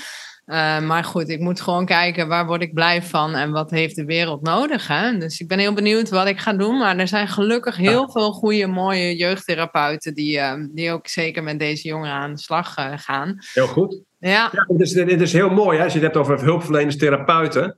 Uh, 0.46 0.80
maar 0.80 1.04
goed, 1.04 1.30
ik 1.30 1.40
moet 1.40 1.62
gewoon 1.62 1.86
kijken 1.86 2.28
waar 2.28 2.46
word 2.46 2.62
ik 2.62 2.74
blij 2.74 3.02
van 3.02 3.36
en 3.36 3.52
wat 3.52 3.72
heeft 3.72 3.96
de 3.96 4.06
wereld 4.06 4.42
nodig. 4.42 4.88
Hè? 4.88 5.18
Dus 5.18 5.40
ik 5.40 5.48
ben 5.48 5.60
heel 5.60 5.74
benieuwd 5.74 6.10
wat 6.10 6.28
ik 6.28 6.40
ga 6.40 6.54
doen. 6.54 6.78
Maar 6.78 6.98
er 6.98 7.08
zijn 7.08 7.28
gelukkig 7.28 7.76
heel 7.76 8.10
veel 8.10 8.32
goede, 8.32 8.68
mooie 8.68 9.16
jeugdtherapeuten 9.16 10.14
die, 10.14 10.38
uh, 10.38 10.54
die 10.72 10.92
ook 10.92 11.08
zeker 11.08 11.44
met 11.44 11.60
deze 11.60 11.88
jongeren 11.88 12.14
aan 12.14 12.34
de 12.34 12.40
slag 12.40 12.78
uh, 12.78 12.86
gaan. 12.96 13.38
Heel 13.54 13.68
goed. 13.68 14.02
Ja. 14.20 14.50
ja 14.52 14.66
het, 14.68 14.82
is, 14.82 14.96
het 14.96 15.22
is 15.22 15.34
heel 15.34 15.50
mooi 15.50 15.78
hè, 15.78 15.84
als 15.84 15.94
je 15.94 16.00
het 16.00 16.14
hebt 16.14 16.28
over 16.28 16.46
hulpverleners, 16.46 16.98
therapeuten. 16.98 17.78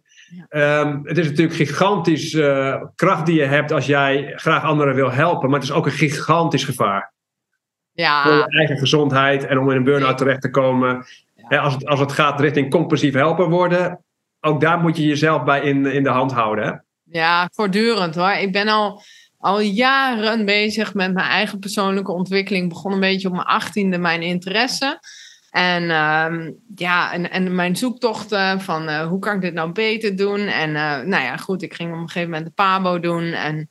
Ja. 0.49 0.79
Um, 0.79 1.01
het 1.03 1.17
is 1.17 1.27
natuurlijk 1.27 1.55
gigantisch 1.55 2.37
kracht 2.95 3.25
die 3.25 3.35
je 3.35 3.45
hebt 3.45 3.71
als 3.71 3.85
jij 3.85 4.33
graag 4.35 4.63
anderen 4.63 4.95
wil 4.95 5.11
helpen. 5.11 5.49
Maar 5.49 5.59
het 5.59 5.69
is 5.69 5.75
ook 5.75 5.85
een 5.85 5.91
gigantisch 5.91 6.63
gevaar. 6.63 7.13
Ja. 7.91 8.23
Voor 8.23 8.33
je 8.33 8.57
eigen 8.57 8.77
gezondheid 8.77 9.45
en 9.45 9.57
om 9.57 9.69
in 9.69 9.77
een 9.77 9.83
burn-out 9.83 10.17
terecht 10.17 10.41
te 10.41 10.49
komen 10.49 11.05
als, 11.47 11.73
het, 11.73 11.85
als 11.85 11.99
het 11.99 12.11
gaat 12.11 12.39
richting 12.39 12.69
compulsief 12.69 13.13
helper 13.13 13.49
worden, 13.49 14.03
ook 14.39 14.61
daar 14.61 14.79
moet 14.79 14.97
je 14.97 15.05
jezelf 15.05 15.43
bij 15.43 15.61
in, 15.61 15.85
in 15.85 16.03
de 16.03 16.09
hand 16.09 16.31
houden. 16.31 16.65
Hè? 16.65 16.71
Ja, 17.03 17.49
voortdurend 17.53 18.15
hoor. 18.15 18.31
Ik 18.31 18.51
ben 18.51 18.67
al, 18.67 19.01
al 19.37 19.59
jaren 19.59 20.45
bezig 20.45 20.93
met 20.93 21.13
mijn 21.13 21.27
eigen 21.27 21.59
persoonlijke 21.59 22.11
ontwikkeling. 22.11 22.69
Begon 22.69 22.91
een 22.91 22.99
beetje 22.99 23.27
op 23.27 23.33
mijn 23.33 23.45
achttiende 23.45 23.97
mijn 23.97 24.21
interesse. 24.21 24.99
En, 25.49 25.83
uh, 25.83 26.49
ja, 26.75 27.13
en, 27.13 27.31
en 27.31 27.55
mijn 27.55 27.75
zoektochten 27.75 28.61
van 28.61 28.89
uh, 28.89 29.07
hoe 29.07 29.19
kan 29.19 29.35
ik 29.35 29.41
dit 29.41 29.53
nou 29.53 29.71
beter 29.71 30.15
doen. 30.15 30.39
En 30.39 30.69
uh, 30.69 30.99
nou 30.99 31.23
ja, 31.23 31.37
goed, 31.37 31.61
ik 31.61 31.73
ging 31.73 31.93
op 31.93 31.97
een 31.97 32.09
gegeven 32.09 32.29
moment 32.29 32.47
de 32.47 32.53
PABO 32.53 32.99
doen. 32.99 33.23
En 33.23 33.69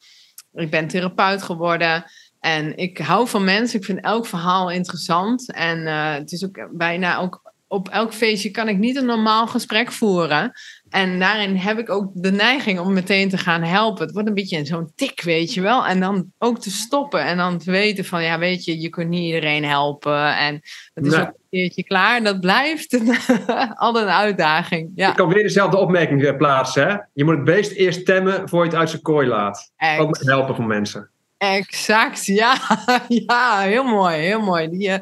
ik 0.52 0.70
ben 0.70 0.88
therapeut 0.88 1.42
geworden. 1.42 2.04
En 2.40 2.76
ik 2.76 2.98
hou 2.98 3.28
van 3.28 3.44
mensen. 3.44 3.78
Ik 3.78 3.84
vind 3.84 4.00
elk 4.00 4.26
verhaal 4.26 4.70
interessant. 4.70 5.52
En 5.52 5.86
het 5.86 6.32
is 6.32 6.44
ook 6.44 6.68
bijna 6.72 7.18
ook 7.18 7.53
op 7.68 7.88
elk 7.88 8.14
feestje 8.14 8.50
kan 8.50 8.68
ik 8.68 8.78
niet 8.78 8.96
een 8.96 9.06
normaal 9.06 9.46
gesprek 9.46 9.92
voeren. 9.92 10.52
En 10.88 11.18
daarin 11.18 11.56
heb 11.56 11.78
ik 11.78 11.90
ook 11.90 12.10
de 12.14 12.32
neiging 12.32 12.78
om 12.78 12.92
meteen 12.92 13.28
te 13.28 13.38
gaan 13.38 13.62
helpen. 13.62 14.04
Het 14.04 14.12
wordt 14.12 14.28
een 14.28 14.34
beetje 14.34 14.64
zo'n 14.64 14.92
tik, 14.94 15.22
weet 15.22 15.54
je 15.54 15.60
wel. 15.60 15.86
En 15.86 16.00
dan 16.00 16.32
ook 16.38 16.60
te 16.60 16.70
stoppen 16.70 17.24
en 17.24 17.36
dan 17.36 17.58
te 17.58 17.70
weten 17.70 18.04
van, 18.04 18.22
ja, 18.22 18.38
weet 18.38 18.64
je, 18.64 18.80
je 18.80 18.88
kunt 18.88 19.08
niet 19.08 19.24
iedereen 19.24 19.64
helpen. 19.64 20.36
En 20.36 20.54
het 20.94 21.06
is 21.06 21.12
nee. 21.12 21.20
ook 21.20 21.26
een 21.26 21.46
keertje 21.50 21.84
klaar. 21.84 22.22
Dat 22.22 22.40
blijft 22.40 23.00
altijd 23.74 24.04
een 24.06 24.12
uitdaging. 24.12 24.90
Ja. 24.94 25.08
Ik 25.08 25.16
kan 25.16 25.28
weer 25.28 25.42
dezelfde 25.42 25.76
opmerking 25.76 26.24
eh, 26.24 26.36
plaatsen. 26.36 26.88
Hè? 26.88 26.96
Je 27.12 27.24
moet 27.24 27.34
het 27.34 27.44
beest 27.44 27.72
eerst 27.72 28.06
temmen 28.06 28.48
voor 28.48 28.64
je 28.64 28.70
het 28.70 28.78
uit 28.78 28.90
zijn 28.90 29.02
kooi 29.02 29.26
laat. 29.26 29.72
Echt. 29.76 30.00
Ook 30.00 30.18
met 30.18 30.26
helpen 30.26 30.54
van 30.54 30.66
mensen. 30.66 31.10
Exact, 31.38 32.26
ja. 32.26 32.56
ja, 33.26 33.60
heel 33.60 33.84
mooi, 33.84 34.16
heel 34.16 34.40
mooi. 34.40 34.68
Die, 34.68 34.88
uh, 34.88 34.94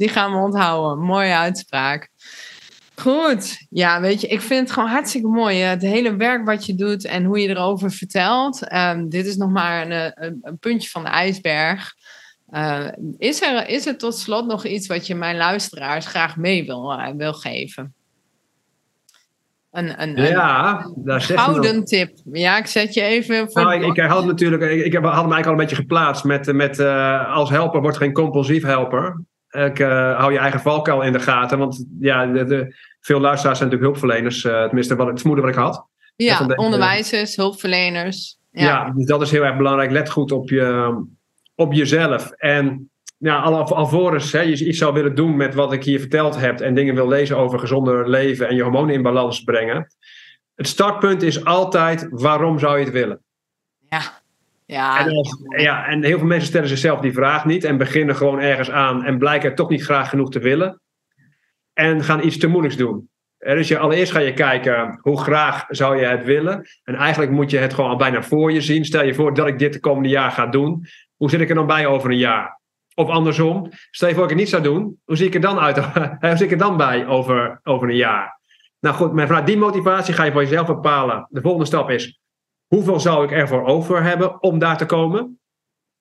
die 0.00 0.08
gaan 0.08 0.32
we 0.32 0.38
onthouden. 0.38 1.04
Mooie 1.04 1.34
uitspraak. 1.34 2.08
Goed. 2.94 3.66
Ja, 3.70 4.00
weet 4.00 4.20
je, 4.20 4.26
ik 4.26 4.40
vind 4.40 4.60
het 4.60 4.70
gewoon 4.70 4.88
hartstikke 4.88 5.28
mooi. 5.28 5.56
Het 5.56 5.82
hele 5.82 6.16
werk 6.16 6.44
wat 6.44 6.66
je 6.66 6.74
doet 6.74 7.04
en 7.04 7.24
hoe 7.24 7.40
je 7.40 7.48
erover 7.48 7.90
vertelt. 7.90 8.72
Um, 8.72 9.08
dit 9.08 9.26
is 9.26 9.36
nog 9.36 9.50
maar 9.50 9.90
een, 9.90 10.12
een, 10.24 10.38
een, 10.42 10.58
puntje 10.58 10.88
van 10.88 11.02
de 11.02 11.08
ijsberg. 11.08 11.94
Uh, 12.50 12.86
is, 13.18 13.42
er, 13.42 13.68
is 13.68 13.86
er 13.86 13.98
tot 13.98 14.16
slot 14.16 14.46
nog 14.46 14.64
iets 14.66 14.86
wat 14.86 15.06
je 15.06 15.14
mijn 15.14 15.36
luisteraars 15.36 16.06
graag 16.06 16.36
mee 16.36 16.66
wil, 16.66 16.92
uh, 16.92 17.08
wil 17.16 17.32
geven? 17.32 17.94
Een, 19.70 20.02
een, 20.02 20.16
ja, 20.16 20.84
een 20.84 21.04
daar 21.04 21.20
gouden 21.20 21.84
tip. 21.84 22.10
Ja, 22.32 22.58
ik 22.58 22.66
zet 22.66 22.94
je 22.94 23.02
even 23.02 23.50
voor. 23.50 23.62
Nou, 23.62 23.84
ik, 23.84 23.96
ik, 23.96 24.06
had 24.06 24.24
natuurlijk, 24.24 24.62
ik, 24.62 24.84
ik 24.84 24.94
had 24.94 25.02
hem 25.02 25.12
eigenlijk 25.12 25.46
al 25.46 25.52
een 25.52 25.56
beetje 25.56 25.76
geplaatst 25.76 26.24
met, 26.24 26.52
met 26.52 26.78
uh, 26.78 27.34
als 27.34 27.50
helper 27.50 27.80
wordt 27.80 27.96
geen 27.96 28.12
compulsief 28.12 28.62
helper. 28.62 29.20
Ik, 29.50 29.78
uh, 29.78 30.18
hou 30.18 30.32
je 30.32 30.38
eigen 30.38 30.60
valkuil 30.60 31.02
in 31.02 31.12
de 31.12 31.20
gaten. 31.20 31.58
Want 31.58 31.86
ja, 32.00 32.26
de, 32.26 32.44
de, 32.44 32.74
veel 33.00 33.20
luisteraars 33.20 33.58
zijn 33.58 33.70
natuurlijk 33.70 33.98
hulpverleners. 33.98 34.44
Uh, 34.44 34.64
tenminste, 34.64 34.96
wat, 34.96 35.06
het 35.06 35.18
vermoeden 35.18 35.44
wat 35.44 35.54
ik 35.54 35.60
had. 35.60 35.86
Ja, 36.16 36.46
onderwijzers, 36.54 37.36
hulpverleners. 37.36 38.38
Ja. 38.50 38.64
ja. 38.64 38.90
dus 38.90 39.06
dat 39.06 39.22
is 39.22 39.30
heel 39.30 39.44
erg 39.44 39.56
belangrijk. 39.56 39.90
Let 39.90 40.10
goed 40.10 40.32
op, 40.32 40.48
je, 40.48 40.94
op 41.54 41.72
jezelf. 41.72 42.30
En 42.30 42.90
ja, 43.18 43.40
al, 43.40 43.74
alvorens 43.74 44.32
hè, 44.32 44.40
je 44.40 44.66
iets 44.66 44.78
zou 44.78 44.94
willen 44.94 45.14
doen 45.14 45.36
met 45.36 45.54
wat 45.54 45.72
ik 45.72 45.84
hier 45.84 46.00
verteld 46.00 46.36
heb... 46.36 46.60
en 46.60 46.74
dingen 46.74 46.94
wil 46.94 47.08
lezen 47.08 47.36
over 47.36 47.58
gezonder 47.58 48.08
leven 48.08 48.48
en 48.48 48.54
je 48.54 48.62
hormonen 48.62 48.94
in 48.94 49.02
balans 49.02 49.42
brengen... 49.42 49.94
het 50.54 50.68
startpunt 50.68 51.22
is 51.22 51.44
altijd 51.44 52.06
waarom 52.10 52.58
zou 52.58 52.78
je 52.78 52.84
het 52.84 52.92
willen? 52.92 53.22
Ja. 53.88 54.19
Ja. 54.70 54.98
En, 54.98 55.16
als, 55.16 55.36
ja, 55.56 55.86
en 55.86 56.04
heel 56.04 56.18
veel 56.18 56.26
mensen 56.26 56.48
stellen 56.48 56.68
zichzelf 56.68 57.00
die 57.00 57.12
vraag 57.12 57.44
niet 57.44 57.64
en 57.64 57.76
beginnen 57.76 58.16
gewoon 58.16 58.40
ergens 58.40 58.70
aan 58.70 59.04
en 59.04 59.18
blijken 59.18 59.48
het 59.48 59.56
toch 59.56 59.68
niet 59.68 59.84
graag 59.84 60.08
genoeg 60.08 60.30
te 60.30 60.38
willen. 60.38 60.80
En 61.72 62.04
gaan 62.04 62.24
iets 62.24 62.38
te 62.38 62.46
moeilijks 62.46 62.76
doen. 62.76 63.08
Dus 63.38 63.68
je, 63.68 63.78
allereerst 63.78 64.12
ga 64.12 64.18
je 64.18 64.32
kijken 64.32 64.98
hoe 65.02 65.20
graag 65.20 65.64
zou 65.68 65.96
je 65.96 66.06
het 66.06 66.24
willen. 66.24 66.66
En 66.84 66.94
eigenlijk 66.94 67.32
moet 67.32 67.50
je 67.50 67.58
het 67.58 67.74
gewoon 67.74 67.90
al 67.90 67.96
bijna 67.96 68.22
voor 68.22 68.52
je 68.52 68.60
zien. 68.60 68.84
Stel 68.84 69.04
je 69.04 69.14
voor 69.14 69.34
dat 69.34 69.46
ik 69.46 69.58
dit 69.58 69.72
de 69.72 69.80
komende 69.80 70.08
jaar 70.08 70.30
ga 70.30 70.46
doen. 70.46 70.86
Hoe 71.16 71.30
zit 71.30 71.40
ik 71.40 71.48
er 71.48 71.54
dan 71.54 71.66
bij 71.66 71.86
over 71.86 72.10
een 72.10 72.16
jaar? 72.16 72.60
Of 72.94 73.08
andersom, 73.08 73.68
stel 73.90 74.08
je 74.08 74.14
voor 74.14 74.22
dat 74.22 74.32
ik 74.32 74.38
het 74.38 74.46
niet 74.46 74.48
zou 74.48 74.62
doen. 74.62 75.00
Hoe 75.04 75.16
zie 75.16 75.26
ik 75.26 75.34
er 75.34 75.40
dan 75.40 75.58
uit? 75.58 75.78
hoe 76.20 76.36
zie 76.36 76.46
ik 76.46 76.52
er 76.52 76.58
dan 76.58 76.76
bij 76.76 77.06
over, 77.06 77.60
over 77.62 77.88
een 77.88 77.96
jaar? 77.96 78.40
Nou 78.80 78.94
goed, 78.94 79.12
maar 79.12 79.26
vanuit 79.26 79.46
die 79.46 79.56
motivatie 79.56 80.14
ga 80.14 80.24
je 80.24 80.32
voor 80.32 80.42
jezelf 80.42 80.66
bepalen. 80.66 81.26
De 81.28 81.40
volgende 81.40 81.66
stap 81.66 81.90
is, 81.90 82.19
Hoeveel 82.74 83.00
zou 83.00 83.24
ik 83.24 83.30
ervoor 83.30 83.64
over 83.64 84.02
hebben 84.02 84.42
om 84.42 84.58
daar 84.58 84.76
te 84.76 84.86
komen? 84.86 85.40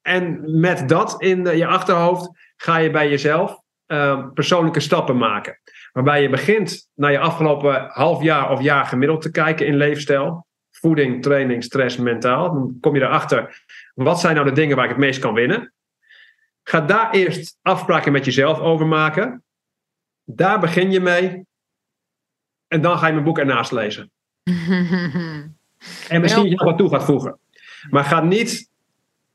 En 0.02 0.60
met 0.60 0.90
dat 0.90 1.22
in 1.22 1.46
je 1.46 1.68
achterhoofd 1.68 2.30
ga 2.56 2.78
je 2.78 2.92
bij 2.92 3.10
jezelf 3.10 3.62
uh, 3.88 4.28
persoonlijke 4.34 4.80
stappen 4.80 5.18
maken. 5.18 5.60
Waarbij 5.92 6.22
je 6.22 6.30
begint 6.30 6.90
naar 6.96 7.12
je 7.12 7.20
afgelopen 7.20 7.88
half 7.88 8.24
jaar 8.24 8.52
of 8.52 8.62
jaar 8.62 8.86
gemiddeld 8.86 9.22
te 9.22 9.32
kijken 9.32 9.66
in 9.66 9.76
leefstijl. 9.76 10.48
Voeding, 10.72 11.22
training, 11.22 11.64
stress, 11.64 11.98
mentaal. 11.98 12.54
Dan 12.54 12.78
kom 12.80 12.96
je 12.96 13.02
erachter. 13.02 13.64
Wat 13.94 14.20
zijn 14.20 14.36
nou 14.36 14.48
de 14.48 14.54
dingen 14.54 14.76
waar 14.76 14.86
ik 14.86 14.92
het 14.92 15.00
meest 15.00 15.20
kan 15.20 15.34
winnen? 15.34 15.74
Ga 16.64 16.82
daar 16.82 17.12
eerst 17.12 17.58
afspraken 17.62 18.12
met 18.12 18.26
jezelf 18.26 18.60
over 18.60 18.88
maken. 18.88 19.44
Daar 20.24 20.60
begin 20.60 20.92
je 20.92 21.00
mee. 21.00 21.46
En 22.68 22.82
dan 22.82 22.98
ga 22.98 23.08
je 23.08 23.14
mijn 23.14 23.26
boek 23.26 23.40
ernaast 23.40 23.72
lezen. 23.72 24.12
En 26.08 26.22
misschien 26.22 26.44
je 26.44 26.50
nog 26.50 26.64
wat 26.64 26.78
toe 26.78 26.90
gaat 26.90 27.04
voegen. 27.04 27.40
Maar 27.90 28.04
ga 28.04 28.22
niet 28.22 28.70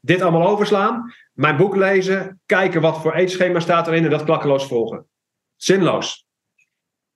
dit 0.00 0.22
allemaal 0.22 0.48
overslaan. 0.48 1.14
Mijn 1.32 1.56
boek 1.56 1.76
lezen. 1.76 2.40
Kijken 2.46 2.80
wat 2.80 3.00
voor 3.00 3.14
eetschema 3.14 3.60
staat 3.60 3.86
erin. 3.86 4.04
En 4.04 4.10
dat 4.10 4.24
klakkeloos 4.24 4.66
volgen. 4.66 5.06
Zinloos. 5.56 6.24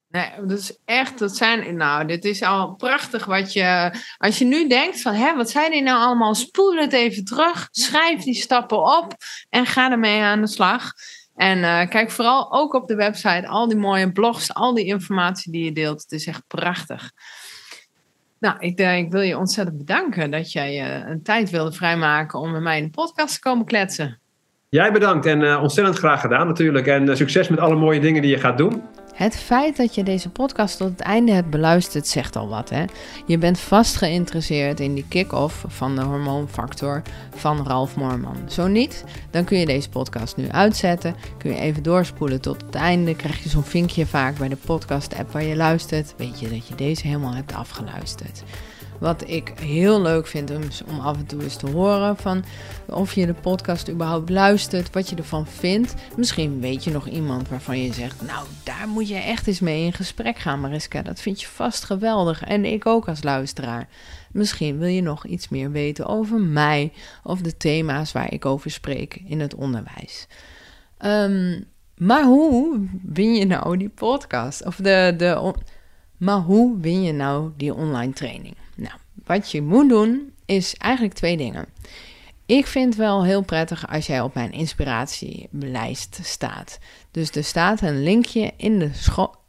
Nee, 0.09 0.31
dat 0.47 0.59
is 0.59 0.79
echt, 0.85 1.19
dat 1.19 1.37
zijn, 1.37 1.77
nou, 1.77 2.07
dit 2.07 2.25
is 2.25 2.43
al 2.43 2.75
prachtig 2.75 3.25
wat 3.25 3.53
je, 3.53 3.93
als 4.17 4.39
je 4.39 4.45
nu 4.45 4.69
denkt 4.69 5.01
van, 5.01 5.15
hè, 5.15 5.37
wat 5.37 5.51
zijn 5.51 5.71
die 5.71 5.83
nou 5.83 5.99
allemaal, 5.99 6.35
spoel 6.35 6.77
het 6.77 6.93
even 6.93 7.25
terug, 7.25 7.69
schrijf 7.71 8.23
die 8.23 8.35
stappen 8.35 8.79
op 8.79 9.15
en 9.49 9.67
ga 9.67 9.91
ermee 9.91 10.21
aan 10.21 10.41
de 10.41 10.47
slag. 10.47 10.93
En 11.35 11.59
uh, 11.59 11.89
kijk 11.89 12.11
vooral 12.11 12.53
ook 12.53 12.75
op 12.75 12.87
de 12.87 12.95
website 12.95 13.49
al 13.49 13.69
die 13.69 13.77
mooie 13.77 14.13
blogs, 14.13 14.55
al 14.55 14.75
die 14.75 14.85
informatie 14.85 15.53
die 15.53 15.65
je 15.65 15.73
deelt. 15.73 16.03
Het 16.03 16.13
is 16.13 16.27
echt 16.27 16.47
prachtig. 16.47 17.11
Nou, 18.41 18.57
ik, 18.59 18.81
uh, 18.81 18.97
ik 18.97 19.11
wil 19.11 19.21
je 19.21 19.39
ontzettend 19.39 19.79
bedanken 19.79 20.31
dat 20.31 20.53
jij 20.53 21.01
uh, 21.01 21.09
een 21.11 21.23
tijd 21.23 21.51
wilde 21.51 21.73
vrijmaken 21.73 22.39
om 22.39 22.51
met 22.51 22.63
mij 22.63 22.79
in 22.79 22.85
de 22.85 22.91
podcast 22.91 23.35
te 23.35 23.41
komen 23.41 23.65
kletsen. 23.65 24.19
Jij 24.69 24.93
bedankt 24.93 25.27
en 25.27 25.59
ontzettend 25.59 25.99
graag 25.99 26.21
gedaan 26.21 26.47
natuurlijk. 26.47 26.87
En 26.87 27.17
succes 27.17 27.49
met 27.49 27.59
alle 27.59 27.75
mooie 27.75 28.01
dingen 28.01 28.23
die 28.23 28.31
je 28.31 28.39
gaat 28.39 28.59
doen. 28.59 28.83
Het 29.19 29.37
feit 29.37 29.77
dat 29.77 29.95
je 29.95 30.03
deze 30.03 30.29
podcast 30.29 30.77
tot 30.77 30.91
het 30.91 31.01
einde 31.01 31.33
hebt 31.33 31.51
beluisterd 31.51 32.07
zegt 32.07 32.37
al 32.37 32.49
wat. 32.49 32.71
Hè? 32.71 32.85
Je 33.27 33.39
bent 33.39 33.59
vast 33.59 33.97
geïnteresseerd 33.97 34.81
in 34.81 34.95
die 34.95 35.05
kick-off 35.09 35.65
van 35.69 35.97
de 35.97 36.03
hormoonfactor 36.03 37.03
van 37.35 37.67
Ralf 37.67 37.97
Moorman. 37.97 38.37
Zo 38.49 38.67
niet, 38.67 39.05
dan 39.31 39.45
kun 39.45 39.59
je 39.59 39.67
deze 39.67 39.89
podcast 39.89 40.37
nu 40.37 40.49
uitzetten. 40.49 41.15
Kun 41.39 41.51
je 41.51 41.59
even 41.59 41.83
doorspoelen 41.83 42.41
tot 42.41 42.63
het 42.67 42.75
einde. 42.75 43.17
Krijg 43.17 43.43
je 43.43 43.49
zo'n 43.49 43.63
vinkje 43.63 44.07
vaak 44.07 44.39
bij 44.39 44.49
de 44.49 44.57
podcast-app 44.57 45.33
waar 45.33 45.45
je 45.45 45.57
luistert. 45.57 46.15
Weet 46.17 46.41
je 46.41 46.49
dat 46.49 46.69
je 46.69 46.75
deze 46.75 47.07
helemaal 47.07 47.35
hebt 47.35 47.55
afgeluisterd. 47.55 48.43
Wat 48.99 49.29
ik 49.29 49.53
heel 49.61 50.03
leuk 50.03 50.27
vind 50.27 50.51
om 50.87 51.01
af 51.01 51.17
en 51.17 51.27
toe 51.27 51.43
eens 51.43 51.57
te 51.57 51.71
horen 51.71 52.17
van 52.17 52.45
of 52.87 53.15
je 53.15 53.27
de 53.27 53.35
podcast 53.35 53.91
überhaupt 53.91 54.31
luistert, 54.31 54.91
wat 54.93 55.09
je 55.09 55.17
ervan 55.17 55.47
vindt. 55.47 55.95
Misschien 56.17 56.61
weet 56.61 56.85
je 56.85 56.91
nog 56.91 57.09
iemand 57.09 57.49
waarvan 57.49 57.83
je 57.83 57.93
zegt, 57.93 58.23
nou 58.23 58.47
daar 58.65 58.89
moet 58.89 59.09
je 59.09 59.15
echt 59.15 59.47
eens 59.47 59.61
mee 59.61 59.85
in 59.85 59.93
gesprek 59.93 60.39
gaan 60.39 60.61
Mariska. 60.61 61.03
Dat 61.03 61.21
vind 61.21 61.41
je 61.41 61.47
vast 61.47 61.85
geweldig 61.85 62.45
en 62.45 62.65
ik 62.65 62.87
ook 62.87 63.09
als 63.09 63.23
luisteraar. 63.23 63.89
Misschien 64.33 64.79
wil 64.79 64.89
je 64.89 65.03
nog 65.03 65.27
iets 65.27 65.49
meer 65.49 65.71
weten 65.71 66.07
over 66.07 66.41
mij 66.41 66.93
of 67.23 67.41
de 67.41 67.57
thema's 67.57 68.13
waar 68.13 68.33
ik 68.33 68.45
over 68.47 68.71
spreek 68.71 69.23
in 69.27 69.41
het 69.41 69.55
onderwijs. 69.55 70.27
Um, 71.01 71.67
maar 71.99 72.25
hoe 72.25 72.81
win 73.03 73.35
je 73.35 73.47
nou 73.47 73.77
die 73.77 73.89
podcast? 73.89 74.65
Of 74.65 74.77
de, 74.77 75.15
de, 75.17 75.55
maar 76.17 76.39
hoe 76.39 76.81
win 76.81 77.03
je 77.03 77.13
nou 77.13 77.51
die 77.57 77.75
online 77.75 78.13
training? 78.13 78.57
Wat 79.25 79.51
je 79.51 79.63
moet 79.63 79.89
doen 79.89 80.33
is 80.47 80.75
eigenlijk 80.75 81.15
twee 81.15 81.37
dingen. 81.37 81.67
Ik 82.47 82.67
vind 82.67 82.87
het 82.87 82.97
wel 82.97 83.25
heel 83.25 83.43
prettig 83.43 83.89
als 83.89 84.07
jij 84.07 84.21
op 84.21 84.35
mijn 84.35 84.53
inspiratielijst 84.53 86.19
staat. 86.23 86.79
Dus 87.11 87.31
er 87.31 87.45
staat 87.45 87.83
een 87.83 88.03
linkje 88.03 88.53
in 88.57 88.79
de 88.79 88.91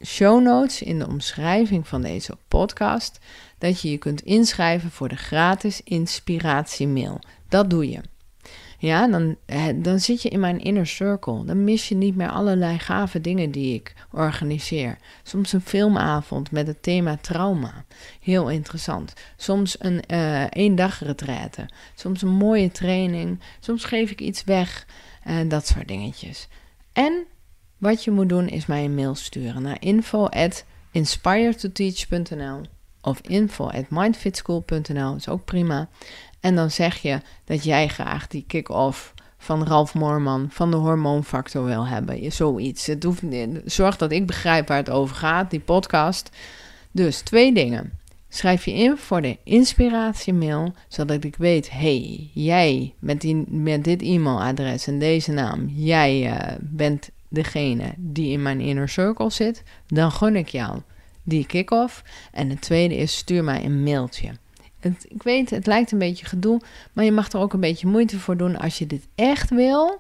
show 0.06 0.42
notes, 0.42 0.82
in 0.82 1.00
de 1.00 1.08
omschrijving 1.08 1.88
van 1.88 2.02
deze 2.02 2.38
podcast, 2.48 3.20
dat 3.58 3.82
je 3.82 3.92
je 3.92 3.98
kunt 3.98 4.22
inschrijven 4.22 4.92
voor 4.92 5.08
de 5.08 5.16
gratis 5.16 5.82
inspiratiemail. 5.84 7.20
Dat 7.50 7.70
doe 7.70 7.90
je. 7.90 8.00
Ja, 8.82 9.08
dan, 9.08 9.36
dan 9.76 10.00
zit 10.00 10.22
je 10.22 10.30
in 10.30 10.40
mijn 10.40 10.60
inner 10.60 10.88
circle. 10.88 11.46
Dan 11.46 11.64
mis 11.64 11.90
je 11.90 11.96
niet 11.96 12.16
meer 12.16 12.30
allerlei 12.30 12.80
gave 12.80 13.22
dingen 13.22 13.52
die 13.52 13.74
ik 13.74 13.94
organiseer. 14.12 14.98
Soms 15.24 15.54
een 15.54 15.62
filmavond 15.62 16.52
met 16.52 16.68
het 16.68 16.84
thema 16.84 17.18
trauma. 17.22 17.86
Heel 18.20 18.50
interessant. 18.50 19.14
Soms 19.38 19.76
een 19.80 20.04
uh, 20.08 20.44
één 20.44 20.76
dag 20.76 21.04
retraite. 21.04 21.70
Soms 21.96 22.22
een 22.22 22.30
mooie 22.30 22.72
training. 22.72 23.40
Soms 23.60 23.84
geef 23.84 24.12
ik 24.12 24.22
iets 24.22 24.44
weg. 24.44 24.86
En 25.24 25.48
dat 25.48 25.68
soort 25.68 25.88
dingetjes. 25.88 26.48
En 26.94 27.26
wat 27.78 28.04
je 28.04 28.12
moet 28.12 28.30
doen 28.30 28.48
is 28.48 28.66
mij 28.66 28.84
een 28.84 28.96
mail 28.96 29.16
sturen 29.16 29.62
naar 29.62 29.78
info 29.80 30.26
at 30.26 30.66
inspiretoteach.nl 30.92 32.62
of 33.02 33.22
info 33.22 33.68
at 33.68 33.90
mindfitschool.nl 33.90 35.16
is 35.16 35.28
ook 35.28 35.46
prima. 35.46 35.90
En 36.40 36.56
dan 36.56 36.72
zeg 36.72 36.98
je 36.98 37.22
dat 37.46 37.64
jij 37.64 37.88
graag 37.88 38.28
die 38.28 38.44
kick-off 38.48 39.14
van 39.38 39.64
Ralf 39.64 39.94
Moorman 39.94 40.48
van 40.50 40.72
de 40.72 40.78
hormoonfactor 40.78 41.66
wil 41.66 41.88
hebben. 41.88 42.32
Zoiets. 42.32 42.86
Het 42.86 43.04
hoeft, 43.04 43.24
zorg 43.66 43.98
dat 43.98 44.12
ik 44.12 44.26
begrijp 44.26 44.68
waar 44.68 44.78
het 44.78 44.90
over 44.90 45.16
gaat, 45.16 45.50
die 45.50 45.60
podcast. 45.60 46.30
Dus 46.92 47.22
twee 47.22 47.54
dingen. 47.54 47.92
Schrijf 48.30 48.66
je 48.66 48.74
in 48.74 48.98
voor 48.98 49.22
de 49.22 49.38
inspiratiemail, 49.44 50.74
zodat 50.88 51.24
ik 51.24 51.36
weet: 51.36 51.72
hey, 51.72 52.30
jij 52.34 52.94
met, 53.00 53.22
die, 53.22 53.46
dit 53.82 54.02
e-mailadres 54.02 54.88
en 54.88 55.00
deze 55.00 55.32
naam, 55.32 55.68
jij 55.68 56.32
uh, 56.32 56.56
bent 56.60 57.10
degene 57.28 57.94
die 57.98 58.32
in 58.32 58.42
mijn 58.42 58.60
inner 58.60 58.90
circle 58.90 59.30
zit. 59.30 59.64
Dan 59.88 60.12
gun 60.12 60.36
ik 60.36 60.48
jou 60.48 60.82
die 61.24 61.46
kick-off. 61.46 62.04
En 62.32 62.50
het 62.50 62.62
tweede 62.62 62.96
is: 62.96 63.18
stuur 63.18 63.44
mij 63.44 63.66
een 63.66 63.84
mailtje 63.84 64.32
ik 65.08 65.24
weet, 65.24 65.50
het 65.50 65.68
lijkt 65.68 65.92
een 65.92 65.98
beetje 65.98 66.26
gedoe, 66.26 66.62
maar 66.94 67.06
je 67.06 67.12
mag 67.12 67.32
er 67.32 67.40
ook 67.40 67.54
een 67.54 67.60
beetje 67.60 67.88
moeite 67.88 68.20
voor 68.20 68.38
doen 68.38 68.58
als 68.58 68.78
je 68.78 68.88
dit 68.88 69.08
echt 69.16 69.50
wil. 69.50 70.00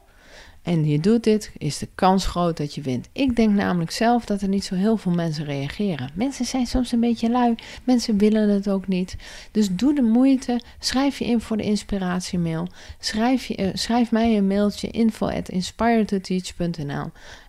En 0.61 0.85
je 0.85 0.99
doet 0.99 1.23
dit, 1.23 1.51
is 1.57 1.77
de 1.77 1.87
kans 1.95 2.25
groot 2.25 2.57
dat 2.57 2.75
je 2.75 2.81
wint. 2.81 3.09
Ik 3.11 3.35
denk 3.35 3.53
namelijk 3.53 3.91
zelf 3.91 4.25
dat 4.25 4.41
er 4.41 4.47
niet 4.47 4.63
zo 4.63 4.75
heel 4.75 4.97
veel 4.97 5.11
mensen 5.11 5.45
reageren. 5.45 6.09
Mensen 6.13 6.45
zijn 6.45 6.67
soms 6.67 6.91
een 6.91 6.99
beetje 6.99 7.29
lui, 7.29 7.55
mensen 7.83 8.17
willen 8.17 8.49
het 8.49 8.69
ook 8.69 8.87
niet. 8.87 9.15
Dus 9.51 9.67
doe 9.71 9.95
de 9.95 10.01
moeite, 10.01 10.61
schrijf 10.79 11.19
je 11.19 11.25
in 11.25 11.41
voor 11.41 11.57
de 11.57 11.63
inspiratiemail. 11.63 12.67
Schrijf, 12.99 13.45
je, 13.45 13.57
uh, 13.57 13.69
schrijf 13.73 14.11
mij 14.11 14.37
een 14.37 14.47
mailtje 14.47 14.89
info 14.89 15.27
at 15.27 15.49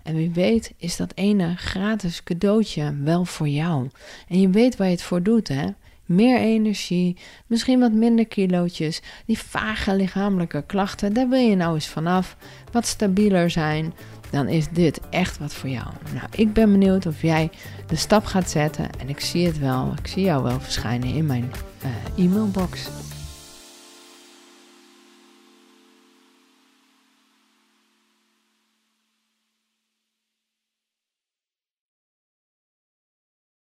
En 0.03 0.14
wie 0.14 0.31
weet 0.31 0.72
is 0.76 0.97
dat 0.97 1.12
ene 1.14 1.57
gratis 1.57 2.22
cadeautje 2.22 2.95
wel 3.03 3.24
voor 3.24 3.49
jou. 3.49 3.89
En 4.28 4.41
je 4.41 4.49
weet 4.49 4.76
waar 4.76 4.87
je 4.87 4.93
het 4.93 5.03
voor 5.03 5.22
doet, 5.22 5.49
hè? 5.49 5.66
Meer 6.11 6.39
energie, 6.39 7.17
misschien 7.47 7.81
wat 7.81 7.93
minder 7.93 8.27
kilootjes. 8.27 9.01
Die 9.27 9.39
vage 9.39 9.95
lichamelijke 9.95 10.65
klachten, 10.67 11.13
daar 11.13 11.29
wil 11.29 11.41
je 11.41 11.57
nou 11.57 11.75
eens 11.75 11.89
vanaf. 11.89 12.37
Wat 12.73 12.87
stabieler 12.87 13.51
zijn, 13.51 13.95
dan 14.31 14.49
is 14.49 14.69
dit 14.69 15.01
echt 15.11 15.39
wat 15.39 15.55
voor 15.55 15.69
jou. 15.69 15.87
Nou, 16.15 16.27
ik 16.31 16.53
ben 16.53 16.71
benieuwd 16.71 17.07
of 17.07 17.23
jij 17.23 17.51
de 17.87 17.97
stap 17.97 18.25
gaat 18.25 18.51
zetten 18.51 18.89
en 18.99 19.09
ik 19.09 19.21
zie 19.21 19.47
het 19.47 19.59
wel. 19.59 19.93
Ik 19.99 20.07
zie 20.07 20.23
jou 20.23 20.43
wel 20.43 20.61
verschijnen 20.61 21.15
in 21.15 21.27
mijn 21.27 21.51
uh, 21.85 22.25
e-mailbox. 22.25 22.89